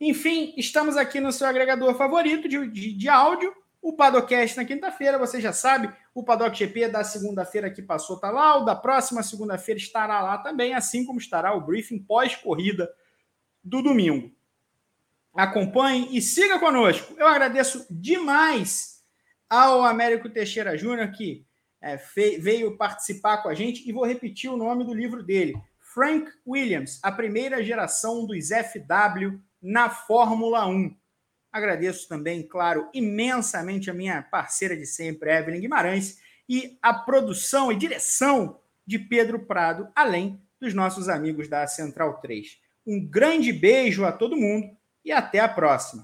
Enfim, 0.01 0.55
estamos 0.57 0.97
aqui 0.97 1.21
no 1.21 1.33
seu 1.33 1.47
agregador 1.47 1.95
favorito 1.97 2.49
de, 2.49 2.67
de, 2.69 2.93
de 2.95 3.09
áudio, 3.09 3.53
o 3.81 3.95
Padocast 3.95 4.57
na 4.57 4.65
quinta-feira, 4.65 5.19
você 5.19 5.41
já 5.41 5.53
sabe, 5.53 5.91
o 6.15 6.23
Paddock 6.23 6.59
GP 6.59 6.89
da 6.89 7.05
segunda-feira 7.05 7.71
que 7.71 7.81
passou 7.81 8.17
está 8.17 8.31
lá, 8.31 8.59
o 8.59 8.65
da 8.65 8.75
próxima 8.75 9.23
segunda-feira 9.23 9.81
estará 9.81 10.21
lá 10.21 10.39
também, 10.39 10.75
assim 10.75 11.05
como 11.05 11.19
estará 11.19 11.55
o 11.55 11.61
briefing 11.61 11.99
pós-corrida 11.99 12.91
do 13.63 13.81
domingo 13.81 14.36
acompanhe 15.37 16.17
e 16.17 16.23
siga 16.23 16.59
conosco. 16.59 17.15
Eu 17.19 17.27
agradeço 17.27 17.87
demais 17.91 19.03
ao 19.49 19.85
Américo 19.85 20.29
Teixeira 20.29 20.77
Júnior, 20.77 21.13
que 21.13 21.45
é, 21.81 21.97
veio 22.39 22.77
participar 22.77 23.39
com 23.39 23.49
a 23.49 23.55
gente, 23.55 23.89
e 23.89 23.93
vou 23.93 24.05
repetir 24.05 24.51
o 24.51 24.57
nome 24.57 24.85
do 24.85 24.95
livro 24.95 25.23
dele: 25.23 25.55
Frank 25.79 26.31
Williams, 26.47 26.99
a 27.03 27.13
primeira 27.13 27.63
geração 27.63 28.27
dos 28.27 28.49
FW 28.49 29.39
na 29.61 29.91
Fórmula 29.91 30.67
1. 30.67 30.97
Agradeço 31.53 32.09
também, 32.09 32.47
claro, 32.47 32.89
imensamente 32.93 33.91
a 33.91 33.95
minha 33.95 34.23
parceira 34.23 34.77
de 34.77 34.87
sempre, 34.87 35.31
Evelyn 35.31 35.61
Guimarães, 35.61 36.19
e 36.49 36.79
a 36.83 36.93
produção 36.93 37.73
e 37.73 37.77
direção 37.77 38.61
de 38.87 38.99
Pedro 38.99 39.47
Prado, 39.47 39.89
além 39.95 40.41
dos 40.61 40.75
nossos 40.75 41.09
amigos 41.09 41.49
da 41.49 41.67
Central 41.67 42.21
3. 42.21 42.59
Um 42.87 43.05
grande 43.05 43.53
beijo 43.53 44.05
a 44.05 44.13
todo 44.13 44.37
mundo 44.37 44.76
e 45.07 45.13
até 45.13 45.39
a 45.39 45.49
próxima. 45.49 46.03